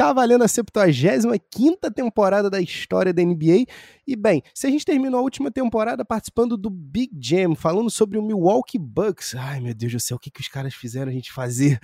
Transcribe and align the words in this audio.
tá 0.00 0.14
valendo 0.14 0.42
a 0.42 0.48
75 0.48 1.90
temporada 1.94 2.48
da 2.48 2.58
história 2.58 3.12
da 3.12 3.22
NBA. 3.22 3.66
E 4.06 4.16
bem, 4.16 4.42
se 4.54 4.66
a 4.66 4.70
gente 4.70 4.82
terminou 4.82 5.20
a 5.20 5.22
última 5.22 5.50
temporada 5.50 6.06
participando 6.06 6.56
do 6.56 6.70
Big 6.70 7.10
Jam, 7.20 7.54
falando 7.54 7.90
sobre 7.90 8.16
o 8.16 8.22
Milwaukee 8.22 8.78
Bucks. 8.78 9.34
Ai, 9.34 9.60
meu 9.60 9.74
Deus 9.74 9.92
do 9.92 10.00
céu, 10.00 10.16
o 10.16 10.20
que, 10.20 10.30
que 10.30 10.40
os 10.40 10.48
caras 10.48 10.72
fizeram 10.72 11.10
a 11.10 11.14
gente 11.14 11.30
fazer? 11.30 11.78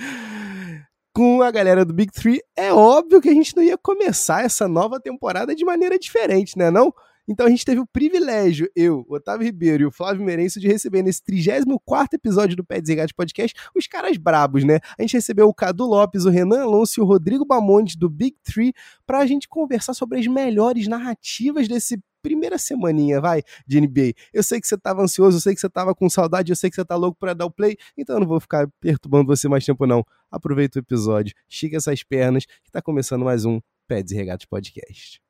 Com 1.12 1.42
a 1.42 1.50
galera 1.50 1.84
do 1.84 1.92
Big 1.92 2.10
Three, 2.10 2.40
é 2.56 2.72
óbvio 2.72 3.21
que 3.21 3.29
a 3.29 3.34
gente 3.34 3.54
não 3.54 3.62
ia 3.62 3.76
começar 3.76 4.46
essa 4.46 4.67
nova 4.67 4.98
temporada 4.98 5.55
de 5.55 5.64
maneira 5.64 5.98
diferente, 5.98 6.57
né? 6.57 6.71
Não? 6.71 6.95
Então 7.29 7.46
a 7.46 7.50
gente 7.50 7.64
teve 7.64 7.80
o 7.80 7.86
privilégio, 7.86 8.70
eu, 8.74 9.04
Otávio 9.09 9.45
Ribeiro 9.45 9.82
e 9.82 9.86
o 9.86 9.90
Flávio 9.90 10.24
Merenço, 10.24 10.61
de 10.61 10.68
receber 10.68 11.02
nesse 11.02 11.22
34 11.24 12.16
episódio 12.16 12.56
do 12.56 12.64
Pé 12.64 12.80
Desregate 12.80 13.14
Podcast 13.14 13.56
os 13.74 13.86
caras 13.86 14.16
brabos, 14.16 14.64
né? 14.64 14.79
A 14.98 15.02
gente 15.02 15.14
recebeu 15.14 15.48
o 15.48 15.54
Cadu 15.54 15.84
Lopes, 15.84 16.24
o 16.24 16.30
Renan 16.30 16.62
Alonso 16.62 17.00
e 17.00 17.02
o 17.02 17.06
Rodrigo 17.06 17.45
Bamontes 17.45 17.96
do 17.96 18.09
Big 18.09 18.36
Three 18.45 18.73
para 19.04 19.18
a 19.18 19.27
gente 19.27 19.48
conversar 19.48 19.95
sobre 19.95 20.18
as 20.20 20.27
melhores 20.27 20.87
narrativas 20.87 21.68
desse 21.68 21.98
primeira 22.23 22.59
semaninha, 22.59 23.20
vai, 23.20 23.43
de 23.65 23.80
NBA. 23.80 24.12
Eu 24.32 24.43
sei 24.43 24.60
que 24.60 24.66
você 24.66 24.77
tava 24.77 25.01
ansioso, 25.01 25.37
eu 25.37 25.40
sei 25.40 25.54
que 25.54 25.60
você 25.60 25.68
tava 25.68 25.95
com 25.95 26.10
saudade, 26.10 26.51
eu 26.51 26.56
sei 26.56 26.68
que 26.68 26.74
você 26.74 26.84
tá 26.84 26.96
louco 26.96 27.16
para 27.18 27.34
dar 27.34 27.46
o 27.46 27.51
play, 27.51 27.77
então 27.96 28.16
eu 28.16 28.20
não 28.20 28.27
vou 28.27 28.40
ficar 28.40 28.68
perturbando 28.80 29.27
você 29.27 29.48
mais 29.48 29.65
tempo 29.65 29.87
não. 29.87 30.04
Aproveita 30.29 30.79
o 30.79 30.82
episódio, 30.82 31.32
estica 31.48 31.77
essas 31.77 32.02
pernas, 32.02 32.45
que 32.45 32.70
tá 32.70 32.82
começando 32.82 33.24
mais 33.24 33.45
um 33.45 33.60
Pé 33.87 34.02
Desregates 34.02 34.46
Podcast. 34.46 35.26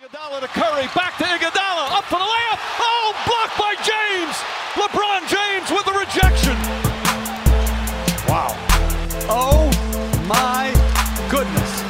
Iguodala 0.00 0.40
to 0.40 0.48
Curry, 0.48 0.88
back 0.94 1.18
to 1.18 1.24
Iguodala, 1.24 1.98
up 1.98 2.04
for 2.04 2.18
the 2.18 2.24
layup. 2.24 2.58
Oh, 2.80 3.12
blocked 3.26 3.58
by 3.58 3.74
James. 3.84 4.34
LeBron 4.72 5.28
James 5.28 5.70
with 5.70 5.84
the 5.84 5.92
rejection. 5.92 6.56
Wow. 8.26 8.56
Oh 9.28 9.70
my 10.26 10.72
goodness. 11.28 11.82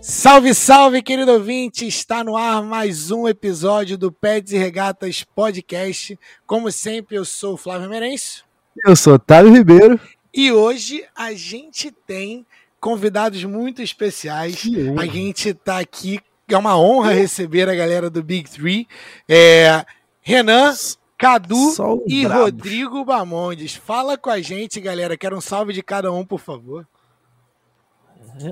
Salve, 0.00 0.52
salve, 0.52 1.00
querido 1.00 1.30
ouvinte! 1.30 1.86
Está 1.86 2.24
no 2.24 2.36
ar 2.36 2.60
mais 2.64 3.12
um 3.12 3.28
episódio 3.28 3.96
do 3.96 4.10
Pets 4.10 4.52
e 4.52 4.58
Regatas 4.58 5.22
Podcast. 5.22 6.18
Como 6.44 6.72
sempre, 6.72 7.16
eu 7.16 7.24
sou 7.24 7.54
o 7.54 7.56
Flávio 7.56 7.88
Merenço. 7.88 8.44
Eu 8.84 8.96
sou 8.96 9.14
Otávio 9.14 9.52
Ribeiro. 9.52 10.00
E 10.34 10.50
hoje 10.50 11.06
a 11.14 11.32
gente 11.34 11.92
tem 11.92 12.44
convidados 12.80 13.44
muito 13.44 13.82
especiais. 13.82 14.62
A 14.98 15.06
gente 15.06 15.50
está 15.50 15.78
aqui, 15.78 16.20
é 16.48 16.56
uma 16.56 16.78
honra 16.78 17.12
receber 17.12 17.68
a 17.68 17.74
galera 17.74 18.08
do 18.08 18.22
Big 18.22 18.48
Three. 18.50 18.86
É, 19.28 19.84
Renan, 20.20 20.74
Cadu 21.18 22.04
e. 22.06 22.24
Rodrigo 22.24 23.04
Bamondes. 23.04 23.74
Fala 23.74 24.16
com 24.16 24.30
a 24.30 24.40
gente, 24.40 24.80
galera. 24.80 25.16
Quero 25.16 25.36
um 25.36 25.40
salve 25.40 25.72
de 25.72 25.82
cada 25.82 26.12
um, 26.12 26.24
por 26.24 26.38
favor. 26.38 26.86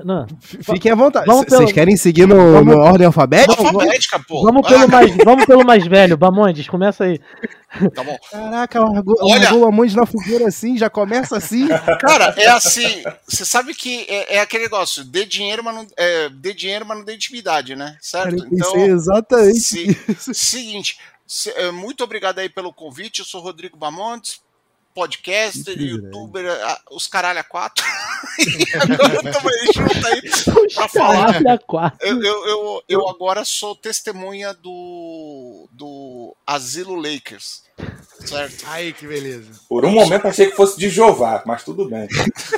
Não. 0.03 0.27
Fiquem 0.41 0.91
à 0.91 0.95
vontade. 0.95 1.25
Vocês 1.25 1.45
pelo... 1.45 1.73
querem 1.73 1.95
seguir 1.95 2.27
no, 2.27 2.35
vamos... 2.35 2.75
no 2.75 2.81
ordem 2.81 3.07
alfabética? 3.07 3.61
Alfabética, 3.61 4.19
pô. 4.27 4.43
Vamos 4.43 4.67
pelo, 4.67 4.87
mais, 4.87 5.15
vamos 5.23 5.45
pelo 5.45 5.65
mais 5.65 5.87
velho, 5.87 6.17
Bamondes, 6.17 6.67
começa 6.67 7.05
aí. 7.05 7.19
Tá 7.93 8.03
bom. 8.03 8.17
Caraca, 8.31 8.81
largou, 8.81 9.15
o 9.21 9.59
Bamondes 9.59 9.95
na 9.95 10.05
fogueira 10.05 10.47
assim, 10.47 10.77
já 10.77 10.89
começa 10.89 11.37
assim. 11.37 11.67
Cara, 11.99 12.33
é 12.37 12.47
assim, 12.47 13.03
você 13.27 13.45
sabe 13.45 13.73
que 13.73 14.05
é, 14.09 14.35
é, 14.35 14.39
aquele 14.39 14.63
negócio, 14.63 15.03
dê 15.03 15.25
dinheiro, 15.25 15.63
mas 15.63 15.75
não, 15.75 15.87
é, 15.95 16.29
dê 16.29 16.53
dinheiro, 16.53 16.85
mas 16.85 16.97
não 16.97 17.05
dê 17.05 17.15
intimidade, 17.15 17.75
né? 17.75 17.97
Certo? 18.01 18.35
Cara, 18.35 18.49
então, 18.51 18.75
exatamente 18.77 19.59
se, 19.59 20.33
Seguinte, 20.33 20.97
se, 21.25 21.49
é, 21.51 21.71
muito 21.71 22.03
obrigado 22.03 22.39
aí 22.39 22.49
pelo 22.49 22.73
convite, 22.73 23.19
eu 23.19 23.25
sou 23.25 23.41
Rodrigo 23.41 23.77
Bamontes, 23.77 24.41
podcaster, 24.97 25.75
Incrível, 25.75 26.05
youtuber, 26.05 26.43
né? 26.43 26.75
os 26.89 27.05
caralho 27.05 27.39
a 27.39 27.43
quatro. 27.43 27.85
e 28.41 28.75
agora 28.75 29.31
também 29.31 29.71
junto 29.75 30.07
aí 30.07 30.21
pra 30.73 30.87
falar. 30.87 31.41
Eu, 32.01 32.23
eu, 32.23 32.47
eu, 32.47 32.83
eu, 32.89 33.07
agora 33.07 33.45
sou 33.45 33.75
testemunha 33.75 34.55
do, 34.55 35.69
do 35.71 36.35
Asilo 36.47 36.95
Lakers. 36.95 37.61
Certo? 38.25 38.65
Aí, 38.65 38.91
que 38.91 39.05
beleza. 39.05 39.51
Por 39.69 39.85
um 39.85 39.91
momento 39.91 40.27
achei 40.27 40.47
que 40.47 40.55
fosse 40.55 40.79
de 40.79 40.89
Jeová, 40.89 41.43
mas 41.45 41.63
tudo 41.63 41.87
bem. 41.87 42.07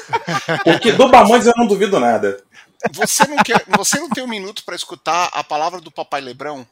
Porque 0.64 0.94
do 0.94 1.09
Bamontes 1.09 1.46
eu 1.46 1.53
não 1.58 1.68
duvido 1.68 2.00
nada. 2.00 2.41
Você 2.94 3.28
não, 3.28 3.35
quer, 3.44 3.66
você 3.68 4.00
não 4.00 4.09
tem 4.09 4.24
um 4.24 4.30
minuto 4.30 4.64
para 4.64 4.78
escutar 4.78 5.30
a 5.34 5.44
palavra 5.44 5.81
do 5.81 5.91
Papai 5.91 6.22
Lebrão? 6.22 6.66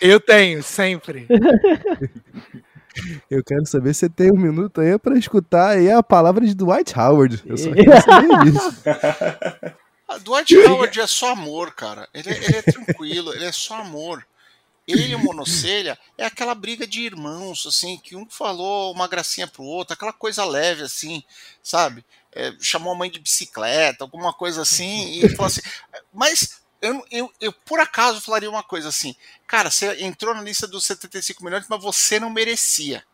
Eu 0.00 0.18
tenho, 0.18 0.62
sempre. 0.62 1.28
Eu 3.30 3.42
quero 3.44 3.66
saber 3.66 3.94
se 3.94 4.00
você 4.00 4.08
tem 4.08 4.32
um 4.32 4.38
minuto 4.38 4.80
aí 4.80 4.98
para 4.98 5.18
escutar 5.18 5.70
aí 5.70 5.90
a 5.90 6.02
palavra 6.02 6.44
de 6.44 6.54
Dwight 6.54 6.98
Howard. 6.98 7.42
Eu 7.46 7.56
só 7.56 7.72
quero 7.72 7.90
saber 8.02 8.48
isso. 8.48 8.82
A 10.08 10.18
Dwight 10.18 10.56
Howard 10.56 11.00
é 11.00 11.06
só 11.06 11.32
amor, 11.32 11.72
cara. 11.72 12.08
Ele, 12.12 12.30
é, 12.30 12.36
ele 12.36 12.56
é 12.56 12.62
tranquilo, 12.62 13.32
ele 13.32 13.44
é 13.44 13.52
só 13.52 13.74
amor. 13.74 14.26
Ele 14.86 15.12
e 15.12 15.14
o 15.14 15.18
Monocelha 15.20 15.96
é 16.18 16.24
aquela 16.24 16.54
briga 16.54 16.86
de 16.86 17.02
irmãos, 17.02 17.64
assim, 17.66 17.96
que 17.98 18.16
um 18.16 18.26
falou 18.28 18.92
uma 18.92 19.06
gracinha 19.06 19.46
pro 19.46 19.62
outro, 19.62 19.94
aquela 19.94 20.12
coisa 20.12 20.44
leve, 20.44 20.82
assim, 20.82 21.22
sabe? 21.62 22.04
É, 22.32 22.52
chamou 22.60 22.92
a 22.92 22.96
mãe 22.96 23.10
de 23.10 23.20
bicicleta, 23.20 24.02
alguma 24.02 24.32
coisa 24.32 24.62
assim, 24.62 25.20
e 25.20 25.28
falou 25.30 25.46
assim. 25.46 25.60
Mas 26.12 26.59
eu, 26.80 27.04
eu, 27.10 27.32
eu, 27.40 27.52
por 27.52 27.78
acaso 27.78 28.20
falaria 28.20 28.48
uma 28.48 28.62
coisa 28.62 28.88
assim, 28.88 29.14
cara, 29.46 29.70
você 29.70 30.02
entrou 30.02 30.34
na 30.34 30.42
lista 30.42 30.66
dos 30.66 30.84
75 30.84 31.44
milhões, 31.44 31.66
mas 31.68 31.82
você 31.82 32.18
não 32.18 32.30
merecia. 32.30 33.04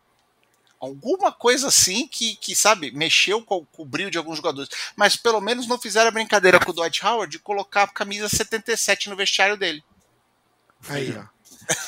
Alguma 0.79 1.31
coisa 1.31 1.69
assim 1.69 2.07
que, 2.07 2.35
que 2.35 2.55
sabe, 2.55 2.91
mexeu 2.91 3.41
com, 3.41 3.65
com 3.65 3.81
o 3.81 3.85
brilho 3.85 4.11
de 4.11 4.17
alguns 4.17 4.37
jogadores. 4.37 4.69
Mas 4.95 5.15
pelo 5.15 5.41
menos 5.41 5.67
não 5.67 5.79
fizeram 5.79 6.09
a 6.09 6.11
brincadeira 6.11 6.59
com 6.59 6.69
o 6.69 6.73
Dwight 6.73 7.03
Howard 7.03 7.31
de 7.31 7.39
colocar 7.39 7.83
a 7.83 7.87
camisa 7.87 8.29
77 8.29 9.09
no 9.09 9.15
vestiário 9.15 9.57
dele. 9.57 9.83
Aí, 10.87 11.17
ó. 11.17 11.37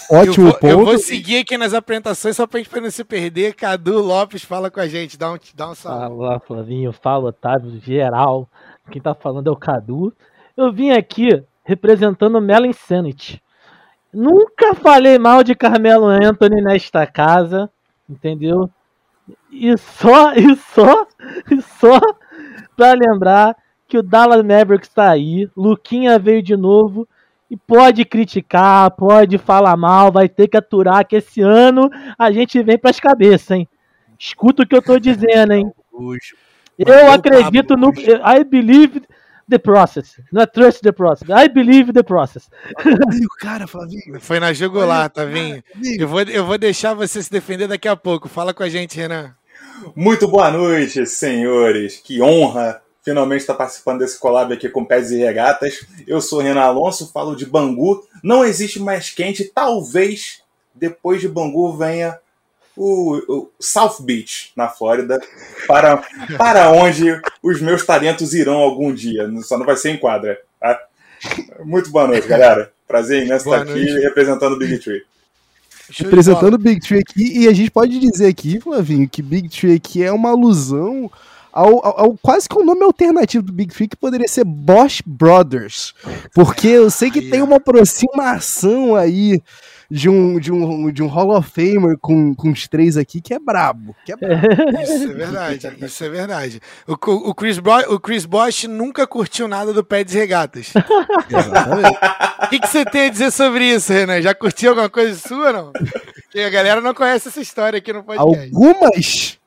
Ótimo 0.09 0.47
eu 0.47 0.51
vou, 0.51 0.53
ponto. 0.53 0.67
Eu 0.67 0.85
vou 0.85 0.97
seguir 0.97 1.37
aqui 1.37 1.57
nas 1.57 1.73
apresentações 1.73 2.35
só 2.35 2.47
pra 2.47 2.59
gente 2.59 2.81
não 2.81 2.91
se 2.91 3.03
perder. 3.03 3.53
Cadu 3.53 3.99
Lopes 3.99 4.43
fala 4.43 4.71
com 4.71 4.79
a 4.79 4.87
gente, 4.87 5.17
dá 5.17 5.31
um, 5.31 5.39
dá 5.53 5.69
um 5.69 5.75
salve. 5.75 6.17
Fala, 6.17 6.39
Flavinho, 6.39 6.91
fala, 6.91 7.29
Otávio, 7.29 7.79
geral. 7.79 8.49
Quem 8.91 9.01
tá 9.01 9.13
falando 9.13 9.47
é 9.47 9.51
o 9.51 9.55
Cadu. 9.55 10.11
Eu 10.57 10.73
vim 10.73 10.91
aqui 10.91 11.43
representando 11.69 12.41
Melo 12.41 12.65
Insanity. 12.65 13.39
Nunca 14.11 14.73
falei 14.73 15.19
mal 15.19 15.43
de 15.43 15.53
Carmelo 15.53 16.07
Anthony 16.07 16.63
nesta 16.63 17.05
casa, 17.05 17.69
entendeu? 18.09 18.67
E 19.51 19.77
só, 19.77 20.33
e 20.33 20.55
só, 20.55 21.05
e 21.51 21.61
só 21.61 21.99
para 22.75 22.93
lembrar 22.93 23.55
que 23.87 23.99
o 23.99 24.03
Dallas 24.03 24.43
Mavericks 24.43 24.89
está 24.89 25.11
aí, 25.11 25.47
Luquinha 25.55 26.17
veio 26.17 26.41
de 26.41 26.57
novo 26.57 27.07
e 27.51 27.55
pode 27.55 28.03
criticar, 28.03 28.89
pode 28.91 29.37
falar 29.37 29.77
mal, 29.77 30.11
vai 30.11 30.27
ter 30.27 30.47
que 30.47 30.57
aturar 30.57 31.05
que 31.05 31.17
esse 31.17 31.41
ano 31.41 31.87
a 32.17 32.31
gente 32.31 32.63
vem 32.63 32.79
para 32.79 32.89
as 32.89 32.99
cabeças, 32.99 33.51
hein? 33.51 33.67
Escuta 34.17 34.63
o 34.63 34.67
que 34.67 34.75
eu 34.75 34.81
tô 34.81 34.97
dizendo, 34.97 35.53
hein? 35.53 35.71
Eu 36.79 37.11
acredito 37.11 37.77
no 37.77 37.89
I 37.89 38.43
believe 38.43 39.03
the 39.49 39.57
process. 39.57 40.19
Não 40.31 40.41
é 40.41 40.45
trust 40.45 40.81
the 40.81 40.91
process. 40.91 41.27
I 41.29 41.49
believe 41.49 41.91
the 41.91 42.03
process. 42.03 42.49
Aí 42.77 43.25
o 43.25 43.29
cara, 43.39 43.67
Flavinho. 43.67 44.19
Foi 44.19 44.39
na 44.39 44.53
jugular, 44.53 45.09
tá 45.09 45.25
vindo? 45.25 45.63
Eu 45.97 46.07
vou, 46.07 46.21
eu 46.21 46.45
vou 46.45 46.57
deixar 46.57 46.93
você 46.93 47.21
se 47.21 47.31
defender 47.31 47.67
daqui 47.67 47.87
a 47.87 47.95
pouco. 47.95 48.29
Fala 48.29 48.53
com 48.53 48.63
a 48.63 48.69
gente, 48.69 48.97
Renan. 48.97 49.35
Muito 49.95 50.27
boa 50.27 50.51
noite, 50.51 51.05
senhores. 51.05 51.97
Que 51.97 52.21
honra 52.21 52.81
finalmente 53.03 53.41
estar 53.41 53.55
participando 53.55 53.99
desse 53.99 54.19
collab 54.19 54.53
aqui 54.53 54.69
com 54.69 54.85
Pés 54.85 55.11
e 55.11 55.17
Regatas. 55.17 55.85
Eu 56.07 56.21
sou 56.21 56.39
Renan 56.39 56.61
Alonso, 56.61 57.11
falo 57.11 57.35
de 57.35 57.45
Bangu. 57.45 58.03
Não 58.23 58.45
existe 58.45 58.79
mais 58.79 59.09
quente. 59.09 59.45
Talvez 59.45 60.41
depois 60.75 61.21
de 61.21 61.27
Bangu 61.27 61.75
venha 61.75 62.19
o, 62.79 63.17
o, 63.27 63.51
South 63.59 63.97
Beach, 63.99 64.53
na 64.55 64.69
Flórida, 64.69 65.19
para, 65.67 65.97
para 66.37 66.71
onde 66.71 67.21
os 67.43 67.59
meus 67.59 67.85
talentos 67.85 68.33
irão 68.33 68.55
algum 68.55 68.93
dia. 68.93 69.29
Só 69.43 69.57
não 69.57 69.65
vai 69.65 69.75
ser 69.75 69.89
em 69.89 69.97
quadra. 69.97 70.39
Tá? 70.57 70.79
Muito 71.65 71.91
boa 71.91 72.07
noite, 72.07 72.25
galera. 72.25 72.71
Prazer 72.87 73.25
imenso 73.25 73.43
boa 73.43 73.57
estar 73.57 73.73
noite. 73.73 73.91
aqui 73.91 73.99
representando 74.01 74.53
o 74.53 74.57
Big 74.57 74.77
Tree. 74.79 75.03
Representando 75.91 76.53
o 76.53 76.57
Big 76.57 76.79
Tree 76.79 76.99
aqui, 76.99 77.39
e 77.39 77.47
a 77.49 77.53
gente 77.53 77.69
pode 77.69 77.99
dizer 77.99 78.27
aqui, 78.27 78.61
Flavinho, 78.61 79.09
que 79.09 79.21
Big 79.21 79.49
Tree 79.49 79.75
aqui 79.75 80.01
é 80.01 80.11
uma 80.11 80.29
alusão 80.29 81.11
ao, 81.51 81.85
ao, 81.85 81.99
ao, 81.99 82.17
quase 82.21 82.47
que 82.47 82.57
o 82.57 82.61
um 82.61 82.65
nome 82.65 82.83
alternativo 82.83 83.43
do 83.43 83.51
Big 83.51 83.73
Tree, 83.73 83.89
que 83.89 83.97
poderia 83.97 84.27
ser 84.27 84.45
Bosch 84.45 85.01
Brothers. 85.05 85.93
Porque 86.33 86.67
eu 86.67 86.89
sei 86.89 87.11
que 87.11 87.29
tem 87.29 87.41
uma 87.41 87.57
aproximação 87.57 88.95
aí 88.95 89.41
de 89.89 90.07
um, 90.09 90.39
de 90.39 90.51
um, 90.51 90.91
de 90.91 91.01
um 91.01 91.07
Hall 91.07 91.35
of 91.35 91.49
Famer 91.49 91.97
com, 91.99 92.35
com 92.35 92.51
os 92.51 92.67
três 92.67 92.95
aqui 92.95 93.19
que 93.19 93.33
é 93.33 93.39
brabo. 93.39 93.95
Que 94.05 94.13
é 94.13 94.15
brabo. 94.15 94.47
Isso 94.81 95.03
é 95.03 95.13
verdade, 95.13 95.77
isso 95.81 96.03
é 96.03 96.09
verdade. 96.09 96.61
O, 96.87 96.93
o, 96.93 97.35
Chris, 97.35 97.59
Bo 97.59 97.77
o 97.89 97.99
Chris 97.99 98.25
Bosch 98.25 98.65
nunca 98.65 99.07
curtiu 99.07 99.47
nada 99.47 99.73
do 99.73 99.83
Pé 99.83 100.03
de 100.03 100.13
Regatas. 100.13 100.73
Exatamente. 101.29 101.97
O 102.43 102.49
que, 102.49 102.59
que 102.59 102.67
você 102.67 102.85
tem 102.85 103.07
a 103.07 103.09
dizer 103.09 103.31
sobre 103.31 103.65
isso, 103.65 103.91
Renan? 103.91 104.21
Já 104.21 104.33
curtiu 104.33 104.69
alguma 104.71 104.89
coisa 104.89 105.15
sua, 105.15 105.51
não? 105.51 105.71
Porque 105.71 106.39
a 106.39 106.49
galera 106.49 106.81
não 106.81 106.93
conhece 106.93 107.27
essa 107.27 107.41
história 107.41 107.77
aqui 107.77 107.91
no 107.91 108.03
podcast. 108.03 108.53
Algumas 108.53 109.38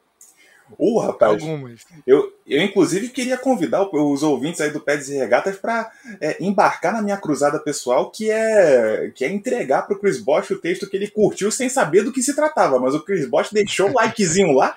Ô, 0.78 0.98
rapaz, 1.00 1.42
Algumas. 1.42 1.80
eu, 2.06 2.32
eu 2.46 2.62
inclusive 2.62 3.08
queria 3.08 3.36
convidar 3.36 3.82
os 3.82 4.22
ouvintes 4.22 4.60
aí 4.60 4.70
do 4.70 4.80
Pés 4.80 5.08
e 5.08 5.16
Regatas 5.16 5.56
para 5.56 5.90
embarcar 6.40 6.92
na 6.92 7.02
minha 7.02 7.16
cruzada 7.16 7.58
pessoal, 7.58 8.10
que 8.10 8.30
é, 8.30 9.10
que 9.14 9.24
é 9.24 9.30
entregar 9.30 9.82
pro 9.82 9.98
Chris 9.98 10.20
Bosch 10.20 10.50
o 10.50 10.58
texto 10.58 10.88
que 10.88 10.96
ele 10.96 11.10
curtiu 11.10 11.50
sem 11.50 11.68
saber 11.68 12.02
do 12.02 12.12
que 12.12 12.22
se 12.22 12.34
tratava. 12.34 12.78
Mas 12.78 12.94
o 12.94 13.04
Chris 13.04 13.28
Bosch 13.28 13.52
deixou 13.52 13.90
o 13.90 13.94
likezinho 13.94 14.52
lá. 14.52 14.76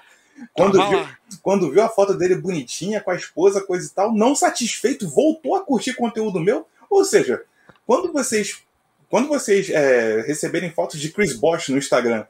Quando 0.53 0.89
viu, 0.89 1.07
quando 1.41 1.71
viu 1.71 1.81
a 1.81 1.89
foto 1.89 2.13
dele 2.13 2.35
bonitinha, 2.35 3.01
com 3.01 3.11
a 3.11 3.15
esposa, 3.15 3.61
coisa 3.61 3.87
e 3.87 3.89
tal, 3.89 4.13
não 4.13 4.35
satisfeito, 4.35 5.07
voltou 5.07 5.55
a 5.55 5.63
curtir 5.63 5.93
conteúdo 5.93 6.39
meu. 6.39 6.67
Ou 6.89 7.05
seja, 7.05 7.41
quando 7.85 8.11
vocês, 8.11 8.61
quando 9.09 9.27
vocês 9.27 9.69
é, 9.69 10.21
receberem 10.21 10.71
fotos 10.71 10.99
de 10.99 11.09
Chris 11.09 11.33
Bosch 11.33 11.69
no 11.69 11.77
Instagram, 11.77 12.25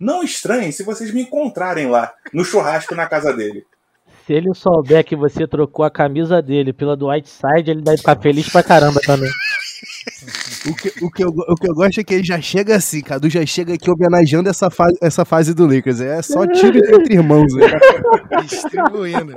não 0.00 0.22
estranhem 0.22 0.72
se 0.72 0.82
vocês 0.82 1.12
me 1.12 1.22
encontrarem 1.22 1.86
lá, 1.86 2.12
no 2.32 2.44
churrasco 2.44 2.94
na 2.94 3.06
casa 3.06 3.32
dele. 3.32 3.66
Se 4.26 4.32
ele 4.32 4.54
souber 4.54 5.04
que 5.04 5.14
você 5.14 5.46
trocou 5.46 5.84
a 5.84 5.90
camisa 5.90 6.40
dele 6.40 6.72
pela 6.72 6.96
do 6.96 7.08
Whiteside, 7.08 7.70
ele 7.70 7.82
vai 7.84 7.96
ficar 7.96 8.18
feliz 8.20 8.48
pra 8.48 8.62
caramba 8.62 9.00
também. 9.04 9.30
O 10.66 10.74
que, 10.74 11.04
o, 11.04 11.10
que 11.10 11.24
eu, 11.24 11.28
o 11.28 11.54
que 11.54 11.70
eu 11.70 11.74
gosto 11.74 12.00
é 12.00 12.04
que 12.04 12.14
ele 12.14 12.24
já 12.24 12.40
chega 12.40 12.76
assim, 12.76 13.00
Cadu 13.00 13.30
já 13.30 13.44
chega 13.46 13.74
aqui 13.74 13.90
homenageando 13.90 14.48
essa, 14.48 14.70
fa 14.70 14.86
essa 15.00 15.24
fase 15.24 15.54
do 15.54 15.66
Lakers. 15.66 16.00
É 16.00 16.20
só 16.22 16.46
tiro 16.46 16.78
entre 16.78 17.14
irmãos. 17.14 17.52
Né? 17.54 17.66
Distribuindo. 18.44 19.34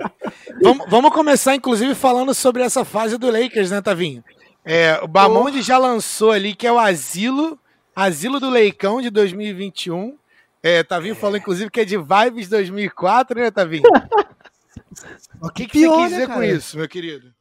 vamos, 0.61 0.85
vamos 0.89 1.11
começar, 1.11 1.55
inclusive, 1.55 1.95
falando 1.95 2.33
sobre 2.33 2.61
essa 2.61 2.83
fase 2.83 3.17
do 3.17 3.31
Lakers, 3.31 3.71
né, 3.71 3.81
Tavinho? 3.81 4.23
É, 4.65 4.99
o 5.01 5.07
Bamonde 5.07 5.61
já 5.61 5.77
lançou 5.77 6.31
ali, 6.31 6.53
que 6.53 6.67
é 6.67 6.71
o 6.71 6.79
Asilo, 6.79 7.57
Asilo 7.95 8.39
do 8.39 8.49
Leicão 8.49 9.01
de 9.01 9.09
2021. 9.09 10.17
É, 10.63 10.81
Tavinho 10.81 11.13
falou, 11.13 11.35
inclusive, 11.35 11.69
que 11.69 11.81
é 11.81 11.85
de 11.85 11.97
Vibes 11.97 12.47
2004, 12.47 13.39
né, 13.39 13.51
Tavinho? 13.51 13.83
O 15.41 15.49
que, 15.49 15.65
que 15.65 15.79
Pior, 15.79 15.95
você 15.95 16.01
quis 16.03 16.11
né, 16.11 16.17
dizer 16.17 16.27
com 16.27 16.33
cara? 16.33 16.47
isso, 16.47 16.77
meu 16.77 16.87
querido? 16.87 17.33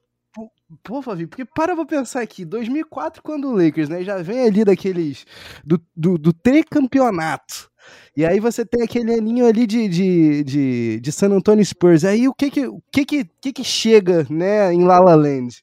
Pô, 0.82 1.02
Favi, 1.02 1.26
porque 1.26 1.44
para 1.44 1.76
pra 1.76 1.84
pensar 1.84 2.22
aqui, 2.22 2.44
2004 2.44 3.22
quando 3.22 3.48
o 3.48 3.52
Lakers, 3.54 3.90
né, 3.90 4.02
já 4.02 4.22
vem 4.22 4.46
ali 4.46 4.64
daqueles, 4.64 5.26
do, 5.62 5.78
do, 5.94 6.16
do 6.16 6.32
tricampeonato, 6.32 7.70
e 8.16 8.24
aí 8.24 8.40
você 8.40 8.64
tem 8.64 8.82
aquele 8.82 9.14
aninho 9.14 9.46
ali 9.46 9.66
de, 9.66 9.86
de, 9.86 10.44
de, 10.44 11.00
de 11.00 11.12
San 11.12 11.28
Antonio 11.28 11.64
Spurs, 11.64 12.04
aí 12.04 12.26
o 12.26 12.34
que 12.34 12.50
que, 12.50 12.66
o 12.66 12.82
que, 12.90 13.04
que, 13.04 13.24
que, 13.40 13.52
que 13.52 13.64
chega, 13.64 14.26
né, 14.30 14.72
em 14.72 14.84
La 14.84 14.98
La 14.98 15.14
Land? 15.14 15.62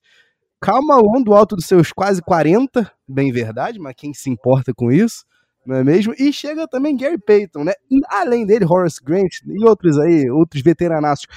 Calma 0.62 0.96
Malone 0.96 1.24
do 1.24 1.34
alto 1.34 1.56
dos 1.56 1.66
seus 1.66 1.92
quase 1.92 2.22
40, 2.22 2.92
bem 3.08 3.32
verdade, 3.32 3.80
mas 3.80 3.96
quem 3.98 4.14
se 4.14 4.30
importa 4.30 4.74
com 4.74 4.92
isso, 4.92 5.26
não 5.66 5.76
é 5.78 5.84
mesmo? 5.84 6.14
E 6.18 6.32
chega 6.34 6.68
também 6.68 6.96
Gary 6.98 7.18
Payton, 7.18 7.64
né, 7.64 7.74
além 8.10 8.46
dele, 8.46 8.66
Horace 8.66 9.04
Grant 9.04 9.42
e 9.46 9.64
outros 9.66 9.98
aí, 10.00 10.30
outros 10.30 10.62
veteranaços. 10.64 11.28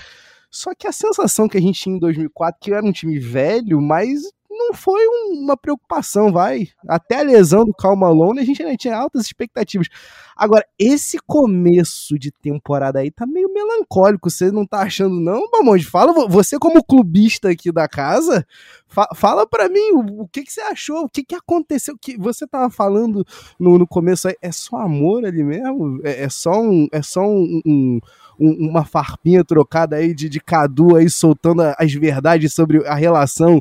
Só 0.50 0.74
que 0.74 0.86
a 0.86 0.92
sensação 0.92 1.48
que 1.48 1.56
a 1.56 1.60
gente 1.60 1.80
tinha 1.80 1.96
em 1.96 1.98
2004, 1.98 2.58
que 2.60 2.72
era 2.72 2.84
um 2.84 2.92
time 2.92 3.18
velho, 3.18 3.80
mas 3.80 4.20
não 4.50 4.74
foi 4.74 5.00
um- 5.08 5.44
uma 5.44 5.56
preocupação, 5.56 6.30
vai. 6.30 6.68
Até 6.86 7.20
a 7.20 7.22
lesão 7.22 7.64
do 7.64 7.72
Cal 7.72 7.96
Malone, 7.96 8.40
a 8.40 8.44
gente 8.44 8.62
ainda 8.62 8.76
tinha 8.76 8.94
altas 8.94 9.24
expectativas. 9.24 9.88
Agora, 10.36 10.62
esse 10.78 11.18
começo 11.26 12.18
de 12.18 12.30
temporada 12.30 12.98
aí 12.98 13.10
tá 13.10 13.26
meio 13.26 13.50
melancólico, 13.52 14.28
você 14.30 14.50
não 14.52 14.66
tá 14.66 14.80
achando 14.82 15.18
não, 15.18 15.48
Bamonde? 15.50 15.86
Fala, 15.86 16.12
vo- 16.12 16.28
você 16.28 16.58
como 16.58 16.84
clubista 16.84 17.48
aqui 17.48 17.72
da 17.72 17.88
casa, 17.88 18.46
fa- 18.92 19.08
fala 19.16 19.46
pra 19.46 19.68
mim 19.68 19.90
o, 19.92 20.22
o 20.22 20.28
que, 20.28 20.42
que 20.44 20.52
você 20.52 20.60
achou, 20.60 21.04
o 21.04 21.08
que, 21.08 21.24
que 21.24 21.34
aconteceu, 21.34 21.96
que 22.00 22.16
você 22.16 22.46
tava 22.46 22.70
falando 22.70 23.24
no, 23.58 23.78
no 23.78 23.86
começo 23.86 24.28
aí, 24.28 24.34
é 24.42 24.52
só 24.52 24.76
amor 24.76 25.24
ali 25.24 25.42
mesmo? 25.42 26.00
É, 26.04 26.24
é 26.24 26.28
só 26.28 26.52
um... 26.60 26.86
É 26.92 27.02
só 27.02 27.20
um- 27.22 27.60
um 27.66 28.00
um- 28.40 28.70
uma 28.70 28.82
farpinha 28.84 29.44
trocada 29.44 29.94
aí 29.96 30.12
de, 30.14 30.26
de 30.28 30.40
Cadu 30.40 30.96
aí 30.96 31.08
soltando 31.08 31.62
as 31.78 31.92
verdades 31.92 32.52
sobre 32.54 32.84
a 32.88 32.94
relação 32.94 33.60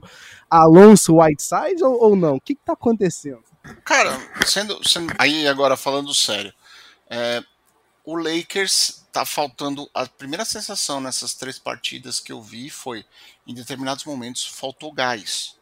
Alonso-Whiteside 0.49 1.83
ou, 1.83 2.01
ou 2.03 2.15
não? 2.15 2.35
O 2.35 2.41
que, 2.41 2.55
que 2.55 2.61
tá 2.65 2.73
acontecendo? 2.73 3.43
Cara, 3.83 4.17
sendo, 4.45 4.79
sendo- 4.87 5.13
aí 5.19 5.47
agora 5.47 5.75
falando 5.77 6.13
sério, 6.15 6.51
é, 7.09 7.43
o 8.05 8.15
Lakers 8.15 9.00
tá 9.11 9.25
faltando 9.25 9.89
a 9.93 10.05
primeira 10.07 10.45
sensação 10.45 11.01
nessas 11.01 11.33
três 11.33 11.59
partidas 11.59 12.19
que 12.19 12.31
eu 12.31 12.41
vi 12.41 12.69
foi 12.69 13.05
em 13.45 13.53
determinados 13.53 14.05
momentos 14.05 14.45
faltou 14.45 14.91
gás. 14.91 15.57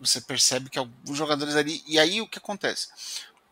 Você 0.00 0.20
percebe 0.20 0.70
que 0.70 0.78
alguns 0.78 1.16
jogadores 1.16 1.54
ali 1.56 1.82
e 1.86 1.98
aí 1.98 2.20
o 2.20 2.28
que 2.28 2.38
acontece? 2.38 2.88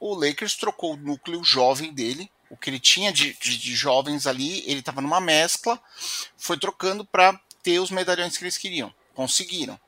O 0.00 0.14
Lakers 0.14 0.56
trocou 0.56 0.94
o 0.94 0.96
núcleo 0.96 1.42
jovem 1.44 1.92
dele, 1.92 2.30
o 2.50 2.56
que 2.56 2.68
ele 2.70 2.80
tinha 2.80 3.12
de, 3.12 3.32
de- 3.34 3.56
de 3.58 3.74
jovens 3.74 4.26
ali, 4.26 4.60
ele 4.68 4.80
estava 4.80 5.00
numa 5.00 5.20
mescla, 5.20 5.80
foi 6.36 6.58
trocando 6.58 7.04
para 7.04 7.38
ter 7.62 7.78
os 7.80 7.90
medalhões 7.90 8.36
que 8.36 8.44
eles 8.44 8.58
queriam, 8.58 8.94
conseguiram. 9.14 9.80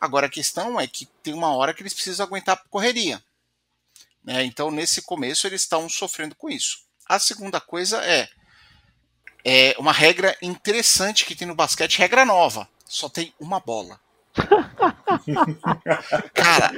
Agora 0.00 0.26
a 0.26 0.30
questão 0.30 0.80
é 0.80 0.86
que 0.86 1.06
tem 1.22 1.32
uma 1.34 1.54
hora 1.54 1.72
que 1.74 1.82
eles 1.82 1.94
precisam 1.94 2.26
aguentar 2.26 2.56
a 2.56 2.68
correria. 2.68 3.22
né? 4.24 4.42
Então, 4.44 4.70
nesse 4.70 5.02
começo, 5.02 5.46
eles 5.46 5.62
estão 5.62 5.88
sofrendo 5.88 6.34
com 6.34 6.48
isso. 6.50 6.82
A 7.06 7.18
segunda 7.18 7.60
coisa 7.60 8.02
é, 8.04 8.28
é 9.44 9.74
uma 9.78 9.92
regra 9.92 10.36
interessante 10.42 11.24
que 11.24 11.34
tem 11.34 11.46
no 11.46 11.54
basquete, 11.54 11.98
regra 11.98 12.24
nova. 12.24 12.68
Só 12.86 13.08
tem 13.08 13.32
uma 13.38 13.60
bola. 13.60 14.00
Cara, 16.34 16.72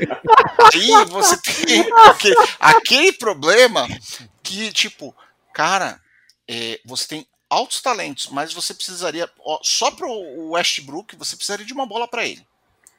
aí 0.73 0.91
você 1.09 1.37
tem 1.41 1.85
aquele, 2.07 2.35
aquele 2.59 3.13
problema 3.13 3.87
que, 4.43 4.73
tipo, 4.73 5.15
cara, 5.53 6.01
é, 6.49 6.81
você 6.85 7.07
tem 7.07 7.27
altos 7.49 7.83
talentos, 7.83 8.29
mas 8.29 8.53
você 8.53 8.75
precisaria, 8.75 9.31
ó, 9.41 9.61
só 9.63 9.91
pro 9.91 10.09
Westbrook, 10.53 11.17
você 11.17 11.37
precisaria 11.37 11.67
de 11.67 11.73
uma 11.73 11.87
bola 11.87 12.09
para 12.09 12.27
ele, 12.27 12.47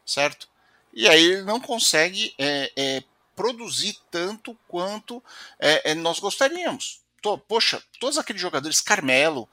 certo? 0.06 0.48
E 0.94 1.10
aí 1.10 1.24
ele 1.24 1.42
não 1.42 1.60
consegue 1.60 2.34
é, 2.38 2.72
é, 2.76 3.04
produzir 3.36 3.98
tanto 4.12 4.58
quanto 4.68 5.24
é, 5.60 5.92
é, 5.92 5.96
nós 5.96 6.20
gostaríamos. 6.20 7.02
Tô, 7.24 7.38
poxa, 7.38 7.82
todos 8.02 8.18
aqueles 8.18 8.42
jogadores, 8.42 8.82
Carmelo, 8.82 9.48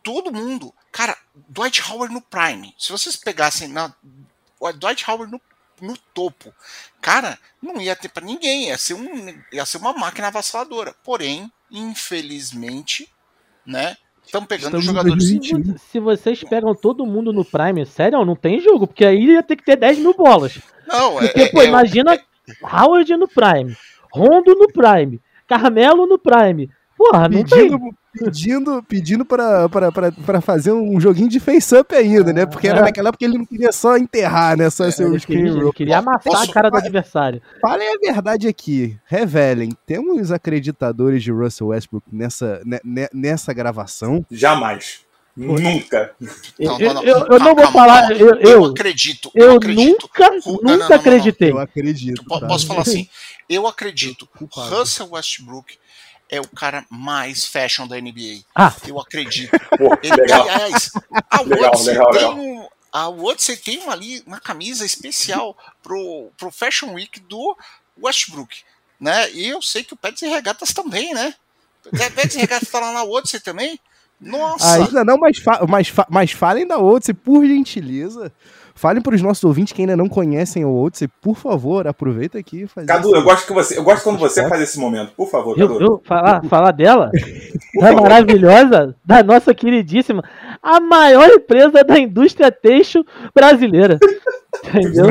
todo 0.00 0.32
mundo, 0.32 0.72
cara, 0.92 1.18
Dwight 1.48 1.82
Howard 1.90 2.14
no 2.14 2.22
prime. 2.22 2.72
Se 2.78 2.92
vocês 2.92 3.16
pegassem 3.16 3.66
na, 3.66 3.92
Dwight 4.76 5.04
Howard 5.10 5.32
no, 5.32 5.40
no 5.82 5.98
topo, 6.14 6.54
cara, 7.00 7.36
não 7.60 7.80
ia 7.80 7.96
ter 7.96 8.08
para 8.08 8.24
ninguém, 8.24 8.68
ia 8.68 8.78
ser, 8.78 8.94
um, 8.94 9.42
ia 9.52 9.66
ser 9.66 9.78
uma 9.78 9.92
máquina 9.92 10.28
avassaladora. 10.28 10.94
Porém, 11.02 11.52
infelizmente, 11.68 13.12
né, 13.66 13.96
estão 14.24 14.46
pegando 14.46 14.78
Estamos 14.78 14.86
jogadores 14.86 15.18
2021. 15.18 15.78
Se 15.78 15.98
vocês 15.98 16.44
pegam 16.44 16.76
todo 16.76 17.04
mundo 17.04 17.32
no 17.32 17.44
Prime, 17.44 17.84
sério, 17.86 18.24
não 18.24 18.36
tem 18.36 18.60
jogo, 18.60 18.86
porque 18.86 19.04
aí 19.04 19.24
ia 19.24 19.42
ter 19.42 19.56
que 19.56 19.64
ter 19.64 19.74
10 19.74 19.98
mil 19.98 20.14
bolas. 20.14 20.60
Não, 20.86 21.20
é, 21.20 21.26
Porque, 21.26 21.46
pô, 21.46 21.60
é- 21.60 21.66
imagina 21.66 22.16
Howard 22.62 23.16
no 23.16 23.26
Prime, 23.26 23.76
Rondo 24.12 24.54
no 24.54 24.68
Prime, 24.68 25.20
Carmelo 25.48 26.06
no 26.06 26.18
Prime. 26.18 26.70
Porra, 26.96 27.28
não 27.28 27.44
tem. 27.44 27.70
Pedindo, 27.70 27.78
pedindo, 28.12 28.82
pedindo 28.82 29.24
pra, 29.24 29.68
pra, 29.68 29.92
pra, 29.92 30.10
pra 30.10 30.40
fazer 30.40 30.72
um 30.72 31.00
joguinho 31.00 31.28
de 31.28 31.38
face-up 31.38 31.94
ainda, 31.94 32.32
né? 32.32 32.44
Porque 32.44 32.66
era 32.66 32.80
É. 32.80 32.82
naquela 32.82 33.10
época 33.10 33.20
que 33.20 33.24
ele 33.24 33.38
não 33.38 33.46
queria 33.46 33.70
só 33.70 33.96
enterrar, 33.96 34.56
né? 34.58 34.68
Só 34.68 34.90
ser 34.90 35.04
um 35.06 35.14
Ele 35.14 35.20
queria, 35.20 35.46
screen 35.46 35.62
ele 35.62 35.72
queria 35.72 35.98
amassar 35.98 36.22
Posso- 36.24 36.50
a 36.50 36.52
cara 36.52 36.70
do 36.70 36.76
adversário. 36.76 37.40
Falem 37.60 37.86
a 37.88 37.98
verdade 38.12 38.48
aqui. 38.48 38.98
Revelem. 39.06 39.70
Temos 39.86 40.32
acreditadores 40.32 41.22
de 41.22 41.30
Russell 41.30 41.68
Westbrook 41.68 42.04
nessa, 42.12 42.60
ne- 42.64 42.80
ne- 42.84 43.08
nessa 43.14 43.52
gravação? 43.52 44.26
Jamais. 44.28 45.06
Nunca. 45.38 46.14
Não, 46.58 46.80
Eu, 46.80 46.94
não, 46.94 46.94
não. 46.94 47.04
eu- 47.04 47.26
eu 47.26 47.38
não 47.38 47.54
vou 47.54 47.56
Calma, 47.56 47.72
falar, 47.72 48.10
eu, 48.12 48.34
Eu 48.40 48.64
acredito. 48.64 49.30
Eu, 49.34 49.56
acredito. 49.56 50.10
nunca, 50.16 50.30
nunca 50.62 50.94
acreditei. 50.96 51.50
Eu 51.52 51.58
acredito. 51.58 52.24
Tá? 52.24 52.46
Posso 52.48 52.66
falar 52.66 52.82
assim? 52.82 53.08
Eu 53.48 53.66
acredito. 53.66 54.28
Russell 54.50 55.08
Westbrook 55.12 55.78
é 56.28 56.40
o 56.40 56.48
cara 56.48 56.84
mais 56.90 57.46
fashion 57.46 57.86
da 57.86 57.96
NBA. 58.00 58.42
Ah, 58.54 58.74
Eu 58.86 58.98
acredito. 59.00 59.50
Pô, 59.78 59.96
Ele, 60.02 60.16
legal. 60.16 60.42
aliás, 60.48 60.90
a 61.30 61.40
Legal, 61.42 62.10
tem 62.10 62.24
um. 62.26 62.68
A 62.90 63.08
uma, 63.08 63.92
ali, 63.92 64.22
uma 64.26 64.40
camisa 64.40 64.84
especial 64.84 65.56
pro, 65.82 66.30
pro 66.36 66.50
Fashion 66.50 66.94
Week 66.94 67.20
do 67.20 67.56
Westbrook. 68.02 68.62
Né? 68.98 69.30
E 69.32 69.46
eu 69.46 69.62
sei 69.62 69.84
que 69.84 69.92
o 69.94 69.96
Pets 69.96 70.22
e 70.22 70.26
Regatas 70.26 70.72
também, 70.72 71.14
né? 71.14 71.34
O 71.86 71.90
Pets 72.10 72.34
e 72.34 72.38
Regatas 72.40 72.68
tá 72.70 72.80
lá 72.80 72.90
na 72.92 73.04
Odyssey 73.04 73.40
também. 73.40 73.78
Nossa! 74.20 74.74
Ainda 74.74 75.04
não, 75.04 75.16
mas, 75.16 75.38
fa 75.38 75.64
mas, 75.68 75.88
fa 75.88 76.06
mas 76.10 76.32
falem 76.32 76.66
da 76.66 76.78
Odyssey, 76.78 77.14
por 77.14 77.44
gentileza. 77.44 78.32
Falem 78.78 79.02
para 79.02 79.16
os 79.16 79.20
nossos 79.20 79.42
ouvintes 79.42 79.72
que 79.72 79.82
ainda 79.82 79.96
não 79.96 80.08
conhecem 80.08 80.64
o 80.64 80.72
Odyssey, 80.72 81.08
por 81.20 81.34
favor, 81.34 81.88
aproveita 81.88 82.38
aqui. 82.38 82.62
e 82.62 82.66
faz 82.68 82.86
Cadu, 82.86 83.12
eu 83.12 83.24
gosto 83.24 83.44
que 83.44 83.52
você. 83.52 83.76
Eu 83.76 83.82
gosto 83.82 84.04
quando 84.04 84.20
você 84.20 84.48
faz 84.48 84.62
esse 84.62 84.78
momento. 84.78 85.12
Por 85.16 85.28
favor, 85.28 85.58
eu, 85.58 85.68
Cadu. 85.68 85.84
eu 85.84 86.02
falar, 86.04 86.44
falar 86.44 86.70
dela, 86.70 87.10
da 87.74 87.92
maravilhosa, 87.92 88.94
da 89.04 89.20
nossa 89.24 89.52
queridíssima, 89.52 90.22
a 90.62 90.78
maior 90.78 91.28
empresa 91.28 91.82
da 91.82 91.98
indústria 91.98 92.52
têxtil 92.52 93.04
brasileira. 93.34 93.98
Entendeu? 94.64 95.06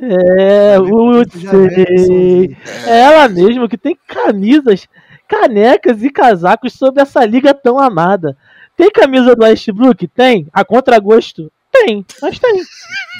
É, 0.00 0.80
Utsei. 0.80 2.56
É 2.86 3.00
ela 3.00 3.28
mesma 3.28 3.68
que 3.68 3.76
tem 3.76 3.98
camisas, 4.06 4.88
canecas 5.28 6.02
e 6.02 6.10
casacos 6.10 6.72
sobre 6.74 7.02
essa 7.02 7.24
liga 7.24 7.52
tão 7.54 7.78
amada. 7.78 8.36
Tem 8.76 8.90
camisa 8.90 9.34
do 9.34 9.44
Westbrook? 9.44 10.08
Tem. 10.08 10.46
A 10.52 10.64
contragosto? 10.64 11.50
Tem, 11.72 12.04
mas 12.22 12.38
tem. 12.38 12.62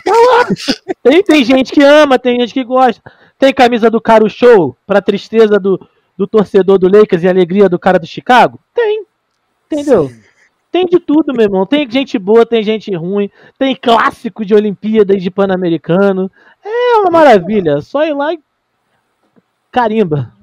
Tá 0.04 0.12
lá. 0.12 0.46
Tem, 1.02 1.22
tem 1.22 1.44
gente 1.44 1.72
que 1.72 1.82
ama, 1.82 2.18
tem 2.18 2.38
gente 2.40 2.54
que 2.54 2.62
gosta. 2.62 3.02
Tem 3.38 3.52
camisa 3.52 3.90
do 3.90 4.00
Caro 4.00 4.28
Show 4.28 4.76
pra 4.86 5.02
tristeza 5.02 5.58
do, 5.58 5.80
do 6.16 6.26
torcedor 6.26 6.78
do 6.78 6.88
Lakers 6.88 7.22
e 7.22 7.28
alegria 7.28 7.68
do 7.68 7.78
cara 7.78 7.98
do 7.98 8.06
Chicago? 8.06 8.60
Tem. 8.72 9.04
Entendeu? 9.70 10.10
Tem 10.70 10.86
de 10.86 10.98
tudo, 10.98 11.32
meu 11.32 11.42
irmão. 11.42 11.64
Tem 11.64 11.88
gente 11.88 12.18
boa, 12.18 12.44
tem 12.44 12.62
gente 12.62 12.92
ruim. 12.94 13.30
Tem 13.56 13.76
clássico 13.76 14.44
de 14.44 14.54
Olimpíada 14.54 15.14
e 15.14 15.20
de 15.20 15.30
Pan-Americano. 15.30 16.30
É 16.64 16.96
uma 16.96 17.10
maravilha. 17.10 17.80
Só 17.80 18.04
ir 18.04 18.12
lá 18.12 18.34
e 18.34 18.40
carimba. 19.70 20.33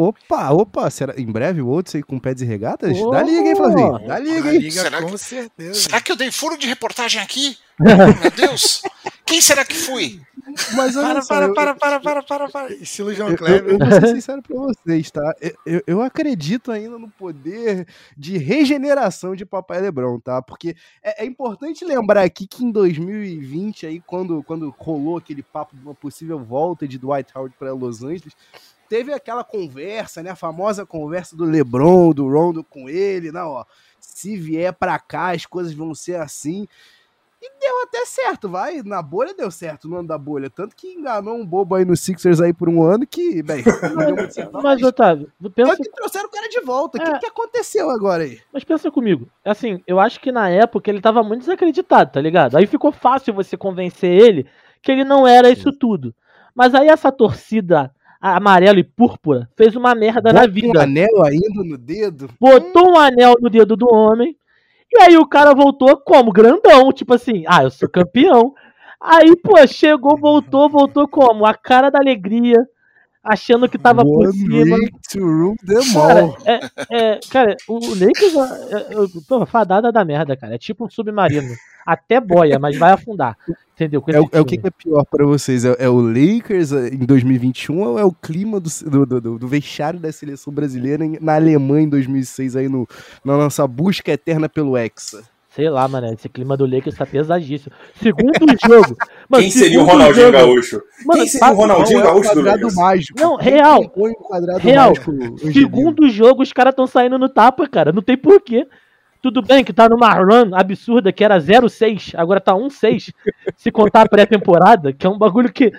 Opa, 0.00 0.50
opa, 0.52 0.88
será 0.90 1.12
em 1.20 1.26
breve 1.26 1.60
o 1.60 1.68
Odyssey 1.68 2.04
com 2.04 2.20
pés 2.20 2.40
e 2.40 2.44
regatas? 2.44 2.96
Oh! 2.98 3.10
Dá 3.10 3.20
liga, 3.20 3.48
hein, 3.48 3.56
Flavinho? 3.56 3.98
Dá 4.06 4.16
liga, 4.18 4.52
hein? 4.54 4.60
liga 4.60 4.82
Será 4.82 5.02
com 5.02 5.10
que- 5.10 5.18
certeza. 5.18 5.74
Será 5.74 6.00
que 6.00 6.12
eu 6.12 6.16
dei 6.16 6.30
furo 6.30 6.56
de 6.56 6.68
reportagem 6.68 7.20
aqui? 7.20 7.58
Meu 7.80 8.30
Deus! 8.30 8.82
Quem 9.26 9.40
será 9.40 9.64
que 9.64 9.74
fui? 9.74 10.20
Mas 10.76 10.94
Para, 10.94 11.20
só, 11.22 11.28
para, 11.34 11.46
eu- 11.46 11.54
para, 11.54 11.74
para, 11.74 12.00
para, 12.00 12.22
para, 12.22 12.48
para. 12.48 12.72
Estilo 12.74 13.12
João 13.12 13.28
Eu, 13.30 13.32
eu, 13.34 13.38
Kleber. 13.38 13.72
eu 13.72 13.78
vou 13.78 13.90
ser 14.00 14.06
sincero 14.14 14.40
pra 14.40 14.56
vocês, 14.56 15.10
tá? 15.10 15.34
Eu, 15.40 15.52
eu, 15.66 15.82
eu 15.86 16.02
acredito 16.02 16.70
ainda 16.70 16.96
no 16.96 17.08
poder 17.10 17.84
de 18.16 18.38
regeneração 18.38 19.34
de 19.34 19.44
Papai 19.44 19.80
Lebron, 19.80 20.20
tá? 20.20 20.40
Porque 20.40 20.76
é, 21.02 21.24
é 21.24 21.26
importante 21.26 21.84
lembrar 21.84 22.22
aqui 22.22 22.46
que 22.46 22.64
em 22.64 22.70
2020, 22.70 23.84
aí, 23.86 24.00
quando, 24.06 24.42
quando 24.44 24.72
rolou 24.78 25.16
aquele 25.18 25.42
papo 25.42 25.76
de 25.76 25.82
uma 25.82 25.94
possível 25.94 26.38
volta 26.38 26.86
de 26.86 26.98
Dwight 26.98 27.30
Howard 27.36 27.54
para 27.58 27.72
Los 27.72 28.02
Angeles, 28.04 28.32
teve 28.88 29.12
aquela 29.12 29.44
conversa, 29.44 30.22
né? 30.22 30.30
A 30.30 30.36
famosa 30.36 30.84
conversa 30.86 31.36
do 31.36 31.44
LeBron, 31.44 32.12
do 32.12 32.28
Rondo 32.28 32.62
com 32.64 32.88
ele, 32.88 33.30
não, 33.32 33.48
ó. 33.50 33.64
Se 34.00 34.36
vier 34.36 34.72
pra 34.72 34.98
cá, 34.98 35.32
as 35.34 35.46
coisas 35.46 35.72
vão 35.72 35.94
ser 35.94 36.16
assim. 36.20 36.66
E 37.40 37.50
deu 37.60 37.82
até 37.84 38.04
certo, 38.04 38.48
vai. 38.48 38.82
Na 38.82 39.00
bolha 39.00 39.32
deu 39.32 39.48
certo, 39.48 39.88
no 39.88 39.98
ano 39.98 40.08
da 40.08 40.18
bolha. 40.18 40.50
Tanto 40.50 40.74
que 40.74 40.88
enganou 40.88 41.36
um 41.36 41.46
bobo 41.46 41.76
aí 41.76 41.84
no 41.84 41.96
Sixers 41.96 42.40
aí 42.40 42.52
por 42.52 42.68
um 42.68 42.82
ano 42.82 43.06
que, 43.06 43.40
bem, 43.44 43.62
não 43.94 44.06
deu 44.06 44.16
muito 44.16 44.34
certo. 44.34 44.60
Mas, 44.60 44.82
Otávio, 44.82 45.30
pensa, 45.54 45.70
Tanto 45.70 45.82
que 45.84 45.90
trouxeram 45.92 46.26
o 46.28 46.32
cara 46.32 46.48
de 46.48 46.60
volta. 46.62 46.98
O 46.98 47.02
É. 47.02 47.12
que, 47.12 47.18
que 47.20 47.26
aconteceu 47.26 47.90
agora 47.90 48.24
aí? 48.24 48.40
mas 48.52 48.64
pensa 48.64 48.90
comigo. 48.90 49.28
Assim, 49.44 49.80
eu 49.86 50.00
acho 50.00 50.18
que 50.18 50.32
na 50.32 50.48
época 50.50 50.90
ele 50.90 51.00
tava 51.00 51.22
muito 51.22 51.42
desacreditado, 51.42 52.10
tá 52.10 52.20
ligado? 52.20 52.56
Aí 52.56 52.66
ficou 52.66 52.90
fácil 52.90 53.32
você 53.32 53.56
convencer 53.56 54.10
ele 54.10 54.44
que 54.82 54.90
ele 54.90 55.04
não 55.04 55.24
era 55.24 55.48
isso 55.48 55.70
tudo. 55.72 56.12
Mas 56.56 56.74
aí 56.74 56.88
essa 56.88 57.12
torcida 57.12 57.94
amarela 58.20 58.78
e 58.78 58.84
púrpura 58.84 59.48
fez 59.56 59.76
uma 59.76 59.94
merda 59.94 60.32
na 60.32 60.40
Bota 60.40 60.50
um 60.50 60.52
vida. 60.52 60.82
anel 60.82 61.24
ainda 61.24 61.62
no 61.64 61.78
dedo. 61.78 62.28
botou 62.40 62.90
um 62.92 62.98
anel 62.98 63.34
no 63.40 63.48
dedo 63.48 63.76
do 63.76 63.86
homem, 63.92 64.36
e 64.92 65.00
aí 65.02 65.16
o 65.16 65.26
cara 65.26 65.54
voltou 65.54 65.96
como? 65.98 66.32
Grandão, 66.32 66.90
tipo 66.92 67.14
assim, 67.14 67.44
ah, 67.46 67.62
eu 67.62 67.70
sou 67.70 67.88
campeão. 67.88 68.54
Aí, 69.00 69.36
pô, 69.36 69.54
chegou, 69.66 70.16
voltou, 70.18 70.68
voltou 70.68 71.06
como? 71.06 71.46
A 71.46 71.54
cara 71.54 71.90
da 71.90 71.98
alegria, 72.00 72.56
achando 73.28 73.68
que 73.68 73.78
tava 73.78 74.02
por 74.02 74.26
One 74.26 74.32
cima. 74.32 74.76
ring 74.76 74.90
to 75.12 75.54
them 75.64 75.92
Cara, 75.92 76.34
é, 76.44 76.60
é, 76.90 77.20
cara, 77.30 77.56
o 77.68 77.78
Lakers, 77.78 78.34
é, 78.70 78.76
é, 78.76 79.20
pô, 79.28 79.44
fadada 79.46 79.92
da 79.92 80.04
merda, 80.04 80.36
cara. 80.36 80.54
É 80.54 80.58
tipo 80.58 80.84
um 80.86 80.90
submarino. 80.90 81.54
Até 81.86 82.20
boia, 82.20 82.58
mas 82.58 82.76
vai 82.76 82.92
afundar. 82.92 83.36
Entendeu? 83.74 84.02
É, 84.08 84.20
o- 84.20 84.28
é 84.32 84.40
o 84.40 84.44
que, 84.44 84.60
é 84.62 84.70
pior 84.70 85.04
pra 85.04 85.24
vocês? 85.24 85.64
É, 85.64 85.76
é 85.78 85.88
o 85.88 86.00
Lakers 86.00 86.72
em 86.72 86.98
2021 86.98 87.78
ou 87.80 87.98
é 87.98 88.04
o 88.04 88.12
clima 88.12 88.58
do, 88.60 88.68
do, 89.06 89.20
do, 89.20 89.38
do 89.38 89.48
vestiário 89.48 89.98
da 90.00 90.10
seleção 90.10 90.52
brasileira 90.52 91.04
na 91.20 91.36
Alemanha 91.36 91.84
em 91.86 91.88
2006 91.88 92.56
aí 92.56 92.68
no, 92.68 92.86
na 93.24 93.36
nossa 93.36 93.66
busca 93.66 94.10
eterna 94.12 94.48
pelo 94.48 94.76
Hexa? 94.76 95.22
Sei 95.48 95.68
lá, 95.70 95.88
mano. 95.88 96.12
Esse 96.12 96.28
clima 96.28 96.56
do 96.56 96.66
Lakers 96.66 96.96
tá 96.96 97.06
pesadíssimo. 97.06 97.74
Segundo 97.94 98.32
jogo. 98.66 98.96
Mano, 99.28 99.42
Quem 99.42 99.50
seria 99.50 99.80
o 99.80 99.84
Ronaldinho 99.84 100.26
jogo- 100.26 100.32
Gaúcho? 100.38 100.82
Mano, 101.06 101.20
Quem 101.20 101.28
seria 101.28 101.52
o 101.52 101.56
Ronaldinho 101.56 101.98
é 101.98 102.02
o 102.02 102.04
Gaúcho 102.06 102.28
do 102.28 102.34
quadrado 102.34 102.56
Lakers? 102.62 102.74
mágico? 102.74 103.20
Não, 103.20 103.36
real. 103.36 103.82
compõe 103.88 104.10
o 104.12 104.14
quadrado 104.16 104.58
Real. 104.58 104.92
Segundo 105.52 106.08
jogo, 106.08 106.42
os 106.42 106.52
caras 106.52 106.72
estão 106.72 106.86
saindo 106.86 107.18
no 107.18 107.28
tapa, 107.28 107.66
cara. 107.66 107.92
Não 107.92 108.02
tem 108.02 108.16
porquê. 108.16 108.66
Tudo 109.20 109.42
bem 109.42 109.64
que 109.64 109.72
tá 109.72 109.88
numa 109.88 110.10
run 110.14 110.54
absurda, 110.54 111.10
que 111.12 111.24
era 111.24 111.38
0-6, 111.40 112.12
agora 112.16 112.40
tá 112.40 112.54
1-6. 112.54 113.12
se 113.56 113.70
contar 113.72 114.02
a 114.02 114.08
pré-temporada, 114.08 114.92
que 114.92 115.04
é 115.06 115.10
um 115.10 115.18
bagulho 115.18 115.52
que. 115.52 115.72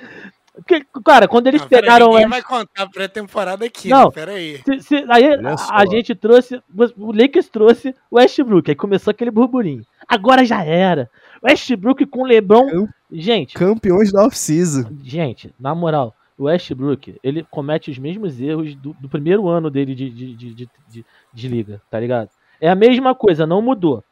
Que, 0.68 0.84
cara, 1.04 1.28
quando 1.28 1.48
eles 1.48 1.62
Não, 1.62 1.68
peraí, 1.68 1.82
pegaram. 1.84 2.08
ninguém 2.10 2.25
o- 2.25 2.30
vai 2.30 2.42
contar 2.42 2.84
a 2.84 2.89
pré-temporada 2.89 3.66
aqui, 3.66 3.89
Não. 3.89 4.06
né? 4.06 4.12
Pera 4.13 4.32
aí. 4.34 4.62
se- 4.63 4.80
se- 4.82 5.06
aí 5.10 5.25
a, 5.34 5.56
a 5.72 5.86
gente 5.86 6.13
trouxe. 6.16 6.62
O 6.98 7.12
Lakers 7.12 7.50
trouxe 7.50 7.96
o 8.10 8.18
Westbrook. 8.18 8.70
Aí 8.70 8.75
começou 8.75 9.12
aquele 9.12 9.32
burburinho. 9.32 9.84
Agora 10.08 10.44
já 10.46 10.63
era. 10.63 11.10
Westbrook 11.44 12.06
com 12.08 12.24
LeBron. 12.24 12.70
Eu- 12.70 12.88
Gente, 13.12 13.56
Campeões 13.56 14.12
da 14.12 14.24
off-season. 14.25 14.86
Gente, 15.04 15.51
na 15.60 15.74
moral, 15.74 16.13
o 16.38 16.44
Westbrook, 16.44 17.16
ele 17.24 17.44
comete 17.50 17.89
os 17.89 17.98
mesmos 17.98 18.39
erros 18.39 18.75
do, 18.75 18.94
do 19.00 19.10
primeiro 19.10 19.48
ano 19.48 19.70
dele 19.72 19.96
de, 19.96 20.10
de, 20.12 20.36
de, 20.36 20.54
de, 20.54 20.70
de- 20.88 21.06
de 21.34 21.48
liga, 21.48 21.82
tá 21.89 22.00
ligado? 22.00 22.30
É 22.62 22.70
a 22.70 22.75
mesma 22.75 23.16
coisa, 23.16 23.48
não 23.48 23.62
mudou. 23.63 24.04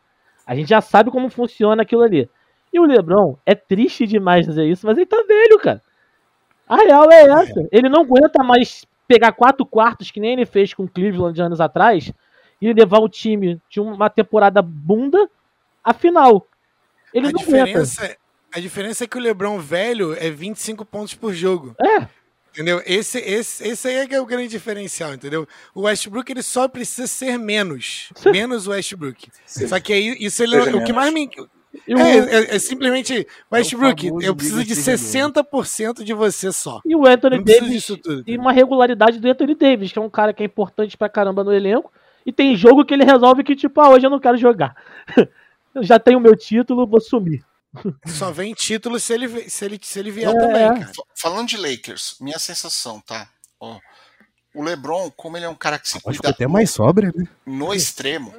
A 0.47 0.55
gente 0.55 0.69
já 0.69 0.81
sabe 0.81 1.11
como 1.11 1.29
funciona 1.29 1.83
aquilo 1.83 2.01
ali. 2.01 2.27
E 2.73 2.79
o 2.79 2.85
LeBron, 2.85 3.37
é 3.45 3.53
triste 3.53 4.07
demais 4.07 4.45
dizer 4.47 4.65
isso, 4.65 4.85
mas 4.87 4.97
ele 4.97 5.05
tá 5.05 5.23
velho, 5.27 5.59
cara. 5.59 5.81
A 6.67 6.75
real 6.77 7.11
é 7.11 7.23
essa. 7.23 7.67
Ele 7.71 7.89
não 7.89 8.01
aguenta 8.01 8.43
mais 8.43 8.85
pegar 9.07 9.31
quatro 9.31 9.65
quartos, 9.65 10.11
que 10.11 10.19
nem 10.19 10.33
ele 10.33 10.45
fez 10.45 10.73
com 10.73 10.83
o 10.83 10.89
Cleveland 10.89 11.33
de 11.33 11.41
anos 11.41 11.61
atrás, 11.61 12.11
e 12.61 12.73
levar 12.73 12.99
o 12.99 13.09
time 13.09 13.61
de 13.69 13.79
uma 13.79 14.09
temporada 14.09 14.61
bunda 14.61 15.29
à 15.83 15.93
final. 15.93 16.45
Ele 17.13 17.27
A 17.27 17.31
não 17.31 17.39
aguenta. 17.39 17.65
diferença, 17.65 18.17
a 18.53 18.59
diferença 18.59 19.03
é 19.03 19.07
que 19.07 19.17
o 19.17 19.21
LeBron 19.21 19.59
velho 19.59 20.13
é 20.13 20.29
25 20.29 20.83
pontos 20.83 21.13
por 21.13 21.33
jogo. 21.33 21.75
É, 21.79 22.07
Entendeu? 22.57 22.81
Esse, 22.87 23.19
esse, 23.19 23.67
esse 23.67 23.87
aí 23.87 23.97
é 23.97 24.07
que 24.07 24.15
é 24.15 24.19
o 24.19 24.25
grande 24.25 24.47
diferencial, 24.47 25.13
entendeu? 25.13 25.47
O 25.75 25.81
Westbrook 25.81 26.31
ele 26.31 26.41
só 26.41 26.67
precisa 26.67 27.05
ser 27.05 27.37
menos. 27.37 28.09
menos 28.25 28.65
o 28.65 28.71
Westbrook. 28.71 29.29
Só 29.45 29.79
que 29.79 29.93
aí 29.93 30.17
isso 30.19 30.41
ele, 30.41 30.59
Seja 30.63 30.75
o 30.75 30.83
que 30.83 30.91
mais 30.91 31.13
me. 31.13 31.29
E 31.87 31.93
o- 31.95 31.99
É, 31.99 32.17
é, 32.17 32.55
é 32.55 32.59
simplesmente, 32.59 33.27
Westbrook, 33.51 34.07
famoso 34.07 34.25
eu 34.25 34.35
preciso 34.35 34.63
de 34.63 34.69
Liga 34.69 34.75
seja 34.81 34.97
60% 34.97 36.03
de 36.03 36.13
você 36.13 36.51
só. 36.51 36.81
E 36.85 36.95
o 36.95 37.05
Anthony 37.05 37.43
Davis 37.43 37.69
disso 37.71 37.97
tudo. 37.97 38.23
e 38.25 38.37
uma 38.37 38.51
regularidade 38.51 39.19
do 39.19 39.27
Anthony 39.29 39.55
Davis, 39.55 39.91
que 39.91 39.99
é 39.99 40.01
um 40.01 40.09
cara 40.09 40.33
que 40.33 40.43
é 40.43 40.45
importante 40.45 40.95
pra 40.97 41.09
caramba 41.09 41.43
no 41.43 41.53
elenco. 41.53 41.91
E 42.25 42.31
tem 42.31 42.55
jogo 42.57 42.83
que 42.85 42.93
ele 42.93 43.05
resolve 43.05 43.43
que, 43.43 43.55
tipo, 43.55 43.79
ah, 43.79 43.89
hoje 43.89 44.05
eu 44.05 44.09
não 44.09 44.19
quero 44.19 44.37
jogar. 44.37 44.75
eu 45.73 45.83
já 45.83 45.97
tenho 45.99 46.19
meu 46.19 46.35
título, 46.35 46.85
vou 46.87 46.99
sumir. 46.99 47.43
Só 48.05 48.31
vem 48.31 48.53
título 48.53 48.99
se 48.99 49.13
ele, 49.13 49.49
se 49.49 49.63
ele, 49.65 49.79
se 49.81 49.99
ele 49.99 50.11
vier 50.11 50.29
É, 50.29 50.33
também, 50.33 50.63
é. 50.63 50.67
cara. 50.69 50.91
Fa- 50.93 51.03
Falando 51.15 51.47
de 51.47 51.57
Lakers, 51.57 52.15
minha 52.19 52.39
sensação, 52.39 52.99
tá? 52.99 53.29
Ó, 53.59 53.77
o 54.55 54.63
LeBron, 54.63 55.11
como 55.15 55.37
ele 55.37 55.45
é 55.45 55.49
um 55.49 55.55
cara 55.55 55.77
que 55.77 55.87
se 55.87 55.97
Acho 55.97 56.03
que 56.03 56.11
cuida 56.17 56.29
até 56.29 56.47
mais 56.47 56.71
sobra, 56.71 57.11
né? 57.15 57.25
no 57.45 57.73
extremo, 57.73 58.33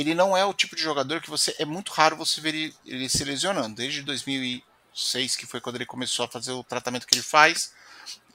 ele 0.00 0.14
não 0.14 0.36
é 0.36 0.44
o 0.44 0.52
tipo 0.54 0.74
de 0.76 0.82
jogador 0.82 1.20
que 1.20 1.30
você 1.30 1.54
é 1.58 1.64
muito 1.64 1.92
raro 1.92 2.16
você 2.16 2.40
ver 2.40 2.54
ele, 2.54 2.74
ele 2.84 3.08
se 3.08 3.22
lesionando. 3.24 3.76
Desde 3.76 4.02
2006, 4.02 5.36
que 5.36 5.46
foi 5.46 5.60
quando 5.60 5.76
ele 5.76 5.86
começou 5.86 6.24
a 6.24 6.28
fazer 6.28 6.52
o 6.52 6.64
tratamento 6.64 7.06
que 7.06 7.14
ele 7.14 7.22
faz, 7.22 7.72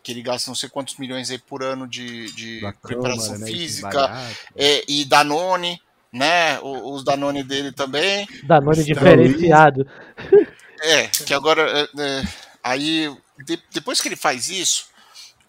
que 0.03 0.11
ele 0.11 0.21
gasta 0.21 0.49
não 0.49 0.55
sei 0.55 0.69
quantos 0.69 0.97
milhões 0.97 1.29
aí 1.29 1.37
por 1.37 1.61
ano 1.63 1.87
de, 1.87 2.31
de 2.31 2.61
Da 2.61 2.73
preparação 2.73 3.37
né, 3.37 3.47
física 3.47 4.09
é, 4.55 4.83
e 4.87 5.03
Danone, 5.05 5.81
né? 6.11 6.59
Os 6.61 7.03
Danone 7.03 7.43
dele 7.43 7.71
também. 7.71 8.27
Danone 8.43 8.79
Está 8.79 8.93
diferenciado. 8.93 9.87
É, 10.81 11.07
que 11.07 11.33
agora. 11.33 11.61
é, 11.61 12.01
é, 12.01 12.23
aí, 12.63 13.13
de- 13.45 13.61
depois 13.69 13.99
que 13.99 14.07
ele 14.07 14.15
faz 14.15 14.47
isso, 14.47 14.85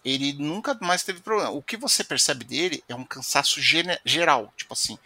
ele 0.05 0.33
nunca 0.33 0.77
mais 0.81 1.05
teve 1.05 1.21
problema. 1.21 1.51
O 1.51 1.63
que 1.63 1.77
você 1.77 2.03
percebe 2.03 2.45
dele 2.45 2.83
é 2.89 2.97
um 2.97 3.05
cansaço 3.05 3.61
gene- 3.63 4.01
geral. 4.05 4.53
Tipo 4.57 4.73
assim, 4.73 4.99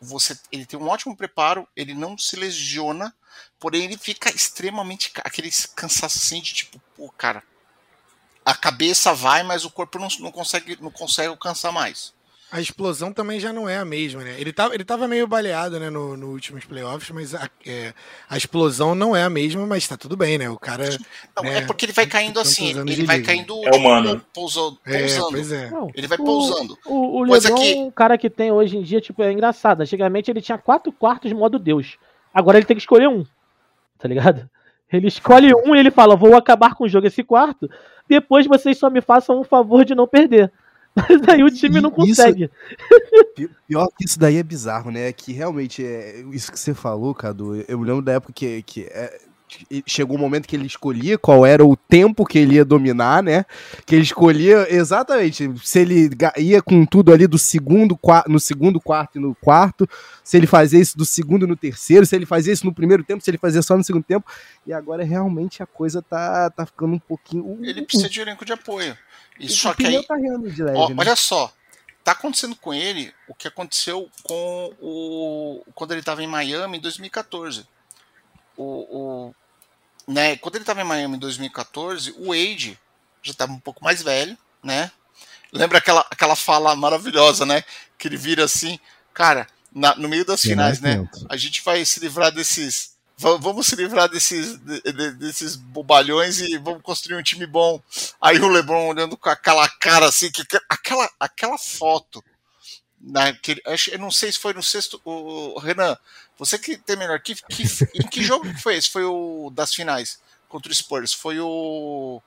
você, 0.00 0.38
ele 0.50 0.66
tem 0.66 0.78
um 0.78 0.88
ótimo 0.88 1.16
preparo, 1.16 1.68
ele 1.76 1.94
não 1.94 2.16
se 2.16 2.36
lesiona, 2.36 3.14
porém 3.58 3.84
ele 3.84 3.96
fica 3.96 4.30
extremamente. 4.30 5.12
aquele 5.24 5.50
cansaço 5.74 6.18
assim 6.18 6.40
de 6.40 6.54
tipo, 6.54 6.80
pô, 6.96 7.10
cara. 7.10 7.42
A 8.44 8.54
cabeça 8.54 9.14
vai, 9.14 9.42
mas 9.44 9.64
o 9.64 9.70
corpo 9.70 9.98
não, 9.98 10.08
não, 10.18 10.32
consegue, 10.32 10.76
não 10.80 10.90
consegue 10.90 11.28
alcançar 11.28 11.70
mais. 11.70 12.12
A 12.52 12.60
explosão 12.60 13.12
também 13.14 13.40
já 13.40 13.50
não 13.50 13.66
é 13.66 13.78
a 13.78 13.84
mesma, 13.84 14.22
né? 14.22 14.34
Ele 14.38 14.52
tava, 14.52 14.74
ele 14.74 14.84
tava 14.84 15.08
meio 15.08 15.26
baleado, 15.26 15.80
né, 15.80 15.88
no, 15.88 16.16
no 16.18 16.28
últimos 16.28 16.66
playoffs, 16.66 17.10
mas 17.10 17.34
a, 17.34 17.48
é, 17.66 17.94
a 18.28 18.36
explosão 18.36 18.94
não 18.94 19.16
é 19.16 19.22
a 19.22 19.30
mesma, 19.30 19.66
mas 19.66 19.88
tá 19.88 19.96
tudo 19.96 20.18
bem, 20.18 20.36
né? 20.36 20.50
O 20.50 20.58
cara. 20.58 20.84
Não, 21.34 21.44
É, 21.44 21.58
é, 21.58 21.60
porque 21.62 21.86
ele 21.86 21.92
vai 21.94 22.06
caindo 22.06 22.38
assim, 22.38 22.68
ele 22.78 22.94
de 22.94 23.06
vai 23.06 23.16
liga. 23.16 23.26
caindo 23.26 23.54
É 23.66 23.74
humano. 23.74 24.20
pousando. 24.34 24.78
É, 24.84 24.98
pousando. 24.98 25.28
pois 25.30 25.50
é. 25.50 25.70
Não, 25.70 25.90
Ele 25.94 26.06
vai 26.06 26.18
o- 26.18 26.24
pousando. 26.24 26.78
O, 26.84 27.20
o 27.20 27.24
LeBron, 27.24 27.54
que- 27.54 27.74
um 27.76 27.90
cara 27.90 28.18
que 28.18 28.28
tem 28.28 28.52
hoje 28.52 28.76
em 28.76 28.82
dia, 28.82 29.00
tipo, 29.00 29.22
é 29.22 29.32
engraçado. 29.32 29.80
Antigamente 29.80 30.30
ele 30.30 30.42
tinha 30.42 30.58
quatro 30.58 30.92
quartos 30.92 31.32
modo 31.32 31.58
Deus. 31.58 31.96
Agora 32.34 32.58
ele 32.58 32.66
tem 32.66 32.76
que 32.76 32.82
escolher 32.82 33.08
um. 33.08 33.24
Tá 33.98 34.06
ligado? 34.08 34.46
Ele 34.92 35.06
escolhe 35.08 35.54
um 35.54 35.74
e 35.74 35.78
ele 35.78 35.90
fala: 35.90 36.14
vou 36.16 36.36
acabar 36.36 36.74
com 36.74 36.84
o 36.84 36.88
jogo 36.88 37.06
esse 37.06 37.22
quarto. 37.22 37.70
Depois 38.06 38.46
vocês 38.46 38.76
só 38.76 38.90
me 38.90 39.00
façam 39.00 39.40
um 39.40 39.44
favor 39.44 39.86
de 39.86 39.94
não 39.94 40.06
perder. 40.06 40.52
Mas 40.94 41.28
aí 41.28 41.42
o 41.42 41.50
time 41.50 41.80
não 41.80 41.88
Isso- 41.90 41.96
consegue. 42.22 42.50
Pi- 43.34 43.50
Pior 43.66 43.88
que 43.96 44.04
isso 44.04 44.18
daí 44.18 44.36
é 44.36 44.42
bizarro, 44.42 44.90
né? 44.90 45.12
Que 45.12 45.32
realmente 45.32 45.84
é 45.84 46.22
isso 46.32 46.52
que 46.52 46.58
você 46.60 46.74
falou, 46.74 47.14
Cadu. 47.14 47.64
Eu 47.66 47.78
me 47.78 47.86
lembro 47.86 48.02
da 48.02 48.12
época 48.12 48.32
que, 48.34 48.62
que 48.62 48.82
é, 48.90 49.18
que 49.48 49.82
chegou 49.86 50.16
um 50.16 50.20
momento 50.20 50.46
que 50.48 50.56
ele 50.56 50.66
escolhia 50.66 51.16
qual 51.18 51.44
era 51.46 51.64
o 51.64 51.76
tempo 51.76 52.24
que 52.26 52.38
ele 52.38 52.54
ia 52.56 52.64
dominar, 52.64 53.22
né? 53.22 53.44
Que 53.86 53.94
ele 53.94 54.02
escolhia 54.02 54.66
exatamente 54.74 55.50
se 55.62 55.78
ele 55.78 56.10
ia 56.38 56.60
com 56.62 56.84
tudo 56.86 57.12
ali 57.12 57.26
do 57.26 57.38
segundo 57.38 57.98
no 58.26 58.40
segundo 58.40 58.80
quarto 58.80 59.16
e 59.18 59.20
no 59.20 59.34
quarto, 59.34 59.88
se 60.24 60.36
ele 60.36 60.46
fazia 60.46 60.80
isso 60.80 60.96
do 60.96 61.04
segundo 61.04 61.46
no 61.46 61.56
terceiro, 61.56 62.04
se 62.06 62.14
ele 62.16 62.24
fazia 62.26 62.52
isso 62.52 62.64
no 62.66 62.74
primeiro 62.74 63.02
tempo, 63.04 63.22
se 63.24 63.30
ele 63.30 63.38
fazia 63.38 63.62
só 63.62 63.76
no 63.76 63.84
segundo 63.84 64.04
tempo. 64.04 64.26
E 64.66 64.72
agora 64.72 65.04
realmente 65.04 65.62
a 65.62 65.66
coisa 65.66 66.00
tá, 66.02 66.48
tá 66.50 66.64
ficando 66.66 66.94
um 66.94 66.98
pouquinho. 66.98 67.44
o- 67.44 67.58
Ele 67.64 67.80
o- 67.80 67.86
precisa 67.86 68.08
de 68.10 68.20
elenco 68.20 68.44
de 68.44 68.52
apoio. 68.52 68.96
E 69.38 69.48
só 69.48 69.74
que 69.74 69.86
aí, 69.86 70.02
tá 70.06 70.16
leve, 70.64 70.78
ó, 70.78 70.88
né? 70.88 70.94
olha 70.98 71.16
só, 71.16 71.52
tá 72.04 72.12
acontecendo 72.12 72.54
com 72.56 72.72
ele 72.72 73.12
o 73.28 73.34
que 73.34 73.48
aconteceu 73.48 74.08
com 74.22 74.72
o 74.80 75.64
quando 75.74 75.92
ele 75.92 76.00
estava 76.00 76.22
em 76.22 76.26
Miami 76.26 76.78
em 76.78 76.80
2014. 76.80 77.66
O, 78.56 78.64
o- 79.28 79.34
né, 80.06 80.36
quando 80.36 80.56
ele 80.56 80.62
estava 80.62 80.80
em 80.80 80.84
Miami 80.84 81.16
em 81.16 81.20
2014, 81.20 82.12
o 82.18 82.28
Wade 82.28 82.78
já 83.22 83.30
estava 83.32 83.52
um 83.52 83.60
pouco 83.60 83.82
mais 83.84 84.02
velho, 84.02 84.36
né? 84.62 84.90
Lembra 85.52 85.78
aquela, 85.78 86.04
aquela 86.10 86.34
fala 86.36 86.74
maravilhosa, 86.74 87.44
né? 87.46 87.62
Que 87.98 88.08
ele 88.08 88.16
vira 88.16 88.44
assim, 88.44 88.78
cara, 89.14 89.46
na- 89.72 89.94
no 89.94 90.08
meio 90.08 90.24
das 90.24 90.42
finais, 90.42 90.80
né? 90.80 90.96
A 91.28 91.36
gente 91.36 91.62
vai 91.62 91.84
se 91.84 92.00
livrar 92.00 92.32
desses. 92.32 92.91
Va- 93.22 93.36
Vamos 93.38 93.66
se 93.66 93.76
livrar 93.76 94.08
desses, 94.08 94.58
de- 94.58 94.80
de- 94.92 95.12
desses 95.12 95.56
bobalhões 95.56 96.40
e 96.40 96.58
vamos 96.58 96.82
construir 96.82 97.16
um 97.16 97.22
time 97.22 97.46
bom. 97.46 97.80
Aí 98.20 98.38
o 98.38 98.48
Lebron 98.48 98.88
olhando 98.88 99.16
com 99.16 99.28
aquela 99.30 99.68
cara 99.68 100.06
assim, 100.06 100.30
que, 100.30 100.44
que- 100.44 100.60
aquela, 100.68 101.08
aquela 101.18 101.56
foto. 101.58 102.22
Naquele, 103.00 103.60
eu 103.90 103.98
não 103.98 104.10
sei 104.12 104.30
se 104.30 104.38
foi 104.38 104.52
no 104.52 104.62
sexto. 104.62 105.00
O, 105.04 105.58
Renan, 105.58 105.96
você 106.38 106.56
que 106.58 106.76
tem 106.76 106.96
melhor. 106.96 107.18
Que, 107.20 107.34
que, 107.34 107.64
em 107.94 108.06
que 108.06 108.22
jogo 108.22 108.44
que 108.54 108.60
foi 108.62 108.76
esse? 108.76 108.88
Foi 108.90 109.04
o 109.04 109.50
das 109.52 109.74
finais 109.74 110.20
contra 110.48 110.70
o 110.70 110.74
Spurs? 110.74 111.12
Foi 111.12 111.40
o. 111.40 112.22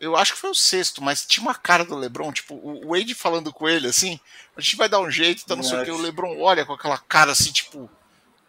Eu 0.00 0.16
acho 0.16 0.34
que 0.34 0.40
foi 0.40 0.50
o 0.50 0.54
sexto, 0.54 1.02
mas 1.02 1.24
tinha 1.26 1.42
uma 1.42 1.54
cara 1.54 1.84
do 1.84 1.96
Lebron, 1.96 2.32
tipo, 2.32 2.54
o 2.54 2.88
Wade 2.90 3.14
falando 3.16 3.52
com 3.52 3.68
ele 3.68 3.88
assim, 3.88 4.18
a 4.56 4.60
gente 4.60 4.76
vai 4.76 4.88
dar 4.88 5.00
um 5.00 5.10
jeito, 5.10 5.42
então 5.44 5.56
não 5.56 5.64
sei 5.64 5.78
o 5.80 5.84
que. 5.84 5.90
O. 5.90 5.98
Lebron 6.00 6.40
olha 6.40 6.64
com 6.64 6.72
aquela 6.72 6.98
cara 6.98 7.32
assim, 7.32 7.50
tipo, 7.50 7.90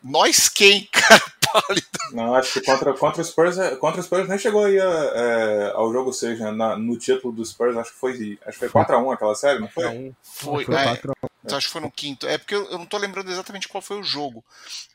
nós 0.04 0.48
quem, 0.50 0.88
cara, 0.92 1.24
pálido. 1.52 1.88
Não, 2.12 2.36
acho 2.36 2.54
que 2.54 2.62
contra, 2.66 2.94
contra, 2.94 3.22
o 3.22 3.26
Spurs, 3.26 3.58
é- 3.58 3.76
contra 3.76 4.00
o 4.02 4.04
Spurs 4.04 4.28
nem 4.28 4.38
chegou 4.40 4.66
aí 4.66 4.80
a- 4.80 4.84
é, 5.16 5.72
ao 5.76 5.92
jogo 5.92 6.12
6, 6.14 6.40
né? 6.40 6.52
Na- 6.52 6.78
no 6.78 6.98
título 6.98 7.34
do 7.34 7.46
Spurs, 7.46 7.76
acho 7.78 7.92
que 7.92 7.98
foi, 8.00 8.40
acho 8.46 8.60
que 8.60 8.68
foi 8.68 8.70
4x1 8.70 9.12
aquela 9.14 9.36
série, 9.36 9.60
não 9.60 9.68
foi? 9.70 10.14
Foi, 10.24 10.66
Foi 10.66 10.76
é, 10.76 11.00
então 11.44 11.58
acho 11.58 11.68
que 11.68 11.74
foi 11.74 11.82
no 11.82 11.92
quinto. 11.92 12.28
É 12.28 12.38
porque 12.38 12.54
eu, 12.56 12.66
eu 12.70 12.78
não 12.78 12.86
tô 12.86 12.98
lembrando 12.98 13.32
exatamente 13.32 13.68
qual 13.68 13.82
foi 13.82 14.00
o 14.00 14.04
jogo. 14.04 14.44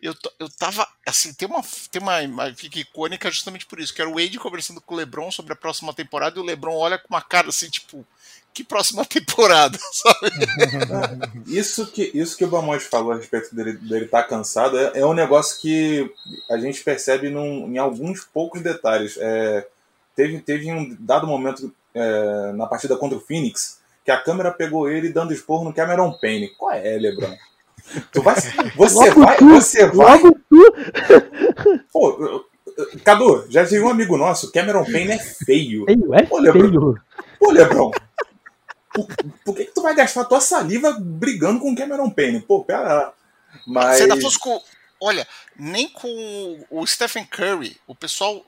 Eu, 0.01 0.15
eu 0.39 0.49
tava, 0.49 0.87
assim, 1.07 1.33
tem 1.33 1.49
uma, 1.49 1.63
tem 1.91 2.01
uma 2.03 2.23
imagem 2.23 2.55
que 2.55 2.61
fica 2.63 2.79
icônica 2.81 3.31
justamente 3.31 3.67
por 3.67 3.81
isso, 3.81 3.93
que 3.95 4.01
era 4.01 4.11
o 4.11 4.15
Wade 4.15 4.39
conversando 4.39 4.81
com 4.81 4.95
o 4.95 4.97
LeBron 4.97 5.31
sobre 5.31 5.53
a 5.53 5.57
próxima 5.57 5.93
temporada 5.95 6.39
e 6.39 6.43
o 6.43 6.45
LeBron 6.45 6.77
olha 6.77 6.99
com 6.99 7.09
uma 7.13 7.23
cara 7.23 7.49
assim, 7.49 7.69
tipo, 7.69 8.07
que 8.55 8.63
próxima 8.65 9.05
temporada, 9.05 9.77
sabe? 9.93 10.31
Isso 11.47 11.87
que, 11.89 12.11
isso 12.15 12.37
que 12.37 12.45
o 12.45 12.49
Bamonte 12.49 12.85
falou 12.85 13.13
a 13.13 13.17
respeito 13.17 13.55
dele 13.55 13.71
estar 13.73 13.87
dele 13.89 14.07
tá 14.07 14.23
cansado 14.23 14.79
é, 14.79 14.93
é 14.95 15.05
um 15.05 15.13
negócio 15.13 15.61
que 15.61 16.11
a 16.51 16.57
gente 16.59 16.83
percebe 16.83 17.29
num- 17.29 17.67
em 17.73 17.79
alguns 17.79 18.25
poucos 18.25 18.63
detalhes. 18.63 19.17
É, 19.19 19.67
teve, 20.15 20.39
teve 20.41 20.73
um 20.73 20.97
dado 21.01 21.27
momento 21.27 21.75
é, 21.93 22.53
na 22.53 22.67
partida 22.67 22.97
contra 22.97 23.19
o 23.19 23.21
Phoenix 23.21 23.81
que 24.05 24.11
a 24.11 24.21
câmera 24.21 24.53
pegou 24.53 24.89
ele 24.89 25.09
dando 25.09 25.33
esporro 25.33 25.65
no 25.65 25.73
Cameron 25.75 26.13
Payne. 26.21 26.51
Qual 26.57 26.71
é, 26.73 26.97
Lebron? 26.99 27.35
Tu 28.13 28.23
vai, 28.23 28.35
você 28.77 29.11
Logo 29.11 29.21
vai, 29.21 29.37
tu, 29.37 29.49
você 29.49 29.87
vai. 29.87 30.19
Tu. 30.21 30.75
Pô, 31.93 32.45
Cadu, 33.05 33.47
já 33.49 33.63
dizia 33.63 33.83
um 33.85 33.89
amigo 33.89 34.17
nosso, 34.17 34.51
Cameron 34.53 34.85
Payne 34.85 35.13
é 35.13 35.19
feio. 35.19 35.85
Feio, 35.85 36.15
é 36.15 36.27
Ô, 36.31 36.39
Lebron. 36.39 36.61
feio. 36.69 37.01
Pô, 37.39 37.51
Lebron, 37.51 37.91
por, 38.95 39.09
por 39.45 39.57
que, 39.57 39.65
que 39.65 39.75
tu 39.75 39.83
vai 39.83 39.93
gastar 39.93 40.25
tua 40.25 40.41
saliva 40.41 40.97
brigando 41.01 41.59
com 41.59 41.73
o 41.73 41.77
Cameron 41.77 42.09
Payne? 42.09 42.41
Pô, 42.41 42.65
pera 42.65 42.95
lá. 42.95 43.15
Mas... 43.67 43.97
Se 43.97 44.03
ainda 44.05 44.21
fosse 44.21 44.39
com. 44.39 44.63
Olha, 45.01 45.27
nem 45.57 45.89
com 45.89 46.65
o 46.71 46.87
Stephen 46.87 47.25
Curry, 47.27 47.77
o 47.89 47.95
pessoal 47.95 48.47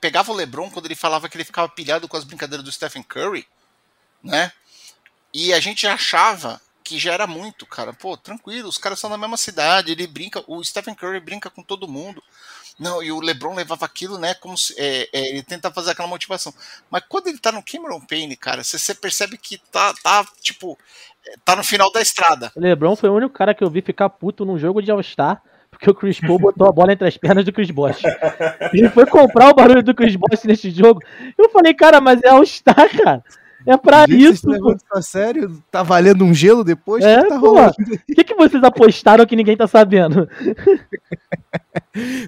pegava 0.00 0.32
o 0.32 0.34
LeBron 0.34 0.70
quando 0.70 0.86
ele 0.86 0.94
falava 0.94 1.28
que 1.28 1.36
ele 1.36 1.44
ficava 1.44 1.68
pilhado 1.68 2.08
com 2.08 2.16
as 2.16 2.24
brincadeiras 2.24 2.64
do 2.64 2.72
Stephen 2.72 3.02
Curry, 3.02 3.46
né? 4.24 4.50
E 5.32 5.52
a 5.52 5.60
gente 5.60 5.86
achava 5.86 6.60
que 6.82 6.98
já 6.98 7.12
era 7.12 7.26
muito, 7.26 7.66
cara. 7.66 7.92
Pô, 7.92 8.16
tranquilo, 8.16 8.68
os 8.68 8.78
caras 8.78 8.98
são 8.98 9.10
da 9.10 9.18
mesma 9.18 9.36
cidade, 9.36 9.92
ele 9.92 10.06
brinca, 10.06 10.42
o 10.46 10.64
Stephen 10.64 10.94
Curry 10.94 11.20
brinca 11.20 11.50
com 11.50 11.62
todo 11.62 11.86
mundo. 11.86 12.22
Não, 12.78 13.02
e 13.02 13.12
o 13.12 13.20
LeBron 13.20 13.54
levava 13.54 13.84
aquilo, 13.84 14.18
né, 14.18 14.34
como 14.34 14.56
se, 14.56 14.74
é, 14.78 15.08
é, 15.12 15.28
ele 15.30 15.42
tenta 15.42 15.70
fazer 15.70 15.90
aquela 15.90 16.08
motivação. 16.08 16.52
Mas 16.90 17.02
quando 17.08 17.28
ele 17.28 17.38
tá 17.38 17.52
no 17.52 17.62
Cameron 17.62 18.00
Payne, 18.00 18.36
cara, 18.36 18.64
você, 18.64 18.78
você 18.78 18.94
percebe 18.94 19.36
que 19.36 19.58
tá, 19.70 19.92
tá, 20.02 20.24
tipo, 20.40 20.78
é, 21.26 21.34
tá 21.44 21.54
no 21.54 21.62
final 21.62 21.92
da 21.92 22.00
estrada. 22.00 22.50
O 22.56 22.60
LeBron 22.60 22.96
foi 22.96 23.10
o 23.10 23.14
único 23.14 23.34
cara 23.34 23.54
que 23.54 23.62
eu 23.62 23.70
vi 23.70 23.82
ficar 23.82 24.08
puto 24.08 24.44
num 24.44 24.58
jogo 24.58 24.82
de 24.82 24.90
All-Star, 24.90 25.42
porque 25.70 25.90
o 25.90 25.94
Chris 25.94 26.20
Paul 26.20 26.38
botou 26.38 26.68
a 26.68 26.72
bola 26.72 26.92
entre 26.92 27.08
as 27.08 27.16
pernas 27.16 27.44
do 27.44 27.52
Chris 27.52 27.70
Bosh. 27.70 28.02
Ele 28.72 28.88
foi 28.90 29.06
comprar 29.06 29.48
o 29.50 29.54
barulho 29.54 29.82
do 29.82 29.94
Chris 29.94 30.16
Bosh 30.16 30.44
nesse 30.44 30.70
jogo. 30.70 31.00
Eu 31.36 31.48
falei, 31.50 31.74
cara, 31.74 32.00
mas 32.00 32.22
é 32.22 32.28
All-Star, 32.28 32.88
cara. 32.96 33.24
É 33.66 33.76
pra 33.76 34.06
vocês 34.06 34.22
isso. 34.34 34.48
levam 34.50 34.72
isso 34.72 34.84
a 34.92 35.02
sério? 35.02 35.62
Tá 35.70 35.82
valendo 35.82 36.24
um 36.24 36.34
gelo 36.34 36.64
depois? 36.64 37.04
É, 37.04 37.20
O 37.20 37.22
que 37.22 37.28
tá 37.28 37.40
pô. 37.40 37.46
rolando? 37.50 37.74
O 37.78 38.14
que, 38.14 38.24
que 38.24 38.34
vocês 38.34 38.62
apostaram 38.64 39.26
que 39.26 39.36
ninguém 39.36 39.56
tá 39.56 39.66
sabendo? 39.66 40.28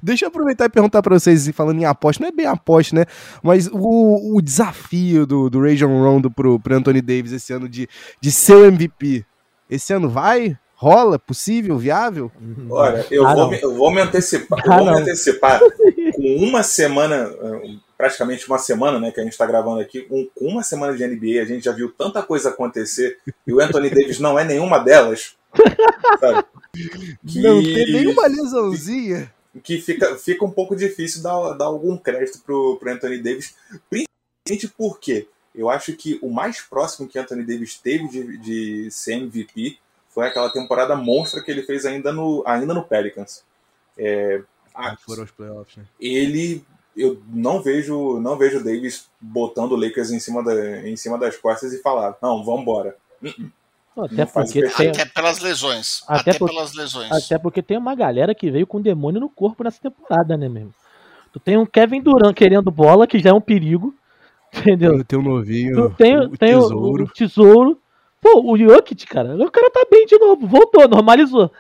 Deixa 0.03 0.25
eu 0.25 0.29
aproveitar 0.29 0.67
e 0.67 0.71
perguntar 0.71 1.03
pra 1.03 1.19
vocês, 1.19 1.49
falando 1.51 1.81
em 1.81 1.85
aposta, 1.85 2.23
não 2.23 2.29
é 2.29 2.33
bem 2.33 2.47
aposta, 2.47 2.95
né? 2.95 3.05
Mas 3.43 3.69
o, 3.73 4.37
o 4.37 4.43
desafio 4.43 5.27
do, 5.27 5.49
do 5.51 5.61
Rajon 5.61 6.03
Rondo 6.03 6.31
pro, 6.31 6.61
pro 6.61 6.77
Anthony 6.77 7.01
Davis 7.01 7.33
esse 7.33 7.53
ano 7.53 7.69
de, 7.69 7.89
de 8.21 8.31
ser 8.31 8.55
o 8.55 8.65
MVP, 8.67 9.25
esse 9.71 9.93
ano 9.93 10.09
vai? 10.09 10.57
Rola? 10.77 11.19
Possível? 11.19 11.79
Viável? 11.79 12.31
Olha, 12.69 13.07
eu, 13.11 13.27
Ah, 13.27 13.35
vou, 13.35 13.51
me, 13.51 13.61
eu 13.63 13.75
vou 13.75 13.95
me 13.95 14.01
antecipar. 14.01 14.59
Ah, 14.61 14.63
eu 14.67 14.77
vou 14.77 14.85
me 14.87 14.91
não. 14.93 14.99
antecipar 14.99 15.61
com 16.15 16.37
uma 16.45 16.63
semana, 16.63 17.31
praticamente 18.05 18.47
uma 18.47 18.59
semana, 18.59 19.01
né, 19.01 19.11
que 19.11 19.19
a 19.19 19.23
gente 19.23 19.33
está 19.33 19.47
gravando 19.47 19.81
aqui, 19.81 20.03
com, 20.03 20.27
com 20.35 20.45
uma 20.47 20.63
semana 20.63 20.95
de 20.95 21.07
NBA, 21.07 21.41
a 21.41 21.47
gente 21.47 21.65
já 21.65 21.73
viu 21.73 21.91
tanta 21.91 22.23
coisa 22.23 22.51
acontecer 22.51 23.19
e 23.47 23.53
o 23.53 23.61
Anthony 23.61 23.89
Davis 23.89 24.19
não 24.21 24.39
é 24.39 24.45
nenhuma 24.45 24.79
delas. 24.79 25.35
Sabe? 26.21 26.45
Que, 27.27 27.41
Não 27.41 27.63
tem 27.63 27.93
nenhuma 27.93 28.27
lesãozinha. 28.27 29.33
que 29.63 29.81
fica, 29.81 30.17
fica 30.17 30.45
um 30.45 30.51
pouco 30.51 30.77
difícil 30.77 31.23
dar, 31.23 31.53
dar 31.55 31.65
algum 31.65 31.97
crédito 31.97 32.41
pro, 32.45 32.77
pro 32.79 32.91
Anthony 32.93 33.23
Davis, 33.23 33.55
principalmente 33.89 34.75
porque 34.77 35.27
eu 35.55 35.71
acho 35.71 35.95
que 35.95 36.19
o 36.21 36.29
mais 36.31 36.61
próximo 36.61 37.09
que 37.09 37.19
Anthony 37.19 37.43
Davis 37.45 37.79
teve 37.79 38.07
de, 38.09 38.37
de 38.39 38.91
ser 38.91 39.15
MVP 39.15 39.79
foi 40.11 40.27
aquela 40.27 40.53
temporada 40.53 40.95
monstra 40.95 41.43
que 41.43 41.51
ele 41.51 41.63
fez 41.63 41.87
ainda 41.87 42.13
no, 42.13 42.43
ainda 42.47 42.75
no 42.75 42.85
Pelicans. 42.85 43.43
É, 43.97 44.43
a- 44.75 44.95
Foram 44.97 45.23
os 45.25 45.31
playoffs, 45.31 45.77
né? 45.77 45.85
ele 45.99 46.63
eu 46.97 47.21
não 47.33 47.61
vejo 47.63 48.21
não 48.21 48.37
vejo 48.37 48.59
o 48.59 48.65
Davis 48.65 49.07
botando 49.21 49.73
o 49.73 49.77
Lakers 49.77 50.11
em 50.11 50.19
cima, 50.21 50.43
da, 50.45 50.87
em 50.89 50.97
cima 50.97 51.19
das 51.19 51.37
costas 51.37 51.73
e 51.73 51.81
falar 51.83 52.17
não 52.23 52.45
vamos 52.45 52.63
embora 52.63 52.97
Até 53.97 54.17
Não 54.17 54.27
faz 54.27 54.53
porque, 54.53 54.69
tem, 54.71 54.89
Até 54.91 55.05
pelas 55.05 55.39
lesões. 55.41 56.03
Até 56.09 56.31
Até, 56.31 56.39
por- 56.39 56.49
pelas 56.51 56.75
lesões. 56.75 57.11
até 57.13 57.39
porque 57.39 57.63
tem 57.63 57.79
uma 57.79 57.95
galera 57.95 58.35
que 58.35 58.51
veio 58.51 58.67
com 58.67 58.81
demônio 58.81 59.21
no 59.21 59.29
corpo 59.29 59.63
nessa 59.65 59.81
temporada, 59.81 60.37
né, 60.37 60.49
mesmo? 60.49 60.75
Tu 61.33 61.39
tem 61.41 61.57
um 61.57 61.65
Kevin 61.67 62.01
Durant 62.03 62.35
querendo 62.35 62.71
bola, 62.71 63.07
que 63.07 63.19
já 63.19 63.31
é 63.31 63.33
um 63.33 63.41
perigo. 63.41 63.95
Entendeu? 64.55 65.03
Tem 65.05 65.19
um 65.19 65.23
novinho, 65.23 65.75
Tu 65.91 65.95
tem, 65.97 66.17
o 66.19 66.37
tem 66.37 66.55
o- 66.57 66.61
tesouro. 66.63 67.05
O, 67.05 67.09
tesouro. 67.09 67.81
Pô, 68.21 68.53
o 68.53 68.57
Jokic, 68.57 69.07
cara, 69.07 69.35
o 69.37 69.51
cara 69.51 69.71
tá 69.71 69.85
bem 69.91 70.07
de 70.07 70.19
novo, 70.19 70.47
voltou, 70.47 70.89
normalizou. 70.89 71.51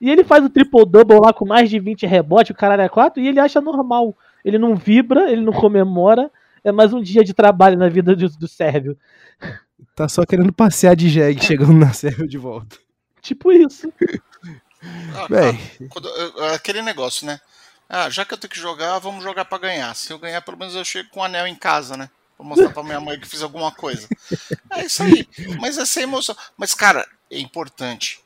E 0.00 0.10
ele 0.10 0.24
faz 0.24 0.44
o 0.44 0.48
triple-double 0.50 1.20
lá 1.20 1.32
com 1.32 1.46
mais 1.46 1.68
de 1.70 1.78
20 1.78 2.06
rebotes, 2.06 2.50
o 2.50 2.54
caralho 2.54 2.82
é 2.82 2.88
4, 2.88 3.22
e 3.22 3.28
ele 3.28 3.38
acha 3.40 3.60
normal. 3.60 4.14
Ele 4.44 4.58
não 4.58 4.76
vibra, 4.76 5.30
ele 5.30 5.42
não 5.42 5.52
comemora. 5.52 6.30
É 6.64 6.72
mais 6.72 6.92
um 6.92 7.00
dia 7.00 7.24
de 7.24 7.32
trabalho 7.32 7.78
na 7.78 7.88
vida 7.88 8.14
do, 8.14 8.28
do 8.28 8.48
Sérvio. 8.48 8.98
Tá 9.94 10.08
só 10.08 10.24
querendo 10.24 10.52
passear 10.52 10.94
de 10.96 11.08
jegue, 11.08 11.44
chegando 11.44 11.72
na 11.72 11.92
Sérvia 11.92 12.26
de 12.26 12.38
volta. 12.38 12.76
Tipo 13.20 13.52
isso. 13.52 13.92
Ah, 15.14 15.26
Bem, 15.28 15.58
é 16.36 16.54
aquele 16.54 16.82
negócio, 16.82 17.26
né? 17.26 17.40
Ah, 17.88 18.10
já 18.10 18.24
que 18.24 18.34
eu 18.34 18.38
tenho 18.38 18.50
que 18.50 18.58
jogar, 18.58 18.98
vamos 18.98 19.24
jogar 19.24 19.44
pra 19.44 19.58
ganhar. 19.58 19.94
Se 19.94 20.12
eu 20.12 20.18
ganhar, 20.18 20.42
pelo 20.42 20.58
menos 20.58 20.74
eu 20.74 20.84
chego 20.84 21.08
com 21.10 21.20
um 21.20 21.24
anel 21.24 21.46
em 21.46 21.54
casa, 21.54 21.96
né? 21.96 22.10
Pra 22.36 22.46
mostrar 22.46 22.70
pra 22.70 22.82
minha 22.82 23.00
mãe 23.00 23.18
que 23.18 23.26
fiz 23.26 23.42
alguma 23.42 23.72
coisa. 23.72 24.06
É 24.72 24.84
isso 24.84 25.02
aí. 25.02 25.26
Mas 25.58 25.78
é 25.78 25.84
sem 25.84 26.04
emoção. 26.04 26.36
Mas, 26.56 26.74
cara, 26.74 27.06
é 27.30 27.38
importante. 27.38 28.20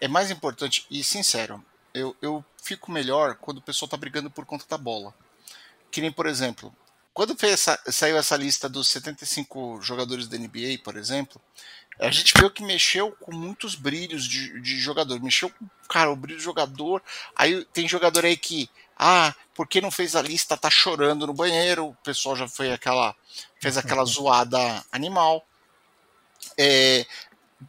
É 0.00 0.08
mais 0.08 0.30
importante, 0.32 0.84
e 0.90 1.04
sincero, 1.04 1.64
eu, 1.94 2.16
eu 2.20 2.44
fico 2.60 2.90
melhor 2.90 3.36
quando 3.36 3.58
o 3.58 3.62
pessoal 3.62 3.88
tá 3.88 3.96
brigando 3.96 4.28
por 4.28 4.44
conta 4.44 4.64
da 4.68 4.76
bola. 4.76 5.14
Que 5.92 6.00
nem, 6.00 6.10
por 6.10 6.26
exemplo, 6.26 6.74
quando 7.12 7.36
essa, 7.42 7.78
saiu 7.88 8.16
essa 8.16 8.36
lista 8.36 8.68
dos 8.68 8.88
75 8.88 9.80
jogadores 9.82 10.26
da 10.26 10.38
NBA, 10.38 10.80
por 10.82 10.96
exemplo, 10.96 11.40
a 12.00 12.10
gente 12.10 12.32
viu 12.36 12.50
que 12.50 12.64
mexeu 12.64 13.12
com 13.20 13.32
muitos 13.32 13.74
brilhos 13.74 14.24
de, 14.24 14.58
de 14.60 14.80
jogador. 14.80 15.20
Mexeu 15.20 15.50
com, 15.50 15.68
cara, 15.88 16.10
o 16.10 16.16
brilho 16.16 16.38
do 16.38 16.42
jogador. 16.42 17.02
Aí 17.36 17.64
tem 17.66 17.86
jogador 17.86 18.24
aí 18.24 18.36
que, 18.36 18.70
ah, 18.98 19.34
porque 19.54 19.82
não 19.82 19.90
fez 19.90 20.16
a 20.16 20.22
lista, 20.22 20.56
tá 20.56 20.70
chorando 20.70 21.26
no 21.26 21.34
banheiro. 21.34 21.88
O 21.88 21.94
pessoal 21.96 22.34
já 22.34 22.48
foi 22.48 22.72
aquela, 22.72 23.14
fez 23.60 23.76
aquela 23.76 24.04
zoada 24.06 24.82
animal. 24.90 25.46
É, 26.56 27.06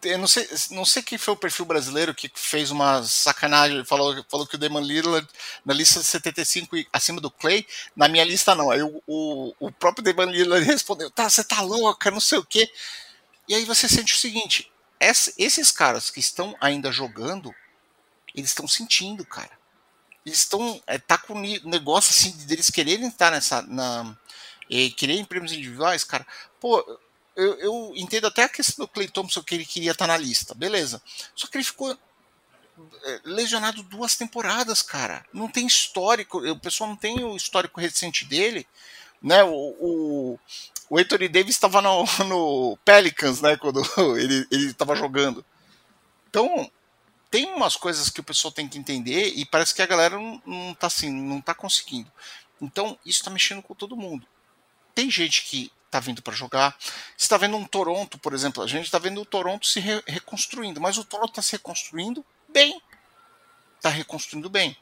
eu 0.04 0.18
não 0.18 0.28
sei, 0.28 0.48
não 0.72 0.86
sei 0.86 1.04
quem 1.04 1.18
foi 1.18 1.34
o 1.34 1.38
perfil 1.38 1.66
brasileiro 1.66 2.16
que 2.16 2.32
fez 2.34 2.72
uma 2.72 3.04
sacanagem, 3.04 3.84
falou, 3.86 4.24
falou 4.30 4.48
que 4.48 4.56
o 4.56 4.58
Damon 4.58 4.80
Lillard 4.80 5.28
na 5.66 5.74
lista 5.74 6.00
de 6.00 6.06
75 6.06 6.76
acima 6.92 7.20
do 7.20 7.30
Clay, 7.30 7.68
na 7.96 8.08
minha 8.08 8.24
lista 8.24 8.56
não. 8.56 8.72
Aí 8.72 8.82
o, 8.82 9.02
o, 9.06 9.54
o 9.60 9.72
próprio 9.72 10.04
Damon 10.04 10.32
Lillard 10.32 10.66
respondeu: 10.66 11.12
"Tá, 11.12 11.30
você 11.30 11.44
tá 11.44 11.62
louca, 11.62 12.12
não 12.12 12.20
sei 12.20 12.38
o 12.38 12.46
quê". 12.46 12.72
E 13.48 13.56
aí 13.56 13.66
você 13.66 13.90
sente 13.90 14.14
o 14.14 14.18
seguinte, 14.18 14.72
esses 15.00 15.72
caras 15.72 16.10
que 16.10 16.20
estão 16.20 16.56
ainda 16.62 16.92
jogando, 16.92 17.54
eles 18.34 18.50
estão 18.50 18.68
sentindo, 18.68 19.26
cara. 19.26 19.52
Eles 20.26 20.40
estão 20.40 20.82
é, 20.88 20.98
tá 20.98 21.18
com 21.18 21.40
negócio 21.40 22.12
assim 22.12 22.32
deles 22.46 22.70
quererem 22.70 23.08
estar 23.08 23.32
nessa 23.32 23.62
na 23.64 24.16
e 24.70 24.92
quererem 24.92 25.26
prêmios 25.26 25.52
individuais, 25.52 26.04
cara. 26.04 26.26
Pô, 26.60 26.82
eu, 27.36 27.60
eu, 27.60 27.94
entendo 27.96 28.28
até 28.28 28.44
a 28.44 28.50
questão 28.50 28.86
do 28.86 28.90
Clay 28.90 29.08
Thompson 29.08 29.42
que 29.42 29.56
ele 29.56 29.66
queria 29.66 29.92
estar 29.92 30.08
na 30.08 30.18
lista, 30.18 30.54
beleza. 30.54 31.02
Só 31.36 31.48
que 31.48 31.58
ele 31.58 31.64
ficou 31.64 31.98
é, 33.04 33.22
lesionado 33.24 33.84
duas 33.84 34.16
temporadas, 34.16 34.82
cara. 34.82 35.26
Não 35.34 35.48
tem 35.48 35.66
histórico, 35.66 36.40
o 36.40 36.60
pessoal 36.60 36.90
não 36.90 36.96
tem 36.96 37.24
o 37.24 37.36
histórico 37.36 37.80
recente 37.80 38.26
dele, 38.26 38.68
né? 39.22 39.44
O, 39.44 39.50
o, 39.52 40.40
o 40.90 40.98
Anthony 40.98 41.28
Davis 41.28 41.56
estava 41.56 41.82
no, 41.82 42.06
no, 42.28 42.78
Pelicans, 42.86 43.42
né? 43.42 43.58
Quando 43.58 43.82
ele 44.18 44.48
estava 44.52 44.96
jogando. 44.96 45.46
Então 46.30 46.70
tem 47.30 47.46
umas 47.46 47.76
coisas 47.76 48.10
que 48.10 48.20
o 48.20 48.24
pessoal 48.24 48.52
tem 48.52 48.68
que 48.68 48.78
entender 48.78 49.34
e 49.36 49.44
parece 49.44 49.74
que 49.74 49.82
a 49.82 49.88
galera 49.88 50.18
não, 50.18 50.42
não 50.46 50.74
tá 50.76 50.88
assim, 50.88 51.12
não 51.12 51.42
tá 51.42 51.56
conseguindo. 51.56 52.12
Então 52.62 52.98
isso 53.04 53.20
está 53.20 53.32
mexendo 53.32 53.62
com 53.62 53.74
todo 53.74 53.98
mundo. 53.98 54.28
Tem 54.94 55.10
gente 55.10 55.44
que 55.44 55.72
está 55.94 56.00
vindo 56.00 56.22
para 56.22 56.34
jogar. 56.34 56.76
Você 57.16 57.26
está 57.26 57.38
vendo 57.38 57.56
um 57.56 57.66
Toronto, 57.66 58.18
por 58.18 58.34
exemplo. 58.34 58.64
A 58.64 58.68
gente 58.68 58.86
está 58.86 58.98
vendo 58.98 59.22
o 59.22 59.26
Toronto 59.26 59.68
se 59.68 59.80
re 59.80 60.02
reconstruindo, 60.08 60.82
mas 60.82 60.98
o 60.98 61.04
Toronto 61.04 61.30
está 61.30 61.42
se 61.42 61.52
reconstruindo 61.54 62.26
bem. 62.52 62.82
Está 63.78 63.90
reconstruindo 63.90 64.50
bem. 64.50 64.76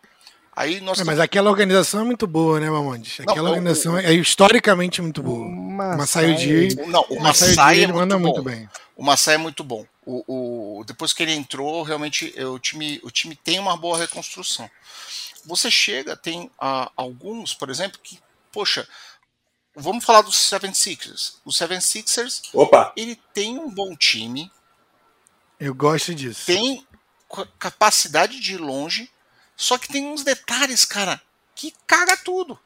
Aí 0.54 0.82
nós 0.82 1.00
é, 1.00 1.04
mas 1.04 1.19
aquela 1.19 1.50
organização 1.50 2.02
é 2.02 2.04
muito 2.04 2.28
boa, 2.28 2.60
né, 2.60 2.69
Mamondes? 2.69 3.19
Aquela 3.21 3.43
não, 3.43 3.50
organização 3.52 3.97
é 3.97 4.13
historicamente 4.13 5.02
muito 5.02 5.24
boa. 5.24 5.45
Uma 5.45 5.97
Massaio 5.97 6.36
de 6.36 6.76
Não, 6.88 7.06
o 7.10 7.21
Massaio 7.21 7.84
é 7.84 7.88
muito 7.88 8.19
muito 8.19 8.43
bem. 8.43 8.69
O 8.95 9.04
Massaio 9.04 9.36
é 9.36 9.38
muito 9.38 9.63
bom. 9.63 9.86
O, 10.06 10.80
o, 10.80 10.84
depois 10.84 11.13
que 11.13 11.24
ele 11.24 11.32
entrou, 11.34 11.84
realmente 11.84 12.34
o 12.43 12.60
time, 12.60 13.00
o 13.04 13.10
time 13.10 13.36
tem 13.36 13.60
uma 13.60 13.78
boa 13.78 13.97
reconstrução. 13.97 14.69
Você 15.45 15.71
chega, 15.71 16.15
tem 16.15 16.43
uh, 16.62 16.91
alguns, 16.95 17.54
por 17.54 17.69
exemplo, 17.69 18.00
que, 18.04 18.19
poxa, 18.52 18.88
vamos 19.75 20.03
falar 20.03 20.21
dos 20.21 20.38
Seven 20.38 20.73
Sixers. 20.73 21.39
O 21.45 21.51
Seven 21.51 21.81
Sixers, 21.81 22.41
Opa. 22.53 22.93
ele 22.95 23.19
tem 23.34 23.57
um 23.57 23.69
bom 23.69 23.95
time. 23.95 24.51
Eu 25.60 25.73
gosto 25.73 26.13
disso. 26.13 26.45
Tem 26.45 26.86
capacidade 27.57 28.39
de 28.39 28.55
ir 28.55 28.57
longe, 28.57 29.10
só 29.55 29.77
que 29.77 29.88
tem 29.88 30.05
uns 30.05 30.23
detalhes, 30.23 30.84
cara, 30.84 31.21
que 31.55 31.73
caga 31.88 32.17
tudo. 32.17 32.60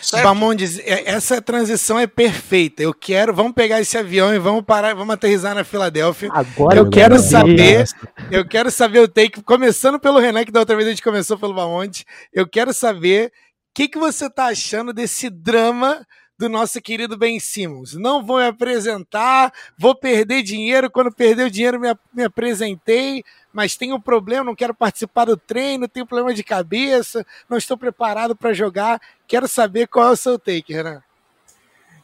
Certo? 0.00 0.24
Bamondes, 0.24 0.78
é, 0.78 1.10
essa 1.10 1.42
transição 1.42 1.98
é 1.98 2.06
perfeita. 2.06 2.82
Eu 2.82 2.94
quero, 2.94 3.34
vamos 3.34 3.52
pegar 3.52 3.80
esse 3.80 3.98
avião 3.98 4.34
e 4.34 4.38
vamos 4.38 4.64
parar, 4.64 4.94
vamos 4.94 5.12
aterrizar 5.12 5.54
na 5.54 5.62
Filadélfia. 5.62 6.30
Agora 6.32 6.78
eu 6.78 6.88
quero 6.88 7.18
saber, 7.18 7.84
eu 8.30 8.46
quero 8.46 8.70
saber 8.70 9.00
o 9.00 9.08
take, 9.08 9.42
começando 9.42 10.00
pelo 10.00 10.18
Renan, 10.18 10.44
que 10.44 10.52
da 10.52 10.60
outra 10.60 10.74
vez 10.74 10.88
a 10.88 10.90
gente 10.90 11.02
começou 11.02 11.38
pelo 11.38 11.52
Bamondes. 11.52 12.04
Eu 12.32 12.48
quero 12.48 12.72
saber 12.72 13.26
o 13.26 13.30
que, 13.74 13.88
que 13.88 13.98
você 13.98 14.30
tá 14.30 14.46
achando 14.46 14.92
desse 14.92 15.28
drama 15.28 16.06
do 16.40 16.48
nosso 16.48 16.80
querido 16.80 17.18
Ben 17.18 17.38
Simmons. 17.38 17.92
Não 17.92 18.24
vou 18.24 18.38
me 18.38 18.46
apresentar, 18.46 19.52
vou 19.76 19.94
perder 19.94 20.42
dinheiro. 20.42 20.90
Quando 20.90 21.12
perder 21.12 21.44
o 21.44 21.50
dinheiro, 21.50 21.78
me, 21.78 21.94
me 22.14 22.24
apresentei, 22.24 23.22
mas 23.52 23.76
tenho 23.76 23.96
um 23.96 24.00
problema, 24.00 24.46
não 24.46 24.54
quero 24.54 24.72
participar 24.74 25.26
do 25.26 25.36
treino, 25.36 25.86
tenho 25.86 26.06
problema 26.06 26.32
de 26.32 26.42
cabeça, 26.42 27.26
não 27.46 27.58
estou 27.58 27.76
preparado 27.76 28.34
para 28.34 28.54
jogar. 28.54 28.98
Quero 29.28 29.46
saber 29.46 29.86
qual 29.86 30.08
é 30.08 30.10
o 30.12 30.16
seu 30.16 30.38
take, 30.38 30.72
Renan. 30.72 31.02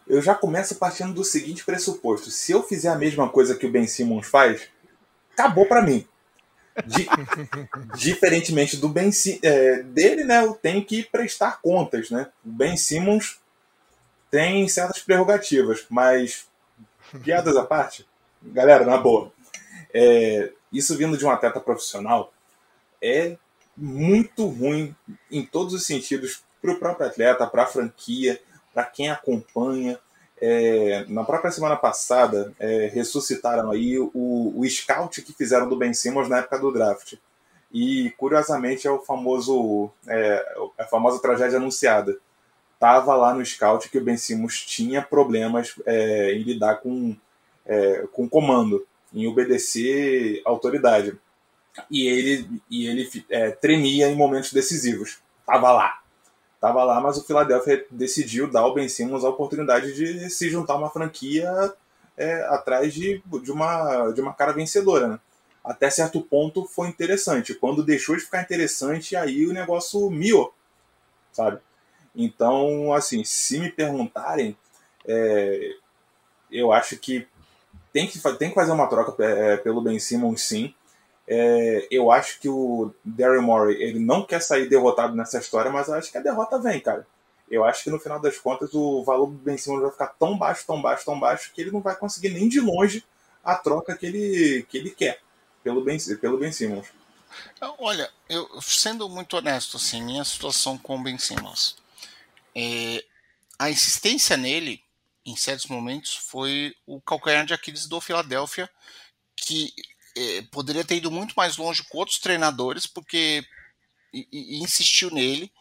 Eu 0.06 0.20
já 0.20 0.34
começo 0.34 0.74
partindo 0.74 1.14
do 1.14 1.24
seguinte 1.24 1.64
pressuposto: 1.64 2.30
se 2.30 2.52
eu 2.52 2.62
fizer 2.62 2.90
a 2.90 2.98
mesma 2.98 3.30
coisa 3.30 3.56
que 3.56 3.64
o 3.64 3.72
Ben 3.72 3.86
Simmons 3.86 4.26
faz, 4.26 4.68
acabou 5.32 5.64
para 5.64 5.80
mim. 5.80 6.06
Di 6.84 7.08
diferentemente 7.96 8.76
do 8.76 8.90
Ben 8.90 9.08
é, 9.42 9.82
dele, 9.82 10.24
né, 10.24 10.44
eu 10.44 10.52
tenho 10.52 10.84
que 10.84 11.04
prestar 11.04 11.62
contas, 11.62 12.10
né? 12.10 12.28
O 12.44 12.50
Ben 12.50 12.76
Simmons 12.76 13.38
tem 14.30 14.68
certas 14.68 15.02
prerrogativas, 15.02 15.86
mas 15.88 16.46
piadas 17.22 17.56
à 17.56 17.64
parte, 17.64 18.06
galera, 18.42 18.84
na 18.84 18.96
boa, 18.96 19.32
é, 19.94 20.52
isso 20.72 20.96
vindo 20.96 21.16
de 21.16 21.24
um 21.24 21.30
atleta 21.30 21.60
profissional 21.60 22.32
é 23.02 23.36
muito 23.76 24.46
ruim 24.46 24.94
em 25.30 25.44
todos 25.44 25.74
os 25.74 25.86
sentidos 25.86 26.42
para 26.60 26.72
o 26.72 26.78
próprio 26.78 27.06
atleta, 27.06 27.46
para 27.46 27.62
a 27.64 27.66
franquia, 27.66 28.40
para 28.72 28.84
quem 28.84 29.10
acompanha. 29.10 29.98
É, 30.38 31.06
na 31.08 31.24
própria 31.24 31.50
semana 31.50 31.76
passada, 31.76 32.52
é, 32.58 32.90
ressuscitaram 32.92 33.70
aí 33.70 33.98
o, 33.98 34.10
o 34.14 34.68
scout 34.68 35.22
que 35.22 35.32
fizeram 35.32 35.68
do 35.68 35.76
Ben 35.76 35.94
Simmons 35.94 36.28
na 36.28 36.38
época 36.38 36.58
do 36.58 36.72
draft. 36.72 37.14
E, 37.72 38.10
curiosamente, 38.16 38.86
é 38.86 38.90
o 38.90 39.00
famoso, 39.00 39.90
é, 40.06 40.56
a 40.78 40.84
famosa 40.84 41.20
tragédia 41.20 41.58
anunciada 41.58 42.18
estava 42.76 43.14
lá 43.16 43.34
no 43.34 43.44
scout 43.44 43.88
que 43.88 43.98
o 43.98 44.04
Ben 44.04 44.16
Simmons 44.16 44.60
tinha 44.60 45.02
problemas 45.02 45.74
é, 45.84 46.32
em 46.32 46.42
lidar 46.42 46.76
com, 46.76 47.16
é, 47.64 48.06
com 48.12 48.28
comando, 48.28 48.86
em 49.12 49.26
obedecer 49.26 50.40
autoridade. 50.44 51.18
E 51.90 52.06
ele, 52.06 52.62
e 52.70 52.86
ele 52.86 53.24
é, 53.28 53.50
tremia 53.50 54.08
em 54.08 54.14
momentos 54.14 54.52
decisivos. 54.52 55.18
Tava 55.44 55.72
lá. 55.72 56.00
Tava 56.60 56.84
lá, 56.84 57.00
mas 57.00 57.18
o 57.18 57.24
Philadelphia 57.24 57.86
decidiu 57.90 58.50
dar 58.50 58.60
ao 58.60 58.74
Ben 58.74 58.88
Simmons 58.88 59.24
a 59.24 59.28
oportunidade 59.28 59.94
de 59.94 60.30
se 60.30 60.48
juntar 60.48 60.74
a 60.74 60.78
uma 60.78 60.90
franquia 60.90 61.50
é, 62.16 62.42
atrás 62.46 62.92
de, 62.94 63.22
de, 63.42 63.52
uma, 63.52 64.10
de 64.10 64.20
uma 64.20 64.32
cara 64.32 64.52
vencedora. 64.52 65.08
Né? 65.08 65.20
Até 65.64 65.90
certo 65.90 66.20
ponto 66.20 66.66
foi 66.66 66.88
interessante. 66.88 67.54
Quando 67.54 67.84
deixou 67.84 68.16
de 68.16 68.22
ficar 68.22 68.42
interessante, 68.42 69.14
aí 69.14 69.46
o 69.46 69.52
negócio 69.52 70.10
miou, 70.10 70.54
sabe? 71.32 71.60
Então, 72.16 72.94
assim, 72.94 73.22
se 73.24 73.60
me 73.60 73.70
perguntarem, 73.70 74.56
é, 75.06 75.74
eu 76.50 76.72
acho 76.72 76.96
que 76.96 77.28
tem 77.92 78.06
que, 78.06 78.18
tem 78.38 78.48
que 78.48 78.54
fazer 78.54 78.72
uma 78.72 78.86
troca 78.86 79.22
é, 79.22 79.58
pelo 79.58 79.82
Ben 79.82 79.98
Simmons, 79.98 80.40
sim. 80.40 80.74
É, 81.28 81.86
eu 81.90 82.10
acho 82.10 82.40
que 82.40 82.48
o 82.48 82.94
Daryl 83.04 83.42
Morey 83.42 83.82
ele 83.82 83.98
não 83.98 84.24
quer 84.24 84.40
sair 84.40 84.68
derrotado 84.68 85.14
nessa 85.14 85.38
história, 85.38 85.70
mas 85.70 85.88
eu 85.88 85.94
acho 85.94 86.10
que 86.10 86.16
a 86.16 86.22
derrota 86.22 86.58
vem, 86.58 86.80
cara. 86.80 87.06
Eu 87.50 87.64
acho 87.64 87.84
que 87.84 87.90
no 87.90 87.98
final 87.98 88.18
das 88.18 88.38
contas 88.38 88.72
o 88.72 89.04
valor 89.04 89.26
do 89.26 89.32
Ben 89.32 89.58
Simmons 89.58 89.82
vai 89.82 89.90
ficar 89.90 90.14
tão 90.18 90.38
baixo, 90.38 90.64
tão 90.66 90.80
baixo, 90.80 91.04
tão 91.04 91.20
baixo 91.20 91.52
que 91.52 91.60
ele 91.60 91.70
não 91.70 91.80
vai 91.80 91.94
conseguir 91.96 92.30
nem 92.30 92.48
de 92.48 92.60
longe 92.60 93.04
a 93.44 93.54
troca 93.54 93.96
que 93.96 94.06
ele, 94.06 94.66
que 94.68 94.78
ele 94.78 94.90
quer 94.90 95.20
pelo 95.62 95.82
Ben, 95.84 95.98
pelo 96.20 96.38
ben 96.38 96.50
Simmons. 96.50 96.86
Olha, 97.78 98.10
eu 98.28 98.48
sendo 98.62 99.08
muito 99.08 99.36
honesto, 99.36 99.76
assim, 99.76 100.02
minha 100.02 100.24
situação 100.24 100.78
com 100.78 100.96
o 100.96 101.02
Ben 101.02 101.18
Simmons 101.18 101.76
é, 102.56 103.04
a 103.58 103.70
insistência 103.70 104.34
nele, 104.36 104.82
em 105.24 105.36
certos 105.36 105.66
momentos, 105.66 106.16
foi 106.16 106.74
o 106.86 107.00
calcanhar 107.02 107.44
de 107.44 107.52
Aquiles 107.52 107.86
do 107.86 108.00
Philadelphia, 108.00 108.68
que 109.36 109.70
é, 110.16 110.42
poderia 110.50 110.84
ter 110.84 110.96
ido 110.96 111.10
muito 111.10 111.34
mais 111.34 111.58
longe 111.58 111.84
com 111.84 111.98
outros 111.98 112.18
treinadores, 112.18 112.86
porque 112.86 113.44
e, 114.12 114.26
e 114.32 114.62
insistiu 114.62 115.10
nele. 115.10 115.52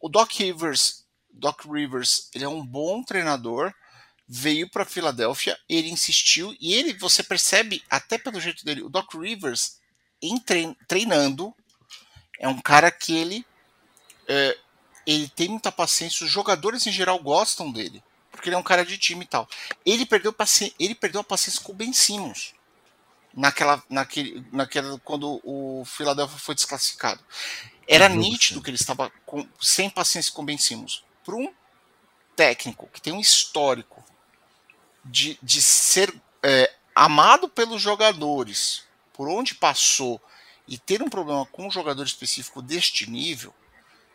O 0.00 0.10
Doc 0.10 0.30
Rivers, 0.32 1.06
Doc 1.30 1.64
Rivers, 1.64 2.28
ele 2.34 2.44
é 2.44 2.48
um 2.48 2.64
bom 2.64 3.02
treinador, 3.02 3.72
veio 4.28 4.68
para 4.68 4.84
Filadélfia, 4.84 5.58
ele 5.66 5.88
insistiu 5.88 6.54
e 6.60 6.74
ele, 6.74 6.92
você 6.94 7.22
percebe 7.22 7.82
até 7.88 8.18
pelo 8.18 8.40
jeito 8.40 8.64
dele, 8.64 8.82
o 8.82 8.90
Doc 8.90 9.14
Rivers 9.14 9.78
em 10.20 10.38
trein, 10.38 10.76
treinando 10.86 11.54
é 12.38 12.48
um 12.48 12.60
cara 12.60 12.90
que 12.90 13.16
ele 13.16 13.46
é, 14.28 14.58
ele 15.06 15.28
tem 15.28 15.48
muita 15.48 15.70
paciência, 15.70 16.24
os 16.24 16.30
jogadores 16.30 16.86
em 16.86 16.92
geral 16.92 17.18
gostam 17.18 17.70
dele, 17.70 18.02
porque 18.30 18.48
ele 18.48 18.56
é 18.56 18.58
um 18.58 18.62
cara 18.62 18.84
de 18.84 18.98
time 18.98 19.24
e 19.24 19.28
tal. 19.28 19.48
Ele 19.84 20.04
perdeu, 20.04 20.34
ele 20.78 20.94
perdeu 20.94 21.20
a 21.20 21.24
paciência 21.24 21.62
com 21.62 21.72
o 21.72 21.74
Ben 21.74 21.92
Simmons 21.92 22.54
naquela, 23.34 23.82
naquele, 23.88 24.44
naquela 24.50 24.98
quando 25.00 25.40
o 25.44 25.84
Philadelphia 25.84 26.38
foi 26.38 26.54
desclassificado. 26.54 27.22
Era 27.86 28.08
nítido 28.08 28.60
que 28.60 28.70
ele 28.70 28.76
estava 28.76 29.10
com, 29.24 29.46
sem 29.60 29.88
paciência 29.88 30.32
com 30.32 30.42
o 30.42 30.44
Ben 30.44 30.58
Simmons. 30.58 31.04
Por 31.22 31.34
um 31.34 31.52
técnico 32.34 32.88
que 32.92 33.00
tem 33.00 33.12
um 33.12 33.20
histórico 33.20 34.04
de, 35.04 35.38
de 35.42 35.62
ser 35.62 36.12
é, 36.42 36.72
amado 36.94 37.48
pelos 37.48 37.80
jogadores, 37.80 38.84
por 39.12 39.28
onde 39.28 39.54
passou, 39.54 40.20
e 40.66 40.76
ter 40.76 41.00
um 41.00 41.08
problema 41.08 41.46
com 41.46 41.68
um 41.68 41.70
jogador 41.70 42.04
específico 42.04 42.60
deste 42.60 43.08
nível, 43.08 43.54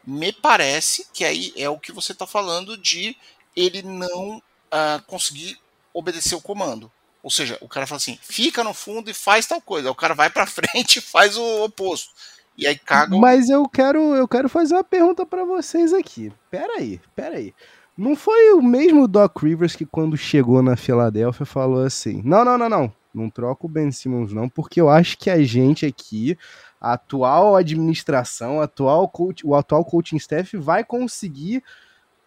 me 0.06 0.32
parece 0.32 1.08
que 1.14 1.24
aí 1.24 1.54
é 1.56 1.70
o 1.70 1.80
que 1.80 1.92
você 1.92 2.12
está 2.12 2.26
falando 2.26 2.78
de 2.78 3.16
ele 3.56 3.82
não 3.82 4.38
uh, 4.38 5.02
conseguir 5.08 5.58
obedecer 5.94 6.36
o 6.36 6.42
comando. 6.42 6.92
Ou 7.24 7.30
seja, 7.30 7.58
o 7.62 7.68
cara 7.68 7.86
fala 7.86 7.98
assim, 7.98 8.18
fica 8.22 8.64
no 8.64 8.74
fundo 8.74 9.10
e 9.10 9.14
faz 9.14 9.46
tal 9.46 9.62
coisa. 9.62 9.92
O 9.92 9.96
cara 9.96 10.14
vai 10.14 10.30
para 10.30 10.46
frente 10.48 10.98
e 10.98 11.02
faz 11.02 11.38
o 11.38 11.64
oposto. 11.64 12.12
E 12.58 12.68
aí 12.68 12.78
caga. 12.78 13.16
Mas 13.18 13.50
eu 13.50 13.68
quero, 13.68 14.16
eu 14.16 14.28
quero 14.28 14.50
fazer 14.50 14.76
uma 14.76 14.84
pergunta 14.84 15.26
para 15.26 15.46
vocês 15.46 15.94
aqui. 15.94 16.32
Pera 16.50 16.78
aí, 16.78 17.00
pera 17.16 17.38
aí. 17.38 17.54
Não 17.98 18.16
foi 18.16 18.54
o 18.54 18.62
mesmo 18.62 19.08
Doc 19.08 19.44
Rivers 19.44 19.76
que 19.76 19.86
quando 19.86 20.18
chegou 20.18 20.62
na 20.64 20.76
Filadélfia 20.76 21.46
falou 21.46 21.84
assim: 21.84 22.22
"Não, 22.26 22.44
não, 22.44 22.58
não, 22.58 22.70
não. 22.70 22.94
Não 23.14 23.30
troca 23.30 23.66
o 23.66 23.70
Ben 23.70 23.92
Simmons 23.92 24.32
não, 24.32 24.48
porque 24.48 24.80
eu 24.80 24.90
acho 24.90 25.18
que 25.18 25.30
a 25.30 25.44
gente 25.44 25.86
aqui, 25.86 26.38
a 26.82 26.94
atual 26.94 27.56
administração, 27.56 28.60
a 28.60 28.64
atual 28.64 29.08
coach, 29.08 29.46
o 29.46 29.54
atual 29.54 29.86
coaching 29.86 30.18
staff 30.18 30.58
vai 30.58 30.84
conseguir 30.84 31.64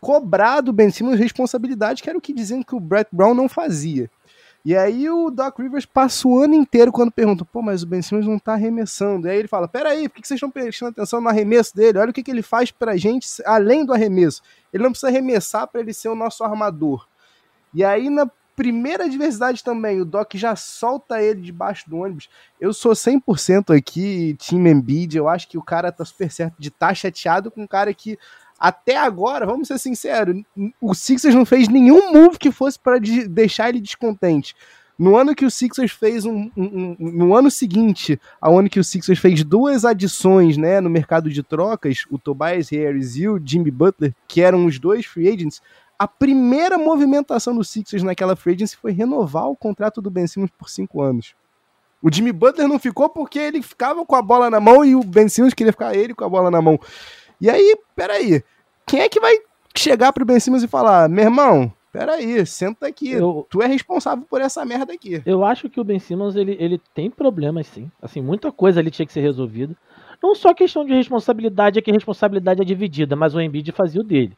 cobrar 0.00 0.60
do 0.60 0.72
Ben 0.72 0.90
Simmons 0.90 1.18
responsabilidade, 1.18 2.02
que 2.02 2.08
era 2.08 2.16
o 2.16 2.20
que 2.20 2.32
diziam 2.32 2.62
que 2.62 2.74
o 2.74 2.80
Brett 2.80 3.08
Brown 3.10 3.34
não 3.34 3.48
fazia. 3.48 4.08
E 4.64 4.74
aí 4.74 5.10
o 5.10 5.30
Doc 5.30 5.58
Rivers 5.58 5.84
passa 5.84 6.26
o 6.26 6.38
ano 6.38 6.54
inteiro 6.54 6.90
quando 6.90 7.12
pergunta, 7.12 7.44
pô, 7.44 7.60
mas 7.60 7.82
o 7.82 7.86
Ben 7.86 8.00
Simmons 8.00 8.26
não 8.26 8.38
tá 8.38 8.54
arremessando. 8.54 9.26
E 9.26 9.30
aí 9.30 9.38
ele 9.38 9.48
fala, 9.48 9.68
peraí, 9.68 10.08
por 10.08 10.22
que 10.22 10.26
vocês 10.26 10.38
estão 10.38 10.50
prestando 10.50 10.92
atenção 10.92 11.20
no 11.20 11.28
arremesso 11.28 11.76
dele? 11.76 11.98
Olha 11.98 12.10
o 12.10 12.14
que, 12.14 12.22
que 12.22 12.30
ele 12.30 12.40
faz 12.40 12.70
pra 12.70 12.96
gente 12.96 13.26
além 13.44 13.84
do 13.84 13.92
arremesso. 13.92 14.40
Ele 14.72 14.82
não 14.82 14.90
precisa 14.90 15.08
arremessar 15.08 15.66
para 15.66 15.82
ele 15.82 15.92
ser 15.92 16.08
o 16.08 16.14
nosso 16.14 16.42
armador. 16.42 17.06
E 17.74 17.84
aí 17.84 18.08
na 18.08 18.30
primeira 18.56 19.04
adversidade 19.04 19.62
também, 19.62 20.00
o 20.00 20.04
Doc 20.04 20.34
já 20.34 20.54
solta 20.56 21.20
ele 21.20 21.40
debaixo 21.40 21.88
do 21.88 21.98
ônibus. 21.98 22.28
Eu 22.60 22.72
sou 22.72 22.92
100% 22.92 23.76
aqui, 23.76 24.36
Team 24.38 24.66
Embiid, 24.66 25.16
eu 25.16 25.28
acho 25.28 25.48
que 25.48 25.58
o 25.58 25.62
cara 25.62 25.92
tá 25.92 26.04
super 26.04 26.30
certo 26.30 26.54
de 26.58 26.68
estar 26.68 26.88
tá 26.88 26.94
chateado 26.94 27.50
com 27.50 27.62
um 27.62 27.66
cara 27.66 27.92
que 27.92 28.18
até 28.58 28.96
agora, 28.96 29.44
vamos 29.44 29.68
ser 29.68 29.78
sinceros, 29.78 30.42
o 30.80 30.94
Sixers 30.94 31.34
não 31.34 31.44
fez 31.44 31.68
nenhum 31.68 32.12
move 32.12 32.38
que 32.38 32.52
fosse 32.52 32.78
para 32.78 32.98
de 32.98 33.28
deixar 33.28 33.68
ele 33.68 33.80
descontente. 33.80 34.54
No 34.96 35.16
ano 35.16 35.34
que 35.34 35.44
o 35.44 35.50
Sixers 35.50 35.90
fez 35.90 36.24
um, 36.24 36.48
um, 36.56 36.56
um, 36.56 36.96
no 36.98 37.34
ano 37.34 37.50
seguinte, 37.50 38.18
ao 38.40 38.56
ano 38.56 38.70
que 38.70 38.78
o 38.78 38.84
Sixers 38.84 39.18
fez 39.18 39.42
duas 39.42 39.84
adições, 39.84 40.56
né, 40.56 40.80
no 40.80 40.88
mercado 40.88 41.28
de 41.28 41.42
trocas, 41.42 42.04
o 42.08 42.16
Tobias 42.16 42.68
Harris 42.70 43.16
e 43.16 43.28
o 43.28 43.40
Jimmy 43.44 43.72
Butler, 43.72 44.14
que 44.28 44.40
eram 44.40 44.66
os 44.66 44.78
dois 44.78 45.04
free 45.04 45.28
agents, 45.28 45.60
a 45.98 46.08
primeira 46.08 46.76
movimentação 46.76 47.54
do 47.54 47.64
Sixers 47.64 48.02
naquela 48.02 48.36
free 48.36 48.54
agency 48.54 48.76
foi 48.76 48.92
renovar 48.92 49.48
o 49.48 49.56
contrato 49.56 50.02
do 50.02 50.10
Ben 50.10 50.26
Simmons 50.26 50.50
por 50.56 50.68
cinco 50.68 51.00
anos. 51.00 51.34
O 52.02 52.12
Jimmy 52.12 52.32
Butler 52.32 52.68
não 52.68 52.78
ficou 52.78 53.08
porque 53.08 53.38
ele 53.38 53.62
ficava 53.62 54.04
com 54.04 54.14
a 54.14 54.20
bola 54.20 54.50
na 54.50 54.60
mão 54.60 54.84
e 54.84 54.94
o 54.94 55.02
Ben 55.02 55.28
Simmons 55.28 55.54
queria 55.54 55.72
ficar 55.72 55.94
ele 55.94 56.14
com 56.14 56.24
a 56.24 56.28
bola 56.28 56.50
na 56.50 56.60
mão. 56.60 56.78
E 57.40 57.48
aí, 57.48 57.76
peraí, 57.96 58.42
quem 58.86 59.00
é 59.00 59.08
que 59.08 59.20
vai 59.20 59.38
chegar 59.74 60.12
pro 60.12 60.24
Ben 60.24 60.38
Simmons 60.38 60.62
e 60.62 60.68
falar, 60.68 61.08
meu 61.08 61.24
irmão, 61.24 61.72
peraí, 61.90 62.44
senta 62.44 62.86
aqui, 62.86 63.10
eu, 63.12 63.46
tu 63.48 63.62
é 63.62 63.66
responsável 63.66 64.26
por 64.28 64.40
essa 64.40 64.64
merda 64.64 64.92
aqui. 64.92 65.22
Eu 65.24 65.44
acho 65.44 65.70
que 65.70 65.80
o 65.80 65.84
Ben 65.84 65.98
Simmons, 65.98 66.36
ele, 66.36 66.56
ele 66.60 66.80
tem 66.92 67.10
problemas 67.10 67.66
sim, 67.68 67.90
assim, 68.02 68.20
muita 68.20 68.52
coisa 68.52 68.80
ali 68.80 68.90
tinha 68.90 69.06
que 69.06 69.12
ser 69.12 69.20
resolvida. 69.20 69.74
Não 70.22 70.34
só 70.34 70.52
questão 70.52 70.84
de 70.84 70.92
responsabilidade, 70.92 71.78
é 71.78 71.82
que 71.82 71.90
a 71.90 71.94
responsabilidade 71.94 72.60
é 72.60 72.64
dividida, 72.64 73.14
mas 73.14 73.34
o 73.34 73.40
Embiid 73.40 73.72
fazia 73.72 74.00
o 74.00 74.04
dele. 74.04 74.36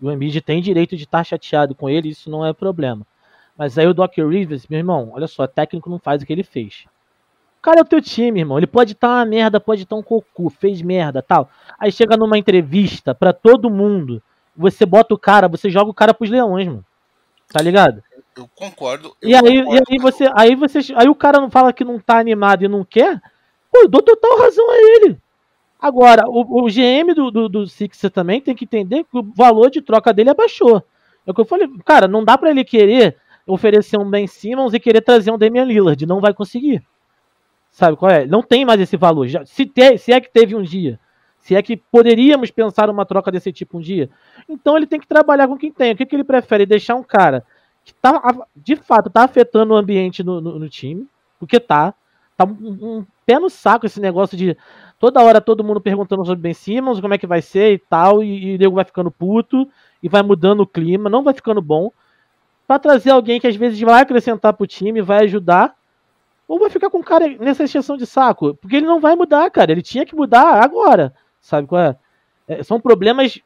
O 0.00 0.10
Embiid 0.10 0.40
tem 0.40 0.60
direito 0.60 0.96
de 0.96 1.04
estar 1.04 1.24
chateado 1.24 1.74
com 1.74 1.88
ele, 1.88 2.10
isso 2.10 2.30
não 2.30 2.44
é 2.44 2.52
problema. 2.52 3.06
Mas 3.56 3.78
aí 3.78 3.86
o 3.86 3.94
Doc 3.94 4.16
Rivers, 4.16 4.66
meu 4.66 4.78
irmão, 4.78 5.10
olha 5.12 5.26
só, 5.26 5.46
técnico 5.46 5.88
não 5.88 5.98
faz 5.98 6.22
o 6.22 6.26
que 6.26 6.32
ele 6.32 6.42
fez 6.42 6.86
cara 7.66 7.80
é 7.80 7.82
o 7.82 7.86
teu 7.86 8.00
time, 8.00 8.40
irmão. 8.40 8.58
Ele 8.58 8.66
pode 8.66 8.92
estar 8.92 9.08
tá 9.08 9.14
uma 9.14 9.24
merda, 9.24 9.58
pode 9.58 9.82
estar 9.82 9.96
tá 9.96 9.98
um 9.98 10.02
cocô, 10.02 10.48
fez 10.48 10.80
merda 10.80 11.20
tal. 11.20 11.50
Aí 11.76 11.90
chega 11.90 12.16
numa 12.16 12.38
entrevista 12.38 13.12
pra 13.12 13.32
todo 13.32 13.68
mundo, 13.68 14.22
você 14.56 14.86
bota 14.86 15.12
o 15.12 15.18
cara, 15.18 15.48
você 15.48 15.68
joga 15.68 15.90
o 15.90 15.94
cara 15.94 16.14
pros 16.14 16.30
leões, 16.30 16.68
mano. 16.68 16.84
Tá 17.52 17.60
ligado? 17.60 18.04
Eu 18.36 18.48
concordo. 18.54 19.16
Eu 19.20 19.30
e, 19.30 19.34
aí, 19.34 19.64
concordo, 19.64 19.74
e 19.74 19.94
aí 19.94 19.98
você, 19.98 20.30
aí 20.36 20.54
você, 20.54 20.78
aí 20.94 21.08
o 21.08 21.14
cara 21.14 21.40
não 21.40 21.50
fala 21.50 21.72
que 21.72 21.84
não 21.84 21.98
tá 21.98 22.18
animado 22.18 22.64
e 22.64 22.68
não 22.68 22.84
quer, 22.84 23.20
pô, 23.72 23.80
eu 23.80 23.88
dou 23.88 24.00
total 24.00 24.38
razão 24.38 24.70
a 24.70 24.76
ele. 24.76 25.18
Agora, 25.80 26.24
o, 26.26 26.64
o 26.64 26.66
GM 26.66 27.14
do, 27.14 27.30
do, 27.30 27.48
do 27.48 27.66
Sixer 27.66 28.10
também 28.10 28.40
tem 28.40 28.54
que 28.54 28.64
entender 28.64 29.04
que 29.04 29.18
o 29.18 29.22
valor 29.22 29.70
de 29.70 29.82
troca 29.82 30.12
dele 30.12 30.30
abaixou. 30.30 30.82
É 31.26 31.30
o 31.30 31.34
que 31.34 31.40
eu 31.40 31.44
falei, 31.44 31.68
cara, 31.84 32.08
não 32.08 32.24
dá 32.24 32.38
para 32.38 32.50
ele 32.50 32.64
querer 32.64 33.16
oferecer 33.46 33.98
um 33.98 34.08
Ben 34.08 34.26
Simmons 34.26 34.74
e 34.74 34.80
querer 34.80 35.00
trazer 35.00 35.30
um 35.30 35.38
Damian 35.38 35.64
Lillard, 35.64 36.04
não 36.06 36.20
vai 36.20 36.34
conseguir. 36.34 36.82
Sabe 37.70 37.96
qual 37.96 38.10
é? 38.10 38.26
Não 38.26 38.42
tem 38.42 38.64
mais 38.64 38.80
esse 38.80 38.96
valor. 38.96 39.28
Já, 39.28 39.44
se, 39.44 39.66
te, 39.66 39.98
se 39.98 40.12
é 40.12 40.20
que 40.20 40.30
teve 40.30 40.56
um 40.56 40.62
dia. 40.62 40.98
Se 41.38 41.54
é 41.54 41.62
que 41.62 41.76
poderíamos 41.76 42.50
pensar 42.50 42.88
uma 42.88 43.04
troca 43.04 43.30
desse 43.30 43.52
tipo 43.52 43.78
um 43.78 43.80
dia. 43.80 44.08
Então 44.48 44.76
ele 44.76 44.86
tem 44.86 44.98
que 44.98 45.06
trabalhar 45.06 45.46
com 45.46 45.56
quem 45.56 45.70
tem. 45.70 45.92
O 45.92 45.96
que, 45.96 46.06
que 46.06 46.16
ele 46.16 46.24
prefere? 46.24 46.64
Deixar 46.64 46.94
um 46.94 47.02
cara 47.02 47.44
que 47.84 47.94
tá, 47.94 48.20
de 48.56 48.76
fato 48.76 49.10
tá 49.10 49.22
afetando 49.24 49.74
o 49.74 49.76
ambiente 49.76 50.24
no, 50.24 50.40
no, 50.40 50.58
no 50.58 50.68
time. 50.68 51.06
Porque 51.38 51.60
tá. 51.60 51.94
Tá 52.36 52.44
um, 52.44 52.48
um, 52.98 53.06
pé 53.24 53.38
no 53.38 53.48
saco 53.48 53.86
esse 53.86 54.00
negócio 54.00 54.36
de 54.36 54.56
toda 54.98 55.22
hora 55.22 55.40
todo 55.40 55.64
mundo 55.64 55.80
perguntando 55.80 56.24
sobre 56.24 56.42
Ben 56.42 56.54
Simmons, 56.54 57.00
como 57.00 57.14
é 57.14 57.18
que 57.18 57.26
vai 57.26 57.40
ser 57.40 57.72
e 57.72 57.78
tal. 57.78 58.22
E, 58.22 58.52
e 58.52 58.56
o 58.56 58.58
nego 58.58 58.74
vai 58.74 58.84
ficando 58.84 59.10
puto 59.10 59.68
e 60.02 60.08
vai 60.08 60.22
mudando 60.22 60.60
o 60.60 60.66
clima. 60.66 61.08
Não 61.08 61.22
vai 61.22 61.32
ficando 61.32 61.62
bom. 61.62 61.90
Para 62.66 62.78
trazer 62.78 63.10
alguém 63.10 63.40
que 63.40 63.46
às 63.46 63.56
vezes 63.56 63.80
vai 63.80 64.02
acrescentar 64.02 64.52
pro 64.52 64.66
time, 64.66 65.00
vai 65.00 65.24
ajudar 65.24 65.74
ou 66.48 66.58
vai 66.58 66.70
ficar 66.70 66.90
com 66.90 66.98
o 66.98 67.04
cara 67.04 67.28
nessa 67.40 67.64
extensão 67.64 67.96
de 67.96 68.06
saco? 68.06 68.54
Porque 68.54 68.76
ele 68.76 68.86
não 68.86 69.00
vai 69.00 69.16
mudar, 69.16 69.50
cara. 69.50 69.72
Ele 69.72 69.82
tinha 69.82 70.06
que 70.06 70.14
mudar 70.14 70.62
agora. 70.62 71.14
Sabe 71.40 71.66
qual 71.66 71.80
é? 71.80 71.96
é 72.46 72.62
são 72.62 72.80
problemas 72.80 73.40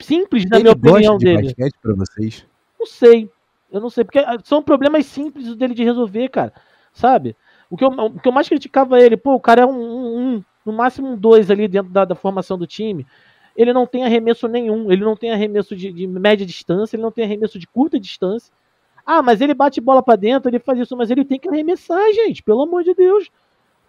simples, 0.00 0.44
na 0.48 0.56
ele 0.56 0.64
minha 0.64 0.72
opinião 0.72 1.18
de 1.18 1.24
dele. 1.24 1.54
Pra 1.80 1.94
vocês? 1.94 2.46
Não 2.78 2.86
sei. 2.86 3.30
Eu 3.70 3.80
não 3.80 3.90
sei. 3.90 4.04
Porque 4.04 4.18
ah, 4.18 4.38
são 4.42 4.62
problemas 4.62 5.06
simples 5.06 5.54
dele 5.54 5.74
de 5.74 5.84
resolver, 5.84 6.28
cara. 6.28 6.52
Sabe? 6.92 7.36
O 7.70 7.76
que 7.76 7.84
eu, 7.84 7.88
o 7.88 8.18
que 8.18 8.28
eu 8.28 8.32
mais 8.32 8.48
criticava 8.48 9.00
ele, 9.00 9.16
pô, 9.16 9.34
o 9.34 9.40
cara 9.40 9.62
é 9.62 9.66
um, 9.66 9.70
um, 9.70 10.18
um 10.18 10.44
no 10.64 10.72
máximo 10.72 11.08
um 11.08 11.16
dois 11.16 11.50
ali 11.50 11.68
dentro 11.68 11.92
da, 11.92 12.04
da, 12.04 12.14
formação 12.14 12.58
do 12.58 12.66
time. 12.66 13.06
Ele 13.56 13.72
não 13.72 13.86
tem 13.86 14.04
arremesso 14.04 14.46
nenhum. 14.48 14.90
Ele 14.90 15.04
não 15.04 15.16
tem 15.16 15.32
arremesso 15.32 15.74
de, 15.74 15.92
de 15.92 16.06
média 16.06 16.46
distância. 16.46 16.96
Ele 16.96 17.02
não 17.02 17.10
tem 17.10 17.24
arremesso 17.24 17.58
de 17.58 17.66
curta 17.66 17.98
distância. 17.98 18.52
Ah, 19.04 19.22
mas 19.22 19.40
ele 19.40 19.54
bate 19.54 19.80
bola 19.80 20.02
para 20.02 20.16
dentro, 20.16 20.50
ele 20.50 20.58
faz 20.58 20.78
isso, 20.78 20.94
mas 20.94 21.10
ele 21.10 21.24
tem 21.24 21.40
que 21.40 21.48
arremessar, 21.48 22.12
gente, 22.12 22.42
pelo 22.42 22.62
amor 22.62 22.84
de 22.84 22.92
Deus. 22.92 23.30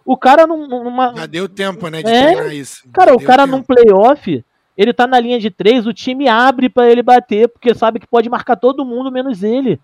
O 0.02 0.16
cara 0.16 0.46
num, 0.46 0.66
numa. 0.66 1.14
Já 1.14 1.26
deu 1.26 1.46
tempo, 1.46 1.88
né, 1.88 2.02
de 2.02 2.10
é, 2.10 2.54
isso. 2.54 2.88
Cara, 2.90 3.10
Já 3.10 3.16
o 3.16 3.20
cara 3.22 3.44
tempo. 3.44 3.58
num 3.58 3.62
playoff, 3.62 4.42
ele 4.78 4.94
tá 4.94 5.06
na 5.06 5.20
linha 5.20 5.38
de 5.38 5.50
três, 5.50 5.86
o 5.86 5.92
time 5.92 6.26
abre 6.26 6.70
para 6.70 6.90
ele 6.90 7.02
bater, 7.02 7.48
porque 7.48 7.74
sabe 7.74 8.00
que 8.00 8.06
pode 8.06 8.30
marcar 8.30 8.56
todo 8.56 8.82
mundo 8.82 9.12
menos 9.12 9.42
ele. 9.42 9.78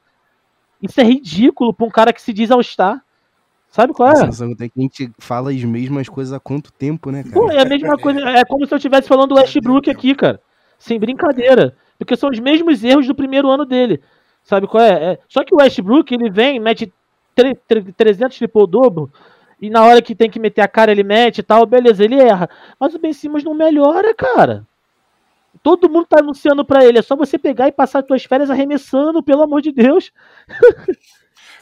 Isso 0.80 0.98
é 1.02 1.04
ridículo 1.04 1.74
pra 1.74 1.86
um 1.86 1.90
cara 1.90 2.14
que 2.14 2.22
se 2.22 2.32
diz 2.32 2.50
All-Star. 2.50 3.04
Sabe 3.76 3.92
qual 3.92 4.08
é? 4.08 4.12
A 4.12 4.16
sensação 4.16 4.56
que 4.56 4.64
a 4.64 4.80
gente 4.80 5.12
fala 5.18 5.50
as 5.50 5.62
mesmas 5.62 6.08
coisas 6.08 6.32
há 6.32 6.40
quanto 6.40 6.72
tempo, 6.72 7.10
né, 7.10 7.22
cara? 7.22 7.34
Pô, 7.34 7.50
é 7.50 7.60
a 7.60 7.64
mesma 7.66 7.98
coisa. 7.98 8.20
É 8.30 8.42
como 8.42 8.66
se 8.66 8.72
eu 8.72 8.76
estivesse 8.76 9.06
falando 9.06 9.28
do 9.28 9.34
Westbrook 9.34 9.90
aqui, 9.90 10.14
cara. 10.14 10.40
Sem 10.78 10.98
brincadeira. 10.98 11.76
Porque 11.98 12.16
são 12.16 12.30
os 12.30 12.38
mesmos 12.38 12.82
erros 12.82 13.06
do 13.06 13.14
primeiro 13.14 13.50
ano 13.50 13.66
dele. 13.66 14.00
Sabe 14.42 14.66
qual 14.66 14.82
é? 14.82 15.12
é? 15.12 15.18
Só 15.28 15.44
que 15.44 15.54
o 15.54 15.58
Westbrook, 15.58 16.10
ele 16.14 16.30
vem, 16.30 16.58
mete 16.58 16.90
300 17.34 18.38
triple-double, 18.38 19.08
e 19.60 19.68
na 19.68 19.84
hora 19.84 20.00
que 20.00 20.14
tem 20.14 20.30
que 20.30 20.40
meter 20.40 20.62
a 20.62 20.68
cara, 20.68 20.90
ele 20.90 21.04
mete 21.04 21.40
e 21.40 21.42
tal, 21.42 21.66
beleza, 21.66 22.02
ele 22.02 22.14
erra. 22.14 22.48
Mas 22.80 22.94
o 22.94 22.98
Ben 22.98 23.12
Simmons 23.12 23.44
não 23.44 23.52
melhora, 23.52 24.14
cara. 24.14 24.66
Todo 25.62 25.90
mundo 25.90 26.06
tá 26.06 26.20
anunciando 26.20 26.64
para 26.64 26.82
ele, 26.82 26.98
é 26.98 27.02
só 27.02 27.14
você 27.14 27.36
pegar 27.38 27.68
e 27.68 27.72
passar 27.72 27.98
as 27.98 28.06
suas 28.06 28.24
férias 28.24 28.48
arremessando, 28.48 29.22
pelo 29.22 29.42
amor 29.42 29.60
de 29.60 29.70
Deus. 29.70 30.12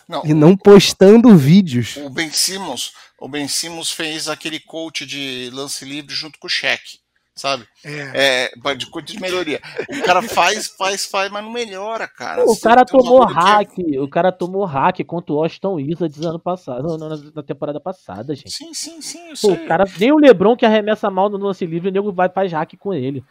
Não, 0.08 0.22
e 0.24 0.34
não 0.34 0.56
postando 0.56 1.36
vídeos. 1.36 1.96
O 1.96 2.10
Ben 2.10 2.30
Simmons, 2.30 2.92
o 3.18 3.28
Ben 3.28 3.48
Simmons 3.48 3.90
fez 3.90 4.28
aquele 4.28 4.60
coach 4.60 5.06
de 5.06 5.50
lance 5.52 5.84
livre 5.84 6.14
junto 6.14 6.38
com 6.38 6.46
o 6.46 6.50
Shaq 6.50 6.98
sabe? 7.34 7.66
É. 7.84 8.52
é 8.54 8.74
de 8.74 8.86
coisa 8.86 9.06
de 9.06 9.20
melhoria. 9.20 9.60
O 9.88 10.02
cara 10.02 10.22
faz, 10.22 10.68
faz, 10.68 11.04
faz, 11.04 11.30
mas 11.30 11.42
não 11.42 11.50
melhora, 11.50 12.06
cara. 12.06 12.44
O 12.44 12.58
cara 12.58 12.84
tomou 12.84 13.24
hack, 13.24 13.74
que... 13.74 13.98
o 13.98 14.08
cara 14.08 14.30
tomou 14.30 14.64
hack 14.64 15.04
contra 15.04 15.32
o 15.32 15.36
Washington 15.36 15.74
Wizards 15.74 16.20
ano 16.22 16.38
passado, 16.38 16.96
na, 16.96 17.08
na 17.34 17.42
temporada 17.42 17.80
passada, 17.80 18.34
gente. 18.34 18.52
Sim, 18.52 18.72
sim, 18.72 19.00
sim. 19.02 19.32
Pô, 19.40 19.52
o 19.52 19.66
cara, 19.66 19.84
nem 19.98 20.12
o 20.12 20.18
LeBron 20.18 20.56
que 20.56 20.64
arremessa 20.64 21.10
mal 21.10 21.28
no 21.28 21.38
lance 21.38 21.66
livre, 21.66 21.88
o 21.88 21.92
nego 21.92 22.12
vai 22.12 22.28
faz 22.28 22.52
hack 22.52 22.74
com 22.78 22.94
ele. 22.94 23.24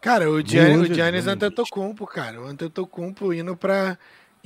Cara, 0.00 0.30
o 0.30 0.40
Giannis, 0.40 0.90
o 0.90 0.94
Giannis 0.94 1.26
Antetokounmpo, 1.26 2.06
cara, 2.06 2.40
o 2.40 2.46
Antetokounmpo 2.46 3.32
indo 3.32 3.56
pra 3.56 3.98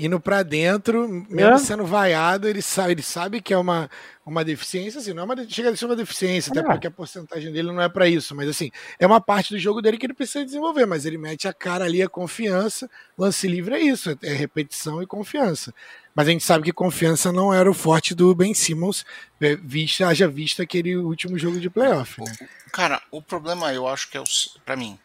indo 0.04 0.18
para 0.18 0.42
dentro, 0.42 1.06
mesmo 1.28 1.54
é. 1.54 1.58
sendo 1.58 1.84
vaiado, 1.84 2.48
ele 2.48 2.62
sabe, 2.62 2.92
ele 2.92 3.02
sabe 3.02 3.42
que 3.42 3.52
é 3.52 3.58
uma, 3.58 3.90
uma 4.24 4.42
deficiência, 4.42 4.98
assim, 4.98 5.12
não 5.12 5.22
é 5.22 5.26
uma, 5.26 5.48
chega 5.48 5.68
a 5.68 5.76
ser 5.76 5.84
uma 5.84 5.94
deficiência, 5.94 6.50
até 6.50 6.60
é. 6.60 6.62
porque 6.62 6.86
a 6.86 6.90
porcentagem 6.90 7.52
dele 7.52 7.70
não 7.70 7.82
é 7.82 7.88
para 7.88 8.08
isso, 8.08 8.34
mas 8.34 8.48
assim, 8.48 8.70
é 8.98 9.06
uma 9.06 9.20
parte 9.20 9.52
do 9.52 9.58
jogo 9.58 9.82
dele 9.82 9.98
que 9.98 10.06
ele 10.06 10.14
precisa 10.14 10.44
desenvolver, 10.44 10.86
mas 10.86 11.04
ele 11.04 11.18
mete 11.18 11.46
a 11.46 11.52
cara 11.52 11.84
ali, 11.84 12.02
a 12.02 12.08
confiança, 12.08 12.90
lance 13.16 13.46
livre 13.46 13.74
é 13.74 13.80
isso, 13.80 14.18
é 14.22 14.32
repetição 14.32 15.02
e 15.02 15.06
confiança. 15.06 15.74
Mas 16.14 16.28
a 16.28 16.30
gente 16.30 16.44
sabe 16.44 16.64
que 16.64 16.72
confiança 16.72 17.30
não 17.30 17.52
era 17.52 17.70
o 17.70 17.74
forte 17.74 18.14
do 18.14 18.34
Ben 18.34 18.54
Simmons, 18.54 19.04
é, 19.40 19.54
vista, 19.56 20.08
haja 20.08 20.26
vista 20.26 20.62
aquele 20.62 20.96
último 20.96 21.38
jogo 21.38 21.60
de 21.60 21.68
playoff, 21.68 22.20
né? 22.22 22.48
Cara, 22.72 23.02
o 23.10 23.20
problema 23.20 23.72
eu 23.74 23.86
acho 23.86 24.10
que 24.10 24.16
é 24.16 24.20
o, 24.20 24.24
para 24.64 24.76
mim, 24.76 24.98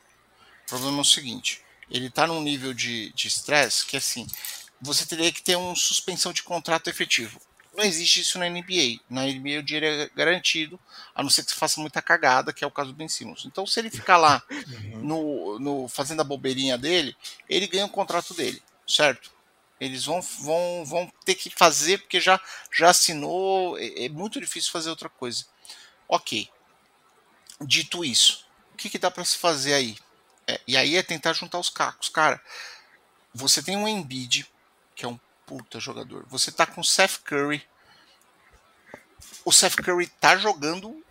o 0.65 0.69
problema 0.69 0.99
é 0.99 1.01
o 1.01 1.05
seguinte, 1.05 1.61
ele 1.91 2.09
tá 2.09 2.25
num 2.25 2.41
nível 2.41 2.73
de 2.73 3.11
estresse 3.15 3.85
que 3.85 3.97
assim, 3.97 4.25
você 4.85 5.05
teria 5.05 5.31
que 5.31 5.41
ter 5.41 5.55
uma 5.55 5.75
suspensão 5.75 6.31
de 6.31 6.43
contrato 6.43 6.89
efetivo. 6.89 7.41
Não 7.75 7.83
existe 7.83 8.21
isso 8.21 8.39
na 8.39 8.49
NBA. 8.49 9.01
Na 9.09 9.23
NBA 9.23 9.59
o 9.59 9.63
dinheiro 9.63 9.85
é 9.85 10.09
garantido, 10.15 10.79
a 11.13 11.21
não 11.21 11.29
ser 11.29 11.43
que 11.43 11.51
você 11.51 11.57
faça 11.57 11.81
muita 11.81 12.01
cagada, 12.01 12.53
que 12.53 12.63
é 12.63 12.67
o 12.67 12.71
caso 12.71 12.91
do 12.91 12.95
Ben 12.95 13.09
Simmons. 13.09 13.43
Então, 13.45 13.65
se 13.65 13.79
ele 13.79 13.89
ficar 13.89 14.17
lá 14.17 14.41
uhum. 14.49 14.99
no, 14.99 15.59
no, 15.59 15.87
fazendo 15.89 16.21
a 16.21 16.23
bobeirinha 16.23 16.77
dele, 16.77 17.15
ele 17.49 17.67
ganha 17.67 17.85
o 17.85 17.89
contrato 17.89 18.33
dele, 18.33 18.63
certo? 18.87 19.29
Eles 19.77 20.05
vão, 20.05 20.21
vão, 20.21 20.85
vão 20.85 21.11
ter 21.25 21.35
que 21.35 21.49
fazer 21.49 21.97
porque 21.97 22.21
já, 22.21 22.39
já 22.73 22.91
assinou. 22.91 23.77
É, 23.77 24.05
é 24.05 24.09
muito 24.09 24.39
difícil 24.39 24.71
fazer 24.71 24.89
outra 24.89 25.09
coisa. 25.09 25.45
Ok. 26.07 26.47
Dito 27.59 28.05
isso, 28.05 28.45
o 28.73 28.77
que, 28.77 28.89
que 28.89 28.99
dá 28.99 29.11
para 29.11 29.25
se 29.25 29.37
fazer 29.37 29.73
aí? 29.73 29.97
É, 30.47 30.61
e 30.67 30.77
aí 30.77 30.95
é 30.95 31.03
tentar 31.03 31.33
juntar 31.33 31.59
os 31.59 31.69
cacos. 31.69 32.07
Cara, 32.07 32.41
você 33.33 33.61
tem 33.61 33.75
um 33.75 33.87
Embiid 33.87 34.45
que 34.95 35.05
é 35.05 35.07
um 35.07 35.19
puta 35.45 35.79
jogador. 35.79 36.25
Você 36.29 36.51
tá 36.51 36.65
com 36.65 36.81
o 36.81 36.83
Seth 36.83 37.19
Curry. 37.23 37.63
O 39.43 39.51
Seth 39.51 39.75
Curry 39.75 40.07
tá 40.07 40.37
jogando. 40.37 41.03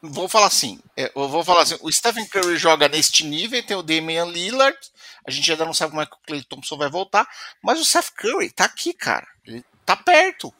Vou 0.00 0.28
falar 0.28 0.46
assim, 0.46 0.80
é, 0.96 1.10
vou 1.12 1.42
falar 1.42 1.62
assim, 1.62 1.76
o 1.80 1.90
Stephen 1.90 2.24
Curry 2.26 2.56
joga 2.56 2.88
neste 2.88 3.24
nível, 3.24 3.60
tem 3.64 3.76
o 3.76 3.82
Damian 3.82 4.26
Lillard, 4.26 4.78
a 5.26 5.30
gente 5.30 5.50
ainda 5.50 5.64
não 5.64 5.74
sabe 5.74 5.90
como 5.90 6.00
é 6.00 6.06
que 6.06 6.14
o 6.14 6.20
Clay 6.24 6.44
Thompson 6.44 6.76
vai 6.76 6.88
voltar, 6.88 7.28
mas 7.60 7.80
o 7.80 7.84
Seth 7.84 8.12
Curry 8.12 8.48
tá 8.50 8.64
aqui, 8.64 8.92
cara. 8.92 9.26
Ele 9.44 9.64
tá 9.84 9.96
perto. 9.96 10.54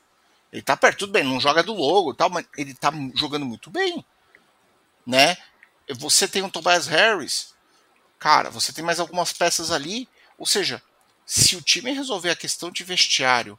Ele 0.53 0.61
tá 0.61 0.77
perto, 0.77 0.99
tudo 0.99 1.13
bem, 1.13 1.23
não 1.23 1.39
joga 1.39 1.63
do 1.63 1.73
logo 1.73 2.15
tal, 2.15 2.29
mas 2.31 2.47
ele 2.57 2.75
tá 2.75 2.91
jogando 3.15 3.47
muito 3.47 3.71
bem. 3.71 4.05
Né? 5.07 5.37
Você 5.89 6.27
tem 6.27 6.43
o 6.43 6.51
Tobias 6.51 6.89
Harris, 6.89 7.55
cara, 8.19 8.51
você 8.51 8.73
tem 8.73 8.85
mais 8.85 8.99
algumas 8.99 9.33
peças 9.33 9.71
ali, 9.71 10.09
ou 10.37 10.47
seja, 10.47 10.83
se 11.29 11.57
o 11.57 11.61
time 11.61 11.93
resolver 11.93 12.31
a 12.31 12.37
questão 12.37 12.71
de 12.71 12.83
vestiário 12.83 13.59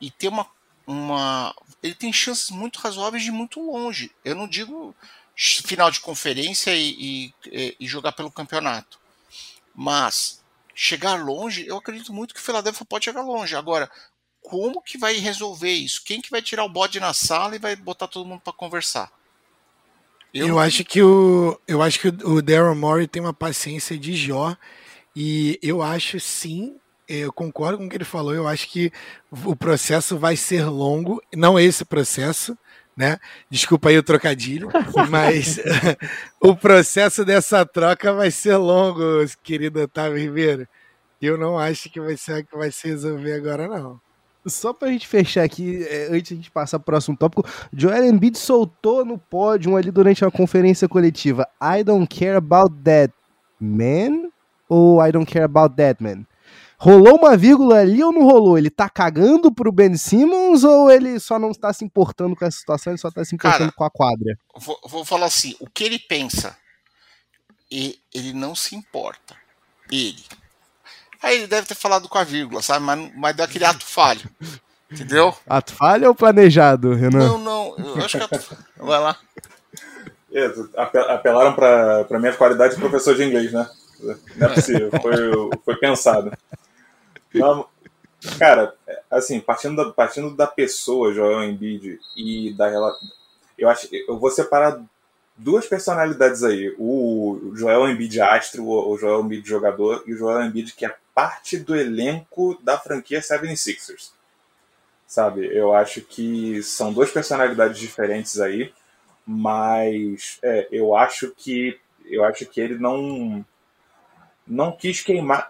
e 0.00 0.10
ter 0.10 0.28
uma, 0.28 0.46
uma. 0.86 1.54
Ele 1.82 1.94
tem 1.94 2.10
chances 2.10 2.48
muito 2.48 2.78
razoáveis 2.78 3.22
de 3.22 3.28
ir 3.28 3.32
muito 3.32 3.60
longe. 3.60 4.10
Eu 4.24 4.34
não 4.34 4.48
digo 4.48 4.96
final 5.36 5.90
de 5.90 6.00
conferência 6.00 6.74
e, 6.74 7.34
e, 7.44 7.76
e 7.78 7.86
jogar 7.86 8.12
pelo 8.12 8.30
campeonato. 8.30 8.98
Mas 9.74 10.42
chegar 10.74 11.22
longe, 11.22 11.66
eu 11.66 11.76
acredito 11.76 12.14
muito 12.14 12.32
que 12.32 12.40
o 12.40 12.42
Philadelphia 12.42 12.86
pode 12.86 13.04
chegar 13.04 13.20
longe. 13.20 13.54
Agora, 13.54 13.90
como 14.40 14.80
que 14.80 14.96
vai 14.96 15.16
resolver 15.16 15.72
isso? 15.72 16.02
Quem 16.02 16.22
que 16.22 16.30
vai 16.30 16.40
tirar 16.40 16.64
o 16.64 16.70
bode 16.70 16.98
na 16.98 17.12
sala 17.12 17.56
e 17.56 17.58
vai 17.58 17.76
botar 17.76 18.08
todo 18.08 18.26
mundo 18.26 18.40
para 18.40 18.54
conversar? 18.54 19.12
Eu, 20.32 20.48
eu 20.48 20.58
acho 20.58 20.82
que 20.82 21.02
o 21.02 21.60
eu 21.68 21.82
acho 21.82 22.00
que 22.00 22.08
o 22.08 22.40
Daryl 22.40 22.74
Morey 22.74 23.06
tem 23.06 23.20
uma 23.20 23.34
paciência 23.34 23.98
de 23.98 24.16
Jó 24.16 24.56
e 25.14 25.58
eu 25.62 25.82
acho 25.82 26.18
sim 26.18 26.80
eu 27.08 27.32
concordo 27.32 27.78
com 27.78 27.86
o 27.86 27.88
que 27.88 27.96
ele 27.96 28.04
falou. 28.04 28.34
Eu 28.34 28.48
acho 28.48 28.68
que 28.68 28.92
o 29.44 29.54
processo 29.54 30.18
vai 30.18 30.36
ser 30.36 30.64
longo, 30.64 31.22
não 31.34 31.58
esse 31.58 31.84
processo, 31.84 32.56
né? 32.96 33.18
Desculpa 33.50 33.88
aí 33.88 33.98
o 33.98 34.02
trocadilho, 34.02 34.68
mas 35.10 35.60
o 36.40 36.56
processo 36.56 37.24
dessa 37.24 37.64
troca 37.66 38.12
vai 38.12 38.30
ser 38.30 38.56
longo, 38.56 39.02
querido 39.42 39.82
Otávio 39.82 40.18
Ribeiro. 40.18 40.66
Eu 41.20 41.38
não 41.38 41.58
acho 41.58 41.90
que 41.90 42.00
vai 42.00 42.16
ser 42.16 42.44
que 42.44 42.56
vai 42.56 42.70
se 42.70 42.88
resolver 42.88 43.32
agora, 43.32 43.66
não. 43.66 44.00
Só 44.46 44.72
pra 44.72 44.88
gente 44.88 45.08
fechar 45.08 45.42
aqui, 45.42 45.84
é, 45.88 46.06
antes 46.06 46.28
de 46.28 46.34
a 46.34 46.36
gente 46.36 46.50
passar 46.52 46.78
pro 46.78 46.86
próximo 46.86 47.16
tópico, 47.16 47.44
Joel 47.72 48.04
Embiid 48.04 48.38
soltou 48.38 49.04
no 49.04 49.18
pódio 49.18 49.76
ali 49.76 49.90
durante 49.90 50.24
uma 50.24 50.30
conferência 50.30 50.88
coletiva. 50.88 51.48
I 51.60 51.82
don't 51.82 52.06
care 52.06 52.36
about 52.36 52.72
that 52.84 53.12
man 53.60 54.30
ou 54.68 55.04
I 55.04 55.10
don't 55.10 55.30
care 55.30 55.44
about 55.44 55.74
that 55.76 56.02
man? 56.02 56.24
Rolou 56.78 57.16
uma 57.16 57.36
vírgula 57.36 57.80
ali 57.80 58.04
ou 58.04 58.12
não 58.12 58.22
rolou? 58.22 58.58
Ele 58.58 58.68
tá 58.68 58.88
cagando 58.88 59.50
pro 59.50 59.72
Ben 59.72 59.96
Simmons 59.96 60.62
ou 60.62 60.90
ele 60.90 61.18
só 61.18 61.38
não 61.38 61.50
está 61.50 61.72
se 61.72 61.84
importando 61.84 62.36
com 62.36 62.44
essa 62.44 62.58
situação, 62.58 62.92
ele 62.92 63.00
só 63.00 63.10
tá 63.10 63.24
se 63.24 63.34
importando 63.34 63.72
Cara, 63.72 63.72
com 63.72 63.84
a 63.84 63.90
quadra? 63.90 64.38
Vou, 64.58 64.78
vou, 64.84 65.04
falar 65.04 65.26
assim, 65.26 65.56
o 65.58 65.70
que 65.70 65.84
ele 65.84 65.98
pensa, 65.98 66.56
e 67.70 67.98
ele 68.14 68.34
não 68.34 68.54
se 68.54 68.76
importa. 68.76 69.34
Ele. 69.90 70.22
Aí 71.22 71.38
ele 71.38 71.46
deve 71.46 71.66
ter 71.66 71.74
falado 71.74 72.08
com 72.08 72.18
a 72.18 72.24
vírgula, 72.24 72.60
sabe? 72.60 72.84
Mas, 72.84 73.10
mas 73.16 73.36
deu 73.36 73.44
aquele 73.46 73.64
ato 73.64 73.84
falho. 73.84 74.28
Entendeu? 74.90 75.34
Ato 75.48 75.72
falho 75.72 76.08
ou 76.08 76.14
planejado, 76.14 76.94
Renan? 76.94 77.26
Não, 77.26 77.38
não, 77.38 77.74
eu 77.78 78.04
acho 78.04 78.18
que 78.18 78.22
é 78.22 78.26
ato... 78.26 78.56
Vai 78.76 79.00
lá. 79.00 79.16
É, 80.32 80.52
apelaram 81.10 81.54
para 81.54 82.04
pra 82.04 82.18
minha 82.18 82.34
qualidade 82.34 82.74
de 82.74 82.80
professor 82.80 83.14
de 83.16 83.24
inglês, 83.24 83.52
né? 83.52 83.66
Não 84.36 84.46
é 84.46 84.54
possível, 84.54 84.90
foi, 85.00 85.14
foi 85.64 85.76
pensado. 85.76 86.30
Não, 87.38 87.68
cara, 88.38 88.74
assim, 89.10 89.40
partindo 89.40 89.76
da, 89.76 89.92
partindo 89.92 90.34
da 90.34 90.46
pessoa, 90.46 91.12
Joel 91.12 91.44
Embiid, 91.44 92.00
e 92.16 92.52
da 92.54 92.68
relação. 92.68 93.08
Eu 93.58 93.68
acho 93.68 93.88
eu 93.92 94.18
vou 94.18 94.30
separar 94.30 94.80
duas 95.36 95.66
personalidades 95.66 96.42
aí. 96.42 96.74
O 96.78 97.52
Joel 97.54 97.88
Embiid 97.88 98.20
astro, 98.20 98.66
o 98.66 98.96
Joel 98.98 99.20
Embiid 99.20 99.48
jogador, 99.48 100.02
e 100.06 100.14
o 100.14 100.16
Joel 100.16 100.42
Embiid 100.42 100.74
que 100.74 100.86
é 100.86 100.94
parte 101.14 101.58
do 101.58 101.74
elenco 101.74 102.58
da 102.62 102.78
franquia 102.78 103.20
76ers. 103.20 104.10
Sabe? 105.06 105.46
Eu 105.46 105.72
acho 105.72 106.00
que 106.02 106.62
são 106.62 106.92
duas 106.92 107.10
personalidades 107.10 107.78
diferentes 107.78 108.40
aí, 108.40 108.72
mas 109.24 110.38
é, 110.42 110.68
eu 110.70 110.96
acho 110.96 111.30
que 111.36 111.78
eu 112.04 112.24
acho 112.24 112.46
que 112.46 112.60
ele 112.60 112.78
não 112.78 113.44
não 114.46 114.70
quis 114.72 115.00
queimar 115.00 115.48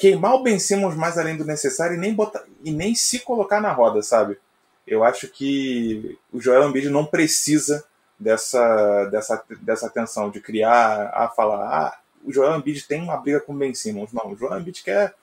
queimar 0.00 0.34
o 0.34 0.42
Ben 0.42 0.58
Simmons 0.58 0.96
mais 0.96 1.18
além 1.18 1.36
do 1.36 1.44
necessário 1.44 1.94
e 1.94 1.98
nem, 1.98 2.14
botar, 2.14 2.42
e 2.64 2.70
nem 2.72 2.94
se 2.94 3.20
colocar 3.20 3.60
na 3.60 3.70
roda, 3.70 4.02
sabe? 4.02 4.38
Eu 4.86 5.04
acho 5.04 5.28
que 5.28 6.18
o 6.32 6.40
Joel 6.40 6.66
Embiid 6.66 6.88
não 6.88 7.04
precisa 7.04 7.84
dessa, 8.18 9.04
dessa, 9.06 9.44
dessa 9.60 9.86
atenção 9.88 10.30
de 10.30 10.40
criar, 10.40 11.10
a 11.14 11.28
falar, 11.28 11.66
ah, 11.68 11.98
o 12.24 12.32
Joel 12.32 12.56
Embiid 12.56 12.88
tem 12.88 13.02
uma 13.02 13.18
briga 13.18 13.40
com 13.40 13.52
o 13.52 13.56
Ben 13.56 13.74
Simmons. 13.74 14.10
Não, 14.10 14.32
o 14.32 14.36
Joel 14.36 14.58
Embiid 14.58 14.82
quer 14.82 15.14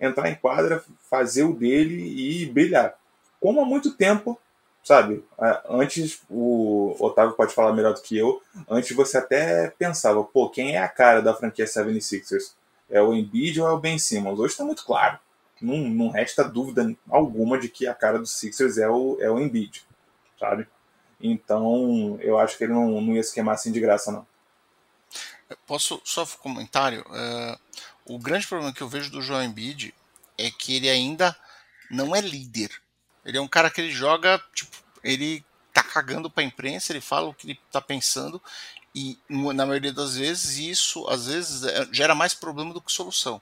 entrar 0.00 0.28
em 0.28 0.34
quadra, 0.34 0.82
fazer 1.08 1.44
o 1.44 1.54
dele 1.54 2.02
e 2.42 2.46
brilhar. 2.46 2.94
Como 3.38 3.60
há 3.60 3.64
muito 3.64 3.96
tempo, 3.96 4.36
sabe? 4.82 5.24
Antes, 5.70 6.20
o 6.28 6.96
Otávio 6.98 7.36
pode 7.36 7.54
falar 7.54 7.72
melhor 7.72 7.94
do 7.94 8.02
que 8.02 8.18
eu, 8.18 8.42
antes 8.68 8.94
você 8.94 9.18
até 9.18 9.72
pensava, 9.78 10.24
pô, 10.24 10.50
quem 10.50 10.74
é 10.74 10.78
a 10.78 10.88
cara 10.88 11.22
da 11.22 11.32
franquia 11.32 11.64
76ers? 11.64 12.56
É 12.88 13.00
o 13.00 13.14
Embiid 13.14 13.60
ou 13.60 13.68
é 13.68 13.72
o 13.72 13.78
Ben 13.78 13.98
Simmons. 13.98 14.38
Hoje 14.38 14.52
está 14.52 14.64
muito 14.64 14.84
claro. 14.84 15.18
Não, 15.60 15.76
não 15.76 16.10
resta 16.10 16.44
dúvida 16.44 16.94
alguma 17.08 17.58
de 17.58 17.68
que 17.68 17.86
a 17.86 17.94
cara 17.94 18.18
do 18.18 18.26
Sixers 18.26 18.76
é 18.78 18.88
o, 18.88 19.16
é 19.20 19.30
o 19.30 19.38
Embiid, 19.38 19.84
sabe? 20.38 20.66
Então, 21.20 22.18
eu 22.20 22.38
acho 22.38 22.58
que 22.58 22.64
ele 22.64 22.74
não, 22.74 23.00
não 23.00 23.14
ia 23.14 23.22
se 23.22 23.32
queimar 23.32 23.54
assim 23.54 23.72
de 23.72 23.80
graça, 23.80 24.12
não. 24.12 24.26
Posso 25.66 26.00
só 26.04 26.24
um 26.24 26.42
comentário? 26.42 27.02
Uh, 27.02 27.58
o 28.04 28.18
grande 28.18 28.46
problema 28.46 28.72
que 28.72 28.82
eu 28.82 28.88
vejo 28.88 29.10
do 29.10 29.22
João 29.22 29.42
Embiid 29.42 29.94
é 30.36 30.50
que 30.50 30.76
ele 30.76 30.90
ainda 30.90 31.34
não 31.90 32.14
é 32.14 32.20
líder. 32.20 32.70
Ele 33.24 33.38
é 33.38 33.40
um 33.40 33.48
cara 33.48 33.70
que 33.70 33.80
ele 33.80 33.90
joga, 33.90 34.42
tipo, 34.54 34.76
ele 35.02 35.44
tá 35.72 35.82
cagando 35.82 36.30
pra 36.30 36.42
imprensa, 36.42 36.92
ele 36.92 37.00
fala 37.00 37.28
o 37.28 37.34
que 37.34 37.46
ele 37.46 37.60
tá 37.70 37.80
pensando 37.80 38.42
e 38.96 39.18
na 39.28 39.66
maioria 39.66 39.92
das 39.92 40.16
vezes 40.16 40.56
isso 40.56 41.06
às 41.06 41.26
vezes 41.26 41.62
é, 41.64 41.86
gera 41.92 42.14
mais 42.14 42.32
problema 42.32 42.72
do 42.72 42.80
que 42.80 42.90
solução. 42.90 43.38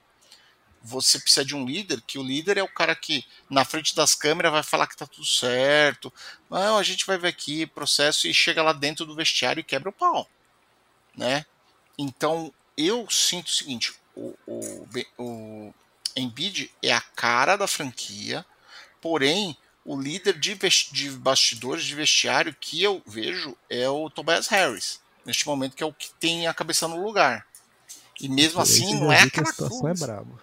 Você 0.83 1.17
precisa 1.17 1.45
de 1.45 1.55
um 1.55 1.65
líder, 1.65 2.01
que 2.01 2.19
o 2.19 2.23
líder 2.23 2.57
é 2.57 2.63
o 2.63 2.67
cara 2.67 2.93
que 2.93 3.25
na 3.49 3.63
frente 3.63 3.95
das 3.95 4.13
câmeras 4.13 4.51
vai 4.51 4.61
falar 4.61 4.85
que 4.85 4.97
tá 4.97 5.07
tudo 5.07 5.25
certo. 5.25 6.13
Não, 6.49 6.77
a 6.77 6.83
gente 6.83 7.07
vai 7.07 7.17
ver 7.17 7.29
aqui 7.29 7.65
processo 7.65 8.27
e 8.27 8.33
chega 8.33 8.61
lá 8.61 8.73
dentro 8.73 9.05
do 9.05 9.15
vestiário 9.15 9.61
e 9.61 9.63
quebra 9.63 9.89
o 9.89 9.93
pau, 9.93 10.29
né? 11.15 11.45
Então 11.97 12.53
eu 12.77 13.09
sinto 13.09 13.47
o 13.47 13.51
seguinte: 13.51 13.93
o, 14.13 14.37
o, 14.45 14.87
o 15.17 15.73
Embiid 16.17 16.69
é 16.83 16.91
a 16.91 17.01
cara 17.01 17.55
da 17.55 17.65
franquia, 17.65 18.45
porém 18.99 19.57
o 19.85 19.99
líder 19.99 20.37
de, 20.37 20.53
de 20.91 21.09
bastidores 21.11 21.85
de 21.85 21.95
vestiário 21.95 22.53
que 22.59 22.83
eu 22.83 23.01
vejo 23.07 23.57
é 23.69 23.87
o 23.87 24.09
Tobias 24.09 24.49
Harris 24.49 25.04
neste 25.25 25.45
momento, 25.47 25.75
que 25.75 25.83
é 25.83 25.85
o 25.85 25.93
que 25.93 26.09
tem 26.19 26.47
a 26.47 26.53
cabeça 26.53 26.87
no 26.87 27.03
lugar. 27.03 27.45
E 28.19 28.29
mesmo 28.29 28.61
assim, 28.61 28.99
não 28.99 29.11
é 29.11 29.23
aquela 29.23 29.51
coisa. 29.51 29.89
é 29.89 29.93
brabo. 29.93 30.39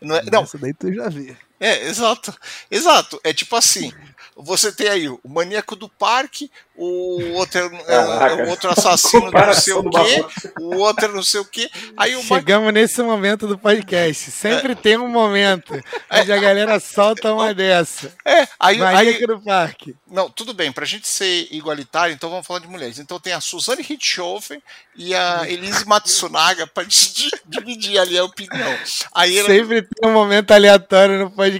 Não, 0.00 0.16
é, 0.16 0.22
não. 0.30 0.42
Essa 0.42 0.58
daí 0.58 0.72
tu 0.72 0.92
já 0.92 1.08
vi. 1.08 1.36
É, 1.62 1.86
exato. 1.86 2.36
Exato. 2.68 3.20
É 3.22 3.32
tipo 3.32 3.54
assim. 3.54 3.92
Você 4.34 4.72
tem 4.72 4.88
aí 4.88 5.08
o 5.08 5.20
maníaco 5.28 5.76
do 5.76 5.90
parque, 5.90 6.50
o 6.74 7.32
outro, 7.34 7.60
é, 7.60 7.94
é, 7.94 8.44
o 8.44 8.48
outro 8.48 8.70
assassino 8.70 9.30
não 9.30 9.54
sei 9.54 9.74
o 9.74 9.90
quê, 9.90 10.24
o 10.58 10.76
outro 10.76 11.14
não 11.14 11.22
sei 11.22 11.40
o 11.40 11.44
quê. 11.44 11.70
Aí 11.96 12.16
o 12.16 12.22
Chegamos 12.22 12.64
Mar... 12.64 12.72
nesse 12.72 13.02
momento 13.02 13.46
do 13.46 13.58
podcast. 13.58 14.30
Sempre 14.30 14.72
é. 14.72 14.74
tem 14.74 14.96
um 14.96 15.08
momento 15.08 15.74
onde 16.10 16.32
a 16.32 16.38
galera 16.38 16.80
solta 16.80 17.32
uma 17.32 17.52
dessa. 17.52 18.12
É, 18.24 18.48
aí, 18.58 18.78
maníaco 18.78 19.18
aí... 19.18 19.26
do 19.26 19.40
parque. 19.42 19.94
Não, 20.10 20.30
tudo 20.30 20.54
bem, 20.54 20.72
pra 20.72 20.86
gente 20.86 21.06
ser 21.06 21.48
igualitário, 21.50 22.14
então 22.14 22.30
vamos 22.30 22.46
falar 22.46 22.60
de 22.60 22.68
mulheres. 22.68 22.98
Então 22.98 23.20
tem 23.20 23.34
a 23.34 23.40
Suzane 23.40 23.82
Richthofen 23.82 24.62
e 24.96 25.14
a 25.14 25.48
Elise 25.48 25.86
Matsunaga 25.86 26.66
para 26.66 26.86
dividir 27.46 27.98
ali 27.98 28.18
a 28.18 28.24
opinião. 28.24 28.78
Aí 29.14 29.38
ela... 29.38 29.48
Sempre 29.48 29.82
tem 29.82 30.10
um 30.10 30.12
momento 30.12 30.52
aleatório 30.52 31.18
no 31.18 31.30
podcast, 31.30 31.51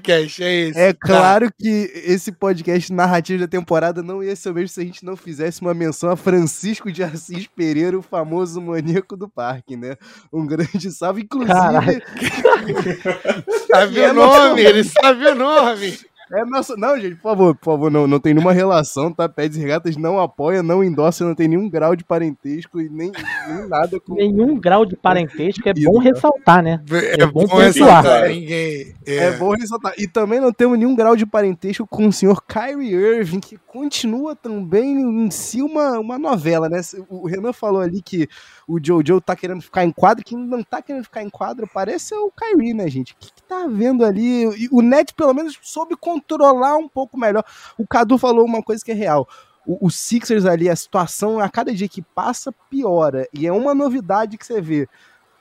é 0.43 0.69
isso. 0.69 0.79
É 0.79 0.93
claro 0.93 1.47
tá. 1.47 1.55
que 1.59 1.91
esse 2.05 2.33
podcast 2.33 2.93
narrativo 2.93 3.41
da 3.41 3.49
temporada 3.49 4.03
não 4.03 4.23
ia 4.23 4.37
ser 4.37 4.51
o 4.51 4.55
mesmo 4.55 4.69
se 4.69 4.81
a 4.81 4.85
gente 4.85 5.05
não 5.05 5.17
fizesse 5.17 5.61
uma 5.61 5.75
menção 5.75 6.11
a 6.11 6.17
Francisco 6.17 6.93
de 6.93 7.03
Assis 7.03 7.47
Pereira, 7.47 7.99
o 7.99 8.03
famoso 8.03 8.61
maníaco 8.61 9.17
do 9.17 9.29
parque, 9.29 9.77
né? 9.77 9.97
Um 10.33 10.47
grande 10.47 10.91
salve, 10.91 11.23
inclusive. 11.23 11.53
sabe 13.71 14.01
o 14.01 14.13
nome, 14.13 14.63
ele 14.63 14.85
sabe 14.85 15.27
o 15.27 15.35
nome. 15.35 15.99
É 16.33 16.45
nosso. 16.47 16.77
Não, 16.79 16.99
gente, 16.99 17.17
por 17.17 17.23
favor, 17.23 17.55
por 17.55 17.65
favor, 17.65 17.91
não, 17.91 18.07
não 18.07 18.19
tem 18.19 18.33
nenhuma 18.33 18.53
relação, 18.53 19.13
tá? 19.13 19.29
Pés 19.29 19.55
e 19.55 19.61
Regatas 19.61 19.99
não 19.99 20.19
apoia, 20.19 20.63
não 20.63 20.83
endossa, 20.83 21.25
não 21.25 21.35
tem 21.35 21.47
nenhum 21.47 21.69
grau 21.69 21.95
de 21.95 22.05
parentesco 22.05 22.81
e 22.81 22.89
nem, 22.89 23.13
nem 23.49 23.69
nada 23.69 24.01
com. 24.01 24.15
Nenhum 24.15 24.59
grau 24.59 24.87
de 24.87 24.97
parentesco 24.97 25.69
é 25.69 25.75
bom 25.75 25.99
ressaltar, 25.99 26.63
né? 26.63 26.83
É, 26.91 27.23
é 27.23 27.27
bom, 27.27 27.47
bom 27.47 27.57
ressaltar. 27.59 28.29
Ninguém, 28.29 28.95
é. 29.05 29.17
é. 29.17 29.37
bom 29.37 29.51
ressaltar. 29.51 29.93
E 29.99 30.09
também 30.09 30.41
não 30.41 30.53
temos 30.53 30.79
nenhum 30.79 30.95
grau 30.95 31.15
de 31.15 31.27
parentesco 31.27 31.87
com 31.87 32.09
o 32.09 32.13
senhor 32.13 32.43
Kyrie 32.43 32.95
Irving, 32.95 33.41
que 33.41 33.59
continua 33.67 34.35
também 34.35 35.01
em 35.01 35.31
si 35.31 35.61
uma, 35.61 35.99
uma 35.99 36.19
novela, 36.19 36.67
né? 36.67 36.81
O 37.11 37.27
Renan 37.27 37.53
falou 37.53 37.83
ali 37.83 38.01
que 38.01 38.27
o 38.67 38.79
Jojo 38.83 39.21
tá 39.21 39.37
querendo 39.37 39.61
ficar 39.61 39.85
em 39.85 39.91
quadro, 39.91 40.25
quem 40.25 40.39
não 40.39 40.63
tá 40.63 40.81
querendo 40.81 41.05
ficar 41.05 41.23
em 41.23 41.29
quadro 41.29 41.69
parece 41.73 42.15
o 42.15 42.31
Kyrie, 42.31 42.73
né, 42.73 42.89
gente? 42.89 43.13
O 43.13 43.17
que, 43.19 43.33
que 43.33 43.43
tá 43.43 43.67
vendo 43.67 44.05
ali? 44.05 44.45
E 44.45 44.69
o 44.71 44.81
Net, 44.81 45.13
pelo 45.15 45.35
menos, 45.35 45.59
soube 45.61 45.95
controlar 46.23 46.77
um 46.77 46.89
pouco 46.89 47.19
melhor. 47.19 47.45
O 47.77 47.87
Cadu 47.87 48.17
falou 48.19 48.45
uma 48.45 48.63
coisa 48.63 48.85
que 48.85 48.93
é 48.93 48.95
real. 48.95 49.29
O, 49.67 49.87
o 49.87 49.91
Sixers 49.91 50.45
ali, 50.45 50.69
a 50.69 50.77
situação, 50.77 51.39
a 51.39 51.49
cada 51.49 51.73
dia 51.73 51.89
que 51.89 52.03
passa, 52.03 52.53
piora. 52.71 53.29
E 53.33 53.47
é 53.47 53.53
uma 53.53 53.75
novidade 53.75 54.37
que 54.37 54.47
você 54.47 54.61
vê. 54.61 54.89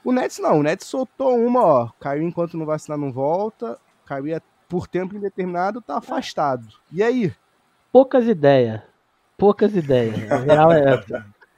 O 0.04 0.12
Nets 0.12 0.38
não, 0.38 0.60
o 0.60 0.62
Nets 0.62 0.86
soltou 0.86 1.36
uma, 1.36 1.60
ó. 1.64 1.88
Kyrie, 2.00 2.26
enquanto 2.26 2.56
não 2.56 2.66
vacinar, 2.66 2.98
não 2.98 3.12
volta. 3.12 3.78
Kyrie, 4.06 4.40
por 4.68 4.86
tempo 4.86 5.16
indeterminado, 5.16 5.80
tá 5.80 5.98
afastado. 5.98 6.66
E 6.90 7.02
aí? 7.02 7.32
Poucas 7.92 8.26
ideias. 8.26 8.80
Poucas 9.36 9.74
ideias. 9.74 10.30
A 10.30 10.36
real 10.36 10.72
é. 10.72 11.04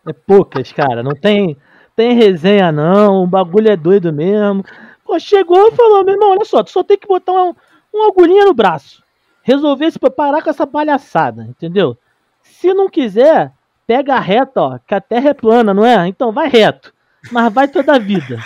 É 0.06 0.12
poucas, 0.12 0.72
cara. 0.72 1.02
Não 1.02 1.14
tem, 1.14 1.56
tem 1.96 2.14
resenha, 2.14 2.70
não. 2.70 3.22
O 3.22 3.26
bagulho 3.26 3.70
é 3.70 3.76
doido 3.76 4.12
mesmo. 4.12 4.64
Pô, 5.04 5.18
chegou 5.18 5.68
e 5.68 5.72
falou, 5.72 6.04
meu 6.04 6.14
irmão, 6.14 6.32
olha 6.32 6.44
só, 6.44 6.62
tu 6.62 6.70
só 6.70 6.82
tem 6.82 6.98
que 6.98 7.06
botar 7.06 7.32
um, 7.32 7.54
uma 7.92 8.08
agulhinha 8.08 8.44
no 8.44 8.54
braço. 8.54 9.03
Resolver 9.44 9.90
se 9.92 9.98
parar 9.98 10.42
com 10.42 10.50
essa 10.50 10.66
palhaçada, 10.66 11.44
entendeu? 11.44 11.96
Se 12.42 12.74
não 12.74 12.88
quiser, 12.88 13.52
pega 13.86 14.18
reto, 14.18 14.58
ó, 14.58 14.78
que 14.78 14.94
a 14.94 15.00
terra 15.00 15.30
é 15.30 15.34
plana, 15.34 15.72
não 15.72 15.84
é? 15.84 16.08
Então 16.08 16.32
vai 16.32 16.48
reto. 16.48 16.92
Mas 17.30 17.52
vai 17.52 17.68
toda 17.68 17.94
a 17.94 17.98
vida. 17.98 18.38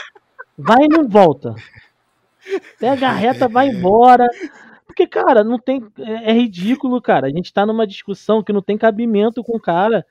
Vai 0.56 0.84
e 0.84 0.88
não 0.88 1.08
volta. 1.08 1.54
Pega 2.78 3.08
a 3.08 3.12
reta, 3.12 3.48
vai 3.48 3.68
embora. 3.68 4.26
Porque, 4.86 5.06
cara, 5.06 5.42
não 5.42 5.58
tem. 5.58 5.82
É, 5.98 6.30
é 6.30 6.32
ridículo, 6.32 7.00
cara. 7.00 7.26
A 7.26 7.30
gente 7.30 7.52
tá 7.52 7.64
numa 7.64 7.86
discussão 7.86 8.42
que 8.42 8.52
não 8.52 8.60
tem 8.60 8.76
cabimento 8.76 9.42
com 9.42 9.56
o 9.56 9.60
cara 9.60 10.04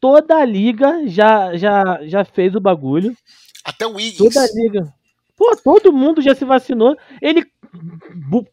toda 0.00 0.36
a 0.36 0.44
liga 0.44 1.06
já, 1.06 1.56
já, 1.56 2.00
já 2.02 2.24
fez 2.24 2.54
o 2.54 2.60
bagulho. 2.60 3.16
Até 3.64 3.86
o 3.86 3.94
Wiggins. 3.94 4.18
Toda 4.18 4.40
a 4.40 4.48
liga. 4.54 4.92
Pô, 5.36 5.56
todo 5.56 5.92
mundo 5.92 6.20
já 6.20 6.34
se 6.34 6.44
vacinou. 6.44 6.96
Ele, 7.20 7.46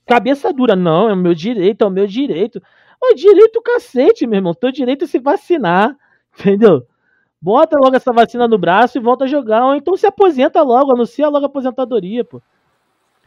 cabeça 0.05 0.51
dura, 0.53 0.75
não, 0.75 1.09
é 1.09 1.13
o 1.13 1.17
meu 1.17 1.33
direito, 1.33 1.83
é 1.83 1.87
o 1.87 1.91
meu 1.91 2.07
direito. 2.07 2.61
Ô, 3.01 3.13
direito 3.13 3.61
cacete, 3.61 4.25
meu 4.25 4.37
irmão. 4.37 4.53
Teu 4.53 4.71
direito 4.71 5.05
é 5.05 5.07
se 5.07 5.19
vacinar, 5.19 5.95
entendeu? 6.39 6.85
Bota 7.41 7.77
logo 7.77 7.95
essa 7.95 8.11
vacina 8.11 8.47
no 8.47 8.57
braço 8.57 8.97
e 8.97 9.01
volta 9.01 9.25
a 9.25 9.27
jogar. 9.27 9.65
Ou 9.65 9.75
então 9.75 9.95
se 9.95 10.07
aposenta 10.07 10.61
logo, 10.61 10.93
anuncia 10.93 11.27
logo 11.27 11.45
a 11.45 11.47
aposentadoria, 11.47 12.23
pô. 12.23 12.41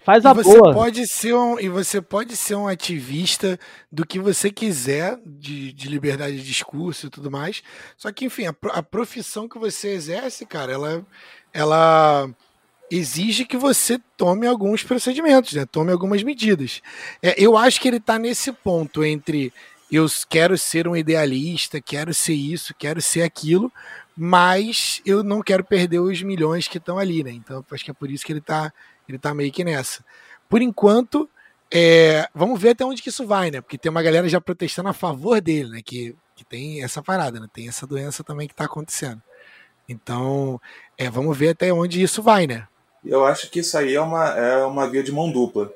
Faz 0.01 0.25
a 0.25 0.31
e 0.31 0.35
você 0.35 0.59
boa. 0.59 0.73
Pode 0.73 1.07
ser 1.07 1.35
um, 1.35 1.61
e 1.61 1.69
você 1.69 2.01
pode 2.01 2.35
ser 2.35 2.55
um 2.55 2.67
ativista 2.67 3.59
do 3.93 4.07
que 4.07 4.19
você 4.19 4.51
quiser, 4.51 5.19
de, 5.25 5.73
de 5.73 5.89
liberdade 5.89 6.37
de 6.37 6.45
discurso 6.45 7.07
e 7.07 7.11
tudo 7.11 7.31
mais. 7.31 7.63
Só 7.97 8.11
que, 8.11 8.25
enfim, 8.25 8.47
a, 8.47 8.55
a 8.73 8.83
profissão 8.83 9.49
que 9.49 9.59
você 9.59 9.89
exerce, 9.89 10.47
cara, 10.47 10.73
ela, 10.73 11.07
ela 11.53 12.31
exige 12.91 13.45
que 13.45 13.57
você 13.57 13.99
tome 14.17 14.47
alguns 14.47 14.83
procedimentos, 14.83 15.53
né? 15.53 15.67
tome 15.67 15.93
algumas 15.93 16.23
medidas. 16.23 16.83
É, 17.23 17.35
eu 17.37 17.57
acho 17.57 17.81
que 17.81 17.89
ele 17.89 17.99
está 17.99 18.19
nesse 18.19 18.53
ponto 18.53 19.05
entre 19.05 19.53
eu 19.91 20.07
quero 20.29 20.57
ser 20.59 20.87
um 20.87 20.97
idealista, 20.97 21.81
quero 21.81 22.13
ser 22.13 22.35
isso, 22.35 22.75
quero 22.79 23.01
ser 23.01 23.23
aquilo, 23.23 23.73
mas 24.17 25.01
eu 25.05 25.23
não 25.23 25.41
quero 25.41 25.65
perder 25.65 26.01
os 26.01 26.23
milhões 26.23 26.69
que 26.69 26.79
estão 26.79 26.99
ali, 26.99 27.25
né? 27.25 27.31
Então 27.31 27.65
acho 27.71 27.85
que 27.85 27.91
é 27.91 27.95
por 27.95 28.11
isso 28.11 28.25
que 28.25 28.33
ele 28.33 28.41
está 28.41 28.73
ele 29.09 29.19
tá 29.19 29.33
meio 29.33 29.51
que 29.51 29.65
nessa. 29.65 30.05
Por 30.49 30.61
enquanto, 30.61 31.29
é, 31.71 32.29
vamos 32.35 32.61
ver 32.61 32.71
até 32.71 32.85
onde 32.85 33.01
que 33.03 33.09
isso 33.09 33.27
vai, 33.27 33.51
né? 33.51 33.61
Porque 33.61 33.79
tem 33.79 33.91
uma 33.91 34.03
galera 34.03 34.29
já 34.29 34.41
protestando 34.41 34.89
a 34.89 34.93
favor 34.93 35.41
dele, 35.41 35.71
né? 35.71 35.81
Que, 35.83 36.15
que 36.37 36.45
tem 36.45 36.83
essa 36.83 37.03
parada, 37.03 37.41
né? 37.41 37.47
Tem 37.53 37.69
essa 37.69 37.87
doença 37.87 38.23
também 38.23 38.47
que 38.47 38.55
tá 38.55 38.65
acontecendo. 38.65 39.23
Então, 39.89 40.61
é, 40.99 41.09
vamos 41.09 41.37
ver 41.37 41.51
até 41.51 41.73
onde 41.73 42.03
isso 42.03 42.23
vai, 42.23 42.47
né? 42.47 42.67
Eu 43.05 43.25
acho 43.25 43.51
que 43.51 43.61
isso 43.61 43.77
aí 43.77 43.95
é 43.95 44.01
uma, 44.01 44.29
é 44.31 44.65
uma 44.65 44.89
via 44.89 45.03
de 45.03 45.13
mão 45.13 45.31
dupla, 45.31 45.73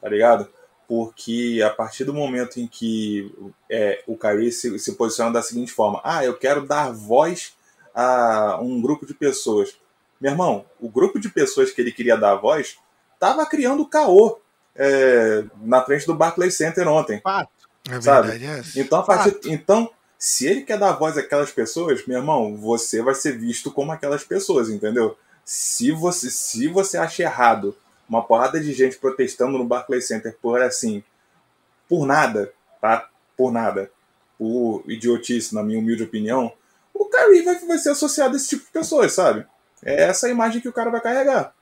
tá 0.00 0.08
ligado? 0.08 0.48
Porque 0.88 1.62
a 1.64 1.70
partir 1.70 2.04
do 2.04 2.14
momento 2.14 2.60
em 2.60 2.66
que 2.66 3.32
é, 3.70 4.02
o 4.06 4.16
Kyrie 4.16 4.52
se, 4.52 4.78
se 4.78 4.92
posiciona 4.94 5.32
da 5.32 5.42
seguinte 5.42 5.72
forma: 5.72 6.00
ah, 6.04 6.24
eu 6.24 6.36
quero 6.36 6.66
dar 6.66 6.92
voz 6.92 7.54
a 7.94 8.58
um 8.60 8.80
grupo 8.80 9.06
de 9.06 9.14
pessoas 9.14 9.76
meu 10.20 10.32
irmão, 10.32 10.64
o 10.80 10.88
grupo 10.88 11.18
de 11.18 11.28
pessoas 11.28 11.70
que 11.70 11.80
ele 11.80 11.92
queria 11.92 12.16
dar 12.16 12.36
voz 12.36 12.78
estava 13.14 13.44
criando 13.46 13.86
caô 13.86 14.40
é, 14.74 15.44
na 15.62 15.82
frente 15.84 16.06
do 16.06 16.14
Barclays 16.14 16.56
Center 16.56 16.88
ontem. 16.88 17.20
Fato. 17.20 17.50
É 17.88 18.00
sabe? 18.00 18.28
Verdade, 18.28 18.78
é 18.78 18.80
então, 18.80 18.98
a 18.98 19.02
partir, 19.02 19.38
então, 19.44 19.90
se 20.18 20.46
ele 20.46 20.62
quer 20.62 20.78
dar 20.78 20.92
voz 20.92 21.16
àquelas 21.16 21.52
pessoas, 21.52 22.04
meu 22.06 22.18
irmão, 22.18 22.56
você 22.56 23.02
vai 23.02 23.14
ser 23.14 23.38
visto 23.38 23.70
como 23.70 23.92
aquelas 23.92 24.24
pessoas, 24.24 24.68
entendeu? 24.68 25.16
Se 25.46 25.92
você, 25.92 26.28
se 26.28 26.66
você 26.66 26.98
acha 26.98 27.22
errado 27.22 27.76
uma 28.08 28.22
porrada 28.24 28.60
de 28.60 28.72
gente 28.72 28.98
protestando 28.98 29.56
no 29.56 29.64
Barclays 29.64 30.08
Center 30.08 30.36
por 30.42 30.60
assim, 30.60 31.04
por 31.88 32.04
nada, 32.04 32.52
tá? 32.80 33.08
Por 33.36 33.52
nada, 33.52 33.88
por 34.36 34.82
idiotice, 34.88 35.54
na 35.54 35.62
minha 35.62 35.78
humilde 35.78 36.02
opinião, 36.02 36.52
o 36.92 37.04
Kyrie 37.04 37.42
vai, 37.42 37.54
vai 37.60 37.78
ser 37.78 37.90
associado 37.90 38.34
a 38.34 38.36
esse 38.36 38.48
tipo 38.48 38.64
de 38.64 38.72
pessoas, 38.72 39.12
sabe? 39.12 39.46
É 39.84 40.02
essa 40.04 40.28
imagem 40.28 40.60
que 40.60 40.68
o 40.68 40.72
cara 40.72 40.90
vai 40.90 41.00
carregar. 41.00 41.54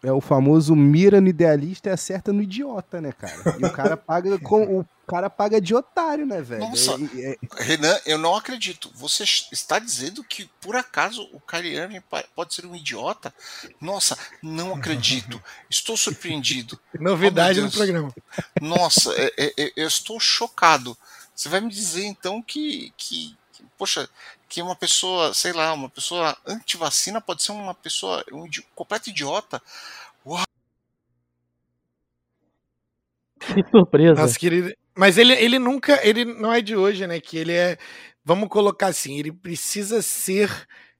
É 0.00 0.12
o 0.12 0.20
famoso 0.20 0.76
mira 0.76 1.20
no 1.20 1.26
idealista 1.26 1.88
e 1.88 1.92
acerta 1.92 2.32
no 2.32 2.40
idiota, 2.40 3.00
né, 3.00 3.10
cara? 3.10 3.56
E 3.58 3.64
o 3.64 3.72
cara 3.72 3.96
paga 3.96 4.38
com 4.38 4.78
o 4.78 4.86
cara 5.08 5.30
paga 5.30 5.60
de 5.60 5.74
otário, 5.74 6.26
né, 6.26 6.42
velho? 6.42 6.60
Nossa, 6.60 6.92
é, 7.16 7.32
é... 7.32 7.38
Renan, 7.62 7.98
eu 8.04 8.18
não 8.18 8.36
acredito. 8.36 8.90
Você 8.94 9.24
está 9.50 9.78
dizendo 9.78 10.22
que 10.22 10.44
por 10.60 10.76
acaso 10.76 11.28
o 11.32 11.40
Kyrie 11.40 11.76
Irving 11.76 12.02
pode 12.34 12.54
ser 12.54 12.66
um 12.66 12.76
idiota? 12.76 13.34
Nossa, 13.80 14.16
não 14.42 14.74
acredito. 14.74 15.42
Estou 15.68 15.96
surpreendido. 15.96 16.78
Novidade 17.00 17.60
oh, 17.60 17.64
no 17.64 17.70
programa. 17.70 18.14
Nossa, 18.60 19.12
é, 19.14 19.32
é, 19.38 19.54
é, 19.56 19.72
eu 19.74 19.88
estou 19.88 20.20
chocado. 20.20 20.96
Você 21.34 21.48
vai 21.48 21.60
me 21.60 21.70
dizer 21.70 22.04
então 22.04 22.42
que, 22.42 22.92
que 22.96 23.36
poxa, 23.78 24.08
que 24.48 24.60
uma 24.60 24.76
pessoa, 24.76 25.32
sei 25.32 25.52
lá, 25.52 25.72
uma 25.72 25.88
pessoa 25.88 26.36
anti-vacina 26.46 27.20
pode 27.20 27.42
ser 27.42 27.52
uma 27.52 27.74
pessoa 27.74 28.22
um 28.30 28.46
idi 28.46 28.62
completo 28.74 29.08
idiota. 29.08 29.62
Uau. 30.26 30.44
Que 33.38 33.64
surpresa. 33.70 34.20
Nossa, 34.20 34.38
querido. 34.38 34.74
Mas 34.98 35.16
ele, 35.16 35.32
ele 35.34 35.60
nunca, 35.60 36.04
ele 36.04 36.24
não 36.24 36.52
é 36.52 36.60
de 36.60 36.74
hoje, 36.74 37.06
né? 37.06 37.20
Que 37.20 37.38
ele 37.38 37.52
é, 37.52 37.78
vamos 38.24 38.48
colocar 38.48 38.88
assim, 38.88 39.16
ele 39.16 39.30
precisa 39.30 40.02
ser, 40.02 40.50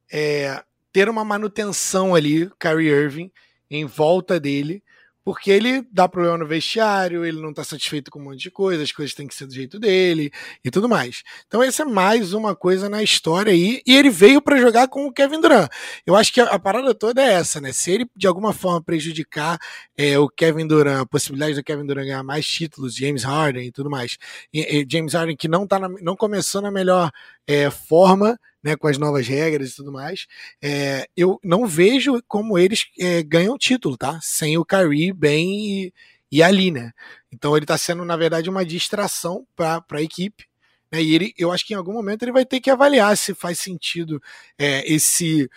é, 0.09 0.63
ter 0.93 1.09
uma 1.09 1.25
manutenção 1.25 2.15
ali, 2.15 2.49
Kyrie 2.61 2.91
Irving, 2.91 3.33
em 3.69 3.85
volta 3.85 4.39
dele, 4.39 4.85
porque 5.29 5.51
ele 5.51 5.87
dá 5.93 6.09
problema 6.09 6.39
no 6.39 6.47
vestiário, 6.47 7.23
ele 7.23 7.39
não 7.39 7.53
tá 7.53 7.63
satisfeito 7.63 8.11
com 8.11 8.19
um 8.19 8.23
monte 8.23 8.39
de 8.39 8.51
coisa, 8.51 8.83
as 8.83 8.91
coisas 8.91 9.15
têm 9.15 9.27
que 9.27 9.35
ser 9.35 9.45
do 9.45 9.53
jeito 9.53 9.79
dele 9.79 10.33
e 10.65 10.71
tudo 10.71 10.89
mais. 10.89 11.23
Então 11.47 11.63
essa 11.63 11.83
é 11.83 11.85
mais 11.85 12.33
uma 12.33 12.57
coisa 12.57 12.89
na 12.89 13.03
história 13.03 13.53
aí, 13.53 13.83
e 13.87 13.95
ele 13.95 14.09
veio 14.09 14.41
para 14.41 14.57
jogar 14.57 14.89
com 14.89 15.05
o 15.05 15.13
Kevin 15.13 15.43
Durant. 15.43 15.69
Eu 16.07 16.17
acho 16.17 16.33
que 16.33 16.41
a, 16.41 16.45
a, 16.45 16.59
parada 16.59 16.95
toda 16.95 17.21
é 17.21 17.35
essa, 17.35 17.61
né? 17.61 17.75
Se 17.75 17.91
ele 17.91 18.07
de 18.17 18.27
alguma 18.27 18.55
forma 18.55 18.83
prejudicar 18.83 19.59
é, 19.99 20.19
o 20.19 20.31
Kevin 20.31 20.67
Durant, 20.67 21.03
a 21.03 21.07
possibilidade 21.07 21.57
do 21.57 21.63
Kevin 21.63 21.85
Durant 21.85 22.07
ganhar 22.07 22.23
mais 22.23 22.49
títulos, 22.49 22.97
James 22.97 23.23
Harden 23.23 23.67
e 23.67 23.71
tudo 23.71 23.91
mais, 23.91 24.17
e, 24.51 24.79
e 24.79 24.87
James 24.91 25.13
Harden 25.13 25.37
que 25.37 25.47
não, 25.47 25.67
tá 25.67 25.79
na, 25.79 25.91
não 25.91 26.17
começou 26.17 26.63
na 26.63 26.71
melhor 26.71 27.11
é, 27.47 27.71
forma, 27.71 28.41
né, 28.63 28.77
com 28.77 28.89
as 28.89 28.99
novas 28.99 29.27
regras 29.27 29.71
e 29.71 29.77
tudo 29.77 29.93
mais, 29.93 30.27
é, 30.63 31.09
eu 31.17 31.39
não 31.45 31.67
vejo 31.67 32.21
como 32.27 32.59
eles 32.59 32.87
é, 32.99 33.23
ganham 33.23 33.59
título, 33.59 33.97
tá? 33.97 34.19
Sem 34.23 34.59
o 34.59 34.65
Kyrie 34.65 35.13
bem 35.13 35.85
e, 35.85 35.95
e 36.31 36.43
ali, 36.43 36.71
né? 36.71 36.93
Então 37.33 37.57
ele 37.57 37.65
está 37.65 37.79
sendo, 37.79 38.05
na 38.05 38.17
verdade, 38.17 38.51
uma 38.51 38.65
distração 38.65 39.47
para 39.55 39.85
a 39.91 40.03
equipe. 40.03 40.47
Né? 40.91 41.03
E 41.03 41.15
ele, 41.15 41.35
eu 41.39 41.53
acho 41.53 41.67
que 41.67 41.75
em 41.75 41.77
algum 41.77 41.93
momento 41.93 42.23
ele 42.23 42.33
vai 42.33 42.45
ter 42.45 42.61
que 42.61 42.71
avaliar 42.71 43.17
se 43.17 43.35
faz 43.35 43.59
sentido 43.59 44.21
é, 44.59 44.91
esse 44.91 45.49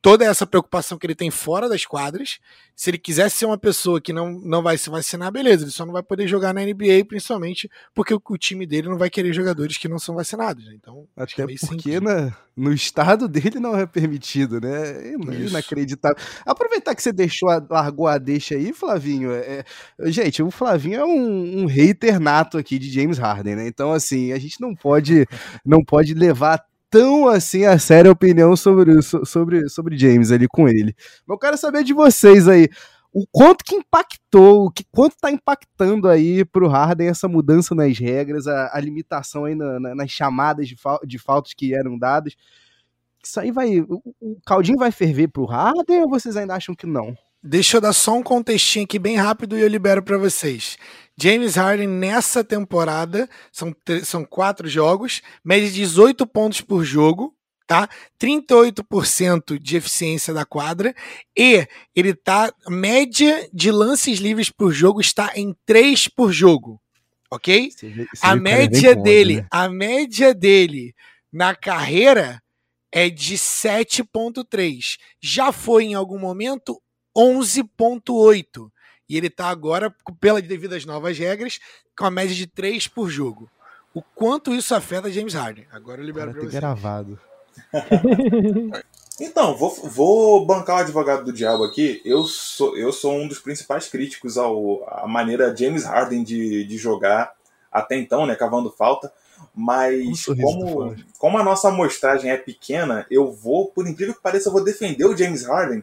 toda 0.00 0.24
essa 0.24 0.46
preocupação 0.46 0.98
que 0.98 1.06
ele 1.06 1.14
tem 1.14 1.30
fora 1.30 1.68
das 1.68 1.84
quadras. 1.84 2.38
Se 2.74 2.90
ele 2.90 2.98
quiser 2.98 3.30
ser 3.30 3.46
uma 3.46 3.56
pessoa 3.56 4.00
que 4.00 4.12
não, 4.12 4.32
não 4.32 4.62
vai 4.62 4.76
se 4.76 4.90
vacinar, 4.90 5.32
beleza, 5.32 5.64
ele 5.64 5.70
só 5.70 5.86
não 5.86 5.92
vai 5.92 6.02
poder 6.02 6.28
jogar 6.28 6.52
na 6.52 6.60
NBA, 6.60 7.04
principalmente 7.08 7.70
porque 7.94 8.12
o, 8.12 8.20
o 8.28 8.36
time 8.36 8.66
dele 8.66 8.88
não 8.88 8.98
vai 8.98 9.08
querer 9.08 9.32
jogadores 9.32 9.78
que 9.78 9.88
não 9.88 9.98
são 9.98 10.14
vacinados. 10.14 10.64
Né? 10.66 10.74
Então, 10.74 11.06
Até 11.16 11.42
é 11.42 11.46
porque 11.46 11.98
na, 12.00 12.36
no 12.54 12.72
estado 12.72 13.26
dele 13.26 13.58
não 13.58 13.76
é 13.76 13.86
permitido, 13.86 14.60
né? 14.60 15.08
É 15.08 15.14
inacreditável. 15.14 16.16
Aproveitar 16.44 16.94
que 16.94 17.02
você 17.02 17.12
deixou, 17.12 17.48
a, 17.48 17.64
largou 17.68 18.06
a 18.06 18.18
deixa 18.18 18.54
aí, 18.54 18.72
Flavinho. 18.72 19.32
É, 19.32 19.64
é, 19.98 20.10
gente, 20.12 20.42
o 20.42 20.50
Flavinho 20.50 21.00
é 21.00 21.04
um, 21.04 21.62
um 21.62 21.66
hater 21.66 22.20
nato 22.20 22.58
aqui 22.58 22.78
de 22.78 22.90
James 22.90 23.18
Harden, 23.18 23.56
né? 23.56 23.66
Então, 23.66 23.92
assim, 23.92 24.32
a 24.32 24.38
gente 24.38 24.60
não 24.60 24.74
pode, 24.74 25.26
não 25.64 25.82
pode 25.82 26.14
levar 26.14 26.62
tão 26.96 27.28
assim 27.28 27.66
a 27.66 27.78
séria 27.78 28.10
opinião 28.10 28.56
sobre, 28.56 29.02
sobre, 29.02 29.68
sobre 29.68 29.98
James 29.98 30.32
ali 30.32 30.48
com 30.48 30.66
ele. 30.66 30.94
Mas 31.26 31.34
eu 31.34 31.38
quero 31.38 31.58
saber 31.58 31.84
de 31.84 31.92
vocês 31.92 32.48
aí. 32.48 32.68
O 33.12 33.26
quanto 33.30 33.64
que 33.64 33.74
impactou, 33.74 34.66
o 34.66 34.70
que, 34.70 34.84
quanto 34.90 35.16
tá 35.18 35.30
impactando 35.30 36.08
aí 36.08 36.44
pro 36.44 36.68
Harden 36.68 37.08
essa 37.08 37.28
mudança 37.28 37.74
nas 37.74 37.98
regras, 37.98 38.46
a, 38.46 38.70
a 38.74 38.80
limitação 38.80 39.44
aí 39.44 39.54
na, 39.54 39.80
na, 39.80 39.94
nas 39.94 40.10
chamadas 40.10 40.68
de, 40.68 40.76
fal, 40.76 40.98
de 41.04 41.18
faltas 41.18 41.54
que 41.54 41.74
eram 41.74 41.98
dadas. 41.98 42.34
Isso 43.22 43.40
aí 43.40 43.50
vai. 43.50 43.80
O, 43.80 44.02
o 44.20 44.38
caldinho 44.46 44.78
vai 44.78 44.90
ferver 44.90 45.28
pro 45.28 45.46
Harden 45.46 46.02
ou 46.02 46.10
vocês 46.10 46.36
ainda 46.36 46.54
acham 46.54 46.74
que 46.74 46.86
não? 46.86 47.16
Deixa 47.46 47.76
eu 47.76 47.80
dar 47.80 47.92
só 47.92 48.16
um 48.16 48.24
contextinho 48.24 48.84
aqui 48.84 48.98
bem 48.98 49.14
rápido 49.14 49.56
e 49.56 49.60
eu 49.60 49.68
libero 49.68 50.02
para 50.02 50.18
vocês. 50.18 50.76
James 51.16 51.54
Harden 51.54 51.86
nessa 51.86 52.42
temporada, 52.42 53.30
são, 53.52 53.74
são 54.02 54.24
quatro 54.24 54.68
jogos, 54.68 55.22
mede 55.44 55.72
18 55.72 56.26
pontos 56.26 56.60
por 56.60 56.84
jogo, 56.84 57.32
tá? 57.64 57.88
38% 58.20 59.60
de 59.60 59.76
eficiência 59.76 60.34
da 60.34 60.44
quadra 60.44 60.92
e 61.38 61.68
ele 61.94 62.14
tá 62.14 62.52
média 62.68 63.48
de 63.52 63.70
lances 63.70 64.18
livres 64.18 64.50
por 64.50 64.72
jogo 64.72 65.00
está 65.00 65.30
em 65.36 65.54
3 65.64 66.08
por 66.08 66.32
jogo. 66.32 66.80
OK? 67.30 67.70
A 68.22 68.34
média 68.34 68.96
dele, 68.96 69.36
né? 69.36 69.46
a 69.52 69.68
média 69.68 70.34
dele 70.34 70.92
na 71.32 71.54
carreira 71.54 72.42
é 72.90 73.08
de 73.08 73.36
7.3. 73.36 74.96
Já 75.22 75.52
foi 75.52 75.84
em 75.84 75.94
algum 75.94 76.18
momento 76.18 76.80
11.8. 77.16 78.70
E 79.08 79.16
ele 79.16 79.28
está 79.28 79.48
agora, 79.48 79.94
pelas 80.20 80.42
devidas 80.42 80.84
novas 80.84 81.16
regras, 81.16 81.58
com 81.96 82.04
a 82.04 82.10
média 82.10 82.34
de 82.34 82.46
3 82.46 82.88
por 82.88 83.08
jogo. 83.08 83.48
O 83.94 84.02
quanto 84.02 84.52
isso 84.52 84.74
afeta 84.74 85.10
James 85.10 85.32
Harden? 85.32 85.66
Agora 85.72 86.02
eu 86.02 86.04
libero 86.04 86.32
para 86.32 86.42
você. 86.42 86.56
gravado. 86.56 87.18
então, 89.18 89.56
vou, 89.56 89.74
vou 89.74 90.44
bancar 90.44 90.76
o 90.76 90.80
advogado 90.80 91.24
do 91.24 91.32
diabo 91.32 91.64
aqui. 91.64 92.02
Eu 92.04 92.24
sou, 92.24 92.76
eu 92.76 92.92
sou 92.92 93.14
um 93.14 93.26
dos 93.26 93.38
principais 93.38 93.88
críticos 93.88 94.36
ao, 94.36 94.86
à 94.86 95.06
maneira 95.06 95.56
James 95.56 95.84
Harden 95.84 96.22
de, 96.22 96.64
de 96.64 96.76
jogar 96.76 97.32
até 97.72 97.96
então, 97.96 98.26
né? 98.26 98.34
Cavando 98.34 98.70
falta. 98.70 99.10
Mas 99.54 100.28
um 100.28 100.36
como, 100.36 100.96
como 101.18 101.38
a 101.38 101.44
nossa 101.44 101.68
amostragem 101.68 102.30
é 102.30 102.36
pequena, 102.36 103.06
eu 103.10 103.32
vou, 103.32 103.68
por 103.68 103.86
incrível 103.86 104.14
que 104.14 104.22
pareça, 104.22 104.48
eu 104.48 104.52
vou 104.52 104.64
defender 104.64 105.06
o 105.06 105.16
James 105.16 105.44
Harden 105.44 105.82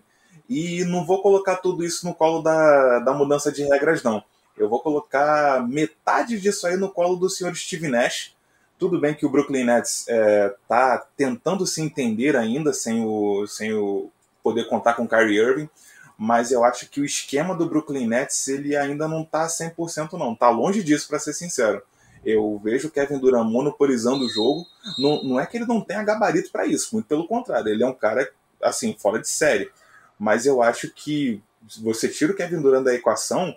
e 0.49 0.83
não 0.85 1.05
vou 1.05 1.21
colocar 1.21 1.57
tudo 1.57 1.83
isso 1.83 2.05
no 2.05 2.13
colo 2.13 2.41
da, 2.41 2.99
da 2.99 3.13
mudança 3.13 3.51
de 3.51 3.63
regras, 3.63 4.03
não. 4.03 4.23
Eu 4.57 4.69
vou 4.69 4.79
colocar 4.79 5.67
metade 5.67 6.39
disso 6.39 6.67
aí 6.67 6.77
no 6.77 6.89
colo 6.89 7.15
do 7.15 7.29
senhor 7.29 7.55
Steve 7.55 7.87
Nash. 7.87 8.35
Tudo 8.77 8.99
bem 8.99 9.13
que 9.13 9.25
o 9.25 9.29
Brooklyn 9.29 9.63
Nets 9.63 10.01
está 10.01 10.13
é, 10.13 10.55
tá 10.67 11.05
tentando 11.15 11.65
se 11.65 11.81
entender 11.81 12.35
ainda 12.35 12.73
sem 12.73 13.03
o, 13.03 13.47
sem 13.47 13.73
o 13.73 14.09
poder 14.43 14.65
contar 14.65 14.93
com 14.93 15.03
o 15.03 15.07
Kyrie 15.07 15.39
Irving, 15.39 15.69
mas 16.17 16.51
eu 16.51 16.63
acho 16.63 16.89
que 16.89 16.99
o 16.99 17.05
esquema 17.05 17.55
do 17.55 17.67
Brooklyn 17.67 18.07
Nets 18.07 18.47
ele 18.47 18.75
ainda 18.75 19.07
não 19.07 19.21
está 19.21 19.47
100% 19.47 20.13
não. 20.13 20.33
Está 20.33 20.49
longe 20.49 20.83
disso, 20.83 21.07
para 21.07 21.19
ser 21.19 21.33
sincero. 21.33 21.81
Eu 22.25 22.59
vejo 22.63 22.87
o 22.87 22.91
Kevin 22.91 23.17
Durant 23.17 23.49
monopolizando 23.49 24.25
o 24.25 24.29
jogo. 24.29 24.65
Não, 24.97 25.23
não 25.23 25.39
é 25.39 25.45
que 25.45 25.57
ele 25.57 25.65
não 25.65 25.81
tenha 25.81 26.03
gabarito 26.03 26.51
para 26.51 26.65
isso, 26.65 26.89
muito 26.93 27.07
pelo 27.07 27.27
contrário. 27.27 27.69
Ele 27.69 27.83
é 27.83 27.87
um 27.87 27.93
cara 27.93 28.29
assim 28.61 28.95
fora 28.97 29.19
de 29.19 29.27
série 29.27 29.71
mas 30.19 30.45
eu 30.45 30.61
acho 30.61 30.89
que 30.89 31.41
você 31.81 32.07
tira 32.07 32.31
o 32.31 32.35
Kevin 32.35 32.61
Durant 32.61 32.83
da 32.83 32.93
equação, 32.93 33.55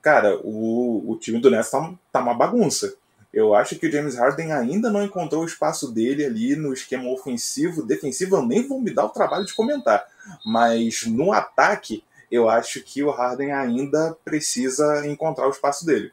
cara, 0.00 0.38
o, 0.42 1.12
o 1.12 1.16
time 1.16 1.40
do 1.40 1.50
Nets 1.50 1.70
tá, 1.70 1.92
tá 2.12 2.20
uma 2.20 2.34
bagunça. 2.34 2.94
Eu 3.32 3.54
acho 3.54 3.76
que 3.76 3.86
o 3.86 3.90
James 3.90 4.14
Harden 4.14 4.52
ainda 4.52 4.90
não 4.90 5.02
encontrou 5.02 5.42
o 5.42 5.46
espaço 5.46 5.90
dele 5.92 6.24
ali 6.24 6.54
no 6.54 6.72
esquema 6.72 7.10
ofensivo. 7.10 7.84
Defensivo, 7.84 8.36
eu 8.36 8.46
nem 8.46 8.66
vou 8.66 8.80
me 8.80 8.92
dar 8.92 9.06
o 9.06 9.10
trabalho 9.10 9.44
de 9.44 9.54
comentar. 9.54 10.06
Mas 10.46 11.04
no 11.04 11.32
ataque, 11.32 12.04
eu 12.30 12.48
acho 12.48 12.80
que 12.82 13.02
o 13.02 13.10
Harden 13.10 13.52
ainda 13.52 14.16
precisa 14.24 15.04
encontrar 15.06 15.48
o 15.48 15.50
espaço 15.50 15.84
dele 15.84 16.12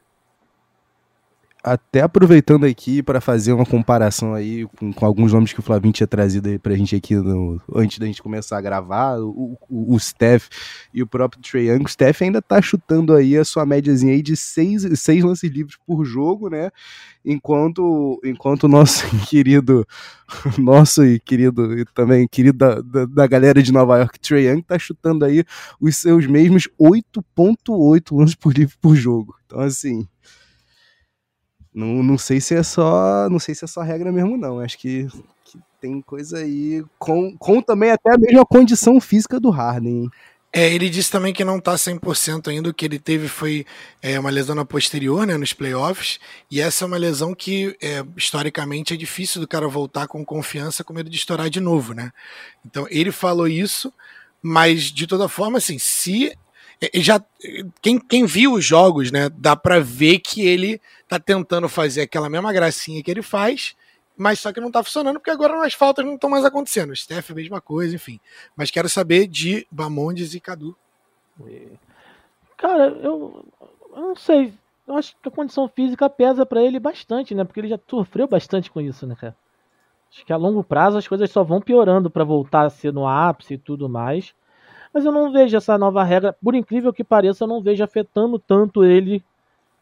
até 1.62 2.00
aproveitando 2.00 2.64
aqui 2.64 3.02
para 3.02 3.20
fazer 3.20 3.52
uma 3.52 3.64
comparação 3.64 4.34
aí 4.34 4.66
com, 4.76 4.92
com, 4.92 5.06
alguns 5.06 5.32
nomes 5.32 5.52
que 5.52 5.60
o 5.60 5.62
Flavinho 5.62 5.92
tinha 5.92 6.06
trazido 6.06 6.48
aí 6.48 6.58
pra 6.58 6.74
gente 6.74 6.96
aqui 6.96 7.14
no, 7.14 7.60
antes 7.72 7.98
da 7.98 8.06
gente 8.06 8.20
começar 8.20 8.58
a 8.58 8.60
gravar, 8.60 9.18
o, 9.20 9.56
o, 9.70 9.94
o 9.94 10.00
Steph 10.00 10.48
e 10.92 11.02
o 11.02 11.06
próprio 11.06 11.40
Trae 11.40 11.68
Young. 11.68 11.84
O 11.84 11.88
Steph 11.88 12.22
ainda 12.22 12.42
tá 12.42 12.60
chutando 12.60 13.14
aí 13.14 13.36
a 13.36 13.44
sua 13.44 13.64
médiazinha 13.64 14.12
aí 14.12 14.22
de 14.22 14.36
seis, 14.36 14.84
seis 14.98 15.22
lances 15.22 15.50
livres 15.50 15.76
por 15.86 16.04
jogo, 16.04 16.50
né? 16.50 16.70
Enquanto 17.24 18.20
enquanto 18.24 18.64
o 18.64 18.68
nosso 18.68 19.06
querido, 19.30 19.86
nosso 20.58 21.04
e 21.04 21.20
querido 21.20 21.78
e 21.78 21.84
também 21.84 22.26
querido 22.26 22.58
da, 22.58 22.80
da, 22.80 23.06
da, 23.06 23.26
galera 23.28 23.62
de 23.62 23.70
Nova 23.72 23.98
York, 23.98 24.18
Trae 24.18 24.48
Young, 24.48 24.62
tá 24.62 24.76
chutando 24.80 25.24
aí 25.24 25.44
os 25.80 25.96
seus 25.96 26.26
mesmos 26.26 26.68
8.8 26.80 28.16
lances 28.16 28.34
por 28.34 28.52
livre 28.52 28.74
por 28.80 28.96
jogo. 28.96 29.36
Então 29.46 29.60
assim, 29.60 30.08
não, 31.74 32.02
não 32.02 32.18
sei 32.18 32.40
se 32.40 32.54
é 32.54 32.62
só. 32.62 33.28
Não 33.30 33.38
sei 33.38 33.54
se 33.54 33.64
é 33.64 33.68
só 33.68 33.80
regra 33.80 34.12
mesmo, 34.12 34.36
não. 34.36 34.60
Acho 34.60 34.78
que, 34.78 35.06
que 35.44 35.58
tem 35.80 36.00
coisa 36.02 36.38
aí. 36.38 36.84
Com, 36.98 37.36
com 37.38 37.62
também 37.62 37.90
até 37.90 38.12
a 38.14 38.18
mesma 38.18 38.44
condição 38.44 39.00
física 39.00 39.40
do 39.40 39.50
Harden. 39.50 40.10
É, 40.54 40.70
ele 40.70 40.90
disse 40.90 41.10
também 41.10 41.32
que 41.32 41.44
não 41.46 41.56
está 41.56 41.74
100% 41.74 42.48
ainda. 42.48 42.68
O 42.68 42.74
que 42.74 42.84
ele 42.84 42.98
teve 42.98 43.26
foi 43.26 43.64
é, 44.02 44.20
uma 44.20 44.28
lesão 44.28 44.54
na 44.54 44.66
posterior, 44.66 45.26
né, 45.26 45.38
nos 45.38 45.54
playoffs. 45.54 46.20
E 46.50 46.60
essa 46.60 46.84
é 46.84 46.86
uma 46.86 46.98
lesão 46.98 47.34
que, 47.34 47.74
é, 47.80 48.04
historicamente, 48.18 48.92
é 48.92 48.96
difícil 48.96 49.40
do 49.40 49.48
cara 49.48 49.66
voltar 49.66 50.06
com 50.06 50.22
confiança, 50.22 50.84
com 50.84 50.92
medo 50.92 51.08
de 51.08 51.16
estourar 51.16 51.48
de 51.48 51.58
novo, 51.58 51.94
né? 51.94 52.12
Então, 52.66 52.86
ele 52.90 53.10
falou 53.10 53.48
isso, 53.48 53.90
mas 54.42 54.82
de 54.82 55.06
toda 55.06 55.26
forma, 55.26 55.56
assim, 55.56 55.78
se 55.78 56.36
já 56.94 57.22
quem, 57.80 57.98
quem 57.98 58.26
viu 58.26 58.54
os 58.54 58.64
jogos, 58.64 59.12
né, 59.12 59.28
dá 59.28 59.54
para 59.54 59.78
ver 59.80 60.18
que 60.18 60.46
ele 60.46 60.80
tá 61.08 61.18
tentando 61.18 61.68
fazer 61.68 62.02
aquela 62.02 62.28
mesma 62.28 62.52
gracinha 62.52 63.02
que 63.02 63.10
ele 63.10 63.22
faz, 63.22 63.76
mas 64.16 64.40
só 64.40 64.52
que 64.52 64.60
não 64.60 64.70
tá 64.70 64.82
funcionando 64.82 65.18
porque 65.18 65.30
agora 65.30 65.64
as 65.64 65.74
faltas 65.74 66.04
não 66.04 66.14
estão 66.14 66.30
mais 66.30 66.44
acontecendo. 66.44 66.94
Steph 66.94 67.30
a 67.30 67.34
mesma 67.34 67.60
coisa, 67.60 67.94
enfim. 67.94 68.18
Mas 68.56 68.70
quero 68.70 68.88
saber 68.88 69.26
de 69.26 69.66
Bamondes 69.70 70.34
e 70.34 70.40
Cadu. 70.40 70.76
Cara, 72.56 72.88
eu, 72.88 73.44
eu 73.94 74.00
não 74.00 74.16
sei. 74.16 74.52
Eu 74.86 74.96
acho 74.96 75.16
que 75.20 75.28
a 75.28 75.32
condição 75.32 75.68
física 75.68 76.08
pesa 76.10 76.44
para 76.44 76.62
ele 76.62 76.78
bastante, 76.78 77.34
né? 77.34 77.44
Porque 77.44 77.60
ele 77.60 77.68
já 77.68 77.78
sofreu 77.88 78.26
bastante 78.26 78.70
com 78.70 78.80
isso, 78.80 79.06
né, 79.06 79.16
cara? 79.18 79.36
Acho 80.10 80.26
que 80.26 80.32
a 80.32 80.36
longo 80.36 80.62
prazo 80.62 80.98
as 80.98 81.08
coisas 81.08 81.30
só 81.30 81.42
vão 81.42 81.60
piorando 81.60 82.10
para 82.10 82.24
voltar 82.24 82.66
a 82.66 82.70
ser 82.70 82.92
no 82.92 83.06
ápice 83.06 83.54
e 83.54 83.58
tudo 83.58 83.88
mais. 83.88 84.34
Mas 84.92 85.04
eu 85.04 85.12
não 85.12 85.32
vejo 85.32 85.56
essa 85.56 85.78
nova 85.78 86.02
regra, 86.04 86.36
por 86.42 86.54
incrível 86.54 86.92
que 86.92 87.02
pareça, 87.02 87.44
eu 87.44 87.48
não 87.48 87.62
vejo 87.62 87.82
afetando 87.82 88.38
tanto 88.38 88.84
ele, 88.84 89.22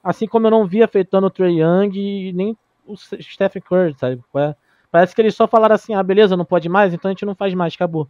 assim 0.05 0.27
como 0.27 0.47
eu 0.47 0.51
não 0.51 0.67
vi 0.67 0.83
afetando 0.83 1.27
o 1.27 1.31
Trey 1.31 1.61
Young 1.61 1.91
e 1.97 2.33
nem 2.33 2.57
o 2.87 2.97
Stephen 2.97 3.63
Curry, 3.63 3.95
sabe? 3.99 4.23
É, 4.37 4.55
parece 4.91 5.15
que 5.15 5.21
eles 5.21 5.35
só 5.35 5.47
falaram 5.47 5.75
assim, 5.75 5.95
ah, 5.95 6.03
beleza, 6.03 6.37
não 6.37 6.45
pode 6.45 6.69
mais, 6.69 6.95
então 6.95 7.09
a 7.09 7.13
gente 7.13 7.27
não 7.27 7.35
faz 7.35 7.55
mais, 7.55 7.75
acabou. 7.75 8.09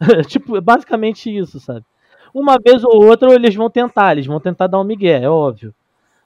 tipo, 0.26 0.60
basicamente 0.60 1.34
isso, 1.34 1.60
sabe? 1.60 1.84
Uma 2.32 2.58
vez 2.58 2.84
ou 2.84 3.04
outra 3.04 3.32
eles 3.34 3.54
vão 3.54 3.70
tentar, 3.70 4.12
eles 4.12 4.26
vão 4.26 4.40
tentar 4.40 4.66
dar 4.66 4.80
um 4.80 4.84
migué, 4.84 5.22
é 5.22 5.28
óbvio. 5.28 5.74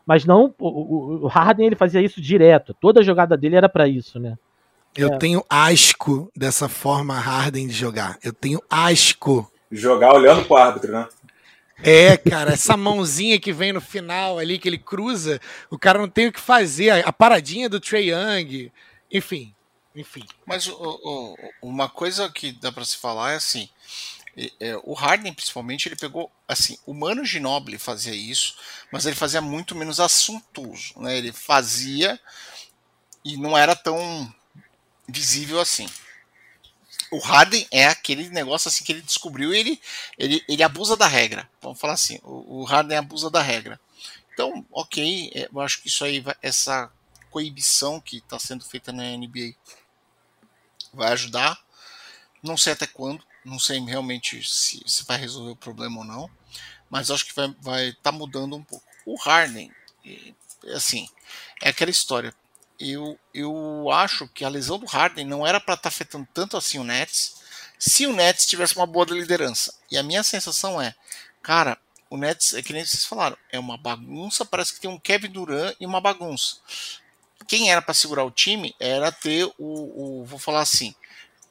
Mas 0.05 0.25
não, 0.25 0.53
o, 0.59 1.25
o 1.25 1.27
Harden 1.29 1.67
ele 1.67 1.77
fazia 1.77 2.01
isso 2.01 2.21
direto. 2.21 2.75
Toda 2.75 3.05
jogada 3.05 3.37
dele 3.37 3.55
era 3.55 3.69
para 3.69 3.87
isso, 3.87 4.19
né? 4.19 4.37
Eu 4.97 5.09
É. 5.13 5.17
tenho 5.17 5.45
asco 5.49 6.31
dessa 6.37 6.69
forma 6.69 7.15
Harden 7.15 7.69
de 7.69 7.73
jogar. 7.73 8.19
Eu 8.23 8.33
tenho 8.33 8.61
asco. 8.69 9.51
Jogar 9.73 10.15
olhando 10.15 10.45
pro 10.45 10.57
árbitro, 10.57 10.93
né? 10.93 11.09
É, 11.83 12.17
cara, 12.17 12.53
essa 12.53 12.77
mãozinha 12.77 13.41
que 13.41 13.53
vem 13.53 13.73
no 13.73 13.81
final 13.81 14.39
ali, 14.39 14.59
que 14.59 14.69
ele 14.69 14.79
cruza, 14.79 15.41
o 15.71 15.79
cara 15.79 15.99
não 15.99 16.09
tem 16.09 16.29
o 16.29 16.33
que 16.33 16.41
fazer. 16.41 16.91
A, 16.91 17.09
a 17.09 17.13
paradinha 17.13 17.69
do 17.69 17.81
Trey 17.81 18.11
Young, 18.11 18.71
enfim, 19.11 19.53
enfim. 19.97 20.25
Mas 20.47 20.67
o- 20.69 20.77
o- 20.81 21.37
uma 21.63 21.89
coisa 21.89 22.31
que 22.31 22.53
dá 22.53 22.71
pra 22.71 22.85
se 22.85 22.97
falar 22.99 23.33
é 23.33 23.37
assim: 23.37 23.69
é, 24.61 24.77
o 24.85 24.93
Harden, 24.95 25.33
principalmente, 25.33 25.89
ele 25.89 25.97
pegou. 25.97 26.31
Assim, 26.47 26.79
o 26.87 26.95
Mano 26.95 27.25
Ginobili 27.25 27.79
fazia 27.79 28.15
isso, 28.15 28.55
mas 28.93 29.05
ele 29.07 29.17
fazia 29.17 29.41
muito 29.41 29.75
menos 29.75 29.99
assuntoso. 29.99 30.93
Né? 30.99 31.19
Ele 31.19 31.33
fazia 31.33 32.21
e 33.25 33.37
não 33.37 33.57
era 33.59 33.75
tão 33.75 34.33
visível 35.09 35.59
assim. 35.61 35.89
O 37.13 37.19
Harden 37.19 37.67
é 37.71 37.85
aquele 37.85 38.31
negócio 38.31 38.69
assim 38.69 38.83
que 38.83 38.91
ele 38.91 39.03
descobriu 39.03 39.55
e 39.55 39.59
ele, 39.59 39.83
ele, 40.17 40.45
ele 40.49 40.63
abusa 40.63 40.97
da 40.97 41.07
regra. 41.07 41.47
Vamos 41.61 41.79
falar 41.79 41.93
assim: 41.93 42.19
o, 42.23 42.63
o 42.63 42.65
Harden 42.65 42.97
abusa 42.97 43.31
da 43.31 43.43
regra. 43.43 43.79
Então, 44.33 44.65
ok, 44.73 45.31
é, 45.35 45.47
eu 45.53 45.61
acho 45.61 45.83
que 45.83 45.89
isso 45.89 46.03
aí, 46.07 46.25
essa 46.41 46.91
coibição 47.31 48.01
que 48.01 48.17
está 48.17 48.39
sendo 48.39 48.65
feita 48.65 48.93
na 48.93 49.03
NBA 49.15 49.53
vai 50.95 51.13
ajudar. 51.13 51.63
Não 52.43 52.57
sei 52.57 52.73
até 52.73 52.87
quando, 52.87 53.23
não 53.45 53.59
sei 53.59 53.79
realmente 53.81 54.43
se, 54.43 54.83
se 54.87 55.05
vai 55.05 55.19
resolver 55.19 55.53
o 55.53 55.57
problema 55.57 55.99
ou 55.99 56.05
não, 56.05 56.31
mas 56.89 57.11
acho 57.11 57.27
que 57.27 57.35
vai 57.35 57.55
vai 57.61 57.93
tá 58.03 58.11
mudando 58.11 58.57
um 58.57 58.65
pouco. 58.65 58.87
O 59.05 59.17
Harden, 59.17 59.71
eh, 60.07 60.33
assim, 60.75 61.07
é 61.61 61.69
aquela 61.69 61.91
história. 61.91 62.35
Eu, 62.83 63.19
eu 63.33 63.91
acho 63.93 64.27
que 64.29 64.45
a 64.45 64.49
lesão 64.49 64.79
do 64.79 64.87
Harden 64.87 65.25
não 65.25 65.47
era 65.47 65.61
para 65.61 65.75
estar 65.75 65.89
afetando 65.89 66.27
tanto 66.35 66.57
assim 66.57 66.79
o 66.79 66.85
Nets, 66.85 67.41
se 67.79 68.07
o 68.07 68.13
Nets 68.13 68.47
tivesse 68.47 68.77
uma 68.77 68.87
boa 68.87 69.07
liderança. 69.07 69.75
E 69.91 69.97
a 69.97 70.03
minha 70.03 70.23
sensação 70.23 70.81
é, 70.81 70.95
cara, 71.43 71.79
o 72.11 72.17
Nets 72.17 72.55
é 72.55 72.63
que 72.63 72.73
nem 72.73 72.85
vocês 72.85 73.05
falaram, 73.05 73.37
é 73.51 73.59
uma 73.59 73.77
bagunça, 73.77 74.45
parece 74.45 74.75
que 74.75 74.81
tem 74.81 74.91
um 74.91 74.99
Kevin 74.99 75.31
Durant 75.31 75.77
e 75.81 75.87
uma 75.87 76.01
bagunça. 76.01 76.57
Quem 77.47 77.71
era 77.71 77.81
para 77.81 77.95
segurar 77.95 78.25
o 78.25 78.31
time 78.31 78.75
era 78.79 79.11
ter 79.13 79.45
o, 79.59 80.21
o 80.21 80.25
vou 80.25 80.39
falar 80.39 80.61
assim, 80.61 80.95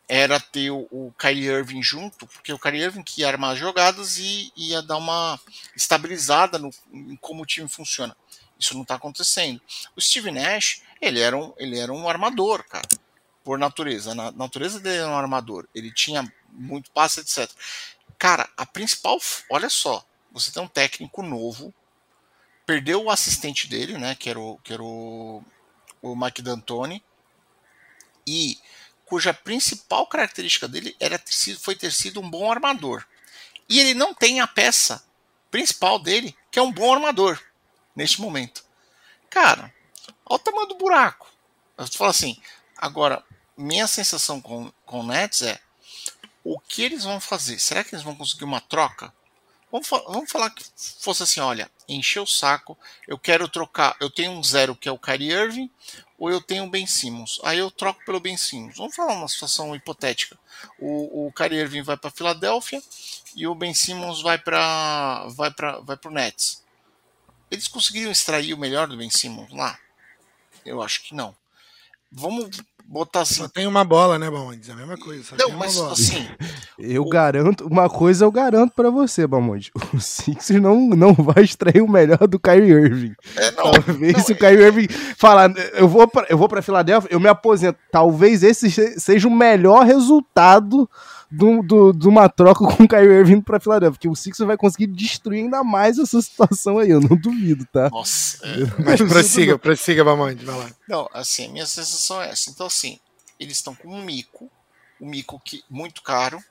era 0.07 0.39
ter 0.39 0.69
o, 0.69 0.87
o 0.91 1.13
Kyrie 1.17 1.47
Irving 1.47 1.81
junto, 1.81 2.27
porque 2.27 2.51
o 2.51 2.59
Kyrie 2.59 2.83
Irving 2.83 3.03
que 3.03 3.21
ia 3.21 3.27
armar 3.29 3.51
as 3.51 3.59
jogadas 3.59 4.17
e 4.17 4.51
ia 4.55 4.81
dar 4.81 4.97
uma 4.97 5.39
estabilizada 5.75 6.59
no, 6.59 6.69
em 6.91 7.15
como 7.15 7.43
o 7.43 7.45
time 7.45 7.69
funciona. 7.69 8.15
Isso 8.59 8.73
não 8.73 8.83
está 8.83 8.95
acontecendo. 8.95 9.59
O 9.95 10.01
Steve 10.01 10.29
Nash, 10.29 10.81
ele 11.01 11.19
era 11.19 11.35
um, 11.35 11.53
ele 11.57 11.79
era 11.79 11.91
um 11.91 12.07
armador, 12.07 12.63
cara, 12.65 12.87
por 13.43 13.57
natureza. 13.57 14.13
Na 14.13 14.31
natureza 14.31 14.79
dele 14.79 14.97
era 14.99 15.09
um 15.09 15.17
armador. 15.17 15.67
Ele 15.73 15.91
tinha 15.91 16.31
muito 16.49 16.91
passe, 16.91 17.21
etc. 17.21 17.49
Cara, 18.17 18.47
a 18.55 18.65
principal, 18.65 19.17
olha 19.49 19.69
só, 19.69 20.05
você 20.31 20.51
tem 20.51 20.61
um 20.61 20.67
técnico 20.67 21.23
novo, 21.23 21.73
perdeu 22.65 23.03
o 23.03 23.09
assistente 23.09 23.67
dele, 23.67 23.97
né, 23.97 24.15
que 24.15 24.29
era 24.29 24.39
o, 24.39 24.57
que 24.63 24.71
era 24.71 24.83
o, 24.83 25.43
o 26.01 26.15
Mike 26.15 26.41
D'Antoni, 26.41 27.03
e 28.25 28.59
cuja 29.05 29.33
principal 29.33 30.05
característica 30.07 30.67
dele 30.67 30.95
era 30.99 31.17
ter 31.17 31.33
sido, 31.33 31.59
foi 31.59 31.75
ter 31.75 31.91
sido 31.91 32.21
um 32.21 32.29
bom 32.29 32.49
armador. 32.51 33.03
E 33.67 33.79
ele 33.79 33.93
não 33.93 34.13
tem 34.13 34.39
a 34.39 34.47
peça 34.47 35.03
principal 35.49 35.97
dele, 35.97 36.35
que 36.51 36.59
é 36.59 36.61
um 36.61 36.71
bom 36.71 36.93
armador, 36.93 37.41
neste 37.95 38.21
momento. 38.21 38.63
Cara, 39.29 39.73
olha 40.31 40.35
o 40.35 40.39
tamanho 40.39 40.67
do 40.67 40.75
buraco. 40.75 41.27
Eu 41.77 41.87
falo 41.87 42.09
assim, 42.09 42.39
agora, 42.77 43.23
minha 43.57 43.87
sensação 43.87 44.39
com, 44.41 44.71
com 44.85 45.01
o 45.01 45.07
Nets 45.07 45.41
é 45.41 45.59
o 46.43 46.59
que 46.59 46.81
eles 46.81 47.03
vão 47.03 47.19
fazer? 47.19 47.59
Será 47.59 47.83
que 47.83 47.93
eles 47.93 48.03
vão 48.03 48.15
conseguir 48.15 48.45
uma 48.45 48.61
troca? 48.61 49.13
Vamos, 49.71 49.87
vamos 49.87 50.29
falar 50.29 50.49
que 50.49 50.65
fosse 50.99 51.23
assim, 51.23 51.39
olha, 51.39 51.71
encheu 51.87 52.23
o 52.23 52.27
saco, 52.27 52.77
eu 53.07 53.17
quero 53.17 53.47
trocar, 53.47 53.95
eu 54.01 54.09
tenho 54.09 54.31
um 54.31 54.43
zero 54.43 54.75
que 54.75 54.89
é 54.89 54.91
o 54.91 54.99
Kyrie 54.99 55.31
Irving, 55.31 55.71
ou 56.19 56.29
eu 56.29 56.41
tenho 56.41 56.65
o 56.65 56.69
Ben 56.69 56.85
Simmons. 56.85 57.39
Aí 57.43 57.57
eu 57.57 57.71
troco 57.71 58.03
pelo 58.05 58.19
Ben 58.19 58.35
Simmons. 58.35 58.77
Vamos 58.77 58.95
falar 58.95 59.13
uma 59.13 59.27
situação 59.27 59.75
hipotética. 59.75 60.37
O, 60.77 61.27
o 61.27 61.31
Kyrie 61.31 61.59
Irving 61.59 61.83
vai 61.83 61.97
para 61.97 62.11
Filadélfia 62.11 62.81
e 63.35 63.47
o 63.47 63.55
Ben 63.55 63.73
Simmons 63.73 64.21
vai 64.21 64.37
para 64.37 65.25
vai 65.29 65.51
para 65.51 65.79
vai 65.79 65.97
pro 65.97 66.11
Nets. 66.11 66.63
Eles 67.49 67.67
conseguiriam 67.67 68.11
extrair 68.11 68.53
o 68.53 68.57
melhor 68.57 68.87
do 68.87 68.97
Ben 68.97 69.09
Simmons 69.09 69.51
lá? 69.51 69.79
Eu 70.65 70.81
acho 70.81 71.03
que 71.07 71.15
não. 71.15 71.33
Vamos 72.13 72.49
botar 72.85 73.21
assim. 73.21 73.35
Só 73.35 73.47
tem 73.47 73.65
uma 73.65 73.85
bola, 73.85 74.19
né, 74.19 74.29
Bamondes? 74.29 74.67
É 74.67 74.73
a 74.73 74.75
mesma 74.75 74.97
coisa. 74.97 75.23
Só 75.23 75.35
Não, 75.37 75.45
tem 75.45 75.55
uma 75.55 75.59
mas 75.65 75.75
bola. 75.75 75.93
assim, 75.93 76.27
Eu 76.77 77.03
O- 77.03 77.09
garanto, 77.09 77.65
uma 77.67 77.89
coisa 77.89 78.25
eu 78.25 78.31
garanto 78.31 78.73
pra 78.75 78.89
você, 78.89 79.25
Bamonde. 79.25 79.71
O 79.93 79.99
Sixers 79.99 80.61
não, 80.61 80.89
não 80.89 81.13
vai 81.13 81.43
extrair 81.43 81.81
o 81.81 81.87
melhor 81.89 82.27
do 82.27 82.37
Kyrie 82.39 82.69
Irving. 82.71 83.13
é, 83.37 83.51
não, 83.51 83.71
Talvez 83.71 84.13
não, 84.13 84.19
se 84.23 84.33
o 84.33 84.37
Kyrie 84.37 84.61
Irving 84.65 84.87
falar, 85.17 85.51
eu 85.73 85.87
vou 85.87 86.05
pra, 86.07 86.25
eu 86.29 86.37
vou 86.37 86.49
pra 86.49 86.61
Filadélfia, 86.61 87.09
eu 87.13 87.19
me 87.19 87.29
aposento. 87.29 87.79
Talvez 87.91 88.43
esse 88.43 88.69
se- 88.69 88.99
seja 88.99 89.27
o 89.27 89.31
melhor 89.31 89.85
resultado 89.85 90.89
do, 91.31 91.63
do- 91.63 91.93
de 91.93 92.07
uma 92.07 92.27
troca 92.27 92.65
com 92.67 92.83
o 92.83 92.87
Kyrie 92.87 93.19
Irving 93.19 93.41
pra 93.41 93.59
Filadélfia, 93.59 93.93
porque 93.97 94.09
o 94.09 94.15
Sixers 94.15 94.45
vai 94.47 94.57
conseguir 94.57 94.87
destruir 94.87 95.43
ainda 95.43 95.63
mais 95.63 95.97
essa 95.97 96.21
situação 96.21 96.77
aí, 96.77 96.89
eu 96.89 96.99
não 96.99 97.15
duvido, 97.15 97.65
tá? 97.71 97.89
nossa, 97.89 98.45
é, 98.45 98.57
Mas 98.83 99.01
prossiga, 99.01 99.57
prossiga, 99.57 100.03
Bamondes, 100.03 100.43
vai 100.45 100.57
lá. 100.57 100.71
Não, 100.87 101.09
assim, 101.13 101.47
minha 101.49 101.65
sensação 101.65 102.21
é 102.21 102.29
essa. 102.29 102.49
Então, 102.49 102.67
assim, 102.67 102.99
eles 103.39 103.57
estão 103.57 103.73
com 103.73 103.87
um 103.87 104.03
mico, 104.03 104.51
um 104.99 105.07
mico 105.09 105.39
que 105.39 105.63
muito 105.69 106.01
caro, 106.01 106.43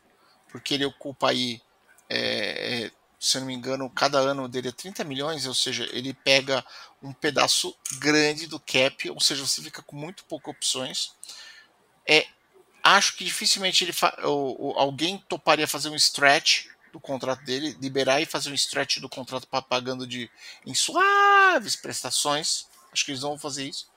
porque 0.51 0.75
ele 0.75 0.85
ocupa 0.87 1.31
aí, 1.31 1.61
é, 2.09 2.85
é, 2.87 2.91
se 3.19 3.37
eu 3.37 3.41
não 3.43 3.47
me 3.49 3.55
engano, 3.55 3.89
cada 3.91 4.19
ano 4.19 4.49
dele 4.49 4.69
é 4.69 4.73
30 4.73 5.05
milhões, 5.05 5.47
ou 5.47 5.55
seja, 5.55 5.89
ele 5.93 6.13
pega 6.15 6.65
um 7.03 7.13
pedaço 7.13 7.75
grande 7.99 8.47
do 8.47 8.59
cap, 8.59 9.09
ou 9.11 9.21
seja, 9.21 9.47
você 9.47 9.63
fica 9.63 9.83
com 9.83 9.95
muito 9.95 10.25
poucas 10.25 10.55
opções. 10.55 11.13
É, 12.09 12.27
acho 12.83 13.17
que 13.17 13.25
dificilmente 13.25 13.85
ele 13.85 13.93
fa- 13.93 14.17
o- 14.25 14.71
o- 14.71 14.79
alguém 14.79 15.19
toparia 15.29 15.67
fazer 15.69 15.89
um 15.89 15.97
stretch 15.97 16.67
do 16.93 16.99
contrato 17.01 17.45
dele, 17.45 17.77
liberar 17.81 18.21
e 18.21 18.27
fazer 18.27 18.51
um 18.51 18.55
stretch 18.55 18.99
do 18.99 19.09
contrato 19.09 19.47
pa- 19.47 19.63
pagando 19.63 20.07
de 20.07 20.31
em 20.67 20.75
suaves 20.75 21.77
prestações. 21.77 22.67
Acho 22.93 23.05
que 23.05 23.13
eles 23.13 23.23
não 23.23 23.31
vão 23.31 23.39
fazer 23.39 23.69
isso. 23.69 23.89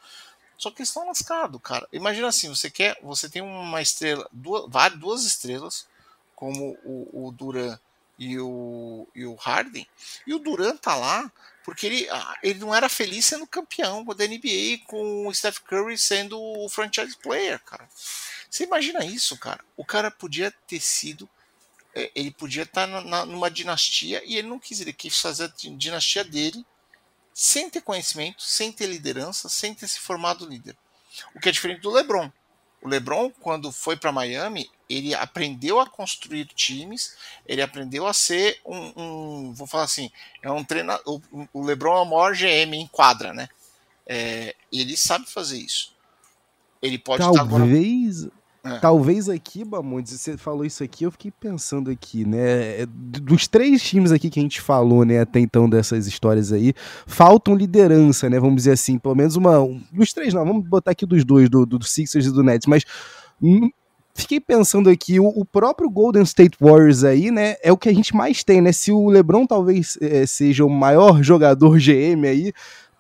Só 0.58 0.70
que 0.70 0.80
eles 0.82 0.90
estão 0.90 1.08
lascados, 1.08 1.60
cara. 1.62 1.88
Imagina 1.92 2.28
assim, 2.28 2.48
você 2.48 2.70
quer, 2.70 2.98
você 3.02 3.28
tem 3.28 3.42
uma 3.42 3.82
estrela, 3.82 4.28
duas, 4.32 4.70
duas 4.98 5.24
estrelas, 5.26 5.88
como 6.36 6.78
o, 6.84 7.28
o 7.28 7.32
Duran 7.32 7.78
e 8.20 8.40
o, 8.40 9.08
e 9.16 9.26
o 9.26 9.34
Harden, 9.36 9.88
e 10.28 10.34
o 10.34 10.40
Duran 10.40 10.78
tá 10.78 10.96
lá 10.96 11.32
porque 11.64 11.88
ele, 11.88 12.10
ah, 12.10 12.38
ele 12.44 12.60
não 12.60 12.76
era 12.76 12.88
feliz 12.90 13.26
sendo 13.26 13.48
campeão 13.48 14.04
da 14.06 14.28
NBA 14.28 14.80
com 14.86 15.26
o 15.28 15.34
Steph 15.34 15.60
Curry 15.60 15.98
sendo 15.98 16.40
o 16.40 16.68
franchise 16.70 17.16
player, 17.18 17.60
cara. 17.64 17.88
Você 18.54 18.66
imagina 18.66 19.04
isso, 19.04 19.36
cara? 19.36 19.66
O 19.76 19.84
cara 19.84 20.12
podia 20.12 20.52
ter 20.68 20.80
sido, 20.80 21.28
eh, 21.96 22.12
ele 22.14 22.30
podia 22.30 22.62
estar 22.62 22.86
na- 22.86 23.02
na- 23.02 23.26
numa 23.26 23.50
dinastia 23.50 24.22
e 24.24 24.38
ele 24.38 24.48
não 24.48 24.60
quis, 24.60 24.80
ele 24.80 24.94
quis 24.94 25.18
fazer 25.18 25.46
a 25.46 25.48
di- 25.48 25.76
dinastia 25.76 26.24
dele 26.24 26.64
sem 27.34 27.68
ter 27.68 27.82
conhecimento, 27.82 28.44
sem 28.44 28.72
ter 28.72 28.86
liderança, 28.86 29.50
sem 29.50 29.74
ter 29.74 29.88
se 29.88 29.98
formado 30.00 30.48
líder. 30.48 30.78
O 31.36 31.40
que 31.40 31.50
é 31.50 31.52
diferente 31.52 31.82
do 31.82 31.90
LeBron. 31.90 32.32
O 32.80 32.88
LeBron, 32.88 33.32
quando 33.42 33.72
foi 33.72 33.98
para 33.98 34.12
Miami, 34.12 34.70
ele 34.88 35.16
aprendeu 35.16 35.80
a 35.80 35.90
construir 35.90 36.46
times, 36.46 37.16
ele 37.48 37.64
aprendeu 37.64 38.06
a 38.06 38.14
ser 38.14 38.62
um, 38.64 38.94
um- 39.02 39.54
vou 39.56 39.66
falar 39.66 39.86
assim, 39.86 40.12
é 40.44 40.52
um 40.52 40.64
treinador. 40.64 41.20
O, 41.52 41.64
LeBron 41.66 41.98
é 41.98 42.02
o 42.02 42.06
maior 42.06 42.36
GM 42.36 42.78
em 42.78 42.86
quadra, 42.86 43.34
né? 43.34 43.50
É, 44.06 44.56
ele 44.72 44.96
sabe 44.96 45.26
fazer 45.26 45.58
isso. 45.58 45.92
Ele 46.84 47.00
pode 47.00 47.24
estar 47.32 47.42
agora. 47.42 47.66
Talvez. 48.64 48.78
É. 48.78 48.80
Talvez 48.80 49.30
aqui, 49.30 49.64
Bamontes, 49.66 50.14
você 50.20 50.38
falou 50.38 50.66
isso 50.66 50.84
aqui, 50.84 51.04
eu 51.04 51.12
fiquei 51.12 51.32
pensando 51.32 51.92
aqui, 51.92 52.26
né? 52.26 52.82
é, 52.82 52.86
Dos 52.88 53.48
três 53.48 53.82
times 53.84 54.12
aqui 54.12 54.30
que 54.30 54.40
a 54.40 54.44
gente 54.44 54.62
falou, 54.62 55.04
né, 55.04 55.20
até 55.20 55.40
então 55.40 55.70
dessas 55.70 56.08
histórias 56.08 56.52
aí, 56.54 56.74
faltam 57.06 57.56
liderança, 57.56 58.30
né? 58.30 58.40
Vamos 58.40 58.56
dizer 58.56 58.72
assim, 58.72 58.98
pelo 58.98 59.16
menos 59.16 59.36
uma. 59.36 59.60
um- 59.60 59.82
dos 59.92 60.14
três, 60.14 60.34
não, 60.34 60.46
vamos 60.46 60.66
botar 60.68 60.92
aqui 60.92 61.06
dos 61.06 61.26
dois, 61.26 61.50
do, 61.50 61.66
do 61.66 61.84
Sixers 61.86 62.26
e 62.26 62.32
do 62.32 62.42
Nets, 62.44 62.68
mas. 62.68 62.84
hum, 63.42 63.70
Fiquei 64.16 64.40
pensando 64.40 64.92
aqui, 64.92 65.20
o, 65.20 65.26
o 65.26 65.44
próprio 65.44 65.90
Golden 65.90 66.22
State 66.22 66.56
Warriors 66.62 67.04
aí, 67.04 67.32
né, 67.32 67.56
é 67.64 67.72
o 67.72 67.78
que 67.78 67.90
a 67.90 67.94
gente 67.94 68.16
mais 68.16 68.44
tem, 68.44 68.62
né? 68.62 68.72
Se 68.72 68.92
o 68.92 69.10
LeBron 69.10 69.48
talvez 69.48 69.98
eh, 70.00 70.28
seja 70.28 70.64
o 70.64 70.70
maior 70.70 71.24
jogador 71.24 71.80
GM 71.80 72.28
aí, 72.28 72.54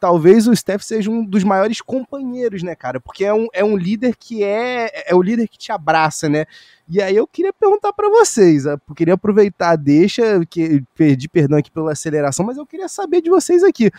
talvez 0.03 0.49
o 0.49 0.53
Steph 0.53 0.81
seja 0.81 1.09
um 1.09 1.23
dos 1.23 1.45
maiores 1.45 1.79
companheiros, 1.79 2.61
né, 2.61 2.75
cara? 2.75 2.99
Porque 2.99 3.23
é 3.23 3.33
um, 3.33 3.47
é 3.53 3.63
um 3.63 3.77
líder 3.77 4.17
que 4.17 4.43
é 4.43 4.91
é 5.09 5.15
o 5.15 5.21
líder 5.21 5.47
que 5.47 5.57
te 5.57 5.71
abraça, 5.71 6.27
né? 6.27 6.43
E 6.89 7.01
aí 7.01 7.15
eu 7.15 7.25
queria 7.25 7.53
perguntar 7.53 7.93
para 7.93 8.09
vocês, 8.09 8.65
eu 8.65 8.77
queria 8.93 9.13
aproveitar, 9.13 9.77
deixa 9.77 10.45
que 10.45 10.83
perdi 10.93 11.29
perdão 11.29 11.57
aqui 11.57 11.71
pela 11.71 11.93
aceleração, 11.93 12.45
mas 12.45 12.57
eu 12.57 12.65
queria 12.65 12.89
saber 12.89 13.21
de 13.21 13.29
vocês 13.29 13.63
aqui. 13.63 13.89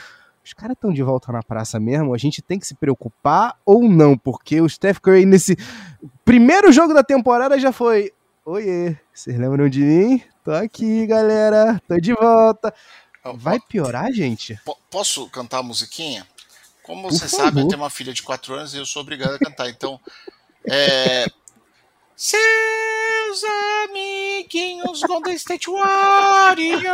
Os 0.44 0.52
caras 0.52 0.74
estão 0.74 0.92
de 0.92 1.02
volta 1.02 1.32
na 1.32 1.42
praça 1.42 1.80
mesmo? 1.80 2.12
A 2.12 2.18
gente 2.18 2.42
tem 2.42 2.58
que 2.58 2.66
se 2.66 2.74
preocupar 2.74 3.56
ou 3.64 3.88
não? 3.88 4.14
Porque 4.14 4.60
o 4.60 4.68
Steph 4.68 4.98
Curry 4.98 5.24
nesse 5.24 5.56
primeiro 6.22 6.70
jogo 6.70 6.92
da 6.92 7.02
temporada 7.02 7.58
já 7.58 7.72
foi 7.72 8.12
Oiê, 8.44 8.94
vocês 9.10 9.38
lembram 9.38 9.70
de 9.70 9.80
mim? 9.80 10.22
Tô 10.44 10.50
aqui, 10.50 11.06
galera. 11.06 11.80
Tô 11.88 11.96
de 11.96 12.12
volta. 12.12 12.74
Vai 13.34 13.58
piorar, 13.60 14.12
gente? 14.12 14.60
P 14.64 14.74
posso 14.90 15.28
cantar 15.30 15.58
a 15.58 15.62
musiquinha? 15.62 16.26
Como 16.82 17.08
Por 17.08 17.12
você 17.12 17.28
favor. 17.28 17.44
sabe, 17.44 17.60
eu 17.60 17.68
tenho 17.68 17.80
uma 17.80 17.90
filha 17.90 18.12
de 18.12 18.22
4 18.22 18.54
anos 18.54 18.74
e 18.74 18.76
eu 18.76 18.84
sou 18.84 19.02
obrigado 19.02 19.34
a 19.34 19.38
cantar. 19.38 19.70
Então, 19.70 19.98
é. 20.68 21.26
Seus 22.14 23.42
amiguinhos 23.88 25.00
Golden 25.00 25.34
State 25.34 25.68
Warriors. 25.68 26.84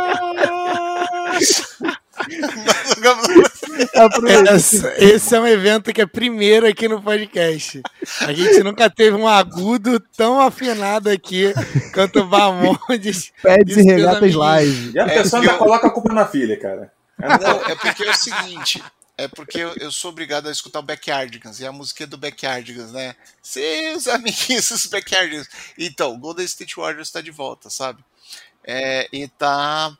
Essa- 4.49 4.93
esse 4.97 5.35
é 5.35 5.39
um 5.39 5.47
evento 5.47 5.93
que 5.93 6.01
é 6.01 6.05
primeiro 6.05 6.67
aqui 6.67 6.87
no 6.87 7.01
podcast. 7.01 7.81
A 8.21 8.33
gente 8.33 8.61
nunca 8.63 8.89
teve 8.89 9.15
um 9.15 9.27
agudo 9.27 9.99
tão 10.15 10.39
afinado 10.39 11.09
aqui 11.09 11.53
quanto 11.93 12.19
o 12.19 12.27
Bamondes. 12.27 13.31
Pads 13.41 13.77
e 13.77 13.81
regatas 13.83 14.33
live. 14.33 14.91
E 14.93 14.99
a 14.99 15.03
É, 15.05 15.21
pessoa 15.21 15.43
eu- 15.43 15.49
ainda 15.49 15.57
coloca 15.63 15.87
a 15.87 15.91
culpa 15.91 16.13
na 16.13 16.25
filha, 16.27 16.57
cara. 16.59 16.91
Não, 17.17 17.61
é 17.65 17.75
porque 17.75 18.03
é 18.03 18.09
o 18.09 18.15
seguinte. 18.15 18.83
É 19.17 19.27
porque 19.27 19.59
eu, 19.59 19.73
eu 19.79 19.91
sou 19.91 20.09
obrigado 20.09 20.47
a 20.47 20.51
escutar 20.51 20.79
o 20.79 20.83
Backyardigans. 20.83 21.59
E 21.59 21.65
a 21.65 21.71
música 21.71 22.03
é 22.05 22.07
do 22.07 22.17
Backyardigans, 22.17 22.91
né? 22.91 23.15
Seus 23.41 24.07
amiguinhos, 24.07 24.71
os 24.71 24.87
Backyardigans. 24.87 25.47
Então, 25.77 26.17
Golden 26.19 26.45
State 26.45 26.75
Warriors 26.75 27.07
está 27.09 27.21
de 27.21 27.29
volta, 27.29 27.69
sabe? 27.69 28.03
É, 28.65 29.07
e 29.13 29.27
tá. 29.27 29.95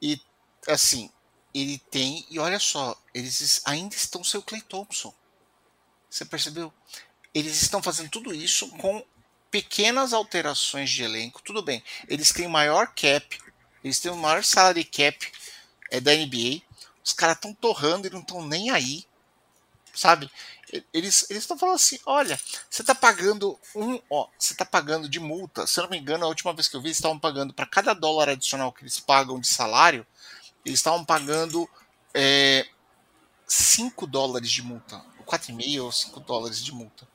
E 0.00 0.20
assim, 0.68 1.10
ele 1.54 1.78
tem. 1.90 2.26
E 2.30 2.38
olha 2.38 2.58
só, 2.58 2.96
eles 3.14 3.60
ainda 3.64 3.94
estão 3.94 4.22
sem 4.24 4.38
o 4.40 4.42
Clay 4.42 4.62
Thompson. 4.62 5.12
Você 6.08 6.24
percebeu? 6.24 6.72
Eles 7.34 7.60
estão 7.62 7.82
fazendo 7.82 8.10
tudo 8.10 8.34
isso 8.34 8.68
com 8.70 9.04
pequenas 9.50 10.12
alterações 10.12 10.90
de 10.90 11.02
elenco. 11.02 11.42
Tudo 11.42 11.62
bem, 11.62 11.82
eles 12.08 12.32
têm 12.32 12.48
maior 12.48 12.88
cap, 12.88 13.38
eles 13.82 14.00
têm 14.00 14.10
o 14.10 14.16
maior 14.16 14.42
salary 14.44 14.84
cap 14.84 15.30
é 15.90 16.00
da 16.00 16.12
NBA. 16.14 16.62
Os 17.04 17.12
caras 17.12 17.36
estão 17.36 17.52
torrando 17.52 18.06
e 18.06 18.10
não 18.10 18.20
estão 18.20 18.46
nem 18.46 18.70
aí, 18.70 19.04
sabe? 19.94 20.30
Eles 20.92 21.26
estão 21.28 21.58
falando 21.58 21.74
assim, 21.74 21.98
olha, 22.06 22.40
você 22.70 22.82
tá 22.82 22.94
pagando 22.94 23.58
um, 23.74 24.00
ó, 24.08 24.26
você 24.38 24.54
tá 24.54 24.64
pagando 24.64 25.06
de 25.06 25.20
multa. 25.20 25.66
Se 25.66 25.78
eu 25.78 25.82
não 25.84 25.90
me 25.90 25.98
engano, 25.98 26.24
a 26.24 26.28
última 26.28 26.54
vez 26.54 26.66
que 26.66 26.76
eu 26.76 26.80
vi, 26.80 26.88
eles 26.88 26.96
estavam 26.96 27.18
pagando 27.18 27.52
para 27.52 27.66
cada 27.66 27.92
dólar 27.92 28.30
adicional 28.30 28.72
que 28.72 28.82
eles 28.82 28.98
pagam 28.98 29.38
de 29.38 29.48
salário, 29.48 30.06
eles 30.64 30.78
estavam 30.78 31.04
pagando 31.04 31.68
é, 32.14 32.66
5 33.46 34.06
dólares 34.06 34.50
de 34.50 34.62
multa, 34.62 35.02
4,5 35.26 35.84
ou 35.84 35.92
5 35.92 36.20
dólares 36.20 36.62
de 36.64 36.72
multa. 36.72 37.06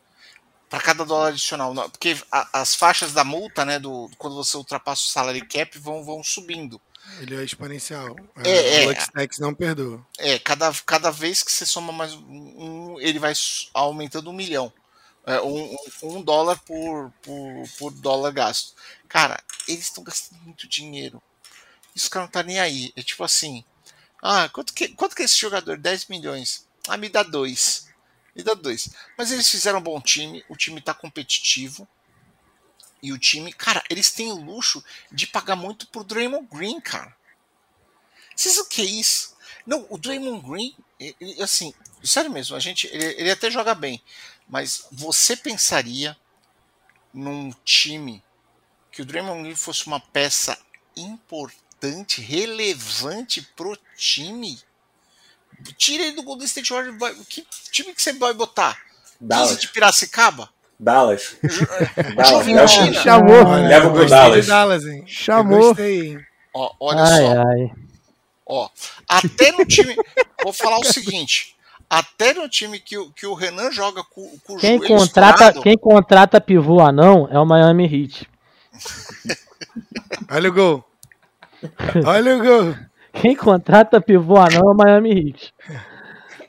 Para 0.70 0.82
cada 0.82 1.06
dólar 1.06 1.30
adicional, 1.30 1.74
porque 1.89 2.18
a- 2.30 2.50
as 2.62 2.76
faixas 2.76 3.14
da 3.14 3.24
multa, 3.24 3.64
né, 3.64 3.80
do 3.80 4.10
quando 4.18 4.36
você 4.36 4.58
ultrapassa 4.58 5.02
o 5.04 5.08
salary 5.10 5.41
cap 5.48 5.80
vão, 5.80 6.04
vão 6.04 6.22
subindo. 6.24 6.82
Ele 7.22 7.38
é 7.38 7.43
exponencial. 7.43 8.14
É, 8.43 8.82
é. 8.84 8.86
O 8.86 8.89
Luxtex 8.89 9.39
não 9.39 9.54
perdoa. 9.54 10.06
É, 10.18 10.38
cada, 10.39 10.70
cada 10.86 11.10
vez 11.10 11.41
que 11.41 11.52
você 11.54 11.66
soma 11.66 11.93
mais 11.93 12.14
um, 12.16 13.00
ele 13.00 13.18
vai 13.18 13.32
aumentando 13.74 14.30
um 14.30 14.34
milhão. 14.34 14.74
É, 15.26 15.39
um, 15.41 15.74
um- 15.74 15.78
um 16.18 16.22
dólar 16.22 16.60
por, 16.66 17.12
por, 17.22 17.64
por 17.80 17.91
dólar 17.93 18.32
gasto. 18.32 18.74
Cara, 19.08 19.41
eles 19.70 19.86
estão 19.86 20.04
gastando 20.04 20.41
muito 20.41 20.68
dinheiro. 20.68 21.22
Isso 21.98 22.12
cara 22.12 22.26
não 22.26 22.32
tá 22.32 22.43
nem 22.43 22.60
aí. 22.60 22.93
É 22.95 23.02
tipo 23.02 23.24
assim. 23.24 23.66
Ah, 24.22 24.48
quanto 24.50 24.72
que, 24.72 24.89
quanto 24.89 25.16
que 25.16 25.24
é 25.24 25.26
esse 25.26 25.38
jogador? 25.39 25.78
10 25.78 26.06
milhões. 26.06 26.68
Ah, 26.88 26.95
me 26.95 27.10
dá 27.10 27.24
dois. 27.24 27.88
Me 28.36 28.43
dá 28.43 28.54
dois. 28.54 28.89
Mas 29.18 29.32
eles 29.32 29.50
fizeram 29.50 29.80
um 29.80 29.82
bom 29.82 30.00
time. 30.00 30.45
O 30.48 30.56
time 30.56 30.80
tá 30.80 30.93
competitivo. 30.93 31.88
E 33.02 33.12
o 33.12 33.18
time, 33.18 33.52
cara, 33.52 33.84
eles 33.89 34.12
têm 34.12 34.32
o 34.32 34.36
luxo 34.36 34.84
de 35.12 35.26
pagar 35.26 35.56
muito 35.56 35.88
pro 35.88 36.04
Draymond 36.04 36.48
Green, 36.52 36.80
cara. 36.80 37.16
Vocês 38.36 38.60
o 38.60 38.70
que 38.70 38.82
é 38.84 38.86
isso? 38.86 39.36
Não, 39.66 39.88
o 39.89 39.98
Draymond 39.98 40.48
Green, 40.48 40.76
ele, 41.00 41.41
assim, 41.41 41.74
sério 42.04 42.32
mesmo, 42.32 42.56
a 42.56 42.60
gente, 42.60 42.88
ele, 42.88 43.06
ele 43.20 43.32
até 43.32 43.52
joga 43.52 43.76
bem, 43.76 44.02
mas 44.48 44.88
você 44.91 45.36
pensaria 45.36 46.18
num 47.14 47.52
time 47.64 48.24
que 48.91 49.02
o 49.02 49.06
Draymond 49.06 49.43
Green 49.43 49.56
fosse 49.56 49.86
uma 49.86 50.00
peça 50.00 50.58
importante, 50.95 51.66
relevante 52.21 53.41
pro 53.55 53.78
time? 53.95 54.59
Tira 55.78 56.03
ele 56.03 56.15
do 56.15 56.23
Golden 56.23 56.45
State 56.45 56.71
Warriors, 56.71 56.97
vai- 56.99 57.15
que 57.30 57.45
time 57.71 57.93
que 57.93 58.01
você 58.01 58.13
vai 58.13 58.34
botar? 58.34 58.75
15 58.75 59.19
Dallas. 59.19 59.59
de 59.59 59.67
Piracicaba? 59.69 60.49
Dallas. 60.80 61.36
Dallas. 62.15 62.30
Juventina. 62.30 62.86
Leva, 62.86 63.01
Chamou. 63.03 63.51
Leva 63.67 63.89
pro 63.91 64.05
Dallas. 64.07 64.45
Dallas, 64.45 64.86
hein? 64.86 65.03
Chamou. 65.07 65.59
gostei? 65.69 66.17
Ó, 66.53 66.71
olha 66.80 67.01
ai, 67.01 67.21
só. 67.21 67.41
ai. 67.47 67.71
Ó, 68.45 68.69
até 69.09 69.51
no 69.51 69.65
time. 69.65 69.95
vou 70.43 70.53
falar 70.53 70.78
o 70.80 70.84
seguinte: 70.86 71.55
até 71.89 72.34
no 72.36 72.47
time 72.47 72.80
que, 72.80 72.97
o- 72.97 73.11
que 73.11 73.25
o 73.25 73.34
Renan 73.34 73.71
joga 73.71 74.03
com, 74.03 74.38
com 74.43 74.53
o 74.53 74.57
Quem 74.57 74.78
contrata, 74.80 75.45
estourado, 75.45 75.61
quem 75.63 75.78
contrata 75.78 76.39
pivô 76.39 76.80
anão 76.80 77.28
é 77.32 77.39
o 77.39 77.45
Miami 77.45 77.86
Heat. 77.86 78.30
Olha 80.30 80.49
o 80.49 80.53
gol. 80.53 80.87
Olha 82.05 82.38
o 82.38 82.43
gol. 82.43 82.76
Quem 83.14 83.36
contrata 83.36 84.01
pivô 84.01 84.38
anão 84.38 84.70
é 84.70 84.74
o 84.74 84.76
Miami 84.76 85.30
Heat. 85.30 85.53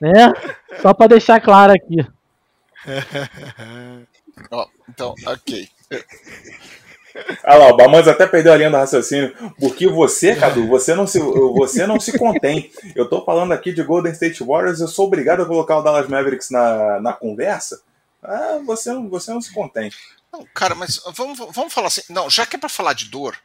Né? 0.01 0.33
Só 0.81 0.93
pra 0.93 1.07
deixar 1.07 1.41
claro 1.41 1.73
aqui. 1.73 2.07
ó, 4.51 4.67
então, 4.89 5.15
ok. 5.27 5.69
Olha 7.45 7.59
lá, 7.59 7.69
o 7.69 7.77
Bamanz 7.77 8.07
até 8.07 8.27
perdeu 8.27 8.53
a 8.53 8.57
linha 8.57 8.71
do 8.71 8.77
raciocínio. 8.77 9.35
Porque 9.59 9.89
você, 9.89 10.37
Cadu, 10.37 10.67
você 10.69 10.95
não 10.95 11.07
se, 11.07 11.19
você 11.19 11.87
não 11.87 11.99
se 11.99 12.17
contém. 12.17 12.71
Eu 12.95 13.09
tô 13.09 13.25
falando 13.25 13.53
aqui 13.53 13.73
de 13.73 13.83
Golden 13.83 14.13
State 14.13 14.45
Warriors, 14.45 14.81
eu 14.81 14.89
sou 14.89 15.07
obrigado 15.07 15.43
a 15.43 15.47
colocar 15.47 15.79
o 15.79 15.83
Dallas 15.83 16.09
Mavericks 16.09 16.51
na, 16.51 17.01
na 17.01 17.13
conversa. 17.13 17.83
Ah, 18.23 18.59
você 18.65 18.93
não, 18.93 19.09
você 19.09 19.33
não 19.33 19.41
se 19.41 19.53
contém. 19.53 19.91
Não, 20.33 20.47
cara, 20.55 20.75
mas 20.75 21.01
vamos, 21.15 21.39
vamos 21.39 21.73
falar 21.73 21.89
assim. 21.89 22.03
Não, 22.11 22.29
já 22.29 22.45
que 22.45 22.57
é 22.57 22.59
pra 22.59 22.69
falar 22.69 22.93
de 22.93 23.07
dor, 23.07 23.37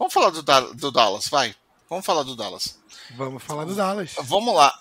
vamos 0.00 0.12
falar 0.12 0.30
do, 0.30 0.42
Da- 0.42 0.60
do 0.72 0.90
Dallas, 0.90 1.28
vai. 1.28 1.54
Vamos 1.88 2.04
falar 2.04 2.24
do 2.24 2.34
Dallas. 2.34 2.76
Vamos 3.16 3.42
falar 3.42 3.64
do 3.64 3.74
Dallas. 3.76 4.16
Vamos 4.22 4.52
lá. 4.54 4.72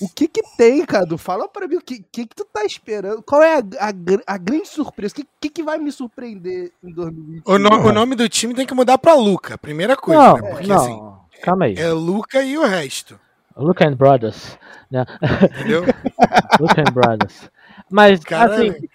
O 0.00 0.08
que 0.10 0.28
que 0.28 0.42
tem, 0.58 0.84
Cadu? 0.84 1.16
Fala 1.16 1.48
pra 1.48 1.66
mim 1.66 1.76
o 1.76 1.80
que, 1.80 2.00
que, 2.12 2.26
que 2.26 2.34
tu 2.34 2.44
tá 2.44 2.64
esperando. 2.66 3.22
Qual 3.22 3.42
é 3.42 3.54
a, 3.56 3.58
a, 3.58 4.34
a 4.34 4.36
grande 4.38 4.68
surpresa? 4.68 5.12
O 5.12 5.16
que, 5.16 5.26
que, 5.40 5.48
que 5.48 5.62
vai 5.62 5.78
me 5.78 5.90
surpreender 5.90 6.70
em 6.84 6.92
2020? 6.92 7.42
O, 7.46 7.58
no- 7.58 7.88
o 7.88 7.92
nome 7.92 8.14
do 8.14 8.28
time 8.28 8.52
tem 8.54 8.66
que 8.66 8.74
mudar 8.74 8.98
pra 8.98 9.14
Luca, 9.14 9.56
primeira 9.56 9.96
coisa, 9.96 10.20
Não, 10.22 10.36
né? 10.36 10.50
Porque 10.50 10.66
não. 10.66 10.76
assim, 10.76 11.40
Calma 11.42 11.64
aí. 11.64 11.74
é 11.78 11.88
Luca 11.90 12.42
e 12.42 12.58
o 12.58 12.64
resto. 12.66 13.18
Look 13.56 13.82
and 13.82 13.94
Brothers. 13.94 14.58
Né? 14.90 15.06
Entendeu? 15.54 15.82
Look 16.60 16.78
and 16.78 16.92
Brothers. 16.92 17.50
Mas, 17.90 18.20
Caralho. 18.20 18.72
assim, 18.72 18.88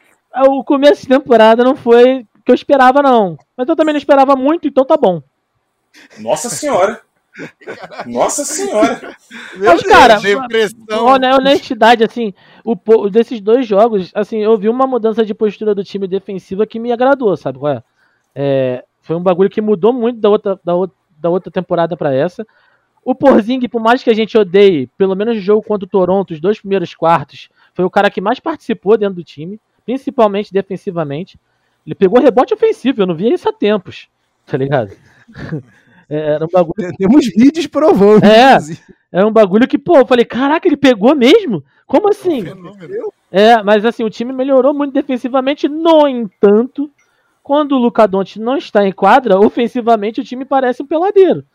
o 0.49 0.63
começo 0.63 1.01
de 1.01 1.07
temporada 1.07 1.63
não 1.63 1.75
foi 1.75 2.19
o 2.21 2.43
que 2.45 2.51
eu 2.51 2.55
esperava, 2.55 3.01
não. 3.01 3.35
Mas 3.57 3.67
eu 3.67 3.75
também 3.75 3.93
não 3.93 3.99
esperava 3.99 4.35
muito, 4.35 4.67
então 4.67 4.85
tá 4.85 4.95
bom. 4.97 5.19
Nossa 6.19 6.49
senhora! 6.49 7.01
Nossa 8.05 8.43
senhora! 8.43 9.15
Mas, 9.57 9.81
cara, 9.83 10.19
Depressão. 10.19 11.05
Hone- 11.05 11.33
honestidade, 11.33 12.03
assim, 12.03 12.33
o, 12.63 12.75
desses 13.09 13.39
dois 13.39 13.65
jogos, 13.65 14.11
assim, 14.13 14.39
eu 14.39 14.57
vi 14.57 14.67
uma 14.67 14.85
mudança 14.85 15.25
de 15.25 15.33
postura 15.33 15.73
do 15.73 15.83
time 15.83 16.07
defensiva 16.07 16.67
que 16.67 16.79
me 16.79 16.91
agradou, 16.91 17.35
sabe 17.37 17.59
qual 17.59 17.73
é? 17.73 17.83
É, 18.35 18.83
foi 19.01 19.15
um 19.15 19.23
bagulho 19.23 19.49
que 19.49 19.61
mudou 19.61 19.93
muito 19.93 20.19
da 20.19 20.29
outra, 20.29 20.59
da 20.63 20.75
outra, 20.75 20.97
da 21.19 21.29
outra 21.29 21.51
temporada 21.51 21.95
pra 21.95 22.13
essa. 22.13 22.45
O 23.03 23.15
Porzing, 23.15 23.67
por 23.67 23.81
mais 23.81 24.03
que 24.03 24.09
a 24.09 24.13
gente 24.13 24.37
odeie, 24.37 24.87
pelo 24.97 25.15
menos 25.15 25.35
no 25.35 25.41
jogo 25.41 25.63
contra 25.63 25.85
o 25.85 25.89
Toronto, 25.89 26.31
os 26.33 26.39
dois 26.39 26.59
primeiros 26.59 26.93
quartos, 26.93 27.49
foi 27.73 27.83
o 27.83 27.89
cara 27.89 28.11
que 28.11 28.21
mais 28.21 28.39
participou 28.39 28.97
dentro 28.97 29.15
do 29.15 29.23
time, 29.23 29.59
principalmente 29.85 30.53
defensivamente. 30.53 31.39
Ele 31.85 31.95
pegou 31.95 32.21
rebote 32.21 32.53
ofensivo, 32.53 33.01
eu 33.01 33.07
não 33.07 33.15
via 33.15 33.33
isso 33.33 33.49
há 33.49 33.53
tempos, 33.53 34.07
tá 34.45 34.55
ligado? 34.55 34.91
É, 36.13 36.33
Era 36.33 36.43
um 36.43 36.49
bagulho 36.51 36.93
Temos 36.97 37.25
vídeos 37.27 37.67
provando. 37.67 38.25
É. 38.25 38.57
era 39.09 39.25
um 39.25 39.31
bagulho 39.31 39.65
que, 39.65 39.77
pô, 39.77 39.95
eu 39.95 40.05
falei, 40.05 40.25
caraca, 40.25 40.67
ele 40.67 40.75
pegou 40.75 41.15
mesmo? 41.15 41.63
Como 41.87 42.09
assim? 42.09 42.43
É, 43.31 43.63
mas 43.63 43.85
assim, 43.85 44.03
o 44.03 44.09
time 44.09 44.33
melhorou 44.33 44.73
muito 44.73 44.93
defensivamente, 44.93 45.69
no 45.69 46.05
entanto, 46.05 46.91
quando 47.41 47.73
o 47.73 47.77
Luca 47.77 48.05
Doncic 48.05 48.41
não 48.41 48.57
está 48.57 48.85
em 48.85 48.91
quadra, 48.91 49.39
ofensivamente 49.39 50.19
o 50.19 50.23
time 50.23 50.43
parece 50.43 50.83
um 50.83 50.85
peladeiro. 50.85 51.45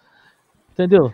Entendeu? 0.73 1.13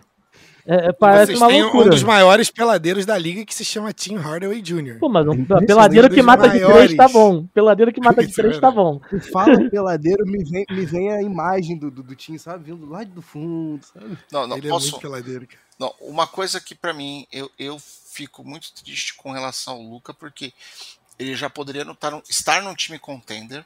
É, 0.65 0.87
é, 0.87 0.93
parece 0.93 1.25
Vocês 1.33 1.39
uma 1.41 1.47
têm 1.49 1.63
um 1.63 1.89
dos 1.89 2.03
maiores 2.03 2.49
peladeiros 2.49 3.05
da 3.05 3.17
liga 3.17 3.45
que 3.45 3.53
se 3.53 3.65
chama 3.65 3.91
Tim 3.91 4.15
Hardaway 4.15 4.61
Jr. 4.61 4.97
Pô, 4.99 5.09
mas 5.09 5.27
um 5.27 5.33
Impressionante. 5.33 5.67
peladeiro 5.67 6.09
que 6.09 6.21
mata 6.21 6.43
de 6.49 6.59
maiores. 6.61 6.75
três 6.85 6.95
tá 6.97 7.07
bom. 7.09 7.45
Peladeiro 7.47 7.91
que 7.91 7.99
mata 7.99 8.23
de 8.25 8.31
é 8.31 8.33
três 8.33 8.59
tá 8.59 8.71
bom. 8.71 8.99
Tu 9.09 9.19
fala 9.31 9.57
peladeiro, 9.69 10.25
me 10.25 10.41
vem, 10.43 10.65
me 10.71 10.85
vem 10.85 11.11
a 11.11 11.21
imagem 11.21 11.77
do, 11.77 11.91
do, 11.91 12.01
do 12.01 12.15
Tim, 12.15 12.37
sabe? 12.37 12.71
Vindo 12.71 12.89
lá 12.89 13.03
do 13.03 13.21
fundo, 13.21 13.83
sabe? 13.85 14.17
Não, 14.31 14.47
não 14.47 14.55
Ele 14.57 14.67
é 14.67 14.69
posso. 14.69 14.91
muito 14.91 15.01
peladeiro, 15.01 15.45
cara. 15.47 15.59
Não, 15.77 15.93
uma 15.99 16.25
coisa 16.27 16.61
que 16.61 16.73
pra 16.75 16.93
mim 16.93 17.27
eu, 17.31 17.51
eu 17.59 17.77
fico 17.79 18.43
muito 18.47 18.71
triste 18.73 19.15
com 19.15 19.31
relação 19.31 19.73
ao 19.73 19.81
Luca, 19.81 20.13
porque 20.13 20.53
ele 21.19 21.35
já 21.35 21.49
poderia 21.49 21.81
estar, 21.81 22.11
num- 22.11 22.21
estar 22.29 22.61
num 22.61 22.73
time 22.75 22.97
contender. 22.97 23.65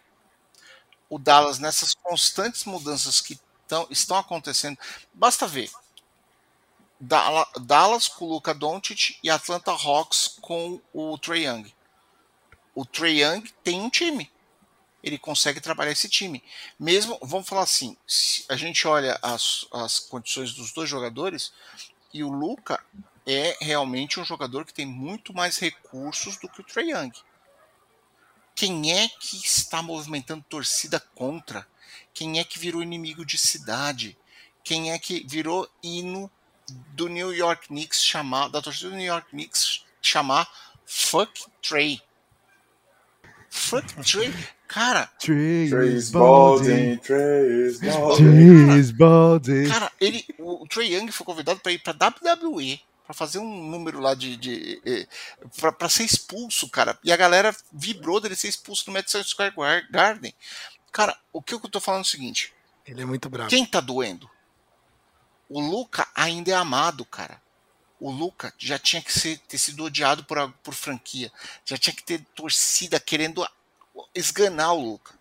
O 1.10 1.20
Dallas, 1.20 1.60
nessas 1.60 1.94
constantes 1.94 2.66
mudanças 2.66 3.22
que 3.22 3.38
tão, 3.68 3.86
estão 3.92 4.18
acontecendo, 4.18 4.78
basta 5.14 5.46
ver. 5.46 5.70
Dallas 7.00 8.08
com 8.08 8.26
o 8.26 8.30
Luca 8.30 8.54
Doncic 8.54 9.18
e 9.24 9.30
Atlanta 9.30 9.72
Hawks 9.72 10.38
com 10.42 10.82
o 10.94 11.18
Trae 11.18 11.46
Young. 11.46 11.74
O 12.74 12.86
Trae 12.86 13.22
Young 13.22 13.44
tem 13.64 13.80
um 13.80 13.90
time. 13.90 14.32
Ele 15.04 15.18
consegue 15.18 15.62
trabalhar 15.62 15.92
esse 15.92 16.10
time. 16.10 16.44
Mesmo, 16.80 17.18
vamos 17.22 17.48
falar 17.48 17.64
assim, 17.64 17.96
a 18.50 18.56
gente 18.56 18.88
olha 18.88 19.18
as, 19.22 19.68
as 19.72 20.00
condições 20.00 20.54
dos 20.54 20.74
dois 20.74 20.90
jogadores, 20.90 21.54
e 22.14 22.24
o 22.24 22.30
Luca 22.30 22.84
é 23.26 23.56
realmente 23.62 24.20
um 24.20 24.26
jogador 24.26 24.66
que 24.66 24.74
tem 24.74 24.86
muito 24.86 25.34
mais 25.34 25.58
recursos 25.58 26.38
do 26.38 26.50
que 26.50 26.62
o 26.62 26.64
Trae 26.64 26.92
Young. 26.92 27.12
Quem 28.56 28.92
é 28.92 29.08
que 29.08 29.38
está 29.38 29.84
movimentando 29.84 30.44
torcida 30.50 31.00
contra? 31.14 31.68
Quem 32.12 32.40
é 32.40 32.44
que 32.44 32.58
virou 32.58 32.82
inimigo 32.82 33.24
de 33.24 33.38
cidade? 33.38 34.18
Quem 34.64 34.92
é 34.92 34.98
que 34.98 35.24
virou 35.28 35.70
hino 35.84 36.32
do 36.94 37.08
New 37.08 37.34
York 37.34 37.68
Knicks 37.68 38.04
chamar, 38.04 38.50
da 38.50 38.62
torcida 38.62 38.90
do 38.90 38.96
New 38.96 39.06
York 39.06 39.30
Knicks 39.32 39.84
chamar 40.02 40.48
Fuck 40.86 41.32
Trey? 41.62 42.02
Fuck 43.50 43.86
Trey? 44.04 44.34
Cara, 44.68 45.06
Trace 45.18 46.12
Baldwin, 46.12 46.98
Trace 46.98 47.80
Baldwin. 47.82 48.66
Trace 48.68 48.94
Baldwin. 48.94 49.70
Cara, 49.70 49.90
ele, 50.00 50.26
o, 50.38 50.68
Trae 50.68 50.94
Young 50.94 51.10
foi 51.10 51.26
convidado 51.26 51.62
para 51.62 51.72
ir 51.72 51.80
para 51.80 51.94
WWE 51.94 52.78
para 53.06 53.14
fazer 53.14 53.40
um 53.40 53.70
número 53.70 54.02
lá 54.02 54.14
de, 54.14 54.36
de 54.36 55.08
pra 55.58 55.72
para 55.72 55.88
ser 55.88 56.04
expulso, 56.04 56.68
cara. 56.70 57.00
E 57.02 57.14
a 57.14 57.16
galera 57.16 57.56
vibrou 57.72 58.20
dele 58.20 58.36
ser 58.36 58.50
expulso 58.50 58.84
no 58.88 58.94
Madison 58.94 59.24
Square 59.24 59.56
Gar- 59.56 59.88
Garden. 59.90 60.34
Cara, 60.92 61.18
o 61.32 61.42
que 61.42 61.54
eu 61.54 61.60
tô 61.62 61.80
falando 61.80 62.02
é 62.02 62.04
o 62.04 62.10
seguinte: 62.10 62.54
Ele 62.86 63.02
é 63.02 63.06
muito 63.06 63.30
bravo. 63.30 63.50
quem 63.50 63.66
tá 63.66 63.80
doendo? 63.80 64.30
O 65.50 65.60
Luca 65.62 66.08
ainda 66.16 66.52
é 66.52 66.56
amado, 66.56 67.06
cara. 67.06 67.42
O 68.00 68.12
Luca 68.12 68.54
já 68.58 68.78
tinha 68.78 69.02
que 69.02 69.12
ser, 69.12 69.40
ter 69.48 69.58
sido 69.58 69.84
odiado 69.84 70.24
por, 70.24 70.54
por 70.64 70.74
franquia. 70.74 71.32
Já 71.66 71.78
tinha 71.78 71.94
que 71.96 72.04
ter 72.04 72.22
torcida 72.36 73.00
querendo 73.00 73.46
esganar 74.14 74.74
o 74.74 74.92
Luca. 74.92 75.14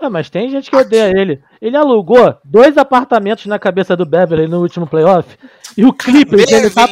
Ué, 0.00 0.08
mas 0.08 0.30
tem 0.30 0.50
gente 0.50 0.70
que 0.70 0.76
odeia 0.76 1.10
ele. 1.16 1.42
Ele 1.60 1.76
alugou 1.76 2.36
dois 2.44 2.76
apartamentos 2.78 3.46
na 3.46 3.58
cabeça 3.58 3.96
do 3.96 4.06
Beverly 4.06 4.48
no 4.48 4.60
último 4.60 4.86
playoff. 4.86 5.36
E 5.76 5.84
o 5.84 5.92
Clippers, 5.92 6.50
ele 6.50 6.70
tá, 6.70 6.88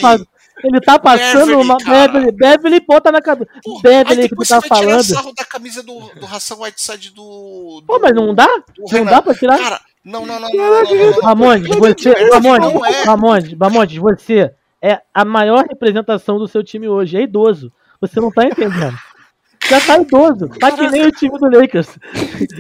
ele 0.63 0.81
tá 0.81 0.99
passando 0.99 1.47
Beverly, 1.47 1.65
uma. 1.65 1.79
cara. 1.79 2.13
Beverly, 2.13 2.33
Beverly 2.33 2.81
ponta 2.83 3.11
na 3.11 3.21
cabeça. 3.23 3.51
Porra, 3.65 3.83
Beverly 3.83 4.29
que 4.29 4.37
tu 4.37 4.43
tá 4.47 4.61
vai 4.61 4.69
tirar 4.69 4.77
falando. 4.77 5.05
sarro 5.05 5.33
da 5.35 5.45
camisa 5.45 5.83
do, 5.83 5.99
do 6.15 6.27
Ração 6.27 6.61
Whiteside 6.61 7.11
do, 7.11 7.81
do. 7.81 7.87
Pô, 7.87 7.99
mas 7.99 8.13
não 8.15 8.35
dá? 8.35 8.47
Não 8.79 8.87
Renan. 8.87 9.11
dá 9.11 9.23
pra 9.23 9.35
tirar? 9.35 9.59
Cara, 9.59 9.81
não, 10.05 10.25
não, 10.25 10.41
não, 10.41 10.49
não, 10.49 10.57
não, 10.57 10.83
não, 10.83 10.95
não, 10.95 11.11
não. 11.11 11.21
Ramondes, 11.21 11.77
você, 11.77 12.11
é. 12.11 13.05
Ramondes, 13.05 13.53
Ramondes, 13.59 13.99
você 13.99 14.55
é 14.83 15.01
a 15.13 15.25
maior 15.25 15.65
representação 15.67 16.39
do 16.39 16.49
seu 16.49 16.65
time 16.65 16.89
hoje. 16.89 17.17
É 17.17 17.23
idoso. 17.23 17.73
Você 18.01 18.19
não 18.19 18.31
tá 18.31 18.45
entendendo. 18.47 18.97
Já 19.69 19.81
tá 19.81 19.99
idoso. 19.99 20.49
Tá 20.59 20.73
que 20.73 20.89
nem 20.89 21.07
o 21.07 21.13
time 21.13 21.39
do 21.39 21.51
Lakers. 21.51 21.89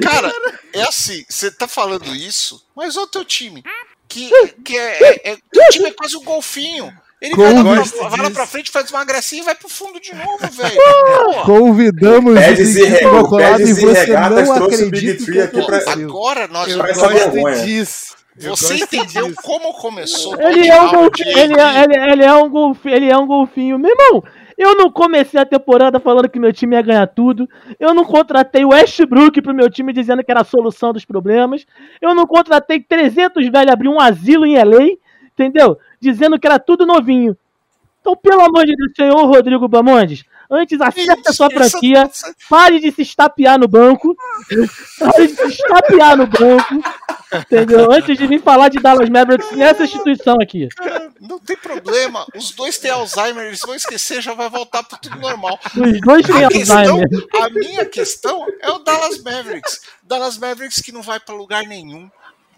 Cara, 0.02 0.30
é 0.74 0.82
assim, 0.82 1.24
você 1.28 1.50
tá 1.50 1.66
falando 1.66 2.14
isso, 2.14 2.62
mas 2.76 2.96
olha 2.96 3.06
o 3.06 3.10
teu 3.10 3.24
time. 3.24 3.64
Que, 4.06 4.28
que 4.64 4.76
é, 4.76 5.02
é, 5.02 5.32
é- 5.32 5.36
teu 5.50 5.68
time 5.70 5.88
é 5.88 5.92
quase 5.92 6.16
um 6.16 6.24
golfinho. 6.24 6.92
Ele 7.20 7.36
vai 7.36 7.52
lá, 7.52 7.62
Gosto 7.62 7.98
pra, 7.98 8.08
vai 8.08 8.20
lá 8.22 8.30
pra 8.30 8.46
frente, 8.46 8.70
faz 8.70 8.90
uma 8.90 9.04
gracinha 9.04 9.42
e 9.42 9.44
vai 9.44 9.54
pro 9.54 9.68
fundo 9.68 10.00
de 10.00 10.14
novo, 10.14 10.38
velho. 10.50 11.42
Convidamos 11.44 12.34
Pedes 12.34 12.76
e 12.76 12.88
Big 12.88 13.04
colado 13.28 13.60
e 13.60 13.72
você 13.74 13.92
regatas 13.92 14.48
não 14.48 14.54
trouxe 14.54 14.84
o 14.84 14.86
acredita 14.86 15.16
Big 15.18 15.22
o 15.22 15.32
que 15.32 15.40
aqui 15.58 15.66
pra- 15.66 15.92
agora 15.92 16.48
nós 16.48 16.72
vamos. 16.74 16.96
gosto 16.96 17.30
vergonha. 17.30 17.64
disso. 17.64 18.16
Você 18.36 18.74
entendeu 18.76 19.26
disso. 19.26 19.36
como 19.42 19.72
começou 19.74 20.34
o 20.34 20.40
Ele 20.40 20.66
é, 20.66 20.80
um 20.80 20.90
golfinho, 20.90 21.38
ele, 21.38 21.60
é, 21.60 21.82
ele, 21.84 22.12
ele 22.12 22.24
é 22.24 22.32
um 22.32 22.48
golfinho, 22.48 22.94
ele 22.94 23.10
é 23.10 23.18
um 23.18 23.26
golfinho. 23.26 23.78
Meu 23.78 23.90
irmão, 23.90 24.24
eu 24.56 24.74
não 24.76 24.90
comecei 24.90 25.38
a 25.38 25.44
temporada 25.44 26.00
falando 26.00 26.28
que 26.28 26.38
meu 26.38 26.52
time 26.52 26.74
ia 26.74 26.80
ganhar 26.80 27.06
tudo. 27.08 27.46
Eu 27.78 27.92
não 27.92 28.04
contratei 28.04 28.64
o 28.64 28.68
Westbrook 28.70 29.42
pro 29.42 29.52
meu 29.54 29.68
time 29.68 29.92
dizendo 29.92 30.24
que 30.24 30.30
era 30.30 30.40
a 30.40 30.44
solução 30.44 30.90
dos 30.92 31.04
problemas. 31.04 31.66
Eu 32.00 32.14
não 32.14 32.26
contratei 32.26 32.80
300 32.80 33.46
velhos 33.50 33.72
abrir 33.72 33.88
um 33.88 34.00
asilo 34.00 34.46
em 34.46 34.56
LA, 34.56 34.96
entendeu? 35.34 35.76
Dizendo 36.00 36.38
que 36.38 36.46
era 36.46 36.58
tudo 36.58 36.86
novinho. 36.86 37.36
Então, 38.00 38.16
pelo 38.16 38.40
amor 38.40 38.64
de 38.64 38.74
Deus, 38.74 38.92
senhor 38.96 39.26
Rodrigo 39.26 39.68
Bamondes, 39.68 40.24
antes 40.50 40.80
acerta 40.80 41.30
a 41.30 41.32
sua 41.32 41.50
franquia, 41.50 42.10
pare 42.48 42.80
de 42.80 42.90
se 42.90 43.02
estapear 43.02 43.58
no 43.58 43.68
banco. 43.68 44.16
Pare 44.98 45.26
de 45.26 45.34
se 45.34 45.46
estapear 45.48 46.16
no 46.16 46.26
banco. 46.26 46.82
Entendeu? 47.32 47.92
Antes 47.92 48.18
de 48.18 48.26
vir 48.26 48.42
falar 48.42 48.68
de 48.70 48.80
Dallas 48.80 49.08
Mavericks 49.08 49.52
nessa 49.52 49.84
instituição 49.84 50.36
aqui. 50.42 50.68
Não 51.20 51.38
tem 51.38 51.56
problema. 51.56 52.26
Os 52.34 52.50
dois 52.50 52.78
têm 52.78 52.90
Alzheimer, 52.90 53.46
eles 53.46 53.60
vão 53.60 53.74
esquecer, 53.74 54.20
já 54.20 54.34
vai 54.34 54.48
voltar 54.48 54.82
pro 54.82 54.98
tudo 54.98 55.16
normal. 55.20 55.58
Os 55.66 56.00
dois 56.00 56.26
têm 56.26 56.44
A, 56.44 56.48
questão, 56.48 56.76
Alzheimer. 56.76 57.26
a 57.40 57.50
minha 57.50 57.84
questão 57.84 58.46
é 58.60 58.70
o 58.70 58.78
Dallas 58.78 59.22
Mavericks. 59.22 59.80
Dallas 60.02 60.38
Mavericks 60.38 60.80
que 60.80 60.90
não 60.90 61.02
vai 61.02 61.20
pra 61.20 61.34
lugar 61.34 61.62
nenhum. 61.64 62.10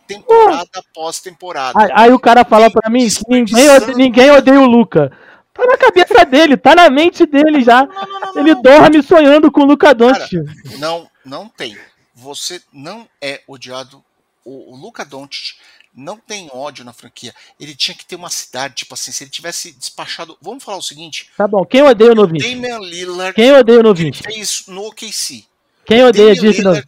Temporada 0.07 0.69
após 0.75 1.21
temporada. 1.21 1.79
Aí, 1.81 1.91
aí 1.95 2.13
o 2.13 2.19
cara 2.19 2.45
fala 2.45 2.71
pra 2.71 2.91
mim 2.91 3.09
que 3.09 3.23
ninguém, 3.29 3.69
ode- 3.71 3.95
ninguém 3.95 4.31
odeia 4.31 4.61
o 4.61 4.67
Luca. 4.67 5.11
Tá 5.55 5.65
na 5.67 5.77
cabeça 5.77 6.25
dele, 6.25 6.57
tá 6.57 6.75
na 6.75 6.89
mente 6.91 7.27
dele 7.27 7.63
já. 7.63 7.85
Não, 7.85 8.07
não, 8.07 8.21
não, 8.35 8.39
Ele 8.41 8.55
dorme 8.63 9.03
sonhando 9.03 9.51
com 9.53 9.61
o 9.61 9.67
Luca 9.67 9.95
Doncic. 9.95 10.33
Não, 10.79 11.09
não 11.25 11.49
tem. 11.49 11.77
Você 12.15 12.61
não 12.73 13.07
é 13.21 13.41
odiado. 13.47 14.03
O, 14.45 14.73
o 14.73 14.77
Luca 14.77 15.05
Doncic 15.05 15.57
não 15.95 16.17
tem 16.17 16.49
ódio 16.53 16.85
na 16.87 16.93
franquia. 16.95 17.35
Ele 17.61 17.75
tinha 17.75 17.95
que 17.95 18.05
ter 18.07 18.17
uma 18.17 18.31
cidade, 18.31 18.75
tipo 18.77 18.95
assim, 18.95 19.13
se 19.13 19.25
ele 19.25 19.31
tivesse 19.31 19.73
despachado. 19.73 20.37
Vamos 20.41 20.65
falar 20.65 20.79
o 20.79 20.83
seguinte: 20.83 21.31
Tá 21.37 21.47
bom, 21.47 21.65
quem 21.67 21.83
odeia 21.83 22.13
o 22.13 22.15
Novinho? 22.15 22.41
Damian 22.43 22.79
Lillard 22.79 23.35
Quem 23.35 23.53
odeia 23.53 23.81
o 23.81 23.83
Novinho? 23.83 24.15
fez 24.15 24.65
no 24.67 24.87
OKC. 24.87 25.45
Quem 25.85 26.03
odeia 26.03 26.35
Damian? 26.35 26.51
Lillard, 26.51 26.87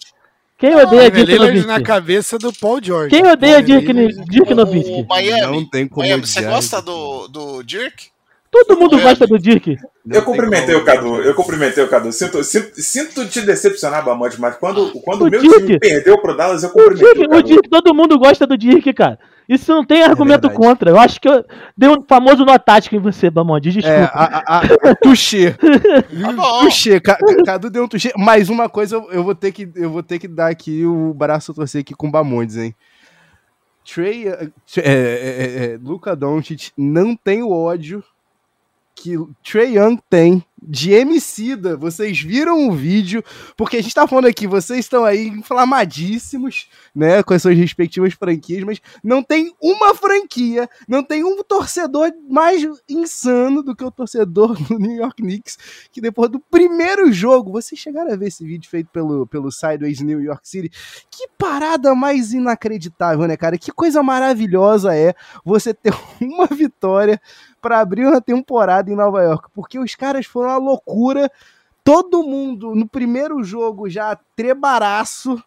Quem 0.58 0.74
odeia 0.74 1.10
Damian 1.10 1.10
Dirk 1.10 1.30
Lillard 1.32 1.56
na 1.60 1.66
Nowitzki? 1.66 1.82
cabeça 1.84 2.38
do 2.38 2.52
Paul 2.52 2.78
George. 2.82 3.10
Quem 3.10 3.26
odeia 3.26 3.60
Damian 3.62 3.80
Dirk, 3.80 4.24
Dirk 4.30 4.52
o, 4.52 4.56
Nowitzki? 4.56 4.92
o 4.92 5.06
Miami, 5.06 5.40
Não 5.56 5.68
tem 5.68 5.88
como 5.88 6.06
Miami, 6.06 6.26
você 6.26 6.42
gosta 6.42 6.80
do, 6.80 7.28
do 7.28 7.62
Dirk? 7.62 8.06
Todo 8.50 8.78
mundo 8.78 8.96
É. 9.00 9.02
gosta 9.02 9.26
do 9.26 9.36
Dirk. 9.36 9.76
Não 10.06 10.16
Eu 10.18 10.22
cumprimentei 10.24 10.74
como 10.74 10.78
o 10.78 10.84
Cadu, 10.84 11.16
eu 11.22 11.34
cumprimentei 11.34 11.82
o 11.82 11.88
Cadu. 11.88 12.12
Sinto, 12.12 12.44
sinto, 12.44 12.70
sinto 12.80 13.26
te 13.26 13.40
decepcionar, 13.40 14.04
Bamonte, 14.04 14.40
mas 14.40 14.56
quando, 14.56 14.92
quando 15.00 15.22
O 15.22 15.26
o 15.26 15.30
meu 15.30 15.40
Dick- 15.40 15.58
time 15.66 15.78
perdeu 15.80 16.18
pro 16.18 16.36
Dallas, 16.36 16.62
eu 16.62 16.68
O 16.68 16.72
cumprimentei 16.72 17.14
Dirk, 17.14 17.20
o 17.20 17.24
o 17.24 17.30
Cadu. 17.30 17.48
Dirk, 17.48 17.68
todo 17.68 17.94
mundo 17.94 18.16
gosta 18.16 18.46
do 18.46 18.56
Dirk, 18.56 18.92
cara. 18.92 19.18
Isso 19.48 19.70
não 19.72 19.84
tem 19.84 20.02
argumento 20.02 20.48
verdade. 20.48 20.54
contra. 20.56 20.90
Eu 20.90 20.98
acho 20.98 21.20
que 21.20 21.28
eu 21.28 21.44
dei 21.76 21.88
um 21.88 22.02
famoso 22.02 22.44
nó 22.44 22.56
tático 22.58 22.96
em 22.96 22.98
você, 22.98 23.28
Bamonde. 23.30 23.72
Desculpa. 23.72 23.98
É, 23.98 24.04
a, 24.04 24.42
a, 24.46 24.58
a, 24.90 24.94
tuxê. 24.96 25.54
Tá. 26.36 26.60
Tuxê. 26.60 27.00
Ca- 27.00 27.16
Ca- 27.16 27.42
Cadu 27.44 27.70
deu 27.70 27.84
um 27.84 27.88
tuxê. 27.88 28.12
Mais 28.16 28.48
uma 28.48 28.68
coisa, 28.68 28.96
eu, 29.10 29.22
vou 29.22 29.34
ter 29.34 29.52
que, 29.52 29.68
eu 29.74 29.90
vou 29.90 30.02
ter 30.02 30.18
que 30.18 30.26
dar 30.28 30.48
aqui 30.50 30.84
o 30.86 31.12
braço 31.12 31.52
a 31.52 31.54
torcer 31.54 31.82
aqui 31.82 31.94
com 31.94 32.08
o 32.08 32.10
Bamondes, 32.10 32.56
hein? 32.56 32.74
Trey, 33.84 34.26
é, 34.28 34.48
é, 34.78 34.82
é, 34.82 35.64
é, 35.74 35.78
Luca 35.82 36.16
Doncic 36.16 36.70
não 36.76 37.14
tem 37.14 37.42
o 37.42 37.50
ódio 37.50 38.02
que 38.94 39.14
Trey 39.42 39.76
Young 39.76 39.98
tem 40.08 40.42
de 40.62 40.92
Emicida. 40.92 41.76
Vocês 41.76 42.18
viram 42.18 42.66
o 42.68 42.72
vídeo, 42.72 43.22
porque 43.56 43.76
a 43.76 43.82
gente 43.82 43.94
tá 43.94 44.06
falando 44.06 44.26
aqui, 44.26 44.46
vocês 44.46 44.80
estão 44.80 45.04
aí 45.04 45.26
inflamadíssimos, 45.28 46.68
né, 46.94 47.22
com 47.22 47.34
as 47.34 47.42
suas 47.42 47.56
respectivas 47.56 48.14
franquias, 48.14 48.62
mas 48.62 48.80
não 49.02 49.22
tem 49.22 49.52
uma 49.60 49.94
franquia, 49.94 50.68
não 50.86 51.02
tem 51.02 51.24
um 51.24 51.42
torcedor 51.42 52.12
mais 52.28 52.62
insano 52.88 53.62
do 53.62 53.74
que 53.74 53.84
o 53.84 53.90
torcedor 53.90 54.54
do 54.68 54.78
New 54.78 54.96
York 54.96 55.22
Knicks, 55.22 55.58
que 55.90 56.00
depois 56.00 56.30
do 56.30 56.38
primeiro 56.38 57.12
jogo, 57.12 57.50
vocês 57.50 57.80
chegaram 57.80 58.12
a 58.12 58.16
ver 58.16 58.28
esse 58.28 58.44
vídeo 58.44 58.70
feito 58.70 58.90
pelo, 58.90 59.26
pelo 59.26 59.50
Sideways 59.50 60.00
New 60.00 60.20
York 60.20 60.48
City, 60.48 60.70
que 61.10 61.28
parada 61.36 61.94
mais 61.94 62.32
inacreditável, 62.32 63.26
né, 63.26 63.36
cara? 63.36 63.58
Que 63.58 63.72
coisa 63.72 64.02
maravilhosa 64.02 64.94
é 64.94 65.14
você 65.44 65.74
ter 65.74 65.94
uma 66.20 66.46
vitória 66.46 67.20
para 67.60 67.80
abrir 67.80 68.06
uma 68.06 68.20
temporada 68.20 68.90
em 68.90 68.94
Nova 68.94 69.22
York, 69.22 69.48
porque 69.54 69.78
os 69.78 69.94
caras 69.94 70.26
foram 70.26 70.50
uma 70.50 70.58
loucura. 70.58 71.30
Todo 71.82 72.22
mundo 72.22 72.74
no 72.74 72.88
primeiro 72.88 73.42
jogo 73.42 73.88
já 73.88 74.18
trebaraço. 74.36 75.42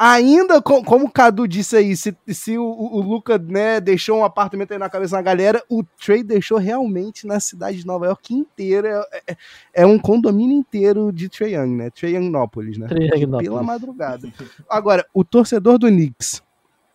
Ainda, 0.00 0.62
com- 0.62 0.82
como 0.82 1.04
o 1.04 1.10
Cadu 1.10 1.46
disse 1.46 1.76
aí, 1.76 1.94
se, 1.94 2.16
se 2.28 2.56
o, 2.56 2.64
o 2.64 3.00
Luca 3.02 3.36
né, 3.36 3.78
deixou 3.80 4.18
um 4.18 4.24
apartamento 4.24 4.72
aí 4.72 4.78
na 4.78 4.88
cabeça 4.88 5.14
da 5.16 5.20
galera, 5.22 5.62
o 5.68 5.84
Trey 5.84 6.22
deixou 6.22 6.56
realmente 6.56 7.26
na 7.26 7.38
cidade 7.38 7.78
de 7.78 7.86
Nova 7.86 8.06
York 8.06 8.32
inteira. 8.34 9.04
É, 9.12 9.32
é- 9.32 9.36
é 9.82 9.86
um 9.86 9.98
condomínio 9.98 10.56
inteiro 10.56 11.12
de 11.12 11.28
Trey 11.28 11.54
Young, 11.54 11.76
né? 11.76 11.90
Trey 11.90 12.14
Youngnópolis, 12.14 12.78
né? 12.78 12.88
Youngnópolis. 12.90 13.48
Pela 13.48 13.62
madrugada. 13.62 14.32
Agora, 14.68 15.04
o 15.12 15.22
torcedor 15.22 15.78
do 15.78 15.86
Knicks 15.88 16.42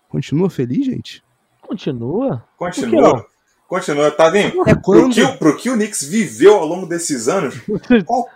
continua 0.10 0.50
feliz, 0.50 0.86
gente? 0.86 1.24
Continua. 1.62 2.44
Continua. 2.58 3.26
Continua, 3.68 4.12
Tavinho. 4.12 4.62
É 4.68 4.74
Pro 4.76 4.82
quando? 4.82 5.14
que, 5.14 5.24
o- 5.24 5.38
pro 5.38 5.58
que 5.58 5.70
o 5.70 5.74
Knicks 5.74 6.04
viveu 6.04 6.54
ao 6.56 6.66
longo 6.66 6.86
desses 6.86 7.28
anos, 7.28 7.56
qual- 8.06 8.28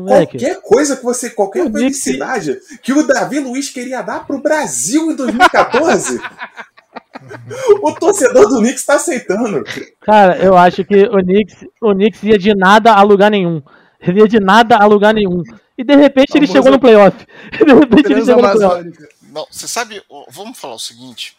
Moleque, 0.00 0.38
qualquer 0.38 0.60
coisa 0.62 0.96
que 0.96 1.02
você, 1.04 1.30
qualquer 1.30 1.64
O 1.64 1.70
Knicks- 1.70 2.02
felicidade 2.02 2.58
que 2.82 2.92
o 2.92 3.06
Davi 3.06 3.40
Luiz 3.40 3.68
queria 3.70 4.00
dar 4.02 4.26
pro 4.26 4.40
Brasil 4.40 5.10
em 5.10 5.16
2014, 5.16 6.20
o 7.82 7.92
torcedor 7.94 8.48
do 8.48 8.58
Knicks 8.60 8.84
tá 8.84 8.94
aceitando. 8.94 9.62
cara, 10.00 10.36
eu 10.38 10.56
acho 10.56 10.84
que 10.84 11.02
o 11.06 11.18
Knicks, 11.22 11.64
o 11.82 11.92
Knicks 11.94 12.22
ia 12.22 12.38
de 12.38 12.54
nada 12.54 12.92
a 12.92 13.02
lugar 13.02 13.30
nenhum. 13.30 13.62
Ele 14.00 14.20
ia 14.20 14.28
de 14.28 14.38
nada 14.38 14.76
a 14.76 14.86
lugar 14.86 15.12
nenhum. 15.12 15.42
E 15.76 15.82
de 15.84 15.94
repente 15.96 16.36
ele 16.36 16.46
chegou 16.46 16.70
no 16.70 16.78
playoff. 16.78 17.16
E 17.60 17.64
de 17.64 17.72
repente 17.72 18.12
ele 18.12 18.24
chegou 18.24 18.42
no 18.42 18.52
playoff. 18.52 18.90
Não, 19.32 19.46
você 19.50 19.66
sabe, 19.68 20.02
vamos 20.30 20.58
falar 20.58 20.74
o 20.74 20.78
seguinte. 20.78 21.34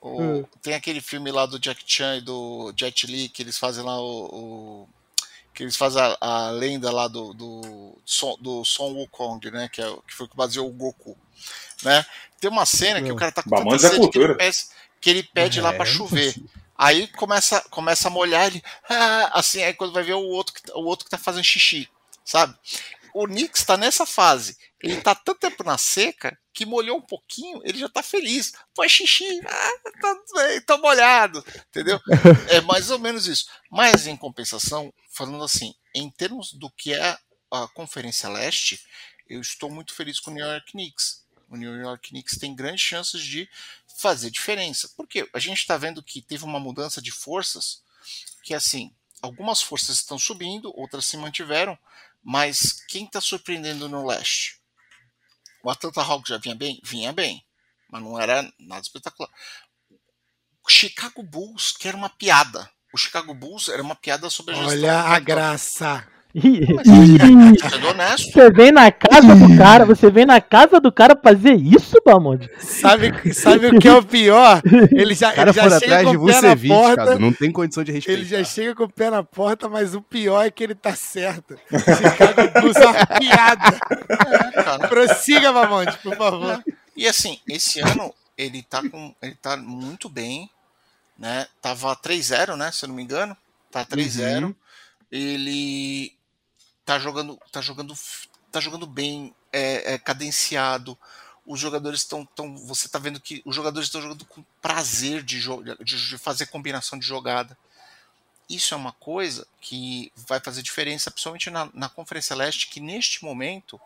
o- 0.00 0.20
Hum. 0.22 0.44
Tem 0.62 0.74
aquele 0.74 1.00
filme 1.00 1.30
lá 1.30 1.44
do 1.44 1.58
Jack 1.58 1.82
Chan 1.86 2.16
e 2.16 2.20
do 2.22 2.72
Jet 2.74 3.06
Li 3.06 3.28
que 3.28 3.42
eles 3.42 3.58
fazem 3.58 3.84
lá 3.84 4.00
o. 4.00 4.24
o- 4.32 4.88
que 5.60 5.64
eles 5.64 5.76
fazem 5.76 6.00
a, 6.00 6.16
a 6.46 6.50
lenda 6.52 6.90
lá 6.90 7.06
do, 7.06 7.34
do, 7.34 7.98
Son, 8.02 8.34
do 8.40 8.64
Son 8.64 8.94
Wukong, 8.94 9.50
né? 9.50 9.68
Que, 9.70 9.82
é, 9.82 9.88
o- 9.88 10.00
que 10.00 10.14
foi 10.14 10.24
o 10.24 10.28
que 10.30 10.34
baseou 10.36 10.66
o 10.66 10.72
Goku. 10.72 11.14
Né? 11.82 12.02
Tem 12.40 12.50
uma 12.50 12.64
cena 12.64 13.02
que 13.02 13.12
o 13.12 13.16
cara 13.16 13.30
tá 13.30 13.42
com 13.42 13.50
tanta 13.50 13.74
é 13.74 13.78
sede 13.90 14.08
que 14.08 14.18
ele 14.18 14.34
pede, 14.34 14.58
que 15.02 15.10
ele 15.10 15.22
pede 15.22 15.60
lá 15.60 15.74
É, 15.74 15.76
pra 15.76 15.84
chover. 15.84 16.34
Aí 16.78 17.06
começa, 17.08 17.60
começa 17.68 18.08
a 18.08 18.10
molhar 18.10 18.46
ele. 18.46 18.62
ah, 18.88 19.32
assim, 19.38 19.62
aí 19.62 19.74
quando 19.74 19.92
vai 19.92 20.02
ver 20.02 20.14
o 20.14 20.24
outro, 20.28 20.54
que, 20.54 20.62
tá- 20.62 20.74
o 20.74 20.84
outro 20.86 21.04
que 21.04 21.10
tá 21.10 21.18
fazendo 21.18 21.44
xixi, 21.44 21.86
sabe? 22.24 22.56
O 23.12 23.26
Knicks 23.26 23.62
tá 23.62 23.76
nessa 23.76 24.06
fase. 24.06 24.56
Ele 24.82 25.00
tá 25.00 25.14
tanto 25.14 25.40
tempo 25.40 25.62
na 25.62 25.76
seca 25.76 26.38
que 26.54 26.64
molhou 26.64 26.96
um 26.96 27.02
pouquinho, 27.02 27.60
ele 27.64 27.78
já 27.78 27.88
tá 27.88 28.02
feliz. 28.02 28.52
É 28.80 28.88
xixi, 28.88 29.40
ah, 29.46 29.90
tá 30.00 30.16
bem, 30.34 30.60
tô 30.62 30.78
molhado, 30.78 31.44
entendeu? 31.68 32.00
É 32.48 32.60
mais 32.62 32.90
ou 32.90 32.98
menos 32.98 33.26
isso. 33.26 33.46
Mas 33.70 34.06
em 34.06 34.16
compensação, 34.16 34.92
falando 35.10 35.44
assim, 35.44 35.74
em 35.94 36.10
termos 36.10 36.52
do 36.54 36.70
que 36.70 36.94
é 36.94 37.18
a 37.50 37.68
Conferência 37.68 38.28
Leste, 38.28 38.80
eu 39.28 39.40
estou 39.40 39.70
muito 39.70 39.94
feliz 39.94 40.18
com 40.18 40.30
o 40.30 40.34
New 40.34 40.46
York 40.46 40.72
Knicks. 40.72 41.24
O 41.48 41.56
New 41.56 41.74
York 41.74 42.08
Knicks 42.08 42.38
tem 42.38 42.54
grandes 42.54 42.82
chances 42.82 43.22
de 43.22 43.48
fazer 43.98 44.30
diferença. 44.30 44.90
Porque 44.96 45.28
a 45.32 45.38
gente 45.38 45.58
está 45.58 45.76
vendo 45.76 46.02
que 46.02 46.22
teve 46.22 46.44
uma 46.44 46.60
mudança 46.60 47.02
de 47.02 47.10
forças, 47.10 47.82
que 48.42 48.54
assim, 48.54 48.94
algumas 49.20 49.60
forças 49.60 49.96
estão 49.98 50.18
subindo, 50.18 50.72
outras 50.74 51.04
se 51.04 51.16
mantiveram, 51.16 51.78
mas 52.22 52.84
quem 52.88 53.04
está 53.04 53.20
surpreendendo 53.20 53.88
no 53.88 54.06
leste? 54.06 54.59
O 55.62 55.70
Atlanta 55.70 56.02
Hawks 56.02 56.28
já 56.28 56.38
vinha 56.38 56.54
bem? 56.54 56.80
Vinha 56.82 57.12
bem, 57.12 57.44
mas 57.88 58.02
não 58.02 58.18
era 58.18 58.42
nada 58.58 58.80
espetacular. 58.80 59.30
O 60.64 60.70
Chicago 60.70 61.22
Bulls, 61.22 61.72
que 61.72 61.88
era 61.88 61.96
uma 61.96 62.10
piada. 62.10 62.70
O 62.92 62.98
Chicago 62.98 63.34
Bulls 63.34 63.68
era 63.68 63.82
uma 63.82 63.94
piada 63.94 64.28
sobre 64.30 64.54
a 64.54 64.56
gestão. 64.56 64.72
Olha 64.72 65.00
a 65.00 65.18
graça. 65.18 66.06
Você 68.18 68.50
vem 68.52 68.70
na 68.70 68.92
casa 68.92 69.34
do 69.34 69.56
cara, 69.56 69.84
você 69.84 70.10
vem 70.10 70.24
na 70.24 70.40
casa 70.40 70.80
do 70.80 70.92
cara 70.92 71.18
fazer 71.20 71.54
isso, 71.54 71.96
Bamonde? 72.04 72.48
Sabe, 72.58 73.34
sabe 73.34 73.66
o 73.66 73.78
que 73.80 73.88
é 73.88 73.94
o 73.94 74.02
pior? 74.02 74.62
Ele 74.92 75.14
já, 75.14 75.34
ele 75.34 75.52
já 75.52 75.80
chega 75.80 76.04
com 76.04 76.10
o 76.16 76.26
pé 76.26 76.40
na 76.40 76.56
porta. 76.56 76.96
cara. 77.04 77.18
Não 77.18 77.32
tem 77.32 77.50
condição 77.50 77.82
de 77.82 77.90
respeitar. 77.90 78.20
Ele 78.20 78.28
já 78.28 78.44
chega 78.44 78.74
com 78.76 78.84
o 78.84 78.88
pé 78.88 79.10
na 79.10 79.24
porta, 79.24 79.68
mas 79.68 79.94
o 79.94 80.00
pior 80.00 80.46
é 80.46 80.50
que 80.50 80.62
ele 80.62 80.74
tá 80.74 80.94
certo. 80.94 81.58
Chicago 81.68 82.60
Bulls 82.60 82.76
é 82.76 83.18
piada. 83.18 83.78
É, 84.08 84.62
cara. 84.62 84.88
Prossiga, 84.88 85.52
Mamonte, 85.52 85.98
por 85.98 86.16
favor. 86.16 86.62
E 86.96 87.08
assim, 87.08 87.38
esse 87.48 87.80
ano 87.80 88.14
ele 88.38 88.62
tá 88.62 88.88
com. 88.88 89.14
Ele 89.20 89.34
tá 89.34 89.56
muito 89.56 90.08
bem. 90.08 90.48
Né? 91.18 91.46
Tava 91.60 91.94
3-0, 91.96 92.56
né? 92.56 92.70
Se 92.72 92.84
eu 92.84 92.88
não 92.88 92.96
me 92.96 93.02
engano. 93.02 93.36
Tá 93.70 93.84
3-0. 93.84 94.44
Uhum. 94.44 94.54
Ele 95.12 96.12
tá 96.90 96.98
jogando. 96.98 97.38
Tá 97.52 97.60
jogando. 97.60 97.94
Tá 98.50 98.58
jogando 98.58 98.86
bem, 98.86 99.32
é, 99.52 99.94
é 99.94 99.98
cadenciado. 99.98 100.98
Os 101.46 101.60
jogadores 101.60 102.00
estão. 102.00 102.26
Tão, 102.26 102.56
você 102.56 102.88
tá 102.88 102.98
vendo 102.98 103.20
que 103.20 103.42
os 103.44 103.54
jogadores 103.54 103.86
estão 103.86 104.02
jogando 104.02 104.24
com 104.24 104.44
prazer 104.60 105.22
de, 105.22 105.40
de, 105.40 106.08
de 106.08 106.18
fazer 106.18 106.46
combinação 106.46 106.98
de 106.98 107.06
jogada. 107.06 107.56
Isso 108.48 108.74
é 108.74 108.76
uma 108.76 108.90
coisa 108.90 109.46
que 109.60 110.12
vai 110.16 110.40
fazer 110.40 110.62
diferença, 110.62 111.10
principalmente 111.10 111.50
na, 111.50 111.70
na 111.72 111.88
Conferência 111.88 112.34
Leste, 112.34 112.66
que 112.68 112.80
neste 112.80 113.24
momento 113.24 113.80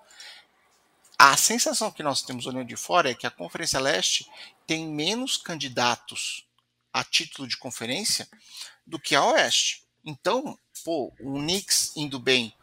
a 1.18 1.36
sensação 1.36 1.90
que 1.90 2.02
nós 2.02 2.22
temos 2.22 2.46
olhando 2.46 2.68
de 2.68 2.76
fora 2.76 3.11
é 3.11 3.14
que 3.14 3.26
a 3.26 3.30
Conferência 3.30 3.78
Leste 3.78 4.26
tem 4.66 4.88
menos 4.88 5.36
candidatos 5.36 6.46
a 6.90 7.05
título 7.05 7.46
de 7.46 7.59
conferência 7.59 8.26
do 8.86 8.98
que 8.98 9.14
a 9.14 9.22
Oeste. 9.22 9.82
Então, 10.02 10.59
pô, 10.82 11.12
o 11.20 11.34
Knicks 11.34 11.92
indo 11.94 12.18
bem, 12.18 12.55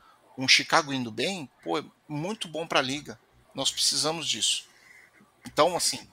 um 0.41 0.47
Chicago 0.47 0.93
indo 0.93 1.11
bem, 1.11 1.49
pô, 1.63 1.77
é 1.77 1.83
muito 2.07 2.47
bom 2.47 2.65
para 2.65 2.79
a 2.79 2.83
liga. 2.83 3.19
Nós 3.53 3.71
precisamos 3.71 4.27
disso. 4.27 4.65
Então, 5.45 5.75
assim, 5.75 6.07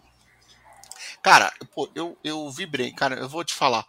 cara, 1.22 1.52
pô, 1.74 1.90
eu, 1.94 2.18
eu 2.22 2.50
vibrei, 2.50 2.92
cara, 2.92 3.16
eu 3.16 3.28
vou 3.28 3.44
te 3.44 3.54
falar. 3.54 3.86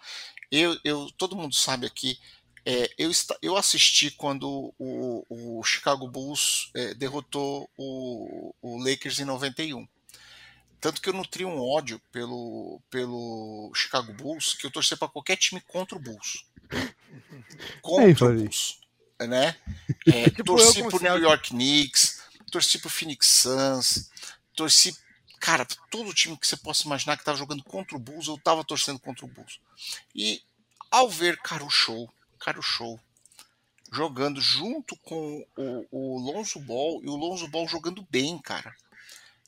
Eu, 0.51 0.77
eu, 0.83 1.11
todo 1.17 1.35
mundo 1.35 1.53
sabe 1.55 1.85
aqui, 1.85 2.19
é, 2.65 2.89
eu, 2.97 3.11
eu 3.41 3.57
assisti 3.57 4.11
quando 4.11 4.73
o, 4.77 5.25
o 5.29 5.63
Chicago 5.63 6.07
Bulls 6.07 6.69
é, 6.75 6.93
derrotou 6.93 7.69
o, 7.77 8.53
o 8.61 8.77
Lakers 8.77 9.19
em 9.19 9.25
91. 9.25 9.87
Tanto 10.79 11.01
que 11.01 11.09
eu 11.09 11.13
nutri 11.13 11.43
um 11.43 11.59
ódio 11.59 11.99
pelo, 12.11 12.81
pelo 12.89 13.71
Chicago 13.73 14.13
Bulls 14.13 14.53
que 14.53 14.65
eu 14.65 14.71
torci 14.71 14.95
para 14.95 15.09
qualquer 15.09 15.35
time 15.35 15.59
contra 15.61 15.97
o 15.97 16.01
Bulls. 16.01 16.45
Contra 17.81 18.27
Aí, 18.29 18.35
o. 18.35 18.39
Bulls. 18.39 18.79
Né? 19.27 19.55
É, 20.07 20.29
Tipo 20.29 20.43
torci 20.55 20.81
o 20.81 20.89
pro 20.89 21.01
New. 21.01 21.17
York 21.17 21.49
Knicks, 21.49 22.21
torci 22.51 22.79
pro 22.79 22.89
Phoenix 22.89 23.27
Suns, 23.27 24.09
torci. 24.55 24.95
Cara, 25.39 25.65
todo 25.89 26.13
time 26.13 26.37
que 26.37 26.45
você 26.47 26.57
possa 26.57 26.85
imaginar 26.85 27.17
que 27.17 27.23
tava 27.23 27.37
jogando 27.37 27.63
contra 27.63 27.95
o 27.95 27.99
Bulls, 27.99 28.27
eu 28.27 28.37
tava 28.37 28.63
torcendo 28.63 28.99
contra 28.99 29.25
o 29.25 29.27
Bulls. 29.27 29.59
E 30.15 30.41
ao 30.91 31.09
ver 31.09 31.37
Caro 31.41 31.69
Show, 31.69 32.11
Caro 32.39 32.61
Show, 32.61 32.99
jogando 33.91 34.39
junto 34.41 34.95
com 34.97 35.45
o, 35.57 35.85
o 35.91 36.19
Lonzo 36.19 36.59
Ball, 36.59 37.01
e 37.03 37.07
o 37.09 37.15
Lonzo 37.15 37.47
Ball 37.47 37.67
jogando 37.67 38.05
bem, 38.09 38.37
cara. 38.37 38.73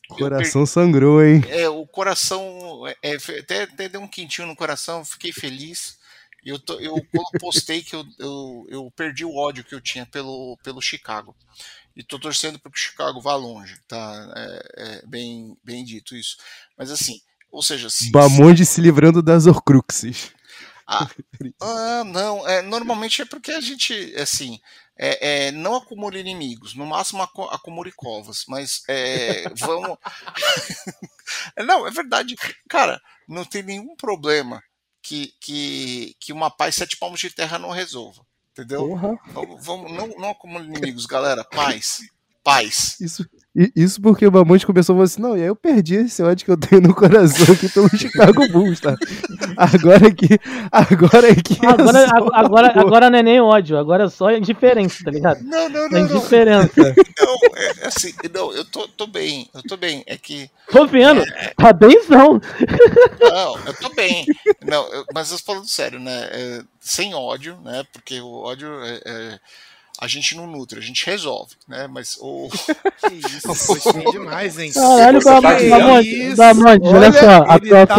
Eu 0.10 0.16
Coração 0.18 0.66
sangrou, 0.66 1.24
hein? 1.24 1.42
é, 1.48 1.70
o 1.70 1.86
coração 1.88 2.84
é, 3.02 3.18
fe- 3.20 3.40
até, 3.40 3.64
até 3.64 3.88
deu 3.90 4.02
um 4.02 4.08
quentinho 4.08 4.48
no 4.48 4.56
coração, 4.56 5.06
fiquei 5.06 5.32
feliz. 5.32 5.98
Eu, 6.44 6.60
eu 6.80 6.96
quando 7.12 7.40
postei 7.40 7.84
que 7.84 7.96
eu, 7.96 8.04
eu, 8.18 8.66
eu 8.70 8.94
perdi 8.96 9.24
o 9.24 9.36
ódio 9.36 9.64
que 9.64 9.76
eu 9.76 9.82
tinha 9.82 10.06
pelo, 10.06 10.58
pelo 10.64 10.82
Chicago. 10.82 11.36
E 11.96 12.04
tô 12.04 12.18
torcendo 12.18 12.58
para 12.58 12.72
que 12.72 12.78
o 12.78 12.82
Chicago 12.82 13.22
vá 13.22 13.36
longe, 13.36 13.80
tá? 13.88 14.34
É, 14.36 14.74
é 14.78 15.06
bem, 15.06 15.56
bem 15.64 15.84
dito 15.84 16.16
isso. 16.16 16.38
Mas 16.78 16.90
assim, 16.90 17.22
ou 17.52 17.62
seja, 17.62 17.90
se, 17.90 18.10
Bamonde 18.12 18.66
se 18.66 18.82
livrando 18.82 19.22
das 19.22 19.46
Horcruxes. 19.46 20.32
Ah, 21.62 22.04
não. 22.04 22.46
É, 22.46 22.62
normalmente 22.62 23.22
é 23.22 23.26
porque 23.26 23.52
a 23.52 23.62
gente, 23.62 23.94
assim, 24.18 24.60
é, 24.98 25.48
é, 25.48 25.52
não 25.52 25.76
acumula 25.76 26.18
inimigos. 26.18 26.76
No 26.76 26.86
máximo 26.86 27.24
acu- 27.24 27.44
acumule 27.50 27.94
covas. 27.94 28.44
Mas 28.46 28.84
é, 28.90 29.48
vamos. 29.58 29.98
não, 31.66 31.88
é 31.88 31.92
verdade. 31.92 32.36
Cara, 32.68 33.02
não 33.26 33.46
tem 33.46 33.64
nenhum 33.64 33.96
problema 33.96 34.62
que, 35.02 35.34
que, 35.40 36.16
que 36.20 36.34
uma 36.34 36.50
paz 36.50 36.76
sete 36.76 36.98
palmos 36.98 37.20
de 37.20 37.30
terra 37.30 37.58
não 37.58 37.70
resolva. 37.70 38.26
Entendeu? 38.52 38.88
Porra. 38.88 39.18
Vamos, 39.62 39.92
não, 39.92 40.08
não 40.08 40.30
acumule 40.32 40.66
inimigos, 40.66 41.06
galera. 41.06 41.44
Paz. 41.44 42.02
Paz. 42.44 42.98
Isso, 43.00 43.26
isso 43.76 44.02
porque 44.02 44.26
o 44.26 44.32
Bamonte 44.32 44.66
começou 44.66 44.94
a 44.94 44.96
falar 44.98 45.04
assim, 45.06 45.22
não, 45.22 45.38
e 45.38 45.42
aí 45.42 45.48
eu 45.48 45.56
perdi 45.56 45.96
esse 45.96 46.24
ódio 46.24 46.44
que 46.46 46.52
eu 46.52 46.58
tenho 46.58 46.82
no 46.82 46.96
coração 46.96 47.54
aqui 47.54 47.70
pelo 47.70 47.88
Chicago 47.96 48.48
Bulls, 48.52 48.80
tá? 48.80 48.96
Agora 49.58 50.10
que. 50.12 50.40
Agora 50.72 51.36
que. 51.36 51.64
Agora, 51.66 52.00
é 52.00 52.06
agora, 52.06 52.32
agora, 52.40 52.80
agora 52.82 53.10
não 53.12 53.20
é 53.20 53.24
nem 53.24 53.40
ódio, 53.40 53.78
agora 53.78 54.06
é 54.06 54.10
só 54.10 54.32
indiferença, 54.32 55.04
tá 55.04 55.12
ligado? 55.12 55.44
Não, 55.44 55.70
não, 55.70 55.86
É 55.86 55.90
não, 55.90 56.00
não. 56.00 56.16
indiferença. 56.18 56.72
Não, 56.78 57.36
é, 57.56 57.66
é 57.84 57.88
assim, 57.88 58.12
não, 58.34 58.52
eu 58.54 58.66
tô, 58.66 58.88
tô 58.88 59.06
bem, 59.06 59.48
eu 59.54 59.62
tô 59.64 59.78
bem. 59.78 60.04
É 60.08 60.18
que 60.18 60.50
Tô 60.72 60.88
vendo, 60.88 61.22
tá 61.58 61.72
bemzão. 61.74 62.42
Não, 63.20 63.60
eu 63.68 63.74
tô 63.76 63.90
bem. 63.94 64.26
Não, 64.66 64.88
eu- 64.92 65.06
mas 65.14 65.32
eu 65.32 65.38
falando 65.38 65.68
sério, 65.68 66.00
né? 66.00 66.30
é, 66.32 66.64
sem 66.80 67.14
ódio, 67.14 67.58
né? 67.64 67.84
Porque 67.94 68.20
o 68.20 68.32
ódio 68.42 68.68
é, 68.84 69.02
é- 69.06 69.40
A 70.02 70.08
gente 70.08 70.36
não 70.36 70.48
nutre, 70.48 70.80
a 70.80 70.82
gente 70.82 71.06
resolve, 71.06 71.54
né? 71.68 71.88
Mas 71.88 72.18
o. 72.20 72.50
Que 73.08 73.14
isso, 73.16 73.48
gostei 73.68 74.04
demais, 74.12 74.58
hein? 74.58 74.72
Caralho, 74.74 76.02
isso. 76.02 76.36
Bamondes, 76.36 76.92
olha 76.92 77.12
só. 77.14 77.44
A 77.48 77.60
tua, 77.60 77.86
tá. 77.88 77.96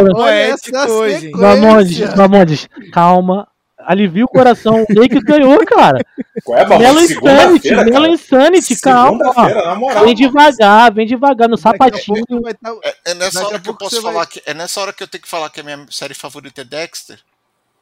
Bamondes, 1.32 2.14
Bamondes, 2.14 2.68
calma. 2.92 3.46
Alivia 3.84 4.24
o 4.24 4.28
coração. 4.28 4.84
O 4.88 5.00
Lakers 5.00 5.24
ganhou, 5.24 5.58
cara. 5.66 5.98
Qual 6.44 6.56
é? 6.56 6.78
Melo 6.78 7.00
Insanity, 7.00 7.70
Melo. 7.74 8.06
Insanity, 8.06 8.76
calma. 8.80 9.24
Segunda-feira, 9.24 9.66
na 9.66 9.74
moral. 9.74 10.04
Vem 10.04 10.14
devagar, 10.14 10.92
vem 10.94 11.06
devagar 11.06 11.48
no 11.48 11.56
sapatinho. 11.56 12.24
tá- 12.62 12.74
É, 12.84 12.96
é 13.10 13.14
nessa 13.14 13.44
hora 13.44 13.58
que 13.58 13.68
eu 13.68 13.74
posso 13.74 13.96
você 13.96 14.00
vai- 14.02 14.12
falar 14.12 14.26
que. 14.26 14.42
É 14.46 14.54
nessa 14.54 14.80
hora 14.80 14.92
que 14.92 15.02
eu 15.02 15.08
tenho 15.08 15.22
que 15.22 15.28
falar 15.28 15.50
que 15.50 15.60
a 15.60 15.64
minha 15.64 15.84
série 15.90 16.14
favorita 16.14 16.60
é 16.60 16.64
Dexter. 16.64 17.18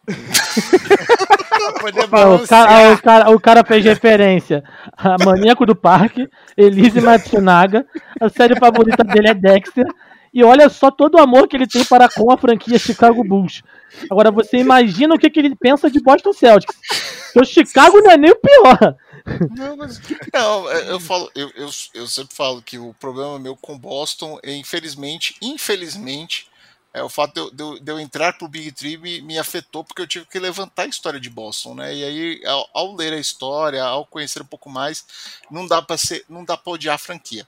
O 2.44 2.46
cara, 2.48 2.92
o, 2.92 2.98
cara, 3.02 3.30
o 3.30 3.40
cara 3.40 3.64
fez 3.64 3.84
referência 3.84 4.62
a 4.96 5.16
Maníaco 5.24 5.66
do 5.66 5.74
Parque, 5.74 6.28
Elise 6.56 7.00
Matsunaga, 7.00 7.86
a 8.20 8.28
série 8.28 8.58
favorita 8.58 9.02
dele 9.04 9.28
é 9.28 9.34
Dexter, 9.34 9.86
e 10.32 10.44
olha 10.44 10.68
só 10.68 10.90
todo 10.90 11.16
o 11.16 11.20
amor 11.20 11.48
que 11.48 11.56
ele 11.56 11.66
tem 11.66 11.84
para 11.84 12.08
com 12.08 12.30
a 12.32 12.38
franquia 12.38 12.78
Chicago 12.78 13.24
Bulls. 13.24 13.62
Agora 14.10 14.30
você 14.30 14.58
imagina 14.58 15.14
o 15.14 15.18
que, 15.18 15.28
que 15.28 15.40
ele 15.40 15.56
pensa 15.56 15.90
de 15.90 16.00
Boston 16.00 16.32
Celtics. 16.32 16.76
O 17.34 17.44
Chicago 17.44 18.00
não 18.00 18.10
é 18.12 18.16
nem 18.16 18.30
o 18.30 18.36
pior. 18.36 18.96
Não, 19.56 19.76
mas- 19.76 20.00
não, 20.32 20.70
é, 20.70 20.90
eu 20.90 21.00
falo, 21.00 21.30
eu, 21.34 21.50
eu, 21.56 21.68
eu 21.94 22.06
sempre 22.06 22.34
falo 22.34 22.62
que 22.62 22.78
o 22.78 22.94
problema 22.98 23.38
meu 23.38 23.56
com 23.56 23.78
Boston 23.78 24.38
é, 24.42 24.54
infelizmente, 24.56 25.34
infelizmente, 25.42 26.46
é 26.92 27.02
o 27.02 27.08
fato 27.08 27.50
de 27.52 27.62
eu, 27.62 27.78
de 27.78 27.92
eu- 27.92 28.00
entrar 28.00 28.32
pro 28.36 28.48
Big 28.48 28.72
Tree 28.72 28.96
me, 28.96 29.20
me 29.22 29.38
afetou 29.38 29.84
porque 29.84 30.02
eu 30.02 30.06
tive 30.06 30.26
que 30.26 30.38
levantar 30.38 30.82
a 30.82 30.86
história 30.88 31.20
de 31.20 31.30
Boston, 31.30 31.74
né? 31.74 31.94
E 31.94 32.04
aí, 32.04 32.42
ao, 32.46 32.68
ao 32.74 32.96
ler 32.96 33.12
a 33.12 33.18
história, 33.18 33.82
ao 33.82 34.04
conhecer 34.04 34.42
um 34.42 34.46
pouco 34.46 34.68
mais, 34.68 35.04
não 35.50 35.66
dá 35.66 35.80
para 35.80 35.96
ser, 35.96 36.24
não 36.28 36.44
dá 36.44 36.56
para 36.56 36.72
odiar 36.72 36.94
a 36.96 36.98
franquia. 36.98 37.46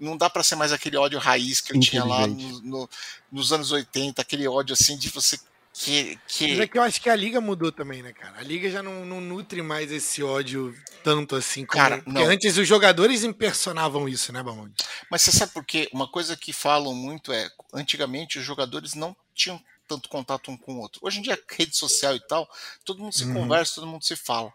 Não 0.00 0.16
dá 0.16 0.28
para 0.28 0.42
ser 0.42 0.56
mais 0.56 0.72
aquele 0.72 0.96
ódio 0.96 1.18
raiz 1.18 1.60
que 1.60 1.72
eu 1.72 1.76
tinha 1.80 2.02
lá 2.04 2.26
no, 2.26 2.60
no- 2.62 2.90
nos 3.30 3.52
anos 3.52 3.70
80, 3.70 4.20
aquele 4.22 4.48
ódio 4.48 4.72
assim 4.72 4.96
de 4.96 5.08
você 5.10 5.38
que, 5.74 6.18
que 6.28 6.48
Mas 6.48 6.60
é 6.60 6.66
que 6.66 6.78
eu 6.78 6.82
acho 6.82 7.00
que 7.00 7.08
a 7.08 7.16
liga 7.16 7.40
mudou 7.40 7.72
também, 7.72 8.02
né, 8.02 8.12
cara? 8.12 8.38
A 8.38 8.42
liga 8.42 8.70
já 8.70 8.82
não, 8.82 9.04
não 9.06 9.20
nutre 9.20 9.62
mais 9.62 9.90
esse 9.90 10.22
ódio 10.22 10.74
tanto 11.02 11.34
assim. 11.34 11.64
Como... 11.64 11.82
Cara, 11.82 11.98
Porque 11.98 12.10
não. 12.10 12.26
antes 12.26 12.56
os 12.58 12.68
jogadores 12.68 13.24
impersonavam 13.24 14.08
isso, 14.08 14.32
né, 14.32 14.42
Bamonde? 14.42 14.74
Mas 15.10 15.22
você 15.22 15.32
sabe 15.32 15.52
por 15.52 15.64
quê? 15.64 15.88
Uma 15.92 16.06
coisa 16.06 16.36
que 16.36 16.52
falam 16.52 16.94
muito 16.94 17.32
é, 17.32 17.50
antigamente 17.72 18.38
os 18.38 18.44
jogadores 18.44 18.94
não 18.94 19.16
tinham 19.34 19.60
tanto 19.88 20.08
contato 20.08 20.50
um 20.50 20.56
com 20.56 20.74
o 20.74 20.80
outro. 20.80 21.00
Hoje 21.02 21.18
em 21.18 21.22
dia, 21.22 21.38
rede 21.50 21.76
social 21.76 22.14
e 22.14 22.20
tal, 22.20 22.48
todo 22.84 23.02
mundo 23.02 23.12
se 23.14 23.24
Uhum. 23.24 23.34
conversa, 23.34 23.74
todo 23.76 23.86
mundo 23.86 24.04
se 24.04 24.14
fala. 24.14 24.52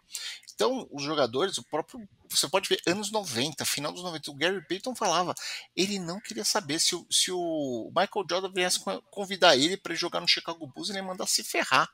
Então, 0.57 0.87
os 0.91 1.03
jogadores, 1.03 1.59
o 1.59 1.63
próprio. 1.63 2.09
Você 2.29 2.49
pode 2.49 2.67
ver, 2.67 2.81
anos 2.87 3.11
90, 3.11 3.63
final 3.63 3.91
dos 3.93 4.03
90, 4.03 4.31
o 4.31 4.33
Gary 4.35 4.65
Payton 4.67 4.95
falava, 4.95 5.35
ele 5.75 5.99
não 5.99 6.19
queria 6.19 6.43
saber 6.43 6.79
se 6.79 6.95
o, 6.95 7.05
se 7.11 7.31
o 7.31 7.91
Michael 7.95 8.25
Jordan 8.29 8.51
viesse 8.51 8.79
co- 8.79 9.01
convidar 9.11 9.55
ele 9.55 9.77
para 9.77 9.93
jogar 9.93 10.19
no 10.19 10.27
Chicago 10.27 10.65
Bulls, 10.67 10.89
ele 10.89 10.97
ia 10.97 11.03
mandar 11.03 11.27
se 11.27 11.43
ferrar. 11.43 11.87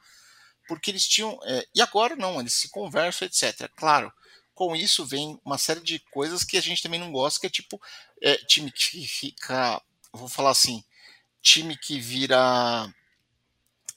Porque 0.67 0.91
eles 0.91 1.07
tinham. 1.07 1.37
é, 1.45 1.65
e 1.75 1.81
agora 1.81 2.15
não, 2.15 2.39
eles 2.39 2.53
se 2.53 2.69
conversam, 2.69 3.25
etc. 3.27 3.69
Claro, 3.75 4.11
com 4.55 4.75
isso 4.75 5.05
vem 5.05 5.39
uma 5.43 5.57
série 5.57 5.81
de 5.81 5.99
coisas 6.11 6.43
que 6.43 6.57
a 6.57 6.61
gente 6.61 6.81
também 6.81 6.99
não 6.99 7.11
gosta, 7.11 7.39
que 7.39 7.47
é 7.47 7.49
tipo 7.49 7.81
é, 8.21 8.37
time 8.37 8.71
que 8.71 9.05
fica, 9.07 9.81
vou 10.13 10.29
falar 10.29 10.51
assim, 10.51 10.83
time 11.41 11.77
que 11.77 11.99
vira 11.99 12.87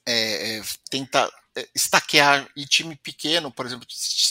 é, 0.05 0.59
é, 0.59 0.63
tenta 0.91 1.31
estaquear 1.75 2.49
e 2.55 2.67
time 2.67 2.97
pequeno, 2.97 3.51
por 3.51 3.65
exemplo, 3.67 3.87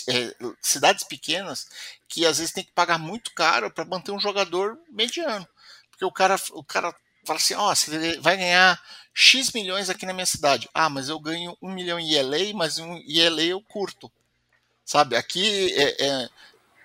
é, 0.09 0.35
cidades 0.61 1.03
pequenas 1.03 1.67
que 2.07 2.25
às 2.25 2.37
vezes 2.37 2.53
tem 2.53 2.63
que 2.63 2.71
pagar 2.71 2.97
muito 2.97 3.31
caro 3.33 3.71
para 3.71 3.85
manter 3.85 4.11
um 4.11 4.19
jogador 4.19 4.79
mediano, 4.89 5.47
porque 5.89 6.05
o 6.05 6.11
cara 6.11 6.35
o 6.51 6.63
cara 6.63 6.95
fala 7.25 7.39
assim, 7.39 7.55
ó, 7.55 7.73
você 7.73 8.19
vai 8.19 8.37
ganhar 8.37 8.79
x 9.13 9.51
milhões 9.51 9.89
aqui 9.89 10.05
na 10.05 10.13
minha 10.13 10.25
cidade, 10.25 10.69
ah, 10.73 10.89
mas 10.89 11.09
eu 11.09 11.19
ganho 11.19 11.57
um 11.61 11.71
milhão 11.71 11.99
em 11.99 12.15
LA, 12.21 12.53
mas 12.53 12.77
um 12.77 12.95
em 12.97 13.27
LA 13.27 13.43
eu 13.43 13.61
curto, 13.61 14.11
sabe? 14.85 15.15
Aqui 15.15 15.73
é, 15.73 16.05
é 16.05 16.29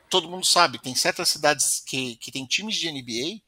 todo 0.09 0.29
mundo 0.29 0.47
sabe, 0.47 0.79
tem 0.79 0.95
certas 0.95 1.29
cidades 1.29 1.83
que, 1.87 2.17
que 2.17 2.33
tem 2.33 2.47
times 2.47 2.77
de 2.77 2.91
NBA 2.91 3.41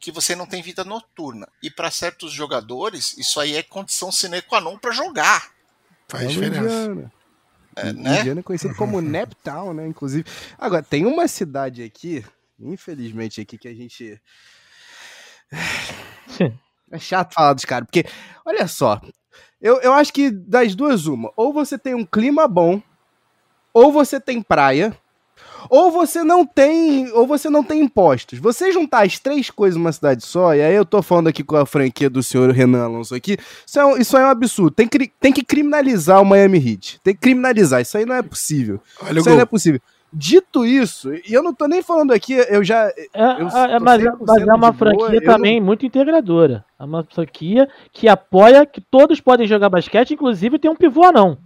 que 0.00 0.10
você 0.10 0.34
não 0.34 0.46
tem 0.46 0.62
vida 0.62 0.82
noturna. 0.82 1.46
E 1.62 1.70
para 1.70 1.90
certos 1.90 2.32
jogadores, 2.32 3.16
isso 3.18 3.38
aí 3.38 3.54
é 3.54 3.62
condição 3.62 4.10
sine 4.10 4.40
qua 4.40 4.60
non 4.60 4.78
para 4.78 4.92
jogar. 4.92 5.52
Faz 6.10 6.24
É 6.24 6.26
diferença. 6.26 6.60
Indiana. 6.60 7.12
É, 7.76 7.92
né? 7.92 8.18
Indiana 8.18 8.40
é 8.40 8.42
conhecido 8.42 8.74
como 8.74 9.00
Neptown, 9.00 9.72
né? 9.72 9.86
Inclusive. 9.86 10.24
Agora, 10.58 10.82
tem 10.82 11.06
uma 11.06 11.28
cidade 11.28 11.82
aqui, 11.82 12.24
infelizmente, 12.58 13.40
aqui 13.40 13.56
que 13.56 13.68
a 13.68 13.74
gente. 13.74 14.20
É 16.92 16.98
chato 16.98 17.34
falar 17.34 17.52
dos 17.52 17.64
caras, 17.64 17.86
porque, 17.86 18.04
olha 18.44 18.66
só, 18.66 19.00
eu, 19.60 19.80
eu 19.80 19.92
acho 19.92 20.12
que 20.12 20.28
das 20.28 20.74
duas, 20.74 21.06
uma, 21.06 21.32
ou 21.36 21.52
você 21.52 21.78
tem 21.78 21.94
um 21.94 22.04
clima 22.04 22.48
bom, 22.48 22.82
ou 23.72 23.92
você 23.92 24.18
tem 24.18 24.42
praia, 24.42 24.92
ou 25.68 25.90
você 25.90 26.22
não 26.24 26.46
tem, 26.46 27.10
ou 27.12 27.26
você 27.26 27.50
não 27.50 27.62
tem 27.62 27.80
impostos. 27.82 28.38
Você 28.38 28.72
juntar 28.72 29.04
as 29.04 29.18
três 29.18 29.50
coisas 29.50 29.76
numa 29.76 29.92
cidade 29.92 30.24
só, 30.24 30.54
e 30.54 30.62
aí 30.62 30.74
eu 30.74 30.84
tô 30.84 31.02
falando 31.02 31.28
aqui 31.28 31.42
com 31.44 31.56
a 31.56 31.66
franquia 31.66 32.08
do 32.08 32.22
senhor 32.22 32.50
Renan 32.50 32.84
Alonso 32.84 33.14
aqui, 33.14 33.36
isso 33.66 33.78
é 33.78 33.84
um, 33.84 33.96
isso 33.96 34.16
é 34.16 34.24
um 34.24 34.30
absurdo. 34.30 34.70
Tem, 34.70 34.86
que- 34.88 35.10
tem 35.20 35.32
que 35.32 35.44
criminalizar 35.44 36.20
o 36.22 36.24
Miami 36.24 36.58
Heat. 36.58 37.00
Tem 37.02 37.14
que 37.14 37.20
criminalizar, 37.20 37.80
isso 37.80 37.98
aí 37.98 38.06
não 38.06 38.14
é 38.14 38.22
possível. 38.22 38.80
Olha 39.02 39.18
Isso 39.18 39.28
aí 39.28 39.34
não 39.34 39.42
é 39.42 39.46
possível. 39.46 39.80
Dito 40.12 40.66
isso, 40.66 41.14
e 41.14 41.22
eu 41.32 41.40
não 41.40 41.54
tô 41.54 41.68
nem 41.68 41.82
falando 41.82 42.10
aqui, 42.12 42.32
eu 42.48 42.64
já. 42.64 42.88
É, 42.88 43.06
Eu 43.38 43.46
é, 43.48 43.78
mas, 43.78 44.02
100% 44.02 44.16
mas 44.26 44.42
é 44.42 44.44
uma 44.54 44.72
de 44.72 44.76
boa, 44.76 44.96
franquia 44.96 45.16
eu 45.20 45.24
também 45.24 45.60
muito 45.60 45.86
integradora. 45.86 46.64
É 46.80 46.82
uma 46.84 47.04
franquia 47.04 47.68
que 47.92 48.08
apoia 48.08 48.66
que 48.66 48.80
todos 48.80 49.20
podem 49.20 49.46
jogar 49.46 49.68
basquete, 49.68 50.14
inclusive 50.14 50.58
tem 50.58 50.68
um 50.68 50.74
pivô 50.74 51.04
anão. 51.04 51.38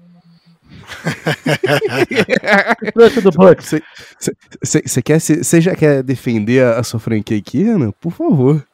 Do 3.22 3.30
Bucks. 3.32 3.74
Você 4.62 5.02
quer 5.02 5.20
você 5.20 5.60
já 5.60 5.74
quer 5.74 6.02
defender 6.02 6.64
a, 6.64 6.78
a 6.78 6.82
sua 6.82 7.00
franquia 7.00 7.36
aqui, 7.38 7.62
Renan? 7.62 7.90
Por 8.00 8.12
favor. 8.12 8.64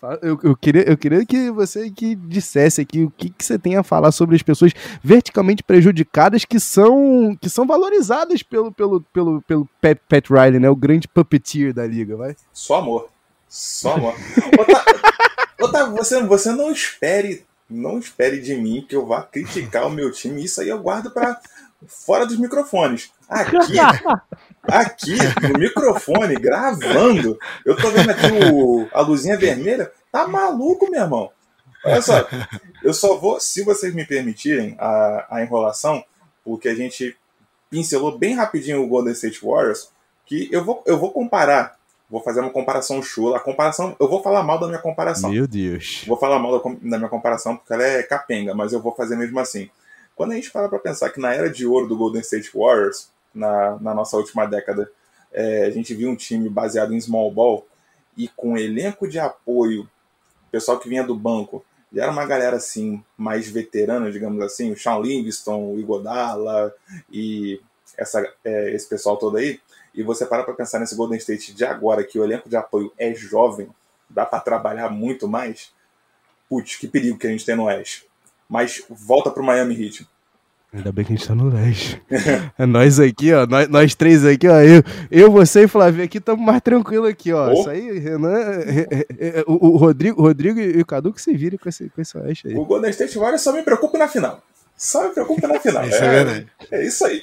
Fa- 0.00 0.18
Eu, 0.22 0.38
eu, 0.42 0.56
queria, 0.56 0.82
eu 0.88 0.96
queria 0.96 1.24
que 1.24 1.50
você 1.50 1.90
que 1.90 2.14
dissesse 2.14 2.80
aqui 2.80 3.02
o 3.04 3.10
que 3.10 3.30
que 3.30 3.44
você 3.44 3.58
tem 3.58 3.76
a 3.76 3.82
falar 3.82 4.12
sobre 4.12 4.36
as 4.36 4.42
pessoas 4.42 4.72
verticalmente 5.02 5.62
prejudicadas 5.62 6.44
que 6.44 6.60
são 6.60 7.36
que 7.40 7.48
são 7.48 7.66
valorizadas 7.66 8.42
pelo, 8.42 8.72
pelo, 8.72 9.00
pelo, 9.12 9.42
pelo 9.42 9.68
Pat, 9.80 9.98
Pat 10.08 10.28
Riley, 10.30 10.60
né? 10.60 10.68
O 10.70 10.76
grande 10.76 11.08
puppeteer 11.08 11.72
da 11.72 11.86
liga, 11.86 12.16
vai. 12.16 12.34
Só 12.52 12.76
amor. 12.76 13.08
Só 13.48 13.94
amor. 13.94 14.14
Otávio, 14.58 15.00
Otávio, 15.60 15.96
você, 15.96 16.22
você 16.24 16.52
não 16.52 16.70
espere, 16.72 17.44
não 17.68 17.98
espere 17.98 18.40
de 18.40 18.54
mim 18.56 18.84
que 18.86 18.94
eu 18.94 19.06
vá 19.06 19.22
criticar 19.22 19.86
o 19.86 19.90
meu 19.90 20.10
time. 20.10 20.44
Isso 20.44 20.60
aí 20.60 20.68
eu 20.68 20.80
guardo 20.80 21.10
para 21.10 21.40
fora 21.86 22.26
dos 22.26 22.38
microfones. 22.38 23.10
Aqui, 23.28 23.78
aqui 24.62 25.16
no 25.42 25.58
microfone, 25.58 26.34
gravando, 26.36 27.38
eu 27.64 27.76
tô 27.76 27.90
vendo 27.90 28.10
aqui 28.10 28.26
o, 28.52 28.88
a 28.92 29.00
luzinha 29.00 29.36
vermelha. 29.36 29.90
Tá 30.10 30.26
maluco, 30.26 30.90
meu 30.90 31.02
irmão? 31.02 31.30
Olha 31.84 32.00
só, 32.00 32.26
eu 32.82 32.94
só 32.94 33.16
vou, 33.16 33.38
se 33.38 33.62
vocês 33.62 33.94
me 33.94 34.06
permitirem 34.06 34.74
a, 34.78 35.26
a 35.30 35.42
enrolação, 35.42 36.02
porque 36.42 36.68
a 36.68 36.74
gente 36.74 37.16
pincelou 37.68 38.16
bem 38.16 38.34
rapidinho 38.34 38.82
o 38.82 38.88
Golden 38.88 39.12
State 39.12 39.44
Warriors, 39.44 39.90
que 40.24 40.48
eu 40.50 40.64
vou, 40.64 40.82
eu 40.86 40.98
vou 40.98 41.12
comparar, 41.12 41.76
vou 42.14 42.22
fazer 42.22 42.38
uma 42.38 42.50
comparação 42.50 43.02
chula. 43.02 43.38
A 43.38 43.40
comparação, 43.40 43.96
eu 43.98 44.08
vou 44.08 44.22
falar 44.22 44.44
mal 44.44 44.56
da 44.60 44.68
minha 44.68 44.78
comparação. 44.78 45.30
Meu 45.30 45.48
Deus. 45.48 46.04
Vou 46.06 46.16
falar 46.16 46.38
mal 46.38 46.60
da, 46.60 46.70
da 46.88 46.96
minha 46.96 47.08
comparação 47.08 47.56
porque 47.56 47.72
ela 47.72 47.82
é 47.82 48.04
capenga, 48.04 48.54
mas 48.54 48.72
eu 48.72 48.80
vou 48.80 48.94
fazer 48.94 49.16
mesmo 49.16 49.40
assim. 49.40 49.68
Quando 50.14 50.30
a 50.30 50.36
gente 50.36 50.52
para 50.52 50.68
pra 50.68 50.78
pensar 50.78 51.10
que 51.10 51.18
na 51.18 51.34
era 51.34 51.50
de 51.50 51.66
ouro 51.66 51.88
do 51.88 51.96
Golden 51.96 52.20
State 52.20 52.52
Warriors, 52.54 53.08
na, 53.34 53.76
na 53.80 53.92
nossa 53.92 54.16
última 54.16 54.46
década, 54.46 54.88
é, 55.32 55.64
a 55.64 55.70
gente 55.70 55.92
viu 55.92 56.08
um 56.08 56.14
time 56.14 56.48
baseado 56.48 56.94
em 56.94 57.00
small 57.00 57.32
ball 57.32 57.66
e 58.16 58.28
com 58.28 58.56
elenco 58.56 59.08
de 59.08 59.18
apoio, 59.18 59.90
pessoal 60.52 60.78
que 60.78 60.88
vinha 60.88 61.02
do 61.02 61.16
banco, 61.16 61.64
e 61.92 61.98
era 61.98 62.12
uma 62.12 62.24
galera 62.24 62.58
assim, 62.58 63.02
mais 63.16 63.48
veterana, 63.48 64.12
digamos 64.12 64.40
assim, 64.40 64.70
o 64.70 64.78
Sean 64.78 65.00
Livingston, 65.00 65.72
o 65.72 65.80
Igodala 65.80 66.72
e 67.10 67.60
essa, 67.98 68.24
é, 68.44 68.72
esse 68.72 68.88
pessoal 68.88 69.16
todo 69.16 69.36
aí, 69.36 69.58
e 69.94 70.02
você 70.02 70.26
para 70.26 70.42
pra 70.42 70.54
pensar 70.54 70.78
nesse 70.78 70.96
Golden 70.96 71.18
State 71.18 71.54
de 71.54 71.64
agora, 71.64 72.04
que 72.04 72.18
o 72.18 72.24
elenco 72.24 72.48
de 72.48 72.56
apoio 72.56 72.92
é 72.98 73.14
jovem, 73.14 73.68
dá 74.10 74.26
pra 74.26 74.40
trabalhar 74.40 74.90
muito 74.90 75.28
mais, 75.28 75.72
putz, 76.48 76.76
que 76.76 76.88
perigo 76.88 77.18
que 77.18 77.26
a 77.26 77.30
gente 77.30 77.46
tem 77.46 77.56
no 77.56 77.64
Oeste. 77.64 78.06
Mas 78.48 78.84
volta 78.88 79.30
pro 79.30 79.42
Miami 79.42 79.80
Heat. 79.80 80.06
Ainda 80.74 80.90
bem 80.90 81.04
que 81.04 81.12
a 81.12 81.16
gente 81.16 81.28
tá 81.28 81.34
no 81.36 81.48
leste. 81.48 82.02
É 82.58 82.66
nós 82.66 82.98
aqui, 82.98 83.32
ó. 83.32 83.46
Nós, 83.46 83.68
nós 83.68 83.94
três 83.94 84.24
aqui, 84.24 84.48
ó. 84.48 84.60
Eu, 84.60 84.82
eu 85.08 85.30
você 85.30 85.64
e 85.64 85.68
Flávio 85.68 86.02
aqui 86.02 86.18
estamos 86.18 86.44
mais 86.44 86.60
tranquilo 86.60 87.06
aqui, 87.06 87.32
ó. 87.32 87.48
Oh. 87.48 87.52
Isso 87.52 87.70
aí, 87.70 87.98
Renan. 87.98 88.36
é, 88.36 88.80
é, 88.90 89.38
é, 89.38 89.44
o, 89.46 89.68
o 89.68 89.76
Rodrigo, 89.76 90.20
Rodrigo 90.20 90.58
e 90.58 90.80
o 90.80 90.86
Cadu 90.86 91.12
que 91.12 91.22
se 91.22 91.32
virem 91.36 91.58
com 91.58 91.68
esse, 91.68 91.88
com 91.90 92.00
esse 92.02 92.18
oeste 92.18 92.48
aí. 92.48 92.56
O 92.56 92.64
Golden 92.64 92.90
State 92.90 93.16
Warriors 93.16 93.42
só 93.42 93.52
me 93.52 93.62
preocupa 93.62 93.96
na 93.96 94.08
final. 94.08 94.42
Só 94.84 95.04
me 95.08 95.10
preocupa 95.14 95.48
na 95.48 95.58
final. 95.60 95.84
Isso 95.88 95.96
é, 96.04 96.10
verdade. 96.10 96.52
É 96.70 96.84
isso 96.86 97.04
aí. 97.06 97.22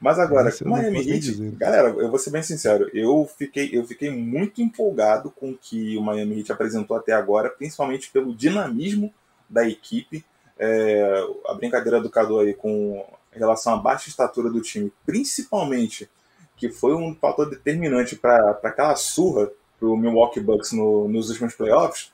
Mas 0.00 0.18
agora, 0.18 0.48
Isso 0.48 0.66
Miami 0.68 0.98
Heat, 1.08 1.50
galera, 1.56 1.88
eu 1.90 2.08
vou 2.10 2.18
ser 2.18 2.30
bem 2.30 2.42
sincero, 2.42 2.90
eu 2.92 3.30
fiquei, 3.38 3.70
eu 3.72 3.84
fiquei 3.86 4.10
muito 4.10 4.60
empolgado 4.60 5.30
com 5.30 5.50
o 5.50 5.58
que 5.58 5.96
o 5.96 6.02
Miami 6.02 6.38
Heat 6.40 6.50
apresentou 6.52 6.96
até 6.96 7.12
agora, 7.12 7.48
principalmente 7.50 8.10
pelo 8.10 8.34
dinamismo 8.34 9.12
da 9.48 9.66
equipe. 9.68 10.24
É, 10.58 11.24
a 11.46 11.54
brincadeira 11.54 12.00
do 12.00 12.10
Cadu 12.10 12.38
aí 12.40 12.54
com 12.54 13.04
relação 13.32 13.74
à 13.74 13.76
baixa 13.76 14.08
estatura 14.08 14.50
do 14.50 14.60
time, 14.60 14.92
principalmente, 15.06 16.08
que 16.56 16.68
foi 16.68 16.94
um 16.94 17.14
fator 17.14 17.48
determinante 17.48 18.14
para 18.16 18.50
aquela 18.62 18.94
surra 18.96 19.50
pro 19.78 19.96
Milwaukee 19.96 20.40
Bucks 20.40 20.72
no- 20.72 21.08
nos 21.08 21.30
últimos 21.30 21.54
playoffs, 21.54 22.12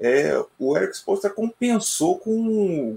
é, 0.00 0.42
o 0.58 0.76
Eric 0.76 0.94
Spoelstra 0.96 1.28
compensou 1.30 2.18
com, 2.18 2.96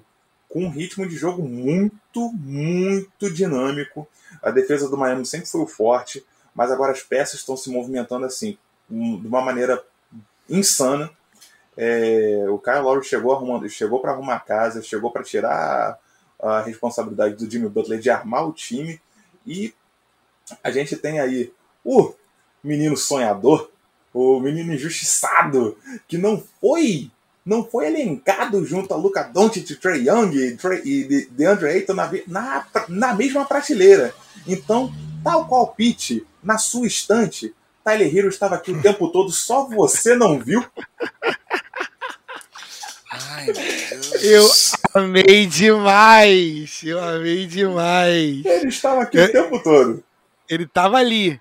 com 0.49 0.65
um 0.65 0.69
ritmo 0.69 1.07
de 1.07 1.15
jogo 1.15 1.43
muito, 1.43 2.31
muito 2.34 3.31
dinâmico. 3.31 4.07
A 4.41 4.51
defesa 4.51 4.89
do 4.89 4.97
Miami 4.97 5.26
sempre 5.26 5.47
foi 5.47 5.61
o 5.61 5.67
forte, 5.67 6.26
mas 6.53 6.72
agora 6.72 6.91
as 6.91 7.01
peças 7.01 7.39
estão 7.39 7.57
se 7.57 7.69
movimentando 7.69 8.26
assim, 8.26 8.57
de 8.89 9.27
uma 9.27 9.41
maneira 9.41 9.84
insana. 10.49 11.09
É, 11.77 12.45
o 12.49 12.57
Kyle 12.57 12.80
Lowry 12.80 13.05
chegou 13.05 13.34
arrumando, 13.34 13.67
chegou 13.69 13.99
para 13.99 14.11
arrumar 14.11 14.35
a 14.35 14.39
casa, 14.39 14.81
chegou 14.81 15.11
para 15.11 15.23
tirar 15.23 15.99
a, 16.39 16.57
a 16.57 16.61
responsabilidade 16.61 17.35
do 17.35 17.51
Jimmy 17.51 17.67
Butler 17.67 17.99
de 17.99 18.09
armar 18.09 18.47
o 18.47 18.53
time 18.53 19.01
e 19.45 19.73
a 20.63 20.72
gente 20.72 20.95
tem 20.95 21.19
aí 21.19 21.51
o 21.84 22.13
menino 22.63 22.95
sonhador, 22.95 23.69
o 24.13 24.39
menino 24.39 24.73
injustiçado 24.73 25.77
que 26.07 26.17
não 26.17 26.41
foi 26.61 27.11
não 27.45 27.63
foi 27.63 27.88
elencado 27.88 28.65
junto 28.65 28.93
a 28.93 28.97
Luca 28.97 29.22
Doncic, 29.23 29.76
Trey 29.80 30.07
Young 30.09 30.35
e, 30.35 30.57
Trey, 30.57 30.81
e 30.84 31.03
De- 31.03 31.26
DeAndre 31.31 31.67
Ayton 31.69 31.93
na, 31.93 32.11
na, 32.27 32.65
na 32.89 33.13
mesma 33.13 33.45
prateleira. 33.45 34.13
Então, 34.47 34.91
tal 35.23 35.47
qual 35.47 35.67
Pete, 35.67 36.26
na 36.43 36.57
sua 36.57 36.88
estante, 36.88 37.53
Tyler 37.84 38.15
Hero 38.17 38.30
estava 38.30 38.55
aqui 38.55 38.72
o 38.72 38.81
tempo 38.81 39.09
todo, 39.09 39.30
só 39.31 39.65
você 39.67 40.15
não 40.15 40.39
viu. 40.39 40.65
Ai, 43.11 43.45
meu 43.45 43.53
Deus. 43.53 44.23
Eu 44.23 44.49
amei 45.01 45.45
demais. 45.45 46.81
Eu 46.84 46.99
amei 47.01 47.45
demais. 47.45 48.43
Ele 48.43 48.67
estava 48.67 49.03
aqui 49.03 49.17
É. 49.19 49.26
o 49.26 49.31
tempo 49.31 49.61
todo. 49.61 50.03
Ele 50.49 50.65
tava 50.67 50.97
ali. 50.97 51.39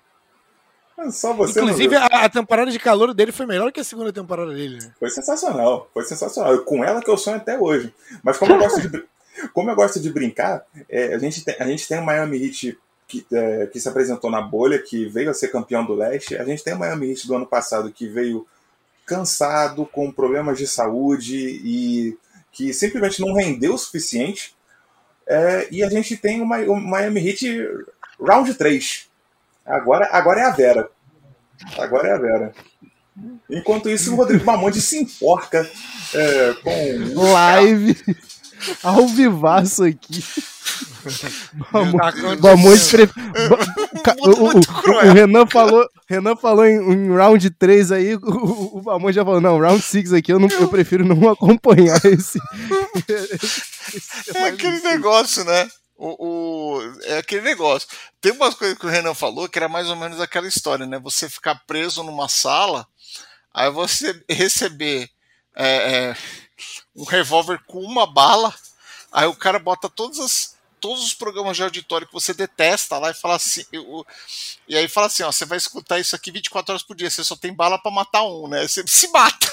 Só 1.11 1.33
você 1.33 1.59
Inclusive, 1.59 1.95
a, 1.95 2.05
a 2.05 2.29
temporada 2.29 2.71
de 2.71 2.79
calor 2.79 3.13
dele 3.13 3.31
foi 3.31 3.45
melhor 3.45 3.71
que 3.71 3.81
a 3.81 3.83
segunda 3.83 4.13
temporada 4.13 4.53
dele. 4.53 4.77
né? 4.77 4.93
Foi 4.97 5.09
sensacional, 5.09 5.89
foi 5.93 6.03
sensacional. 6.05 6.57
Com 6.59 6.83
ela 6.83 7.01
que 7.01 7.09
eu 7.09 7.17
sonho 7.17 7.37
até 7.37 7.59
hoje. 7.59 7.93
Mas 8.23 8.37
como 8.37 8.53
eu 8.53 8.59
gosto 8.59 8.89
de, 8.89 9.03
como 9.53 9.69
eu 9.69 9.75
gosto 9.75 9.99
de 9.99 10.09
brincar, 10.09 10.63
é, 10.89 11.13
a, 11.13 11.19
gente 11.19 11.43
tem, 11.43 11.55
a 11.59 11.67
gente 11.67 11.87
tem 11.87 11.99
o 11.99 12.05
Miami 12.05 12.43
Heat 12.43 12.77
que, 13.07 13.25
é, 13.31 13.67
que 13.67 13.79
se 13.79 13.89
apresentou 13.89 14.31
na 14.31 14.41
bolha, 14.41 14.81
que 14.81 15.05
veio 15.05 15.29
a 15.29 15.33
ser 15.33 15.49
campeão 15.49 15.85
do 15.85 15.93
leste. 15.93 16.37
A 16.37 16.45
gente 16.45 16.63
tem 16.63 16.73
o 16.73 16.79
Miami 16.79 17.11
Heat 17.11 17.27
do 17.27 17.35
ano 17.35 17.45
passado 17.45 17.91
que 17.91 18.07
veio 18.07 18.47
cansado, 19.05 19.85
com 19.85 20.11
problemas 20.11 20.57
de 20.57 20.65
saúde 20.65 21.61
e 21.63 22.17
que 22.51 22.73
simplesmente 22.73 23.21
não 23.21 23.33
rendeu 23.33 23.73
o 23.73 23.77
suficiente. 23.77 24.55
É, 25.27 25.67
e 25.71 25.83
a 25.83 25.89
gente 25.89 26.15
tem 26.15 26.41
o 26.41 26.45
Miami 26.45 27.27
Heat 27.27 27.67
Round 28.19 28.53
3. 28.53 29.09
Agora, 29.65 30.07
agora 30.11 30.41
é 30.41 30.43
a 30.45 30.51
Vera. 30.51 30.89
Agora 31.77 32.07
é 32.09 32.13
a 32.13 32.17
Vera. 32.17 32.53
Enquanto 33.49 33.89
isso, 33.89 34.11
o 34.13 34.15
Rodrigo 34.17 34.45
Mamonde 34.45 34.81
se 34.81 34.97
enforca 35.01 35.69
é, 36.13 36.53
com. 36.63 37.21
Live 37.31 37.97
ao 38.83 39.07
vivaço 39.07 39.83
aqui. 39.85 40.23
Tá. 41.71 42.35
Bamonte 42.39 42.89
pre... 42.91 43.09
O, 44.19 44.29
o- 44.29 44.57
o- 44.57 45.07
o 45.07 45.13
Renan 45.13 45.47
falou, 45.47 45.87
Renan 46.07 46.35
falou 46.35 46.63
em, 46.65 46.77
em 46.93 47.09
round 47.15 47.49
3 47.51 47.91
aí, 47.91 48.15
o, 48.15 48.77
o, 48.77 48.81
Bamonte 48.81 49.13
já 49.13 49.23
falou, 49.25 49.41
não, 49.41 49.59
round 49.59 49.81
6 49.81 50.13
aqui 50.13 50.31
eu, 50.31 50.37
não, 50.39 50.47
eu 50.49 50.67
prefiro 50.67 51.03
não 51.05 51.29
acompanhar 51.29 51.99
esse. 52.05 52.39
esse 53.09 54.37
É 54.37 54.47
aquele 54.49 54.79
negócio, 54.81 55.43
né? 55.43 55.67
O, 55.97 56.77
o- 56.77 56.99
é 57.03 57.17
aquele 57.19 57.41
negócio. 57.41 57.87
Tem 58.19 58.31
umas 58.33 58.53
coisas 58.55 58.77
que 58.77 58.85
o 58.85 58.89
Renan 58.89 59.13
falou 59.13 59.47
que 59.47 59.57
era 59.57 59.69
mais 59.69 59.89
ou 59.89 59.95
menos 59.95 60.19
aquela 60.19 60.47
história, 60.47 60.85
né? 60.85 60.99
Você 60.99 61.29
ficar 61.29 61.55
preso 61.65 62.03
numa 62.03 62.27
sala, 62.27 62.85
aí 63.53 63.69
você 63.71 64.23
receber 64.29 65.09
é, 65.55 66.09
é, 66.11 66.17
um 66.95 67.03
revólver 67.05 67.59
com 67.67 67.79
uma 67.81 68.07
bala, 68.11 68.53
aí 69.11 69.25
o 69.27 69.35
cara 69.35 69.59
bota 69.59 69.89
todas 69.89 70.19
as- 70.19 70.55
todos 70.81 71.03
os 71.05 71.13
programas 71.13 71.57
de 71.57 71.63
auditório 71.63 72.07
que 72.07 72.13
você 72.13 72.33
detesta 72.33 72.97
lá 72.99 73.11
e 73.11 73.15
fala 73.15 73.35
assim. 73.35 73.65
o- 73.75 74.05
e 74.67 74.77
aí 74.77 74.87
fala 74.87 75.07
assim: 75.07 75.23
ó, 75.23 75.31
você 75.31 75.45
vai 75.45 75.57
escutar 75.57 75.99
isso 75.99 76.15
aqui 76.15 76.31
24 76.31 76.73
horas 76.73 76.83
por 76.83 76.95
dia, 76.95 77.09
você 77.09 77.23
só 77.23 77.35
tem 77.35 77.53
bala 77.53 77.79
pra 77.81 77.91
matar 77.91 78.23
um, 78.23 78.47
né? 78.49 78.67
Você 78.67 78.83
se 78.87 79.07
mata. 79.09 79.51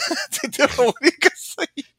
Entendeu? 0.44 0.68
A 0.78 0.82
única 1.00 1.30
saída. 1.36 1.91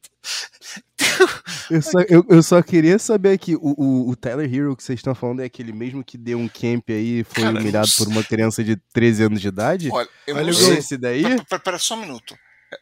Eu 1.70 1.82
só, 1.82 2.00
eu, 2.08 2.24
eu 2.28 2.42
só 2.42 2.62
queria 2.62 2.98
saber 2.98 3.32
aqui, 3.32 3.54
o, 3.56 3.60
o, 3.62 4.10
o 4.10 4.16
Tyler 4.16 4.52
Hero 4.52 4.76
que 4.76 4.82
vocês 4.82 4.98
estão 4.98 5.14
falando 5.14 5.40
é 5.40 5.44
aquele 5.44 5.72
mesmo 5.72 6.04
que 6.04 6.18
deu 6.18 6.38
um 6.38 6.48
camp 6.48 6.90
aí 6.90 7.20
e 7.20 7.24
foi 7.24 7.44
Cara, 7.44 7.58
humilhado 7.58 7.90
por 7.96 8.08
uma 8.08 8.22
criança 8.22 8.62
de 8.62 8.76
13 8.92 9.24
anos 9.24 9.40
de 9.40 9.48
idade? 9.48 9.90
Olha, 9.90 10.08
eu 10.26 10.36
Olha 10.36 10.44
não 10.44 10.50
o 10.50 10.54
sei. 10.54 10.78
Esse 10.78 10.96
daí? 10.98 11.22
Pera, 11.22 11.44
pera, 11.44 11.60
pera 11.62 11.78
só 11.78 11.94
um 11.94 12.00
minuto. 12.00 12.36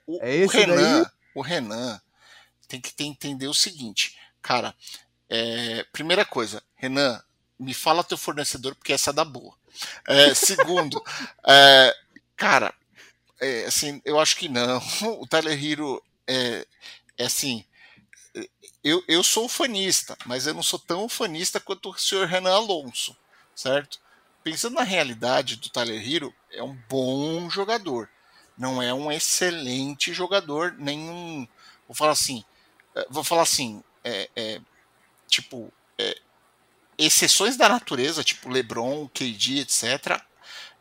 O, 0.06 0.18
É 0.22 0.30
o 0.30 0.44
esse 0.44 0.56
Renan, 0.56 1.02
daí? 1.02 1.06
o 1.34 1.42
Renan 1.42 2.00
tem 2.68 2.80
que 2.80 3.04
entender 3.04 3.46
o 3.46 3.54
seguinte, 3.54 4.16
cara. 4.40 4.74
é, 5.28 5.84
primeira 5.92 6.24
coisa, 6.24 6.62
Renan, 6.76 7.20
me 7.58 7.74
fala 7.74 8.02
teu 8.04 8.16
fornecedor 8.18 8.74
porque 8.74 8.92
essa 8.92 9.10
é 9.10 9.12
da 9.12 9.24
boa. 9.24 9.54
É, 10.08 10.34
segundo, 10.34 11.02
é, 11.46 11.94
cara, 12.36 12.74
é, 13.40 13.64
assim, 13.66 14.00
eu 14.04 14.18
acho 14.18 14.36
que 14.36 14.48
não. 14.48 14.80
O 15.20 15.26
Tyler 15.26 15.62
Hero 15.62 16.02
é, 17.22 17.26
assim. 17.26 17.64
Eu, 18.82 19.04
eu 19.06 19.22
sou 19.22 19.48
fanista, 19.48 20.16
mas 20.24 20.46
eu 20.46 20.54
não 20.54 20.62
sou 20.62 20.78
tão 20.78 21.08
fanista 21.08 21.60
quanto 21.60 21.90
o 21.90 21.98
senhor 21.98 22.26
Renan 22.26 22.54
Alonso, 22.54 23.16
certo? 23.54 24.00
Pensando 24.42 24.74
na 24.74 24.82
realidade 24.82 25.56
do 25.56 25.68
Tyler 25.68 26.02
Hero, 26.02 26.34
é 26.50 26.62
um 26.62 26.74
bom 26.88 27.48
jogador 27.48 28.08
não 28.56 28.82
é 28.82 28.92
um 28.92 29.10
excelente 29.10 30.12
jogador, 30.12 30.74
nenhum. 30.78 31.46
Vou 31.86 31.94
falar 31.94 32.12
assim, 32.12 32.44
eh, 32.94 33.06
vou 33.10 33.24
falar 33.24 33.42
assim, 33.42 33.82
é, 34.04 34.28
é, 34.36 34.60
tipo, 35.28 35.72
é, 35.98 36.16
exceções 36.98 37.56
da 37.56 37.68
natureza, 37.68 38.22
tipo 38.22 38.48
LeBron, 38.48 39.08
KD, 39.08 39.60
etc. 39.60 40.20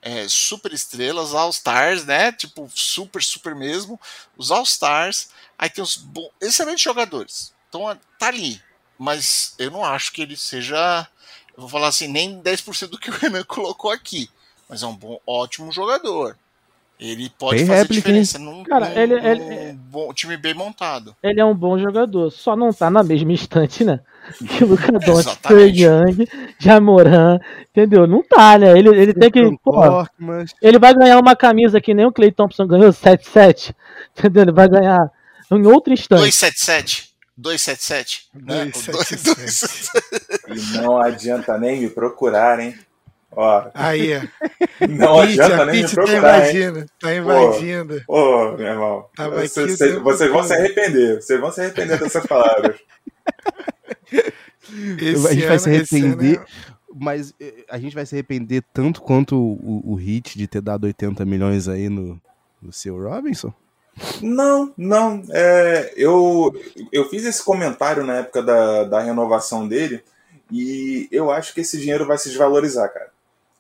É, 0.02 0.28
super 0.28 0.74
estrelas, 0.74 1.34
All 1.34 1.50
Stars, 1.50 2.06
né? 2.06 2.32
Tipo, 2.32 2.70
super, 2.74 3.24
super 3.24 3.56
mesmo. 3.56 4.00
Os 4.38 4.52
All 4.52 4.64
Stars, 4.64 5.30
aí 5.62 5.70
tem 5.70 5.82
os 5.84 5.96
bom, 5.96 6.30
excelentes 6.42 6.82
jogadores. 6.84 7.54
Então 7.70 7.98
tá 8.20 8.28
ali. 8.28 8.60
Mas 9.00 9.56
eu 9.58 9.72
não 9.72 9.86
acho 9.86 10.12
que 10.12 10.22
ele 10.22 10.36
seja, 10.36 11.08
eu 11.56 11.62
vou 11.62 11.70
falar 11.70 11.88
assim, 11.88 12.08
nem 12.10 12.42
10% 12.42 12.90
do 12.90 12.98
que 13.00 13.10
o 13.10 13.14
Renan 13.18 13.44
colocou 13.46 13.90
aqui. 13.92 14.30
Mas 14.68 14.84
é 14.84 14.88
um 14.88 14.96
bom, 14.96 15.20
ótimo 15.26 15.72
jogador. 15.72 16.36
Ele 17.00 17.32
pode 17.32 17.58
Tem 17.58 17.66
fazer 17.66 17.80
réplica, 17.80 18.10
hein? 18.10 18.22
diferença 18.22 18.38
num, 18.38 18.64
Cara, 18.64 18.90
num- 18.90 18.96
ele- 18.96 19.20
num 19.20 19.28
ele- 19.28 19.74
bom 19.74 20.14
time 20.14 20.38
bem 20.38 20.54
montado. 20.54 21.16
Ele 21.24 21.40
é 21.42 21.46
um 21.46 21.56
bom 21.56 21.80
jogador, 21.80 22.30
só 22.30 22.56
não 22.56 22.72
tá 22.72 22.92
na 22.92 23.02
mesma 23.02 23.32
instante, 23.32 23.84
né? 23.84 24.00
Que 24.48 24.64
o 24.64 24.68
Luca 24.68 24.92
Doncic. 25.00 25.42
Trey 25.42 25.72
Young, 25.84 26.28
Jamoran, 26.60 27.40
entendeu? 27.72 28.06
Não 28.06 28.22
tá, 28.22 28.56
né? 28.60 28.78
Ele, 28.78 28.90
ele 28.90 29.14
tem 29.16 29.32
que, 29.32 29.42
pô, 29.64 29.74
ele 30.62 30.78
vai 30.78 30.94
ganhar 30.94 31.18
uma 31.20 31.36
camisa 31.36 31.82
que 31.82 31.92
nem 31.92 32.06
o 32.06 32.12
Clay 32.12 32.32
Thompson 32.32 32.68
ganhou, 32.68 32.92
7-7, 32.94 33.74
entendeu? 34.16 34.44
Ele 34.44 34.52
vai 34.52 34.70
ganhar 34.70 35.12
em 35.58 35.66
outro 35.68 35.94
instante. 35.94 36.20
277. 36.22 37.12
277. 37.38 38.28
Né? 38.36 38.64
O 38.66 38.72
277. 38.72 39.92
277. 40.48 40.76
E 40.78 40.78
não 40.82 40.98
adianta 40.98 41.58
nem 41.58 41.82
me 41.82 41.90
procurar, 41.90 42.60
hein? 42.60 42.78
Ó, 43.34 43.70
Aí, 43.74 44.12
ó. 44.18 44.88
não 44.90 45.20
adianta 45.22 45.66
nem 45.66 45.82
me 45.84 45.88
tá 45.88 45.94
procurar, 45.94 46.50
hein? 46.50 46.58
invadindo. 46.58 46.86
Tá 47.00 47.16
invadindo. 47.16 48.02
Ô, 48.08 48.52
meu 48.58 48.68
irmão, 48.68 49.06
aqui 49.18 49.48
vocês, 49.48 49.78
vocês- 49.78 49.96
vocês 50.02 50.30
vão 50.32 50.44
se 50.44 50.54
arrepender. 50.54 51.16
Vocês 51.22 51.40
vão 51.40 51.50
se 51.52 51.62
arrepender 51.62 51.98
dessas 51.98 52.26
palavras. 52.26 52.78
Esse 55.00 55.28
a 55.28 55.34
gente 55.34 55.42
vai 55.46 55.50
ano- 55.56 55.60
se 55.60 55.70
esse 55.72 55.98
ano 55.98 56.06
arrepender, 56.08 56.40
é- 56.40 56.46
mas 56.94 57.34
eh, 57.40 57.66
a 57.70 57.78
gente 57.80 57.96
vai 57.96 58.06
se 58.06 58.16
arrepender 58.16 58.64
tanto 58.74 59.02
quanto 59.02 59.36
o, 59.36 59.54
o, 59.88 59.92
o 59.94 59.96
Hit 59.96 60.38
de 60.38 60.48
ter 60.48 60.62
dado 60.62 60.84
80 60.86 61.26
milhões 61.26 61.68
aí 61.68 61.90
no, 61.90 62.22
no 62.62 62.72
seu 62.74 63.02
Robinson? 63.02 63.54
Não, 64.22 64.74
não. 64.78 65.24
é, 65.32 65.94
eu, 65.96 66.54
eu 66.92 67.10
fiz 67.10 67.26
esse 67.26 67.44
comentário 67.44 68.04
na 68.04 68.18
época 68.18 68.42
da, 68.42 68.84
da 68.86 69.00
renovação 69.02 69.68
dele 69.68 70.04
e 70.52 71.08
eu 71.12 71.32
acho 71.32 71.54
que 71.54 71.62
esse 71.62 71.78
dinheiro 71.80 72.06
vai 72.06 72.18
se 72.18 72.30
desvalorizar, 72.30 72.92
cara. 72.94 73.12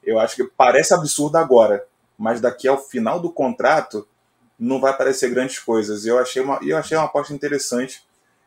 Eu 0.04 0.20
acho 0.20 0.36
que 0.36 0.44
parece 0.44 0.94
absurdo 0.94 1.38
agora, 1.38 1.86
mas 2.18 2.42
daqui 2.42 2.68
ao 2.68 2.78
final 2.78 3.20
do 3.20 3.32
contrato 3.32 4.08
não 4.58 4.80
vai 4.80 4.92
aparecer 4.92 5.30
grandes 5.30 5.60
coisas. 5.60 6.06
Eu 6.06 6.18
achei 6.20 6.42
uma, 6.42 6.60
eu 6.64 6.78
achei 6.78 6.98
uma 6.98 7.06
aposta 7.06 7.34
interessante. 7.34 8.04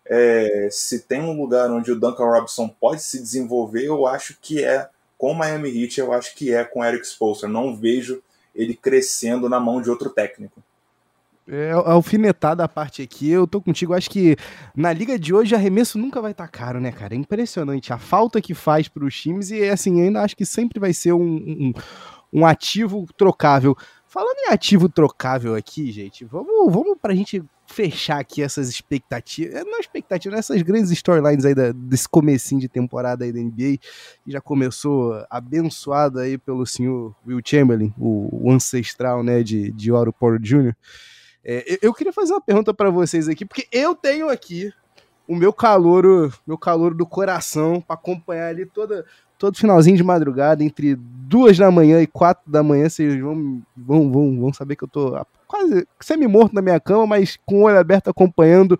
é, 0.06 0.69
se 0.70 1.01
tem 1.01 1.20
um 1.20 1.32
lugar 1.40 1.70
onde 1.70 1.90
o 1.93 1.98
Duncan 1.98 2.24
Robinson 2.24 2.69
pode 2.69 3.02
se 3.02 3.19
desenvolver, 3.20 3.85
eu 3.86 4.06
acho 4.06 4.36
que 4.40 4.62
é 4.62 4.89
com 5.16 5.31
o 5.32 5.35
Miami 5.35 5.70
Heat, 5.70 6.01
eu 6.01 6.12
acho 6.12 6.35
que 6.35 6.52
é 6.52 6.65
com 6.65 6.81
o 6.81 6.85
Eric 6.85 7.06
Spoelstra. 7.06 7.48
Não 7.48 7.77
vejo 7.77 8.23
ele 8.55 8.74
crescendo 8.74 9.48
na 9.48 9.59
mão 9.59 9.81
de 9.81 9.90
outro 9.90 10.11
técnico. 10.11 10.62
É, 11.46 11.72
alfinetada 11.72 12.64
a 12.64 12.68
parte 12.68 13.02
aqui, 13.02 13.28
eu 13.28 13.46
tô 13.46 13.60
contigo. 13.60 13.92
Acho 13.92 14.08
que 14.08 14.34
na 14.74 14.92
liga 14.92 15.18
de 15.18 15.34
hoje 15.34 15.54
arremesso 15.54 15.98
nunca 15.98 16.20
vai 16.20 16.30
estar 16.30 16.44
tá 16.44 16.50
caro, 16.50 16.80
né, 16.80 16.90
cara? 16.90 17.14
É 17.14 17.18
impressionante 17.18 17.92
a 17.92 17.98
falta 17.98 18.40
que 18.40 18.54
faz 18.54 18.88
para 18.88 19.04
os 19.04 19.14
times 19.14 19.50
e, 19.50 19.68
assim, 19.68 20.00
ainda 20.00 20.22
acho 20.22 20.36
que 20.36 20.46
sempre 20.46 20.80
vai 20.80 20.94
ser 20.94 21.12
um, 21.12 21.22
um, 21.22 21.72
um, 22.32 22.46
ativo 22.46 23.06
trocável. 23.16 23.76
Falando 24.06 24.38
em 24.46 24.52
ativo 24.52 24.88
trocável 24.88 25.54
aqui, 25.54 25.92
gente, 25.92 26.24
vamos, 26.24 26.72
vamos 26.72 26.96
pra 27.00 27.14
gente 27.14 27.44
fechar 27.66 28.20
aqui 28.20 28.42
essas 28.42 28.68
expectativas, 28.68 29.54
é, 29.54 29.64
não 29.64 29.80
expectativas, 29.80 30.38
essas 30.38 30.62
grandes 30.62 30.90
storylines 30.92 31.44
aí 31.44 31.54
da, 31.54 31.72
desse 31.72 32.08
comecinho 32.08 32.60
de 32.60 32.68
temporada 32.68 33.24
aí 33.24 33.32
da 33.32 33.40
NBA, 33.40 33.78
que 34.24 34.30
já 34.30 34.40
começou 34.40 35.22
abençoado 35.28 36.20
aí 36.20 36.38
pelo 36.38 36.64
senhor 36.64 37.14
Will 37.26 37.40
Chamberlain, 37.44 37.92
o, 37.98 38.46
o 38.46 38.50
ancestral, 38.50 39.22
né, 39.22 39.42
de, 39.42 39.70
de 39.72 39.92
Oro 39.92 40.12
Porter 40.12 40.40
Jr., 40.40 40.74
é, 41.44 41.78
eu 41.82 41.92
queria 41.92 42.12
fazer 42.12 42.32
uma 42.32 42.40
pergunta 42.40 42.72
para 42.72 42.90
vocês 42.90 43.28
aqui, 43.28 43.44
porque 43.44 43.66
eu 43.70 43.94
tenho 43.94 44.30
aqui 44.30 44.72
o 45.26 45.34
meu 45.34 45.52
calor, 45.52 46.32
meu 46.46 46.56
calor 46.58 46.94
do 46.94 47.06
coração 47.06 47.80
para 47.80 47.94
acompanhar 47.94 48.48
ali 48.48 48.66
toda, 48.66 49.04
todo 49.38 49.56
finalzinho 49.56 49.96
de 49.96 50.04
madrugada, 50.04 50.62
entre 50.62 50.94
duas 50.96 51.56
da 51.56 51.70
manhã 51.70 52.00
e 52.00 52.06
quatro 52.06 52.50
da 52.50 52.62
manhã, 52.62 52.88
vocês 52.88 53.18
vão, 53.20 53.62
vão, 53.76 54.12
vão, 54.12 54.40
vão 54.40 54.52
saber 54.52 54.76
que 54.76 54.84
eu 54.84 54.88
tô 54.88 55.18
quase 55.46 55.86
semi-morto 56.00 56.54
na 56.54 56.62
minha 56.62 56.80
cama, 56.80 57.06
mas 57.06 57.38
com 57.44 57.60
o 57.60 57.62
olho 57.62 57.78
aberto 57.78 58.08
acompanhando 58.08 58.78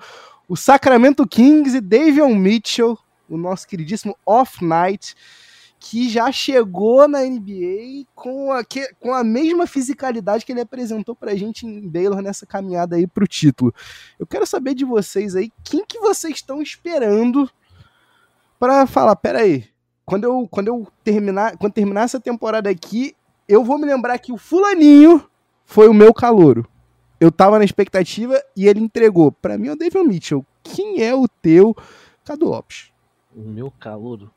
o 0.49 0.57
Sacramento 0.57 1.27
Kings 1.27 1.77
e 1.77 1.81
Davion 1.81 2.35
Mitchell, 2.35 2.99
o 3.29 3.37
nosso 3.37 3.67
queridíssimo 3.67 4.17
Off-Night, 4.27 5.15
que 5.87 6.09
já 6.09 6.33
chegou 6.33 7.07
na 7.07 7.21
NBA 7.21 8.07
com 8.15 8.51
a, 8.51 8.65
que, 8.65 8.91
com 8.95 9.13
a 9.13 9.23
mesma 9.23 9.67
fisicalidade 9.67 10.47
que 10.47 10.51
ele 10.51 10.63
apresentou 10.63 11.15
pra 11.15 11.35
gente 11.35 11.67
em 11.67 11.87
Baylor 11.87 12.23
nessa 12.23 12.47
caminhada 12.47 12.97
aí 12.97 13.07
pro 13.07 13.27
título. 13.27 13.73
Eu 14.19 14.27
quero 14.27 14.47
saber 14.47 14.73
de 14.73 14.83
vocês 14.83 15.37
aí, 15.37 15.53
quem 15.63 15.85
que 15.85 15.99
vocês 15.99 16.37
estão 16.37 16.63
esperando 16.63 17.51
para 18.59 18.87
falar, 18.87 19.15
pera 19.17 19.41
aí, 19.41 19.67
quando 20.07 20.25
eu, 20.25 20.49
quando 20.51 20.69
eu 20.69 20.89
terminar, 21.05 21.59
quando 21.59 21.75
terminar 21.75 22.05
essa 22.05 22.19
temporada 22.19 22.71
aqui, 22.71 23.15
eu 23.47 23.63
vou 23.63 23.77
me 23.77 23.85
lembrar 23.85 24.19
que 24.19 24.33
o 24.33 24.39
fulaninho 24.39 25.23
foi 25.67 25.87
o 25.87 25.95
meu 25.95 26.15
calouro. 26.15 26.67
Eu 27.21 27.31
tava 27.31 27.59
na 27.59 27.65
expectativa 27.65 28.43
e 28.57 28.67
ele 28.67 28.81
entregou. 28.81 29.31
Para 29.31 29.59
mim 29.59 29.69
é 29.69 29.73
o 29.73 29.77
David 29.77 30.09
Mitchell. 30.09 30.47
Quem 30.63 31.03
é 31.03 31.15
o 31.15 31.29
teu 31.29 31.77
Cadu 32.25 32.47
Lopes? 32.47 32.91
O 33.37 33.43
meu 33.43 33.71
calouro? 33.71 34.31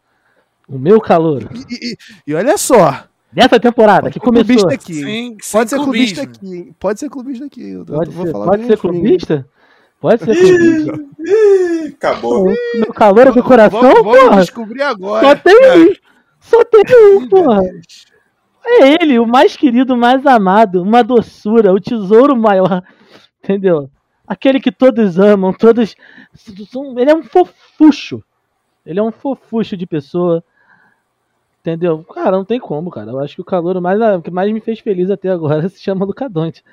O 0.68 0.78
meu 0.78 1.00
calor. 1.00 1.50
E, 1.70 1.92
e, 1.92 1.98
e 2.28 2.34
olha 2.34 2.58
só. 2.58 3.06
Dessa 3.32 3.60
temporada 3.60 4.10
que 4.10 4.20
começou. 4.20 4.70
Aqui. 4.70 4.94
Sim, 4.94 5.38
pode 5.52 5.70
ser 5.70 5.78
clubista 5.78 6.22
aqui. 6.24 6.74
Pode 6.80 7.00
ser 7.00 7.10
clubista 7.10 7.46
aqui. 7.46 7.72
Eu, 7.72 7.86
pode 7.86 8.14
ser, 8.14 8.32
pode 8.32 8.66
ser 8.66 8.78
clubista? 8.78 9.48
Pode 10.00 10.24
ser 10.24 10.36
clubista. 10.36 10.94
Acabou. 11.94 12.46
meu 12.76 12.94
calor 12.94 13.28
é 13.28 13.32
do 13.32 13.44
coração, 13.44 13.82
vamos, 13.82 14.04
vamos 14.04 14.20
porra. 14.20 14.42
descobrir 14.42 14.82
agora. 14.82 15.28
Só 15.28 15.36
tem 15.36 15.56
um. 15.56 15.94
Só 16.40 16.64
tem 16.64 16.84
um, 17.16 17.28
porra. 17.28 17.62
É 18.66 18.96
ele, 19.02 19.20
o 19.20 19.26
mais 19.26 19.56
querido, 19.56 19.94
o 19.94 19.98
mais 19.98 20.26
amado, 20.26 20.82
uma 20.82 21.04
doçura, 21.04 21.74
o 21.74 21.80
tesouro 21.80 22.36
maior. 22.36 22.84
Entendeu? 23.44 23.90
Aquele 24.28 24.60
que 24.60 24.72
todos 24.72 25.20
amam, 25.20 25.54
todos. 25.54 25.96
Ele 26.98 27.12
é 27.12 27.16
um 27.16 27.24
fofucho. 27.24 28.24
Ele 28.86 29.00
é 29.00 29.04
um 29.04 29.12
fofucho 29.12 29.76
de 29.76 29.86
pessoa. 29.86 30.44
Entendeu? 31.68 32.06
Cara, 32.16 32.32
não 32.32 32.46
tem 32.46 32.62
como, 32.62 32.90
cara. 32.90 33.12
Eu 33.12 33.20
acho 33.20 33.36
que 33.36 33.42
o 33.42 33.46
calor 33.46 33.82
mais, 33.82 34.00
que 34.24 34.32
mais 34.32 34.50
me 34.54 34.62
fez 34.62 34.80
feliz 34.80 35.12
até 35.12 35.28
agora 35.28 35.68
se 35.68 35.82
chama 35.82 36.06
Lucadonte. 36.06 36.64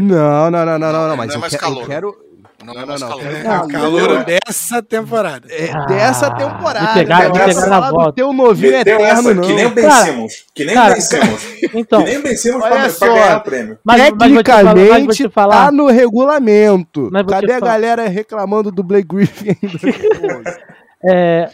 Não, 0.00 0.50
não, 0.50 0.66
não, 0.66 0.78
não, 0.80 0.92
não, 0.92 1.08
não. 1.10 1.16
Mas 1.16 1.28
não 1.28 1.36
é 1.36 1.38
mais 1.38 1.52
eu, 1.52 1.60
calor. 1.60 1.82
eu 1.82 1.86
quero. 1.86 2.16
Não, 2.64 2.74
não, 2.74 2.82
é 2.82 2.86
mais 2.86 3.00
não, 3.00 3.08
calor. 3.08 3.24
É 3.24 3.58
o 3.60 3.68
calor 3.68 4.24
dessa 4.24 4.82
temporada. 4.82 5.46
É, 5.48 5.86
dessa 5.86 6.28
temporada. 6.34 6.94
Pegar, 6.94 7.30
me 7.30 7.38
pegar 7.38 7.66
na 7.68 7.88
volta. 7.88 8.14
teu 8.14 8.32
novinho 8.32 8.72
Meteu 8.72 8.96
eterno, 8.96 9.20
essa, 9.20 9.34
não. 9.34 9.42
Que 9.44 9.52
nem 9.54 9.66
o 9.66 9.70
Ben 9.70 9.90
Simmons. 9.92 10.44
Que 10.52 10.64
nem 10.64 10.74
cara, 10.74 10.90
o 10.90 10.92
Ben 10.94 11.00
Simmons. 11.00 11.46
Então, 11.72 12.02
que 12.02 12.10
nem 12.10 12.18
o 12.18 12.22
Ben 12.24 12.36
Simmons 12.36 12.64
olha 12.64 12.74
pra, 12.74 12.90
só. 12.90 13.06
pra 13.06 13.14
ganhar 13.14 13.36
o 13.36 13.40
prêmio. 13.42 13.78
mas, 13.84 14.00
mas 14.00 14.10
mas 14.10 14.18
Tecnicamente 14.18 15.22
te 15.22 15.28
falar, 15.28 15.66
tá 15.66 15.70
no 15.70 15.86
regulamento. 15.86 17.10
Mas 17.12 17.24
Cadê 17.26 17.52
a 17.52 17.58
falar. 17.60 17.72
galera 17.72 18.08
reclamando 18.08 18.72
do 18.72 18.82
Blake 18.82 19.06
Griffin 19.06 19.50
ainda? 19.50 20.58
é, 21.08 21.48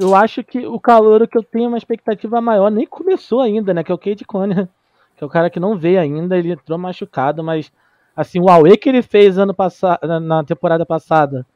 eu 0.00 0.14
acho 0.14 0.44
que 0.44 0.66
o 0.66 0.78
calor 0.78 1.26
que 1.26 1.36
eu 1.36 1.42
tenho 1.42 1.68
uma 1.68 1.78
expectativa 1.78 2.40
maior 2.40 2.70
nem 2.70 2.86
começou 2.86 3.40
ainda, 3.40 3.74
né? 3.74 3.82
Que 3.82 3.92
é 3.92 3.94
o 3.94 3.98
Cade 3.98 4.24
Conner, 4.24 4.68
que 5.16 5.24
é 5.24 5.26
o 5.26 5.30
cara 5.30 5.50
que 5.50 5.60
não 5.60 5.76
veio 5.76 6.00
ainda, 6.00 6.38
ele 6.38 6.52
entrou 6.52 6.78
machucado, 6.78 7.42
mas 7.42 7.72
assim, 8.14 8.40
o 8.40 8.48
Aue 8.48 8.76
que 8.76 8.88
ele 8.88 9.02
fez 9.02 9.38
ano 9.38 9.54
passado, 9.54 10.20
na 10.20 10.44
temporada 10.44 10.86
passada 10.86 11.46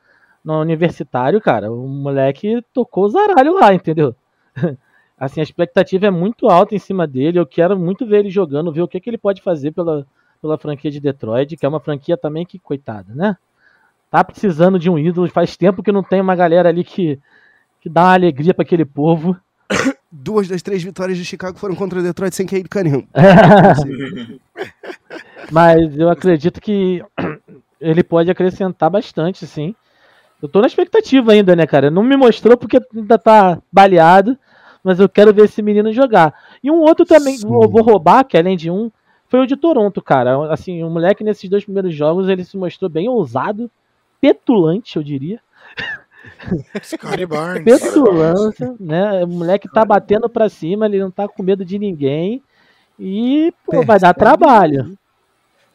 no 0.44 0.60
universitário, 0.60 1.40
cara, 1.40 1.70
o 1.70 1.86
moleque 1.88 2.62
tocou 2.72 3.04
o 3.04 3.08
zaralho 3.08 3.54
lá, 3.54 3.72
entendeu? 3.72 4.14
Assim, 5.22 5.38
a 5.38 5.44
expectativa 5.44 6.06
é 6.06 6.10
muito 6.10 6.48
alta 6.48 6.74
em 6.74 6.80
cima 6.80 7.06
dele. 7.06 7.38
Eu 7.38 7.46
quero 7.46 7.78
muito 7.78 8.04
ver 8.04 8.18
ele 8.18 8.28
jogando, 8.28 8.72
ver 8.72 8.82
o 8.82 8.88
que, 8.88 8.98
que 8.98 9.08
ele 9.08 9.16
pode 9.16 9.40
fazer 9.40 9.70
pela, 9.70 10.04
pela 10.40 10.58
franquia 10.58 10.90
de 10.90 10.98
Detroit, 10.98 11.56
que 11.56 11.64
é 11.64 11.68
uma 11.68 11.78
franquia 11.78 12.16
também 12.16 12.44
que, 12.44 12.58
coitada, 12.58 13.14
né? 13.14 13.36
Tá 14.10 14.24
precisando 14.24 14.80
de 14.80 14.90
um 14.90 14.98
ídolo. 14.98 15.28
Faz 15.28 15.56
tempo 15.56 15.80
que 15.80 15.92
não 15.92 16.02
tem 16.02 16.20
uma 16.20 16.34
galera 16.34 16.70
ali 16.70 16.82
que, 16.82 17.20
que 17.82 17.90
dá 17.90 18.04
uma 18.04 18.14
alegria 18.14 18.54
para 18.54 18.62
aquele 18.62 18.84
povo. 18.84 19.36
Duas 20.10 20.46
das 20.46 20.62
três 20.62 20.82
vitórias 20.82 21.18
de 21.18 21.24
Chicago 21.24 21.58
foram 21.58 21.74
contra 21.74 21.98
o 21.98 22.02
Detroit 22.02 22.34
sem 22.34 22.46
Cade 22.46 22.68
Cunningham. 22.68 23.04
Mas 25.50 25.98
eu 25.98 26.08
acredito 26.08 26.60
que 26.60 27.02
ele 27.80 28.04
pode 28.04 28.30
acrescentar 28.30 28.88
bastante, 28.88 29.46
sim. 29.46 29.74
Eu 30.40 30.48
tô 30.48 30.60
na 30.60 30.66
expectativa 30.68 31.32
ainda, 31.32 31.56
né, 31.56 31.66
cara? 31.66 31.90
Não 31.90 32.02
me 32.02 32.16
mostrou 32.16 32.56
porque 32.56 32.80
ainda 32.94 33.18
tá 33.18 33.60
baleado, 33.70 34.36
mas 34.82 34.98
eu 34.98 35.08
quero 35.08 35.32
ver 35.32 35.44
esse 35.44 35.62
menino 35.62 35.92
jogar. 35.92 36.34
E 36.62 36.70
um 36.70 36.80
outro 36.80 37.04
também, 37.04 37.36
Sim. 37.36 37.46
vou, 37.46 37.68
vou 37.68 37.82
roubar, 37.82 38.24
que 38.24 38.36
além 38.36 38.56
de 38.56 38.68
um, 38.68 38.90
foi 39.28 39.40
o 39.40 39.46
de 39.46 39.56
Toronto, 39.56 40.02
cara. 40.02 40.52
Assim, 40.52 40.82
o 40.82 40.90
moleque 40.90 41.22
nesses 41.22 41.48
dois 41.48 41.64
primeiros 41.64 41.94
jogos, 41.94 42.28
ele 42.28 42.44
se 42.44 42.56
mostrou 42.56 42.90
bem 42.90 43.08
ousado, 43.08 43.70
petulante, 44.20 44.96
eu 44.96 45.02
diria. 45.02 45.40
Scottie 46.82 47.26
Barnes. 47.26 47.64
Petulância, 47.80 48.74
né? 48.78 49.24
O 49.24 49.28
moleque 49.28 49.68
tá 49.72 49.84
batendo 49.84 50.28
pra 50.28 50.48
cima, 50.48 50.86
ele 50.86 50.98
não 51.00 51.10
tá 51.10 51.28
com 51.28 51.42
medo 51.42 51.64
de 51.64 51.78
ninguém. 51.78 52.42
E, 52.98 53.52
pô, 53.66 53.82
vai 53.84 53.98
dar 53.98 54.14
trabalho. 54.14 54.96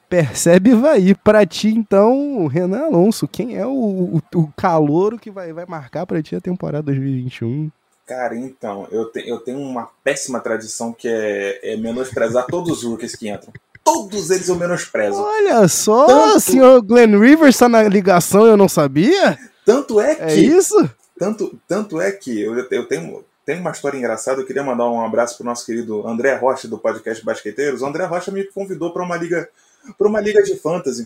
Percebe 0.10 0.74
vai. 0.74 1.14
Pra 1.22 1.46
ti, 1.46 1.68
então, 1.70 2.48
Renan 2.48 2.86
Alonso, 2.86 3.28
quem 3.28 3.58
é 3.58 3.66
o, 3.66 3.72
o, 3.72 4.22
o 4.36 4.48
calouro 4.56 5.18
que 5.20 5.30
vai, 5.30 5.52
vai 5.52 5.66
marcar 5.66 6.06
pra 6.06 6.22
ti 6.22 6.36
a 6.36 6.42
temporada 6.42 6.84
2021? 6.84 7.70
Cara, 8.06 8.38
então, 8.38 8.88
eu, 8.90 9.12
te- 9.12 9.28
eu 9.28 9.38
tenho 9.40 9.60
uma 9.60 9.90
péssima 10.02 10.40
tradição 10.40 10.94
que 10.94 11.10
é, 11.10 11.74
é 11.74 11.76
menosprezar 11.78 12.46
todos 12.46 12.78
os 12.78 12.84
rookies 12.86 13.16
que 13.16 13.28
entram. 13.30 13.52
Todos 13.84 14.30
eles 14.30 14.48
eu 14.48 14.56
menosprezo. 14.56 15.22
Olha 15.22 15.68
só, 15.68 16.06
Tanto- 16.06 16.38
o 16.38 16.40
senhor 16.40 16.82
Glenn 16.82 17.20
Rivers 17.20 17.58
tá 17.58 17.68
na 17.68 17.84
ligação 17.84 18.46
eu 18.46 18.56
não 18.56 18.70
sabia? 18.70 19.38
Tanto 19.68 20.00
é 20.00 20.16
que. 20.16 20.22
É 20.22 20.34
isso? 20.34 20.90
Tanto, 21.20 21.60
tanto 21.68 22.00
é 22.00 22.10
que 22.10 22.40
eu, 22.40 22.58
eu 22.58 22.88
tenho, 22.88 23.26
tenho 23.46 23.60
uma 23.60 23.72
história 23.72 23.98
engraçada. 23.98 24.40
Eu 24.40 24.46
queria 24.46 24.64
mandar 24.64 24.90
um 24.90 25.04
abraço 25.04 25.36
pro 25.36 25.46
nosso 25.46 25.66
querido 25.66 26.08
André 26.08 26.36
Rocha 26.36 26.70
do 26.70 26.78
podcast 26.78 27.26
Basqueteiros. 27.26 27.82
O 27.82 27.86
André 27.86 28.06
Rocha 28.06 28.32
me 28.32 28.46
convidou 28.46 28.94
para 28.94 29.04
uma 29.04 29.18
liga 29.18 29.50
para 29.98 30.08
uma 30.08 30.22
liga 30.22 30.42
de 30.42 30.56
fantasy. 30.56 31.06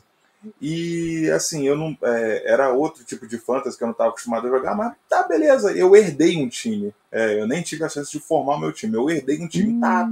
E 0.62 1.28
assim, 1.32 1.68
eu 1.68 1.76
não 1.76 1.98
é, 2.04 2.54
era 2.54 2.72
outro 2.72 3.04
tipo 3.04 3.28
de 3.28 3.40
fantasy 3.40 3.76
que 3.76 3.84
eu 3.84 3.88
não 3.88 3.94
estava 3.94 4.12
acostumado 4.12 4.46
a 4.46 4.50
jogar, 4.52 4.76
mas 4.76 4.94
tá 5.10 5.24
beleza. 5.24 5.72
Eu 5.72 5.96
herdei 5.96 6.38
um 6.38 6.48
time. 6.48 6.94
É, 7.12 7.42
eu 7.42 7.48
nem 7.48 7.64
tive 7.64 7.84
a 7.84 7.90
chance 7.90 8.12
de 8.12 8.20
formar 8.20 8.58
o 8.58 8.60
meu 8.60 8.72
time. 8.72 8.94
Eu 8.96 9.10
herdei 9.10 9.42
um 9.42 9.48
time, 9.48 9.82
tá? 9.82 10.08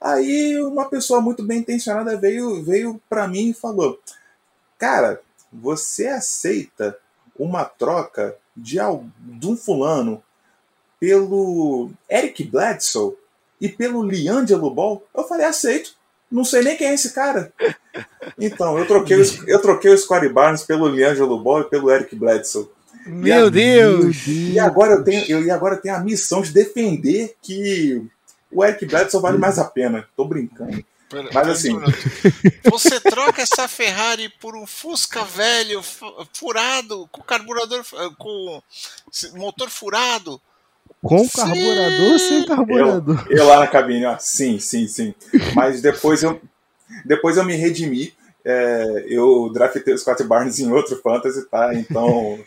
Aí 0.00 0.60
uma 0.60 0.86
pessoa 0.86 1.20
muito 1.20 1.44
bem 1.44 1.60
intencionada 1.60 2.16
veio 2.16 2.64
veio 2.64 3.00
para 3.08 3.28
mim 3.28 3.50
e 3.50 3.54
falou: 3.54 4.00
"Cara, 4.76 5.20
você 5.52 6.08
aceita 6.08 6.98
uma 7.38 7.64
troca 7.64 8.36
de, 8.56 8.78
de 9.20 9.46
um 9.46 9.56
fulano 9.56 10.22
pelo 10.98 11.90
Eric 12.10 12.44
Bledsoe 12.44 13.14
e 13.60 13.68
pelo 13.68 14.02
Liangelo 14.02 14.70
Ball? 14.70 15.02
Eu 15.14 15.24
falei, 15.24 15.46
aceito. 15.46 15.94
Não 16.30 16.44
sei 16.44 16.62
nem 16.62 16.76
quem 16.76 16.88
é 16.88 16.94
esse 16.94 17.12
cara. 17.14 17.52
Então, 18.38 18.76
eu 18.78 18.86
troquei, 18.86 19.16
o- 19.20 19.48
eu 19.48 19.60
troquei 19.62 19.92
o 19.92 19.98
Scottie 19.98 20.28
Barnes 20.28 20.62
pelo 20.64 20.88
Liangelo 20.88 21.38
Ball 21.38 21.60
e 21.60 21.70
pelo 21.70 21.90
Eric 21.90 22.16
Bledsoe. 22.16 22.68
Meu 23.06 23.48
Deus! 23.50 24.26
E 24.26 24.58
agora 24.58 24.94
eu 24.94 25.04
tenho, 25.04 25.24
eu, 25.28 25.44
e 25.44 25.50
agora 25.50 25.76
eu 25.76 25.80
tenho 25.80 25.94
a 25.94 26.00
missão 26.00 26.42
de 26.42 26.52
defender 26.52 27.36
que 27.40 28.02
o 28.50 28.64
Eric 28.64 28.84
Bledsoe 28.86 29.22
vale 29.22 29.38
mais 29.38 29.58
a 29.60 29.64
pena. 29.64 30.08
Tô 30.16 30.24
brincando. 30.24 30.84
Pera- 31.08 31.28
Mas 31.32 31.48
assim-. 31.48 31.78
Você 32.64 33.00
troca 33.00 33.42
essa 33.42 33.68
Ferrari 33.68 34.28
por 34.40 34.56
um 34.56 34.66
Fusca 34.66 35.24
velho, 35.24 35.82
fu- 35.82 36.26
furado, 36.32 37.08
com 37.12 37.22
carburador, 37.22 37.84
com 38.18 38.60
motor 39.34 39.70
furado. 39.70 40.40
Com 41.02 41.18
Sim. 41.18 41.28
carburador 41.36 42.12
ou 42.12 42.18
sem 42.18 42.44
carburador? 42.46 43.26
Eu 43.30 43.46
lá 43.46 43.60
na 43.60 43.66
cabine, 43.68 44.04
ó, 44.06 44.16
sim, 44.18 44.58
sim, 44.58 44.88
sim. 44.88 45.14
Mas 45.54 45.80
depois 45.80 46.22
eu, 46.22 46.40
depois 47.04 47.36
eu 47.36 47.44
me 47.44 47.54
redimi. 47.54 48.12
É, 48.44 49.04
eu 49.08 49.50
draftei 49.52 49.92
o 49.92 49.98
Scott 49.98 50.22
Barnes 50.24 50.58
em 50.60 50.70
outro 50.72 50.96
fantasy, 51.02 51.44
tá? 51.48 51.74
Então 51.74 52.38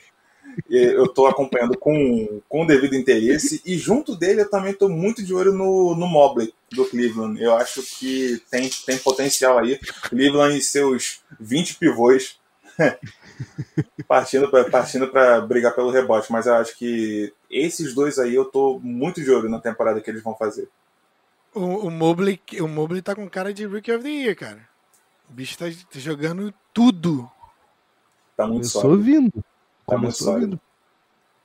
eu 0.69 1.07
tô 1.07 1.25
acompanhando 1.25 1.77
com, 1.77 2.41
com 2.47 2.63
o 2.63 2.67
devido 2.67 2.95
interesse. 2.95 3.61
E 3.65 3.77
junto 3.77 4.15
dele 4.15 4.41
eu 4.41 4.49
também 4.49 4.73
tô 4.73 4.89
muito 4.89 5.23
de 5.23 5.33
olho 5.33 5.51
no, 5.53 5.95
no 5.95 6.07
Mobley 6.07 6.53
do 6.71 6.85
Cleveland. 6.85 7.41
Eu 7.41 7.55
acho 7.55 7.81
que 7.81 8.41
tem, 8.49 8.69
tem 8.85 8.97
potencial 8.97 9.59
aí. 9.59 9.79
Cleveland 10.03 10.57
e 10.57 10.61
seus 10.61 11.21
20 11.39 11.75
pivôs 11.75 12.39
partindo 14.07 14.49
para 14.49 14.69
partindo 14.69 15.07
pra 15.07 15.41
brigar 15.41 15.73
pelo 15.73 15.91
rebote. 15.91 16.31
Mas 16.31 16.45
eu 16.45 16.55
acho 16.55 16.77
que 16.77 17.33
esses 17.49 17.93
dois 17.93 18.19
aí 18.19 18.35
eu 18.35 18.45
tô 18.45 18.79
muito 18.79 19.21
de 19.21 19.31
olho 19.31 19.49
na 19.49 19.59
temporada 19.59 20.01
que 20.01 20.09
eles 20.09 20.23
vão 20.23 20.35
fazer. 20.35 20.69
O, 21.53 21.87
o, 21.87 21.91
Mobley, 21.91 22.39
o 22.61 22.67
Mobley 22.67 23.01
tá 23.01 23.15
com 23.15 23.27
cara 23.27 23.53
de 23.53 23.65
Rookie 23.65 23.91
of 23.91 24.03
the 24.03 24.09
Year, 24.09 24.35
cara. 24.35 24.69
O 25.29 25.33
bicho 25.33 25.57
tá 25.57 25.65
jogando 25.91 26.53
tudo. 26.73 27.29
Tá 28.37 28.45
muito 28.45 28.61
Começou 28.61 28.81
sólido. 28.81 29.03
vindo. 29.03 29.45
Começou 29.89 30.39
vindo. 30.39 30.59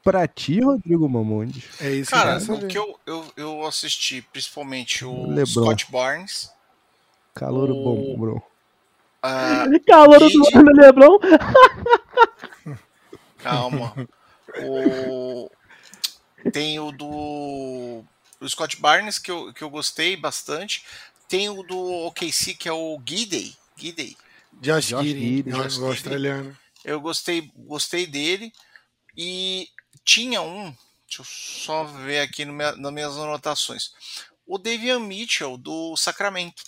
Pra 0.02 0.28
ti, 0.28 0.60
Rodrigo 0.60 1.08
Mamondes. 1.08 1.64
É 1.80 1.90
isso 1.90 2.10
Cara, 2.10 2.38
que 2.38 2.50
eu 2.50 2.54
o 2.54 2.58
quero 2.58 2.68
que 2.68 2.78
eu, 2.78 3.00
eu, 3.06 3.32
eu 3.36 3.66
assisti, 3.66 4.20
principalmente 4.20 5.04
o 5.04 5.26
LeBron. 5.28 5.46
Scott 5.46 5.90
Barnes. 5.90 6.50
Calor 7.34 7.70
O- 7.70 7.74
bom, 7.84 8.18
bro. 8.18 8.42
ah, 9.22 9.64
Calor 9.86 10.18
do 10.20 10.70
Lebron. 10.80 11.18
calma. 13.38 13.94
O, 14.62 15.50
tem 16.52 16.78
o 16.78 16.92
do, 16.92 18.02
do 18.40 18.48
Scott 18.48 18.80
Barnes, 18.80 19.18
que 19.18 19.30
eu, 19.30 19.52
que 19.52 19.62
eu 19.62 19.70
gostei 19.70 20.16
bastante. 20.16 20.84
Tem 21.28 21.48
o 21.48 21.62
do 21.62 21.78
OKC, 22.06 22.54
que 22.54 22.68
é 22.68 22.72
o 22.72 23.00
Gidey. 23.04 23.54
Gidey. 23.76 24.16
Josh, 24.60 24.86
Josh 24.88 25.04
Giddey. 25.06 25.40
o- 25.40 25.42
Josh 25.56 25.66
o 25.66 25.70
Giddey. 25.70 25.88
australiano. 25.88 26.56
Eu 26.84 27.00
gostei, 27.00 27.50
gostei 27.56 28.06
dele. 28.06 28.52
E 29.16 29.68
tinha 30.04 30.42
um, 30.42 30.70
deixa 31.06 31.22
eu 31.22 31.24
só 31.24 31.84
ver 31.84 32.20
aqui 32.20 32.44
no 32.44 32.52
minha- 32.52 32.76
nas 32.76 32.92
minhas 32.92 33.16
anotações. 33.16 33.92
O 34.46 34.58
Davian 34.58 35.00
Mitchell 35.00 35.56
do 35.56 35.96
Sacramento. 35.96 36.62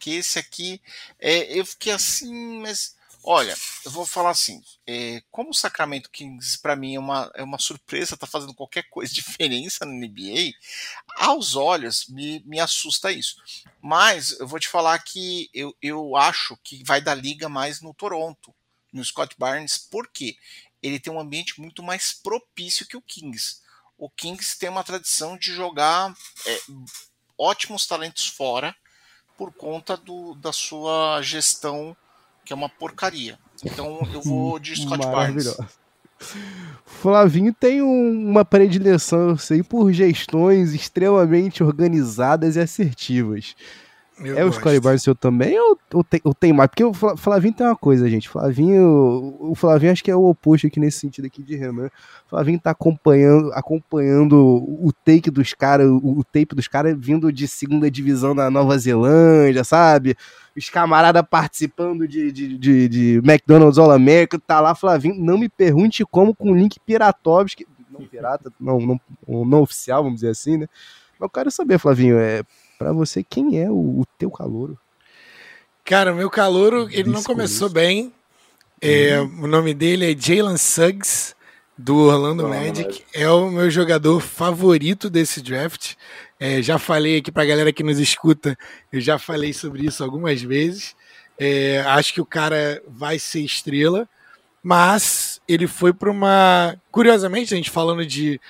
Que 0.00 0.16
esse 0.16 0.38
aqui, 0.38 0.82
é, 1.18 1.56
eu 1.58 1.64
fiquei 1.64 1.92
assim, 1.92 2.34
mas 2.60 2.96
olha, 3.22 3.56
eu 3.84 3.90
vou 3.92 4.04
falar 4.04 4.30
assim: 4.30 4.60
é, 4.84 5.22
como 5.30 5.50
o 5.50 5.54
Sacramento 5.54 6.10
Kings 6.10 6.58
para 6.58 6.74
mim 6.74 6.96
é 6.96 6.98
uma, 6.98 7.30
é 7.36 7.42
uma 7.44 7.58
surpresa, 7.58 8.16
tá 8.16 8.26
fazendo 8.26 8.52
qualquer 8.52 8.82
coisa 8.90 9.14
diferença 9.14 9.84
na 9.86 9.92
NBA, 9.92 11.24
aos 11.24 11.54
olhos 11.54 12.08
me, 12.08 12.40
me 12.44 12.58
assusta 12.58 13.12
isso. 13.12 13.36
Mas 13.80 14.32
eu 14.40 14.46
vou 14.48 14.58
te 14.58 14.68
falar 14.68 14.98
que 14.98 15.48
eu, 15.54 15.72
eu 15.80 16.16
acho 16.16 16.56
que 16.64 16.82
vai 16.84 17.00
dar 17.00 17.14
liga 17.14 17.48
mais 17.48 17.80
no 17.80 17.94
Toronto 17.94 18.52
no 18.92 19.04
Scott 19.04 19.34
Barnes, 19.38 19.78
porque 19.78 20.36
ele 20.82 20.98
tem 21.00 21.12
um 21.12 21.20
ambiente 21.20 21.60
muito 21.60 21.82
mais 21.82 22.12
propício 22.12 22.86
que 22.86 22.96
o 22.96 23.02
Kings. 23.02 23.56
O 23.96 24.10
Kings 24.10 24.58
tem 24.58 24.68
uma 24.68 24.82
tradição 24.84 25.36
de 25.36 25.52
jogar 25.54 26.14
é, 26.46 26.58
ótimos 27.38 27.86
talentos 27.86 28.26
fora 28.26 28.74
por 29.38 29.52
conta 29.52 29.96
do, 29.96 30.34
da 30.34 30.52
sua 30.52 31.20
gestão, 31.22 31.96
que 32.44 32.52
é 32.52 32.56
uma 32.56 32.68
porcaria. 32.68 33.38
Então 33.64 34.00
eu 34.12 34.20
vou 34.20 34.58
de 34.58 34.74
Scott 34.82 34.98
Barnes. 35.12 35.56
Flavinho 36.86 37.52
tem 37.52 37.82
um- 37.82 38.28
uma 38.30 38.44
predileção, 38.44 39.30
eu 39.30 39.38
sei, 39.38 39.62
por 39.62 39.92
gestões 39.92 40.72
extremamente 40.72 41.62
organizadas 41.62 42.56
e 42.56 42.60
assertivas. 42.60 43.56
Eu 44.24 44.38
é 44.38 44.42
o 44.42 44.46
gosto. 44.46 44.60
Scottie 44.60 44.80
Barnes 44.80 45.02
seu 45.02 45.14
também 45.14 45.58
ou, 45.58 45.78
ou, 45.94 46.04
tem, 46.04 46.20
ou 46.24 46.32
tem 46.34 46.52
mais? 46.52 46.68
Porque 46.68 46.84
o 46.84 46.92
Fla- 46.92 47.16
Flavinho 47.16 47.54
tem 47.54 47.66
uma 47.66 47.76
coisa, 47.76 48.08
gente. 48.08 48.28
Flavinho, 48.28 49.36
o 49.40 49.54
Flavinho 49.54 49.92
acho 49.92 50.02
que 50.04 50.10
é 50.10 50.16
o 50.16 50.24
oposto 50.24 50.66
aqui 50.66 50.78
nesse 50.78 51.00
sentido 51.00 51.26
aqui 51.26 51.42
de 51.42 51.56
Renan. 51.56 51.86
O 51.86 52.30
Flavinho 52.30 52.58
tá 52.60 52.70
acompanhando, 52.70 53.52
acompanhando 53.52 54.36
o 54.36 54.92
take 55.04 55.30
dos 55.30 55.52
caras, 55.54 55.86
o, 55.88 56.18
o 56.18 56.24
tape 56.24 56.54
dos 56.54 56.68
caras 56.68 56.96
vindo 56.98 57.32
de 57.32 57.46
segunda 57.48 57.90
divisão 57.90 58.34
da 58.34 58.50
Nova 58.50 58.76
Zelândia, 58.78 59.64
sabe? 59.64 60.16
Os 60.56 60.68
camaradas 60.68 61.22
participando 61.28 62.06
de, 62.06 62.30
de, 62.32 62.58
de, 62.58 62.88
de 62.88 63.14
McDonald's 63.24 63.78
All 63.78 63.90
America, 63.90 64.38
tá 64.38 64.60
lá, 64.60 64.74
Flavinho. 64.74 65.14
Não 65.14 65.38
me 65.38 65.48
pergunte 65.48 66.04
como 66.04 66.34
com 66.34 66.52
o 66.52 66.54
link 66.54 66.78
Piratovski. 66.80 67.66
Não 67.90 68.06
pirata, 68.06 68.50
não, 68.58 68.80
não, 68.80 69.00
não 69.44 69.60
oficial, 69.60 70.02
vamos 70.02 70.20
dizer 70.20 70.30
assim, 70.30 70.56
né? 70.56 70.66
Mas 71.20 71.26
eu 71.26 71.30
quero 71.30 71.50
saber, 71.50 71.78
Flavinho, 71.78 72.16
é, 72.18 72.42
pra 72.82 72.92
você, 72.92 73.22
quem 73.22 73.60
é 73.60 73.70
o, 73.70 74.00
o 74.00 74.04
teu 74.18 74.30
calouro? 74.30 74.78
Cara, 75.84 76.12
o 76.12 76.16
meu 76.16 76.30
calouro, 76.30 76.88
ele 76.90 77.04
não 77.08 77.14
Disco 77.14 77.32
começou 77.32 77.66
isso. 77.66 77.74
bem. 77.74 78.12
É, 78.80 79.20
O 79.20 79.46
nome 79.46 79.74
dele 79.74 80.12
é 80.12 80.16
Jalen 80.16 80.56
Suggs, 80.56 81.34
do 81.76 81.96
Orlando 81.96 82.44
Orlando 82.44 82.48
Magic. 82.48 82.84
Magic. 82.84 83.04
É 83.14 83.28
o 83.30 83.50
meu 83.50 83.70
jogador 83.70 84.20
favorito 84.20 85.08
desse 85.10 85.40
draft. 85.40 85.94
É, 86.38 86.60
já 86.62 86.78
falei 86.78 87.18
aqui 87.18 87.30
pra 87.30 87.44
galera 87.44 87.72
que 87.72 87.82
nos 87.82 87.98
escuta, 87.98 88.56
eu 88.92 89.00
já 89.00 89.18
falei 89.18 89.52
sobre 89.52 89.86
isso 89.86 90.02
algumas 90.02 90.42
vezes. 90.42 90.94
É, 91.38 91.80
acho 91.86 92.12
que 92.14 92.20
o 92.20 92.26
cara 92.26 92.82
vai 92.86 93.18
ser 93.18 93.40
estrela, 93.40 94.08
mas 94.62 95.40
ele 95.48 95.66
foi 95.66 95.92
para 95.92 96.10
uma. 96.10 96.76
Curiosamente, 96.90 97.54
a 97.54 97.56
gente 97.56 97.70
falando 97.70 98.04
de 98.04 98.40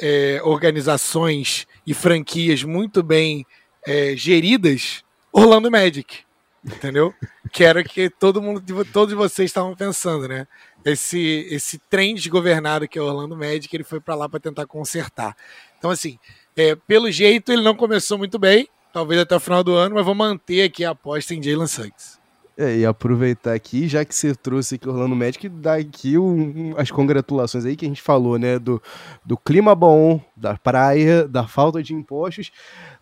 é, 0.00 0.40
organizações 0.44 1.66
e 1.86 1.92
franquias 1.92 2.62
muito 2.62 3.02
bem 3.02 3.44
é, 3.88 4.14
geridas, 4.14 5.02
Orlando 5.32 5.70
Magic, 5.70 6.18
entendeu? 6.62 7.14
que 7.50 7.64
era 7.64 7.80
o 7.80 7.84
que 7.84 8.10
todo 8.10 8.42
mundo, 8.42 8.62
todos 8.92 9.14
vocês 9.14 9.48
estavam 9.48 9.74
pensando, 9.74 10.28
né? 10.28 10.46
Esse, 10.84 11.46
esse 11.50 11.78
trem 11.90 12.14
desgovernado 12.14 12.86
que 12.86 12.98
é 12.98 13.02
Orlando 13.02 13.34
Magic, 13.34 13.74
ele 13.74 13.84
foi 13.84 13.98
para 13.98 14.14
lá 14.14 14.28
para 14.28 14.38
tentar 14.38 14.66
consertar. 14.66 15.34
Então, 15.78 15.90
assim, 15.90 16.18
é, 16.54 16.74
pelo 16.74 17.10
jeito 17.10 17.50
ele 17.50 17.62
não 17.62 17.74
começou 17.74 18.18
muito 18.18 18.38
bem, 18.38 18.68
talvez 18.92 19.20
até 19.20 19.34
o 19.34 19.40
final 19.40 19.64
do 19.64 19.74
ano, 19.74 19.94
mas 19.94 20.04
vou 20.04 20.14
manter 20.14 20.62
aqui 20.64 20.84
a 20.84 20.90
aposta 20.90 21.34
em 21.34 21.42
Jalen 21.42 21.66
Suggs. 21.66 22.18
É, 22.58 22.76
e 22.76 22.84
aproveitar 22.84 23.54
aqui, 23.54 23.86
já 23.86 24.04
que 24.04 24.12
você 24.12 24.34
trouxe 24.34 24.74
aqui 24.74 24.88
o 24.88 24.92
Orlando 24.92 25.14
Magic, 25.14 25.48
dar 25.48 25.78
aqui 25.78 26.18
um- 26.18 26.74
as 26.76 26.90
congratulações 26.90 27.64
aí 27.64 27.76
que 27.76 27.84
a 27.84 27.88
gente 27.88 28.02
falou, 28.02 28.36
né? 28.36 28.58
Do, 28.58 28.82
do 29.24 29.36
clima 29.36 29.76
bom, 29.76 30.20
da 30.36 30.56
praia, 30.58 31.26
da 31.28 31.46
falta 31.46 31.80
de 31.80 31.94
impostos. 31.94 32.50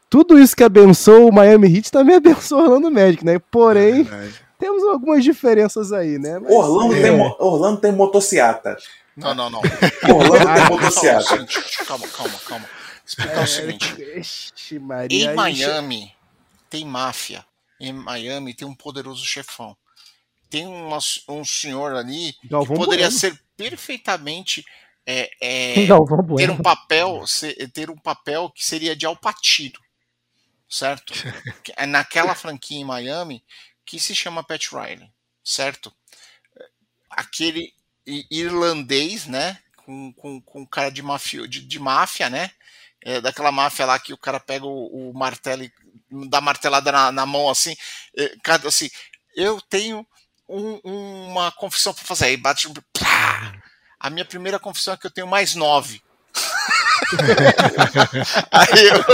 Tudo 0.09 0.39
isso 0.39 0.55
que 0.57 0.63
abençoa 0.65 1.21
o 1.21 1.33
Miami 1.33 1.75
Heat 1.77 1.91
também 1.91 2.17
abençoa 2.17 2.59
o 2.61 2.63
Orlando 2.65 2.91
Magic, 2.91 3.25
né? 3.25 3.39
Porém, 3.51 4.05
Verdade. 4.05 4.41
temos 4.59 4.83
algumas 4.85 5.25
diferenças 5.25 5.93
aí, 5.93 6.19
né? 6.19 6.39
Mas- 6.39 6.53
Orlando, 6.53 6.95
É. 6.97 7.03
tem, 7.03 7.21
Orlando 7.39 7.81
tem 7.81 7.93
motociata. 7.93 8.77
Não, 9.17 9.35
não, 9.35 9.51
não. 9.51 9.61
Orlando 10.15 10.55
tem 10.55 10.69
motociata. 10.69 11.47
calma, 11.87 12.07
calma, 12.09 12.35
calma. 12.47 12.69
Explicar 13.07 13.45
o 13.45 13.47
seguinte. 13.47 13.95
Ixi, 14.17 14.79
Maria, 14.79 15.31
Em 15.31 15.35
Miami 15.35 16.13
tem 16.69 16.85
máfia. 16.85 17.45
Em 17.81 17.93
Miami 17.93 18.53
tem 18.55 18.67
um 18.67 18.75
poderoso 18.75 19.25
chefão. 19.25 19.77
Tem 20.51 20.67
uma- 20.67 20.99
um 21.29 21.45
senhor 21.45 21.95
ali 21.95 22.33
que 22.41 22.49
poderia 22.49 23.07
Bueno. 23.07 23.11
ser 23.13 23.39
perfeitamente 23.57 24.65
é, 25.07 25.31
é, 25.41 25.75
ter 26.37 26.51
um 26.51 26.57
papel 26.57 27.25
ter 27.73 27.91
um 27.91 27.97
papel 27.97 28.51
que 28.55 28.65
seria 28.65 28.95
de 28.97 29.07
Alpatino, 29.07 29.79
certo? 30.69 31.15
É 31.77 31.87
naquela 31.87 32.35
franquia 32.35 32.79
em 32.79 32.85
Miami 32.85 33.45
que 33.85 34.01
se 34.01 34.15
chama 34.15 34.45
Pat 34.45 34.69
Riley, 34.73 35.11
certo? 35.45 35.93
Aquele 37.11 37.73
irlandês, 38.31 39.27
né? 39.27 39.59
Com, 39.77 40.13
com, 40.13 40.41
com 40.41 40.67
cara 40.67 40.91
de, 40.91 41.03
mafio, 41.03 41.47
de, 41.47 41.61
de 41.61 41.79
máfia, 41.79 42.29
né? 42.29 42.51
É, 43.03 43.21
daquela 43.21 43.53
máfia 43.53 43.87
lá 43.87 43.99
que 43.99 44.13
o 44.13 44.19
cara 44.19 44.41
pega 44.41 44.67
o, 44.67 45.11
o 45.11 45.15
martelo 45.15 45.63
e 45.63 45.73
dá 46.29 46.41
martelada 46.41 46.91
na, 46.91 47.13
na 47.13 47.27
mão 47.27 47.49
assim. 47.49 47.75
é, 48.17 48.35
cada- 48.43 48.69
assim 48.69 48.91
eu 49.37 49.61
tenho 49.61 50.05
um- 50.49 50.81
uma 51.31 51.53
confissão 51.53 51.93
para 51.95 52.05
fazer. 52.05 52.27
Aí 52.27 52.37
bate. 52.37 52.69
plá! 52.93 53.55
A 54.01 54.11
minha 54.11 54.25
primeira 54.25 54.59
confissão 54.59 54.95
é 54.95 54.97
que 54.97 55.07
eu 55.07 55.11
tenho 55.11 55.27
mais 55.27 55.55
nove. 55.55 56.03
aí 58.51 58.87
eu. 58.89 59.05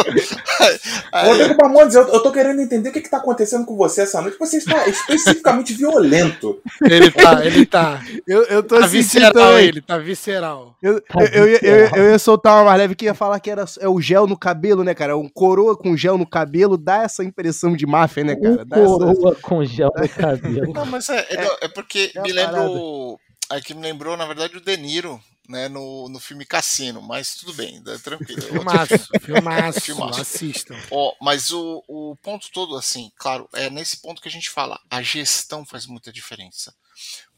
Aí, 1.12 1.28
Rodrigo 1.28 1.56
Bamondes, 1.56 1.94
eu, 1.94 2.06
eu 2.08 2.20
tô 2.22 2.32
querendo 2.32 2.60
entender 2.60 2.88
o 2.88 2.92
que, 2.92 3.00
que 3.00 3.10
tá 3.10 3.18
acontecendo 3.18 3.64
com 3.66 3.76
você 3.76 4.02
essa 4.02 4.20
noite. 4.20 4.38
Você 4.38 4.58
está 4.58 4.86
especificamente 4.88 5.74
violento. 5.74 6.60
Ele 6.82 7.10
tá, 7.10 7.44
ele 7.44 7.66
tá. 7.66 8.00
Eu, 8.26 8.44
eu 8.44 8.62
tô 8.62 8.78
Tá 8.80 8.86
visceral 8.86 9.32
também. 9.32 9.66
ele, 9.66 9.80
tá 9.80 9.98
visceral. 9.98 10.76
Eu, 10.82 10.94
eu, 10.94 11.26
eu, 11.32 11.48
ia- 11.48 11.60
eu, 11.62 11.76
eu 11.96 12.10
ia 12.10 12.18
soltar 12.18 12.54
uma 12.56 12.64
mais 12.64 12.78
leve 12.78 12.94
que 12.94 13.04
ia 13.04 13.14
falar 13.14 13.38
que 13.40 13.50
era 13.50 13.64
é 13.80 13.88
o 13.88 14.00
gel 14.00 14.26
no 14.26 14.36
cabelo, 14.36 14.82
né, 14.84 14.94
cara? 14.94 15.16
Um 15.16 15.28
coroa 15.28 15.76
com 15.76 15.96
gel 15.96 16.16
no 16.18 16.26
cabelo 16.26 16.76
dá 16.76 17.02
essa 17.02 17.22
impressão 17.24 17.76
de 17.76 17.86
máfia, 17.86 18.24
né, 18.24 18.36
cara? 18.36 18.62
Um 18.62 18.64
Dá 18.66 18.76
essa- 18.78 18.86
coroa 18.86 19.36
com 19.40 19.64
gel 19.64 19.90
no 19.96 20.08
cabelo. 20.08 20.72
Não, 20.72 20.86
mas 20.86 21.08
é, 21.08 21.18
é, 21.30 21.56
é 21.62 21.68
porque 21.68 22.10
é 22.14 22.20
me 22.22 22.32
lembrou. 22.32 23.18
É 23.50 23.60
que 23.60 23.74
me 23.74 23.82
lembrou, 23.82 24.16
na 24.16 24.24
verdade, 24.24 24.56
o 24.56 24.60
De 24.60 24.76
Niro, 24.78 25.20
né, 25.48 25.68
no, 25.68 26.08
no 26.08 26.20
filme 26.20 26.44
Cassino, 26.46 27.02
mas 27.02 27.34
tudo 27.36 27.52
bem, 27.54 27.82
dá- 27.82 27.98
tranquilo. 27.98 28.46
é 28.46 28.52
outro 28.52 28.78
Filmaço, 28.78 29.14
filmaço, 29.20 29.92
Filmaço. 29.92 30.20
assistam. 30.20 30.82
Ó, 30.90 31.14
mas 31.20 31.50
o, 31.50 31.82
o 31.88 32.16
ponto 32.16 32.50
todo, 32.52 32.76
assim, 32.76 33.10
claro, 33.16 33.48
é 33.54 33.70
nesse 33.70 33.96
ponto 33.98 34.20
que 34.22 34.28
a 34.28 34.30
gente 34.32 34.50
fala, 34.50 34.80
a 34.90 35.02
gestão 35.02 35.64
faz 35.64 35.86
muita 35.86 36.12
diferença. 36.12 36.74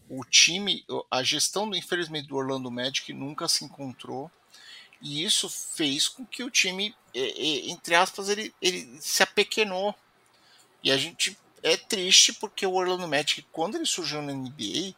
O 0.09 0.25
time, 0.25 0.85
a 1.11 1.23
gestão, 1.23 1.75
infelizmente, 1.75 2.29
do 2.29 2.37
Orlando 2.37 2.71
Magic 2.71 3.13
nunca 3.13 3.49
se 3.49 3.65
encontrou, 3.65 4.31
e 5.01 5.25
isso 5.25 5.49
fez 5.49 6.09
com 6.09 6.25
que 6.27 6.43
o 6.43 6.51
time, 6.51 6.95
entre 7.15 7.95
aspas, 7.95 8.29
ele, 8.29 8.55
ele 8.61 8.99
se 9.01 9.23
apequenou. 9.23 9.95
E 10.83 10.91
a 10.91 10.97
gente 10.97 11.37
é 11.63 11.77
triste 11.77 12.33
porque 12.35 12.67
o 12.67 12.75
Orlando 12.75 13.09
Magic, 13.09 13.43
quando 13.53 13.77
ele 13.77 13.87
surgiu 13.87 14.23
na 14.23 14.33
NBA, 14.33 14.95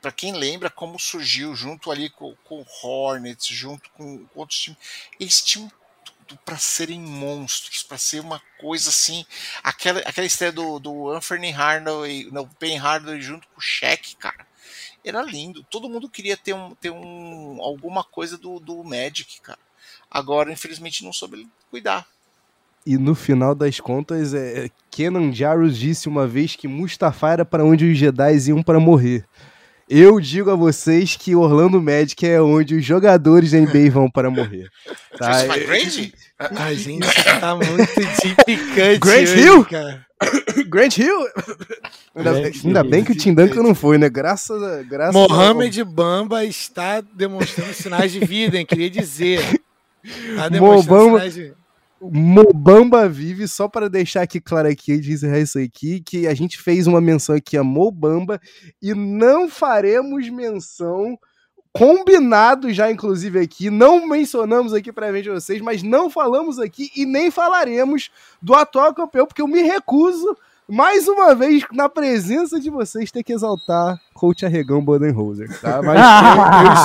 para 0.00 0.12
quem 0.12 0.32
lembra 0.32 0.70
como 0.70 0.98
surgiu 0.98 1.54
junto 1.54 1.90
ali 1.90 2.08
com, 2.08 2.34
com 2.44 2.64
Hornets, 2.82 3.46
junto 3.46 3.90
com, 3.90 4.24
com 4.26 4.40
outros 4.40 4.58
times, 4.58 4.78
eles 5.20 5.42
tinham 5.42 5.70
tudo 6.26 6.38
para 6.44 6.58
serem 6.58 7.00
monstros, 7.00 7.82
para 7.82 7.98
ser 7.98 8.20
uma 8.20 8.40
coisa 8.58 8.88
assim, 8.90 9.24
aquela, 9.62 10.00
aquela 10.00 10.26
estreia 10.26 10.52
do, 10.52 10.78
do 10.78 11.10
Anthony 11.10 11.50
Hardaway, 11.50 12.28
não, 12.30 12.48
Ben 12.58 12.76
Hardaway 12.76 13.20
junto 13.20 13.46
com 13.48 13.58
o 13.58 13.62
Shaq, 13.62 14.16
cara, 14.16 14.46
era 15.04 15.22
lindo. 15.22 15.62
Todo 15.64 15.88
mundo 15.88 16.08
queria 16.08 16.36
ter, 16.36 16.54
um, 16.54 16.74
ter 16.74 16.90
um, 16.90 17.58
alguma 17.60 18.04
coisa 18.04 18.36
do, 18.36 18.58
do 18.60 18.82
Magic, 18.84 19.40
cara. 19.40 19.58
Agora, 20.10 20.52
infelizmente, 20.52 21.04
não 21.04 21.12
soube 21.12 21.48
cuidar. 21.70 22.06
E 22.86 22.96
no 22.96 23.14
final 23.14 23.54
das 23.54 23.80
contas, 23.80 24.32
é, 24.32 24.70
Kenan 24.90 25.32
Jarrus 25.32 25.76
disse 25.76 26.08
uma 26.08 26.26
vez 26.26 26.56
que 26.56 26.66
Mustafa 26.66 27.30
era 27.30 27.44
para 27.44 27.64
onde 27.64 27.90
os 27.90 27.98
Jedi 27.98 28.36
iam 28.48 28.62
para 28.62 28.80
morrer. 28.80 29.26
Eu 29.88 30.20
digo 30.20 30.50
a 30.50 30.54
vocês 30.54 31.16
que 31.16 31.34
Orlando 31.34 31.80
Magic 31.80 32.26
é 32.26 32.40
onde 32.40 32.74
os 32.74 32.84
jogadores 32.84 33.52
da 33.52 33.58
NBA 33.58 33.90
vão 33.90 34.10
para 34.10 34.30
morrer. 34.30 34.68
Tá? 35.18 35.44
McGrady? 35.46 36.12
A 36.38 36.74
gente 36.74 37.06
tá 37.40 37.54
muito 37.54 37.94
de 37.94 38.34
picante 38.44 38.98
Grant 38.98 39.22
hoje, 39.22 39.40
Hill? 39.40 39.64
cara. 39.64 40.06
Grant 40.68 40.98
Hill! 40.98 41.18
Ainda, 42.14 42.32
Grant 42.32 42.42
bem- 42.42 42.60
ainda 42.64 42.84
bem 42.84 43.04
que 43.04 43.12
o 43.12 43.16
Tim 43.16 43.32
Duncan 43.34 43.62
não 43.62 43.74
foi, 43.74 43.96
né? 43.98 44.08
Graças 44.08 44.62
a. 44.62 44.82
Graças 44.82 45.14
Mohamed 45.14 45.82
Bamba 45.84 46.44
está 46.44 47.00
demonstrando 47.00 47.72
sinais 47.72 48.12
de 48.12 48.20
vida, 48.20 48.58
hein? 48.58 48.66
Queria 48.66 48.90
dizer. 48.90 49.40
Tá 50.36 50.48
demonstrando 50.48 51.00
Mobamba- 51.00 51.18
sinais 51.18 51.34
de 51.34 51.52
Mobamba 52.00 53.08
vive, 53.08 53.48
só 53.48 53.68
para 53.68 53.88
deixar 53.88 54.22
aqui 54.22 54.40
claro 54.40 54.68
aqui, 54.68 54.92
encerrar 54.92 55.40
isso 55.40 55.58
aqui, 55.58 56.00
que 56.00 56.26
a 56.26 56.34
gente 56.34 56.58
fez 56.58 56.86
uma 56.86 57.00
menção 57.00 57.34
aqui 57.34 57.56
a 57.56 57.64
Mobamba 57.64 58.40
e 58.80 58.94
não 58.94 59.48
faremos 59.48 60.28
menção 60.28 61.18
combinado 61.72 62.72
já 62.72 62.90
inclusive 62.90 63.38
aqui, 63.38 63.70
não 63.70 64.06
mencionamos 64.06 64.72
aqui 64.72 64.92
previamente 64.92 65.28
vocês, 65.28 65.60
mas 65.60 65.82
não 65.82 66.08
falamos 66.08 66.58
aqui 66.58 66.90
e 66.96 67.04
nem 67.04 67.30
falaremos 67.30 68.10
do 68.40 68.54
atual 68.54 68.94
campeão, 68.94 69.26
porque 69.26 69.42
eu 69.42 69.48
me 69.48 69.62
recuso 69.62 70.36
mais 70.68 71.08
uma 71.08 71.34
vez 71.34 71.64
na 71.72 71.88
presença 71.88 72.60
de 72.60 72.68
vocês 72.68 73.10
ter 73.10 73.22
que 73.22 73.32
exaltar 73.32 73.98
Coach 74.12 74.44
Arregão 74.44 74.84
Bodenholzer, 74.84 75.48
tá? 75.60 75.80
Mas 75.82 75.98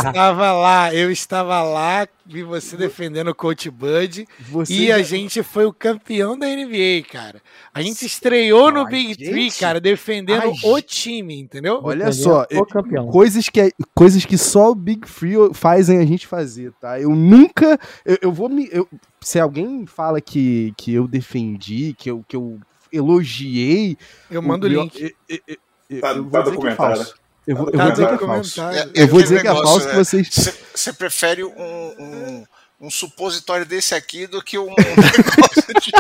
Eu 0.04 0.10
estava 0.10 0.52
lá, 0.54 0.94
eu 0.94 1.12
estava 1.12 1.62
lá, 1.64 2.08
vi 2.26 2.44
você 2.44 2.78
defendendo 2.78 3.28
o 3.30 3.36
Coach 3.36 3.70
Bud. 3.70 4.26
você 4.50 4.74
E 4.74 4.92
a 4.92 5.02
gente 5.02 5.44
foi 5.44 5.66
o 5.66 5.74
campeão 5.74 6.38
da 6.38 6.48
NBA, 6.48 7.04
cara. 7.12 7.42
A 7.74 7.82
gente 7.82 8.06
estreou 8.06 8.72
no 8.72 8.82
a 8.82 8.86
Big 8.86 9.10
gente- 9.16 9.30
Three, 9.30 9.52
cara, 9.52 9.82
defendendo 9.82 10.44
a 10.44 10.70
o 10.70 10.82
time, 10.82 11.40
entendeu? 11.40 11.80
Olha 11.84 12.12
só, 12.12 12.46
o 12.54 12.66
campeão. 12.66 13.08
coisas 13.08 13.50
que, 13.50 13.60
é, 13.60 13.72
coisas 13.94 14.24
que 14.26 14.38
só 14.38 14.72
o 14.72 14.76
Big 14.76 15.08
Free 15.08 15.34
fazem 15.54 15.98
a 15.98 16.06
gente 16.06 16.26
fazer, 16.28 16.72
tá? 16.80 17.00
Eu 17.02 17.10
nunca. 17.16 17.80
Eu, 18.06 18.18
eu 18.22 18.32
vou 18.32 18.48
me. 18.48 18.70
eu- 18.72 18.88
se 19.22 19.40
alguém 19.40 19.86
fala 19.86 20.20
que, 20.22 20.74
que 20.78 20.94
eu 20.94 21.08
defendi, 21.08 21.96
que 21.98 22.12
eu, 22.12 22.24
que 22.28 22.36
eu 22.36 22.60
elogiei. 22.94 23.98
Eu 24.32 24.41
mando 24.41 24.68
o 24.68 24.70
meu- 24.70 24.84
link. 24.84 25.02
eu- 25.02 25.11
eu- 25.28 25.40
eu- 25.48 25.57
eu 25.90 26.02
Tá- 26.02 26.14
vou 26.14 26.30
tá 26.32 26.41
dizer 26.41 26.57
que 26.60 26.68
é 26.68 26.76
falso. 26.76 27.15
Eu 27.45 27.56
vou, 27.57 27.65
eu 27.68 27.72
Tá 27.74 27.84
vou 27.84 27.91
dizer 27.91 28.07
que 28.07 28.14
é 28.14 28.18
falso. 28.28 28.56
Comentário. 28.56 28.91
Eu 28.95 29.07
vou 29.07 29.20
aquele 29.20 29.24
dizer 29.24 29.41
que 29.41 29.48
é 29.48 29.53
negócio, 29.53 29.68
falso 29.70 29.88
que 29.90 29.94
né? 29.95 30.03
vocês. 30.03 30.57
Você 30.76 30.94
prefere 30.94 31.44
um, 31.44 31.52
um, 31.57 32.44
um 32.82 32.90
supositório 32.90 33.65
desse 33.65 33.94
aqui 33.94 34.26
do 34.28 34.41
que 34.41 34.57
um 34.57 34.68
negócio 34.78 35.74
de. 35.82 35.91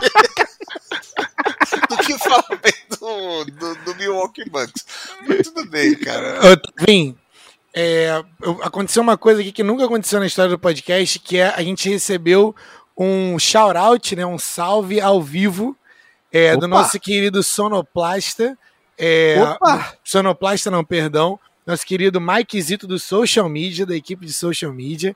do 1.89 1.97
que 1.97 2.17
falar 2.17 2.59
bem 2.61 2.73
do, 2.99 3.45
do, 3.45 3.75
do 3.85 3.95
Milwaukee 3.95 4.49
Bucks. 4.49 4.85
Mas 5.27 5.47
tudo 5.49 5.69
bem, 5.69 5.95
cara. 5.95 6.39
Vim, 6.87 7.15
é, 7.73 8.23
eu- 8.41 8.59
aconteceu 8.63 9.01
uma 9.03 9.17
coisa 9.17 9.41
aqui 9.41 9.51
que 9.51 9.63
nunca 9.63 9.85
aconteceu 9.85 10.19
na 10.19 10.25
história 10.27 10.49
do 10.51 10.59
podcast, 10.59 11.19
que 11.19 11.37
é 11.37 11.47
a 11.49 11.61
gente 11.61 11.89
recebeu 11.89 12.55
um 12.97 13.37
shout-out, 13.39 14.15
né, 14.15 14.25
um 14.25 14.37
salve 14.37 15.01
ao 15.01 15.21
vivo 15.21 15.75
é, 16.33 16.51
do 16.57 16.65
Opa! 16.65 16.67
nosso 16.67 16.99
querido 16.99 17.43
Sonoplasta. 17.43 18.57
É, 18.97 19.35
Opa! 19.39 19.93
Sonoplasta 20.03 20.71
não, 20.71 20.83
perdão. 20.83 21.39
Nosso 21.65 21.85
querido 21.85 22.19
Mike 22.19 22.59
Zito 22.59 22.87
do 22.87 22.99
Social 22.99 23.47
Media, 23.47 23.85
da 23.85 23.95
equipe 23.95 24.25
de 24.25 24.33
Social 24.33 24.73
Media. 24.73 25.15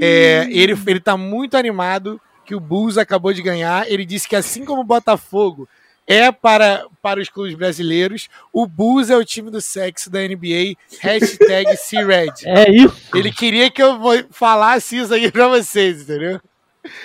É, 0.00 0.46
ele, 0.50 0.78
ele 0.86 1.00
tá 1.00 1.16
muito 1.16 1.56
animado 1.56 2.20
que 2.46 2.54
o 2.54 2.60
Bulls 2.60 2.96
acabou 2.96 3.32
de 3.32 3.42
ganhar. 3.42 3.90
Ele 3.90 4.06
disse 4.06 4.28
que 4.28 4.36
assim 4.36 4.64
como 4.64 4.80
o 4.80 4.84
Botafogo 4.84 5.68
é 6.06 6.32
para, 6.32 6.86
para 7.00 7.20
os 7.20 7.28
clubes 7.28 7.54
brasileiros, 7.54 8.28
o 8.52 8.66
Bulls 8.66 9.10
é 9.10 9.16
o 9.16 9.24
time 9.24 9.50
do 9.50 9.60
sexo 9.60 10.10
da 10.10 10.20
NBA. 10.20 10.76
Hashtag 11.00 11.76
C-Red. 11.76 12.32
É 12.46 12.70
isso. 12.70 12.96
Ele 13.14 13.32
queria 13.32 13.70
que 13.70 13.82
eu 13.82 13.98
falasse 14.30 14.96
isso 14.96 15.14
aqui 15.14 15.30
pra 15.30 15.48
vocês, 15.48 16.02
entendeu? 16.02 16.40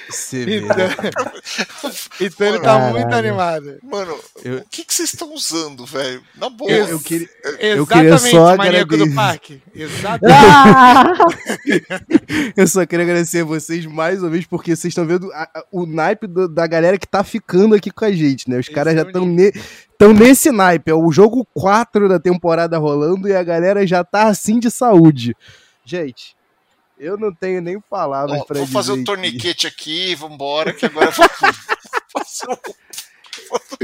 Você 0.10 0.44
vê. 0.45 0.58
Então, 0.60 0.76
então 2.20 2.48
ele 2.48 2.58
tá 2.60 2.64
Caralho. 2.66 2.94
muito 2.99 3.14
animado. 3.14 3.78
Mano, 3.84 4.18
Eu- 4.44 4.58
o 4.58 4.66
que 4.70 4.84
que 4.84 4.94
vocês 4.94 5.14
estão 5.14 5.34
usando, 5.34 5.86
velho? 5.86 6.22
Na 6.36 6.49
boa. 6.49 6.72
Eu, 6.72 6.88
eu 6.88 6.99
queria, 6.99 7.30
eu 7.60 7.84
Exatamente, 7.84 7.88
queria 7.88 8.18
só 8.18 8.56
maníaco 8.58 8.98
do 8.98 9.14
parque. 9.14 9.62
Exatamente. 9.76 10.34
Ah! 10.36 11.14
Eu 12.56 12.68
só 12.68 12.86
queria 12.86 13.06
agradecer 13.06 13.41
a 13.41 13.45
vocês 13.45 13.86
mais 13.86 14.22
uma 14.22 14.30
vez, 14.30 14.45
porque 14.45 14.76
vocês 14.76 14.91
estão 14.91 15.06
vendo 15.06 15.32
a- 15.34 15.49
a- 15.54 15.64
o 15.72 15.86
naipe 15.86 16.28
do- 16.28 16.48
da 16.48 16.66
galera 16.68 16.98
que 16.98 17.08
tá 17.08 17.24
ficando 17.24 17.76
aqui 17.76 17.91
com 17.91 18.06
a 18.06 18.12
gente, 18.12 18.49
né? 18.49 18.58
Os 18.60 18.70
caras 18.70 18.94
já 18.95 19.02
é 19.02 19.04
o 19.04 19.08
estão 19.08 19.26
ne, 19.26 19.52
tão 19.98 20.14
nesse 20.14 20.52
naipe. 20.52 20.91
É 20.91 20.94
o 20.95 21.12
jogo 21.12 21.45
4 21.54 22.10
da 22.10 22.20
temporada 22.20 22.78
rolando 22.78 23.28
e 23.28 23.36
a 23.36 23.44
galera 23.44 23.86
já 23.86 24.04
tá 24.04 24.24
assim 24.28 24.60
de 24.60 24.70
saúde. 24.72 25.36
Gente, 25.86 26.36
eu 26.99 27.18
não 27.18 27.34
tenho 27.34 27.61
nem 27.61 27.80
palavras 27.80 28.41
Ó, 28.41 28.44
pra 28.45 28.56
vou 28.57 28.65
dizer. 28.65 28.74
fazer 28.78 28.91
o 28.91 28.95
aqui. 28.95 29.03
torniquete 29.03 29.68
aqui, 29.68 30.15
vambora, 30.15 30.74
que 30.74 30.86
agora 30.86 31.07
eu 31.07 31.11
vou 31.11 31.26
fazer 32.24 32.52
um 32.52 32.57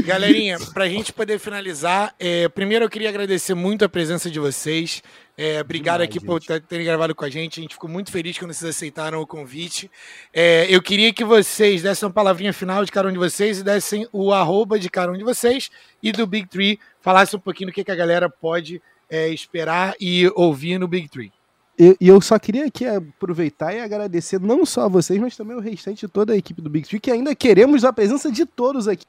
Galerinha, 0.03 0.57
pra 0.73 0.89
gente 0.89 1.13
poder 1.13 1.39
finalizar, 1.39 2.13
é, 2.19 2.49
primeiro 2.49 2.83
eu 2.85 2.89
queria 2.89 3.07
agradecer 3.07 3.53
muito 3.53 3.85
a 3.85 3.89
presença 3.89 4.29
de 4.29 4.39
vocês. 4.39 5.01
É, 5.37 5.61
obrigado 5.61 6.01
Demais, 6.01 6.09
aqui 6.09 6.19
por 6.25 6.39
gente. 6.41 6.47
ter- 6.47 6.61
terem 6.61 6.85
gravado 6.85 7.15
com 7.15 7.23
a 7.23 7.29
gente. 7.29 7.59
A 7.59 7.63
gente 7.63 7.73
ficou 7.75 7.89
muito 7.89 8.11
feliz 8.11 8.37
quando 8.37 8.53
vocês 8.53 8.75
aceitaram 8.75 9.21
o 9.21 9.27
convite. 9.27 9.89
É, 10.33 10.65
eu 10.69 10.81
queria 10.81 11.13
que 11.13 11.23
vocês 11.23 11.81
dessem 11.81 12.07
uma 12.07 12.13
palavrinha 12.13 12.51
final 12.51 12.83
de 12.83 12.91
cada 12.91 13.07
um 13.07 13.11
de 13.11 13.17
vocês 13.17 13.59
e 13.59 13.63
dessem 13.63 14.07
o 14.11 14.33
arroba 14.33 14.77
de 14.77 14.89
cada 14.89 15.11
um 15.11 15.17
de 15.17 15.23
vocês 15.23 15.69
e 16.01 16.11
do 16.11 16.27
Big 16.27 16.47
Tree, 16.49 16.79
falassem 16.99 17.37
um 17.37 17.41
pouquinho 17.41 17.69
do 17.69 17.73
que, 17.73 17.83
que 17.83 17.91
a 17.91 17.95
galera 17.95 18.29
pode 18.29 18.81
é, 19.09 19.29
esperar 19.29 19.95
e 19.99 20.29
ouvir 20.35 20.77
no 20.77 20.87
Big 20.87 21.07
Tree. 21.07 21.31
E 21.77 21.97
e 21.99 22.07
eu 22.07 22.21
só 22.21 22.37
queria 22.37 22.65
aqui 22.65 22.85
aproveitar 22.85 23.73
e 23.73 23.79
agradecer 23.79 24.39
não 24.39 24.65
só 24.65 24.81
a 24.81 24.87
vocês, 24.87 25.19
mas 25.19 25.35
também 25.35 25.57
o 25.57 25.59
restante 25.59 26.01
de 26.01 26.07
toda 26.07 26.33
a 26.33 26.37
equipe 26.37 26.61
do 26.61 26.69
Big 26.69 26.87
Tree, 26.87 26.99
que 26.99 27.11
ainda 27.11 27.35
queremos 27.35 27.83
a 27.83 27.91
presença 27.91 28.31
de 28.31 28.45
todos 28.45 28.87
aqui. 28.87 29.05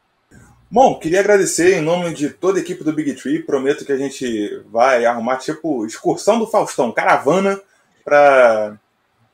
Bom, 0.70 0.98
queria 0.98 1.20
agradecer 1.20 1.76
em 1.76 1.82
nome 1.82 2.14
de 2.14 2.30
toda 2.30 2.58
a 2.58 2.62
equipe 2.62 2.82
do 2.82 2.92
Big 2.92 3.14
Tree. 3.14 3.42
Prometo 3.42 3.84
que 3.84 3.92
a 3.92 3.96
gente 3.96 4.62
vai 4.70 5.04
arrumar 5.04 5.36
tipo 5.36 5.86
excursão 5.86 6.38
do 6.38 6.46
Faustão, 6.46 6.90
caravana, 6.90 7.60
para 8.04 8.78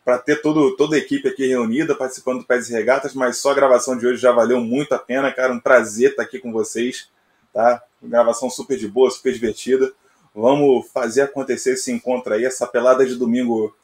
para 0.05 0.19
ter 0.19 0.43
todo, 0.43 0.75
toda 0.77 0.97
a 0.97 0.99
equipe 0.99 1.29
aqui 1.29 1.47
reunida, 1.47 1.95
participando 1.95 2.41
do 2.41 2.45
Pés 2.45 2.69
e 2.69 2.73
Regatas, 2.73 3.15
mas 3.15 3.37
só 3.37 3.53
a 3.53 3.55
gravação 3.55 3.97
de 3.97 4.07
hoje 4.07 4.21
já 4.21 4.33
valeu 4.33 4.61
muito 4.61 4.93
a 4.93 4.99
pena, 4.99 5.31
cara. 5.31 5.53
Um 5.53 5.61
prazer 5.61 6.11
estar 6.11 6.23
aqui 6.23 6.39
com 6.39 6.51
vocês, 6.51 7.09
tá? 7.53 7.83
Gravação 8.03 8.51
super 8.51 8.77
de 8.77 8.89
boa, 8.89 9.11
super 9.11 9.33
divertida. 9.33 9.93
Vamos 10.35 10.89
fazer 10.93 11.23
acontecer 11.23 11.73
esse 11.73 11.91
encontro 11.91 12.35
aí, 12.35 12.45
essa 12.45 12.67
pelada 12.67 13.05
de 13.05 13.17
domingo 13.17 13.75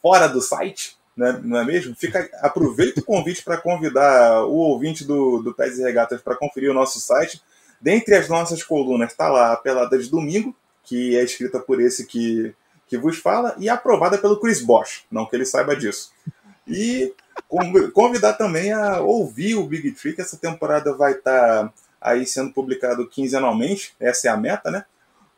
fora 0.00 0.26
do 0.28 0.40
site, 0.40 0.96
não 1.16 1.26
é, 1.26 1.40
não 1.42 1.58
é 1.58 1.64
mesmo? 1.64 1.94
Fica, 1.94 2.28
aproveita 2.40 3.00
o 3.00 3.04
convite 3.04 3.42
para 3.44 3.58
convidar 3.58 4.44
o 4.44 4.54
ouvinte 4.54 5.04
do, 5.04 5.42
do 5.42 5.54
Pés 5.54 5.78
e 5.78 5.82
Regatas 5.82 6.22
para 6.22 6.36
conferir 6.36 6.70
o 6.70 6.74
nosso 6.74 6.98
site. 7.00 7.42
Dentre 7.80 8.14
as 8.14 8.28
nossas 8.28 8.62
colunas 8.62 9.10
está 9.10 9.28
lá 9.28 9.52
a 9.52 9.56
Pelada 9.56 9.98
de 9.98 10.08
Domingo, 10.08 10.54
que 10.82 11.16
é 11.16 11.22
escrita 11.22 11.58
por 11.58 11.80
esse 11.80 12.06
que, 12.06 12.54
que 12.88 12.96
vos 12.96 13.18
fala, 13.18 13.54
e 13.58 13.68
aprovada 13.68 14.18
pelo 14.18 14.40
Chris 14.40 14.62
Bosch, 14.62 15.04
não 15.10 15.26
que 15.26 15.36
ele 15.36 15.44
saiba 15.44 15.76
disso. 15.76 16.12
E 16.66 17.12
convidar 17.92 18.34
também 18.34 18.72
a 18.72 19.00
ouvir 19.00 19.56
o 19.56 19.66
Big 19.66 19.92
que 19.92 20.20
essa 20.20 20.36
temporada 20.36 20.94
vai 20.94 21.12
estar 21.12 21.68
tá 21.68 21.72
aí 22.00 22.24
sendo 22.26 22.52
publicado 22.52 23.08
quinzenalmente, 23.08 23.94
essa 23.98 24.28
é 24.28 24.30
a 24.30 24.36
meta, 24.36 24.70
né? 24.70 24.84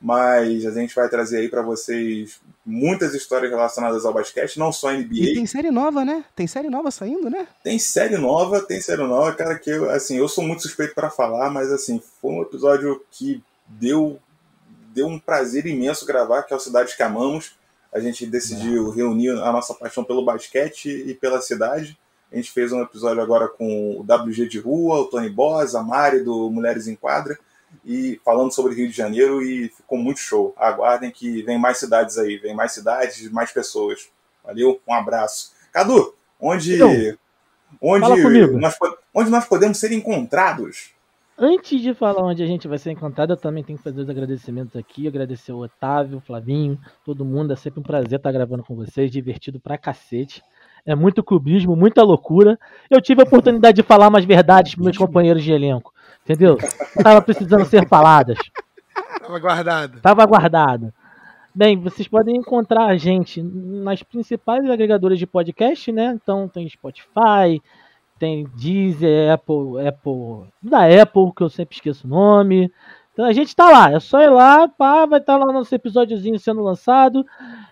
Mas 0.03 0.67
a 0.67 0.73
gente 0.73 0.97
vai 0.97 1.09
trazer 1.09 1.39
aí 1.39 1.49
para 1.49 1.63
vocês 1.63 2.41
muitas 2.67 3.15
histórias 3.15 3.53
relacionadas 3.53 4.05
ao 4.05 4.13
basquete, 4.13 4.59
não 4.59 4.73
só 4.73 4.91
NBA. 4.91 5.15
E 5.15 5.35
tem 5.35 5.47
série 5.47 5.71
nova, 5.71 6.05
né? 6.05 6.25
Tem 6.35 6.45
série 6.45 6.69
nova 6.69 6.91
saindo, 6.91 7.31
né? 7.31 7.47
Tem 7.63 7.79
série 7.79 8.19
nova, 8.19 8.61
tem 8.61 8.81
série 8.81 9.03
nova, 9.03 9.33
cara, 9.33 9.57
que 9.57 9.71
eu, 9.71 9.89
assim, 9.91 10.19
eu 10.19 10.27
sou 10.27 10.43
muito 10.43 10.63
suspeito 10.63 10.93
para 10.93 11.09
falar, 11.09 11.51
mas 11.51 11.71
assim, 11.71 12.03
foi 12.21 12.33
um 12.33 12.43
episódio 12.43 13.01
que 13.13 13.41
deu 13.69 14.19
deu 14.93 15.07
um 15.07 15.21
prazer 15.21 15.67
imenso 15.67 16.05
gravar, 16.05 16.43
que 16.43 16.53
é 16.53 16.57
o 16.57 16.61
Cidade 16.61 16.97
que 16.97 17.03
Amamos. 17.03 17.53
A 17.95 18.01
gente 18.01 18.27
decidiu 18.27 18.91
reunir 18.91 19.31
a 19.31 19.53
nossa 19.53 19.73
paixão 19.73 20.03
pelo 20.03 20.25
basquete 20.25 20.89
e 21.07 21.15
pela 21.15 21.41
cidade. 21.41 21.97
A 22.31 22.37
gente 22.37 22.51
fez 22.51 22.73
um 22.73 22.83
episódio 22.83 23.23
agora 23.23 23.49
com 23.49 23.97
o 23.97 24.01
WG 24.01 24.49
de 24.49 24.59
Rua, 24.59 25.01
o 25.01 25.05
Tony 25.07 25.31
Boss, 25.31 25.75
a 25.75 25.83
Mari 25.83 26.21
do 26.21 26.51
Mulheres 26.51 26.89
em 26.89 26.97
Quadra 26.97 27.39
e 27.85 28.21
falando 28.25 28.53
sobre 28.53 28.75
Rio 28.75 28.89
de 28.89 28.97
Janeiro 28.97 29.43
e 29.43 29.69
ficou 29.69 29.99
muito 29.99 30.21
show. 30.21 30.55
Aguardem 30.57 31.11
que 31.11 31.43
vem 31.43 31.59
mais 31.59 31.79
cidades 31.79 32.19
aí, 32.19 32.37
vem 32.37 32.55
mais 32.55 32.73
cidades, 32.73 33.31
mais 33.31 33.51
pessoas. 33.53 34.09
Valeu, 34.45 34.81
um 34.87 34.95
abraço. 34.95 35.53
Cadu, 35.73 36.15
onde 36.41 36.75
então, 36.75 36.91
onde 37.81 38.59
nós, 38.59 38.77
onde 39.15 39.31
nós 39.31 39.45
podemos 39.47 39.79
ser 39.79 39.93
encontrados? 39.93 40.93
Antes 41.39 41.81
de 41.81 41.95
falar 41.95 42.23
onde 42.23 42.43
a 42.43 42.47
gente 42.47 42.69
vai 42.69 42.79
ser 42.79 42.91
encontrado, 42.91 43.33
eu 43.33 43.37
também 43.37 43.65
tenho 43.65 43.79
que 43.79 43.83
fazer 43.83 44.03
os 44.03 44.09
agradecimentos 44.09 44.77
aqui. 44.77 45.09
Agradecer 45.09 45.53
o 45.53 45.59
Otávio, 45.59 46.19
o 46.19 46.21
Flavinho, 46.21 46.79
todo 47.05 47.25
mundo. 47.25 47.53
É 47.53 47.57
sempre 47.57 47.81
um 47.81 47.83
prazer 47.83 48.19
estar 48.19 48.31
gravando 48.31 48.63
com 48.63 48.77
vocês, 48.77 49.11
divertido 49.11 49.59
pra 49.59 49.79
cacete. 49.79 50.43
É 50.85 50.95
muito 50.95 51.23
clubismo, 51.23 51.75
muita 51.75 52.03
loucura. 52.03 52.59
Eu 52.91 53.01
tive 53.01 53.23
a 53.23 53.25
oportunidade 53.25 53.77
de 53.77 53.83
falar 53.83 54.09
umas 54.09 54.25
verdades 54.25 54.75
para 54.75 54.85
meus 54.85 54.99
companheiros 54.99 55.43
de 55.43 55.53
elenco. 55.53 55.92
Entendeu? 56.25 56.57
Tava 57.03 57.21
precisando 57.21 57.65
ser 57.65 57.89
faladas. 57.89 58.39
Tava 59.21 59.39
guardado. 59.39 60.01
Tava 60.01 60.27
guardado. 60.27 60.93
Bem, 61.55 61.77
vocês 61.77 62.09
podem 62.09 62.37
encontrar 62.37 62.87
a 62.87 62.97
gente 62.97 63.43
nas 63.43 64.03
principais 64.03 64.69
agregadoras 64.71 65.19
de 65.19 65.27
podcast, 65.27 65.93
né? 65.93 66.13
Então 66.15 66.49
tem 66.49 66.67
Spotify, 66.69 67.61
tem 68.19 68.47
Deezer, 68.57 69.33
Apple, 69.33 69.87
Apple, 69.87 70.49
da 70.63 70.87
Apple, 71.03 71.33
que 71.37 71.43
eu 71.43 71.51
sempre 71.51 71.75
esqueço 71.77 72.07
o 72.07 72.11
nome. 72.11 72.73
Então 73.13 73.27
a 73.27 73.33
gente 73.33 73.55
tá 73.55 73.69
lá, 73.69 73.93
é 73.93 74.01
só 74.01 74.23
ir 74.23 74.31
lá, 74.31 74.67
pá, 74.67 75.05
vai 75.05 75.21
estar 75.21 75.39
tá 75.39 75.45
lá 75.45 75.53
nosso 75.53 75.75
episódiozinho 75.75 76.39
sendo 76.39 76.63
lançado. 76.63 77.27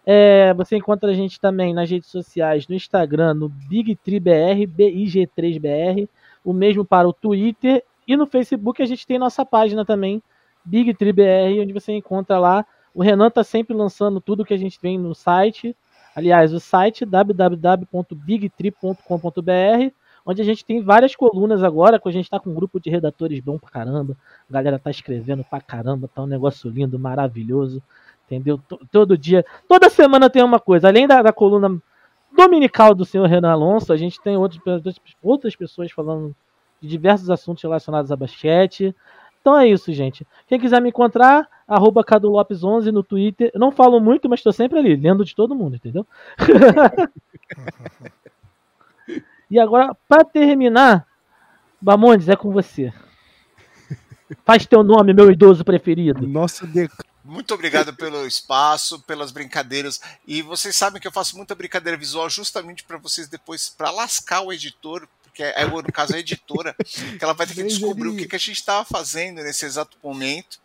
É, 0.04 0.52
você 0.52 0.76
encontra 0.76 1.10
a 1.10 1.14
gente 1.14 1.40
também 1.40 1.72
nas 1.72 1.88
redes 1.88 2.10
sociais, 2.10 2.68
no 2.68 2.74
Instagram, 2.74 3.32
no 3.32 3.48
BigTreeBR, 3.48 4.66
BIG3BR, 4.66 6.06
o 6.44 6.52
mesmo 6.52 6.84
para 6.84 7.08
o 7.08 7.12
Twitter 7.14 7.82
e 8.10 8.16
no 8.16 8.26
Facebook 8.26 8.82
a 8.82 8.86
gente 8.86 9.06
tem 9.06 9.20
nossa 9.20 9.46
página 9.46 9.84
também, 9.84 10.20
Big 10.64 10.92
Tree 10.94 11.12
BR, 11.12 11.62
onde 11.62 11.72
você 11.72 11.92
encontra 11.92 12.40
lá. 12.40 12.66
O 12.92 13.04
Renan 13.04 13.30
tá 13.30 13.44
sempre 13.44 13.72
lançando 13.72 14.20
tudo 14.20 14.44
que 14.44 14.52
a 14.52 14.56
gente 14.56 14.80
tem 14.80 14.98
no 14.98 15.14
site. 15.14 15.76
Aliás, 16.16 16.52
o 16.52 16.58
site 16.58 17.06
www.bigtree.com.br, 17.06 19.94
onde 20.26 20.42
a 20.42 20.44
gente 20.44 20.64
tem 20.64 20.82
várias 20.82 21.14
colunas 21.14 21.62
agora, 21.62 22.00
que 22.00 22.08
a 22.08 22.12
gente 22.12 22.28
tá 22.28 22.40
com 22.40 22.50
um 22.50 22.54
grupo 22.54 22.80
de 22.80 22.90
redatores 22.90 23.38
bom 23.38 23.60
pra 23.60 23.70
caramba. 23.70 24.16
A 24.48 24.52
galera 24.52 24.76
tá 24.76 24.90
escrevendo 24.90 25.44
pra 25.44 25.60
caramba, 25.60 26.10
tá 26.12 26.22
um 26.22 26.26
negócio 26.26 26.68
lindo, 26.68 26.98
maravilhoso. 26.98 27.80
Entendeu? 28.26 28.60
Todo 28.90 29.16
dia, 29.16 29.44
toda 29.68 29.88
semana 29.88 30.28
tem 30.28 30.42
uma 30.42 30.58
coisa. 30.58 30.88
Além 30.88 31.06
da, 31.06 31.22
da 31.22 31.32
coluna 31.32 31.80
dominical 32.36 32.92
do 32.92 33.04
senhor 33.04 33.28
Renan 33.28 33.52
Alonso, 33.52 33.92
a 33.92 33.96
gente 33.96 34.20
tem 34.20 34.36
outros, 34.36 34.60
outras 35.22 35.54
pessoas 35.54 35.92
falando 35.92 36.34
de 36.80 36.88
diversos 36.88 37.30
assuntos 37.30 37.62
relacionados 37.62 38.10
a 38.10 38.16
basquete. 38.16 38.94
Então 39.40 39.58
é 39.58 39.68
isso, 39.68 39.92
gente. 39.92 40.26
Quem 40.46 40.60
quiser 40.60 40.80
me 40.80 40.90
encontrar, 40.90 41.48
arroba 41.66 42.04
CaduLopes11 42.04 42.90
no 42.90 43.02
Twitter. 43.02 43.50
Eu 43.54 43.60
não 43.60 43.72
falo 43.72 44.00
muito, 44.00 44.28
mas 44.28 44.40
estou 44.40 44.52
sempre 44.52 44.78
ali, 44.78 44.96
lendo 44.96 45.24
de 45.24 45.34
todo 45.34 45.54
mundo, 45.54 45.76
entendeu? 45.76 46.06
e 49.50 49.58
agora, 49.58 49.96
para 50.08 50.24
terminar, 50.24 51.06
Bamondes, 51.80 52.28
é 52.28 52.36
com 52.36 52.52
você. 52.52 52.92
Faz 54.44 54.66
teu 54.66 54.82
nome, 54.82 55.12
meu 55.12 55.30
idoso 55.30 55.64
preferido. 55.64 56.26
Nosso 56.26 56.66
dec... 56.66 56.92
Muito 57.24 57.54
obrigado 57.54 57.94
pelo 57.94 58.26
espaço, 58.26 59.00
pelas 59.02 59.30
brincadeiras. 59.30 60.00
E 60.26 60.42
vocês 60.42 60.74
sabem 60.74 61.00
que 61.00 61.06
eu 61.06 61.12
faço 61.12 61.36
muita 61.36 61.54
brincadeira 61.54 61.96
visual 61.96 62.28
justamente 62.30 62.84
para 62.84 62.98
vocês 62.98 63.28
depois, 63.28 63.68
para 63.68 63.90
lascar 63.90 64.40
o 64.40 64.52
editor, 64.52 65.06
que 65.40 65.44
é, 65.44 65.64
no 65.64 65.82
caso, 65.84 66.14
a 66.14 66.18
editora, 66.18 66.76
que 67.18 67.24
ela 67.24 67.32
vai 67.32 67.46
ter 67.46 67.54
que 67.54 67.62
descobrir 67.62 68.08
o 68.08 68.16
que, 68.16 68.28
que 68.28 68.36
a 68.36 68.38
gente 68.38 68.58
estava 68.58 68.84
fazendo 68.84 69.42
nesse 69.42 69.64
exato 69.64 69.96
momento. 70.02 70.60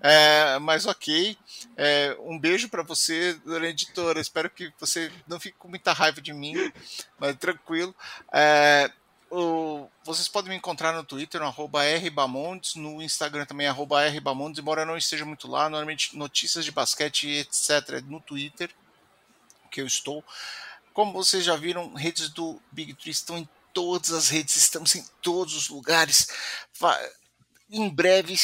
É, 0.00 0.58
mas 0.58 0.86
ok. 0.86 1.36
É, 1.76 2.16
um 2.20 2.38
beijo 2.38 2.70
para 2.70 2.82
você, 2.82 3.34
dona 3.44 3.68
editora. 3.68 4.18
Espero 4.18 4.48
que 4.48 4.72
você 4.80 5.12
não 5.28 5.38
fique 5.38 5.58
com 5.58 5.68
muita 5.68 5.92
raiva 5.92 6.22
de 6.22 6.32
mim, 6.32 6.72
mas 7.18 7.36
tranquilo. 7.36 7.94
É, 8.32 8.90
o, 9.30 9.86
vocês 10.02 10.28
podem 10.28 10.50
me 10.50 10.56
encontrar 10.56 10.94
no 10.94 11.04
Twitter, 11.04 11.38
no 11.38 11.46
arroba 11.46 11.82
rbamondes, 11.82 12.74
no 12.74 13.02
Instagram 13.02 13.44
também, 13.44 13.66
arroba 13.66 14.08
rbamondes, 14.08 14.60
embora 14.60 14.82
eu 14.82 14.86
não 14.86 14.96
esteja 14.96 15.26
muito 15.26 15.46
lá, 15.46 15.68
normalmente 15.68 16.16
notícias 16.16 16.64
de 16.64 16.72
basquete, 16.72 17.28
etc., 17.28 18.02
no 18.06 18.18
Twitter, 18.20 18.70
que 19.70 19.82
eu 19.82 19.86
estou. 19.86 20.24
Como 20.94 21.12
vocês 21.12 21.44
já 21.44 21.54
viram, 21.54 21.92
redes 21.92 22.30
do 22.30 22.58
Big 22.72 22.94
Tree 22.94 23.10
estão 23.10 23.36
em 23.36 23.46
todas 23.76 24.10
as 24.10 24.30
redes, 24.30 24.56
estamos 24.56 24.94
em 24.94 25.04
todos 25.20 25.54
os 25.54 25.68
lugares. 25.68 26.28
Em 27.68 27.90
breve, 27.90 28.34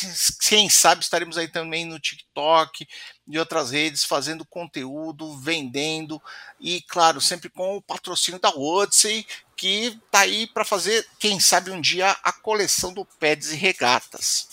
quem 0.47 0.69
sabe, 0.69 1.03
estaremos 1.03 1.39
aí 1.39 1.49
também 1.49 1.87
no 1.87 1.99
TikTok 1.99 2.87
e 3.27 3.39
outras 3.39 3.71
redes, 3.71 4.05
fazendo 4.05 4.45
conteúdo, 4.45 5.35
vendendo 5.39 6.21
e, 6.61 6.83
claro, 6.83 7.19
sempre 7.19 7.49
com 7.49 7.79
o 7.79 7.81
patrocínio 7.81 8.39
da 8.39 8.51
Odyssey, 8.51 9.27
que 9.57 9.99
está 10.05 10.21
aí 10.21 10.47
para 10.47 10.67
fazer, 10.67 11.09
quem 11.19 11.41
sabe, 11.41 11.71
um 11.71 11.81
dia 11.81 12.11
a 12.23 12.31
coleção 12.31 12.93
do 12.93 13.07
Peds 13.19 13.53
e 13.53 13.57
Regatas. 13.57 14.49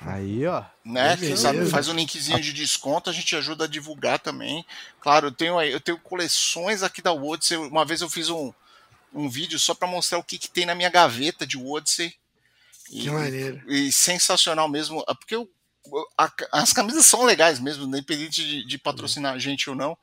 Aí, 0.00 0.46
ó. 0.46 0.64
Né? 0.82 1.14
Quem 1.18 1.36
sabe 1.36 1.68
faz 1.68 1.88
um 1.88 1.94
linkzinho 1.94 2.40
de 2.40 2.54
desconto, 2.54 3.10
a 3.10 3.12
gente 3.12 3.36
ajuda 3.36 3.64
a 3.64 3.68
divulgar 3.68 4.18
também. 4.18 4.64
Claro, 4.98 5.26
eu 5.26 5.32
tenho, 5.32 5.60
eu 5.60 5.78
tenho 5.78 5.98
coleções 5.98 6.82
aqui 6.82 7.02
da 7.02 7.12
Odyssey. 7.12 7.58
Uma 7.58 7.84
vez 7.84 8.00
eu 8.00 8.08
fiz 8.08 8.30
um, 8.30 8.52
um 9.14 9.28
vídeo 9.28 9.58
só 9.58 9.74
para 9.74 9.88
mostrar 9.88 10.18
o 10.18 10.24
que, 10.24 10.38
que 10.38 10.50
tem 10.50 10.66
na 10.66 10.74
minha 10.74 10.90
gaveta 10.90 11.46
de 11.46 11.56
Odyssey. 11.56 12.14
Que 12.86 13.06
e, 13.06 13.10
maneiro. 13.10 13.62
E 13.70 13.92
sensacional 13.92 14.68
mesmo, 14.68 15.04
ah, 15.06 15.14
porque 15.14 15.34
eu, 15.34 15.48
a, 16.16 16.30
as 16.52 16.72
camisas 16.72 17.06
são 17.06 17.24
legais 17.24 17.58
mesmo, 17.58 17.84
independente 17.84 18.44
de, 18.44 18.66
de 18.66 18.78
patrocinar 18.78 19.34
a 19.34 19.38
gente 19.38 19.68
ou 19.68 19.76
não, 19.76 19.96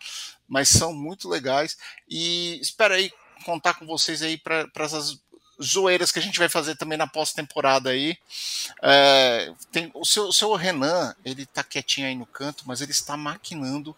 mas 0.48 0.69
são 0.69 0.94
muito 0.94 1.30
legais. 1.30 1.77
E 2.07 2.60
espero 2.61 2.94
aí 2.94 3.11
contar 3.45 3.76
com 3.76 3.86
vocês 3.86 4.22
aí 4.22 4.38
para 4.38 4.69
essas 4.80 5.19
zoeiras 5.61 6.11
que 6.11 6.19
a 6.19 6.22
gente 6.22 6.40
vai 6.40 6.49
fazer 6.49 6.76
também 6.76 6.98
na 6.98 7.07
pós-temporada 7.07 7.90
aí. 7.90 8.18
É, 8.81 9.53
tem, 9.72 9.91
o, 9.94 10.06
seu, 10.06 10.26
o 10.27 10.34
seu 10.34 10.53
Renan, 10.56 11.15
ele 11.23 11.45
tá 11.45 11.64
quietinho 11.64 12.07
aí 12.07 12.15
no 12.15 12.26
canto, 12.26 12.64
mas 12.65 12.81
ele 12.81 12.91
está 12.91 13.18
maquinando 13.18 13.95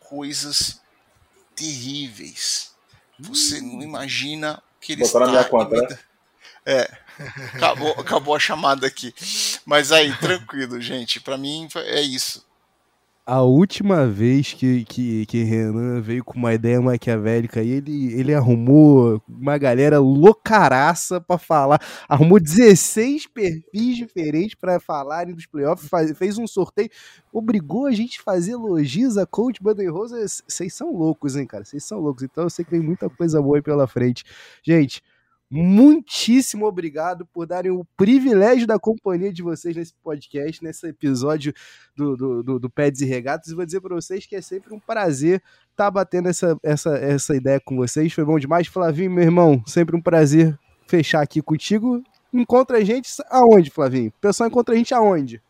coisas 0.00 0.80
terríveis. 1.54 2.75
Você 3.18 3.60
não 3.60 3.82
imagina 3.82 4.62
que 4.80 4.92
ele 4.92 5.02
Botou 5.02 5.20
está... 5.22 5.32
na 5.32 5.38
minha 5.38 5.44
conta, 5.44 5.76
né? 5.76 5.98
É, 6.64 6.98
acabou, 7.54 7.92
acabou 7.92 8.34
a 8.34 8.40
chamada 8.40 8.86
aqui. 8.86 9.14
Mas 9.64 9.92
aí, 9.92 10.16
tranquilo, 10.18 10.80
gente. 10.80 11.20
Para 11.20 11.36
mim 11.36 11.68
é 11.76 12.00
isso. 12.00 12.45
A 13.28 13.42
última 13.42 14.06
vez 14.06 14.52
que, 14.52 14.84
que, 14.84 15.26
que 15.26 15.42
Renan 15.42 16.00
veio 16.00 16.24
com 16.24 16.38
uma 16.38 16.54
ideia 16.54 16.80
maquiavélica 16.80 17.58
aí, 17.58 17.70
ele, 17.70 18.12
ele 18.12 18.32
arrumou 18.32 19.20
uma 19.28 19.58
galera 19.58 19.98
loucaraça 19.98 21.20
para 21.20 21.36
falar. 21.36 21.80
Arrumou 22.08 22.38
16 22.38 23.26
perfis 23.26 23.96
diferentes 23.96 24.54
para 24.54 24.78
falarem 24.78 25.34
dos 25.34 25.44
playoffs, 25.44 25.88
faz, 25.88 26.16
fez 26.16 26.38
um 26.38 26.46
sorteio, 26.46 26.88
obrigou 27.32 27.86
a 27.86 27.90
gente 27.90 28.20
a 28.20 28.22
fazer 28.22 28.52
elogios 28.52 29.18
a 29.18 29.26
Coach 29.26 29.60
Rose. 29.90 30.14
Vocês 30.46 30.72
são 30.72 30.92
loucos, 30.92 31.34
hein, 31.34 31.48
cara? 31.48 31.64
Vocês 31.64 31.82
são 31.82 31.98
loucos. 31.98 32.22
Então 32.22 32.44
eu 32.44 32.50
sei 32.50 32.64
que 32.64 32.70
tem 32.70 32.80
muita 32.80 33.10
coisa 33.10 33.42
boa 33.42 33.56
aí 33.56 33.62
pela 33.62 33.88
frente. 33.88 34.22
Gente, 34.62 35.02
muitíssimo 35.50 36.66
obrigado 36.66 37.24
por 37.26 37.46
darem 37.46 37.70
o 37.70 37.84
privilégio 37.96 38.66
da 38.66 38.78
companhia 38.78 39.32
de 39.32 39.42
vocês 39.42 39.76
nesse 39.76 39.94
podcast, 40.02 40.62
nesse 40.62 40.86
episódio 40.88 41.52
do, 41.96 42.16
do, 42.16 42.42
do, 42.42 42.58
do 42.58 42.70
Peds 42.70 43.00
e 43.00 43.06
Regatas. 43.06 43.48
E 43.48 43.54
vou 43.54 43.64
dizer 43.64 43.80
para 43.80 43.94
vocês 43.94 44.26
que 44.26 44.36
é 44.36 44.40
sempre 44.40 44.74
um 44.74 44.80
prazer 44.80 45.42
estar 45.70 45.84
tá 45.84 45.90
batendo 45.90 46.28
essa, 46.28 46.58
essa, 46.62 46.96
essa 46.96 47.36
ideia 47.36 47.60
com 47.60 47.76
vocês. 47.76 48.12
Foi 48.12 48.24
bom 48.24 48.38
demais. 48.38 48.66
Flavinho, 48.66 49.10
meu 49.10 49.24
irmão, 49.24 49.62
sempre 49.66 49.96
um 49.96 50.02
prazer 50.02 50.58
fechar 50.86 51.22
aqui 51.22 51.40
contigo. 51.40 52.02
Encontra 52.32 52.78
a 52.78 52.84
gente 52.84 53.10
aonde, 53.30 53.70
Flavinho? 53.70 54.08
O 54.08 54.20
pessoal 54.20 54.48
encontra 54.48 54.74
a 54.74 54.78
gente 54.78 54.92
aonde? 54.92 55.40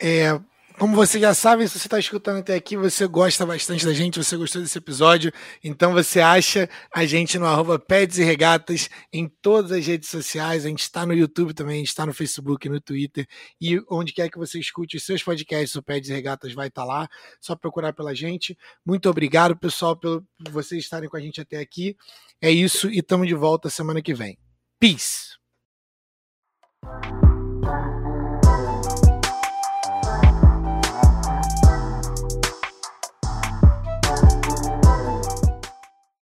É, 0.00 0.38
como 0.78 0.94
você 0.94 1.18
já 1.18 1.34
sabe, 1.34 1.66
se 1.66 1.78
você 1.78 1.88
está 1.88 1.98
escutando 1.98 2.38
até 2.38 2.54
aqui, 2.54 2.76
você 2.76 3.06
gosta 3.06 3.44
bastante 3.44 3.84
da 3.84 3.92
gente, 3.92 4.22
você 4.22 4.36
gostou 4.36 4.62
desse 4.62 4.78
episódio, 4.78 5.32
então 5.62 5.92
você 5.92 6.20
acha 6.20 6.70
a 6.94 7.04
gente 7.04 7.36
no 7.38 7.46
arroba 7.46 7.78
Peds 7.78 8.18
e 8.18 8.22
Regatas 8.22 8.88
em 9.12 9.28
todas 9.42 9.72
as 9.72 9.84
redes 9.84 10.08
sociais, 10.08 10.64
a 10.64 10.68
gente 10.68 10.82
está 10.82 11.04
no 11.04 11.12
YouTube 11.12 11.52
também, 11.52 11.76
a 11.76 11.78
gente 11.78 11.88
está 11.88 12.06
no 12.06 12.14
Facebook, 12.14 12.68
no 12.68 12.80
Twitter, 12.80 13.26
e 13.60 13.80
onde 13.90 14.12
quer 14.12 14.30
que 14.30 14.38
você 14.38 14.60
escute 14.60 14.96
os 14.96 15.04
seus 15.04 15.22
podcasts, 15.22 15.74
o 15.74 15.82
Peds 15.82 16.08
e 16.10 16.12
Regatas 16.12 16.54
vai 16.54 16.68
estar 16.68 16.82
tá 16.82 16.86
lá, 16.86 17.08
só 17.40 17.56
procurar 17.56 17.92
pela 17.92 18.14
gente. 18.14 18.56
Muito 18.86 19.10
obrigado, 19.10 19.56
pessoal, 19.56 19.96
por 19.96 20.22
vocês 20.50 20.84
estarem 20.84 21.08
com 21.08 21.16
a 21.16 21.20
gente 21.20 21.40
até 21.40 21.58
aqui. 21.58 21.96
É 22.40 22.50
isso, 22.50 22.88
e 22.88 22.98
estamos 22.98 23.26
de 23.26 23.34
volta 23.34 23.68
semana 23.68 24.00
que 24.00 24.14
vem. 24.14 24.38
Peace! 24.78 25.36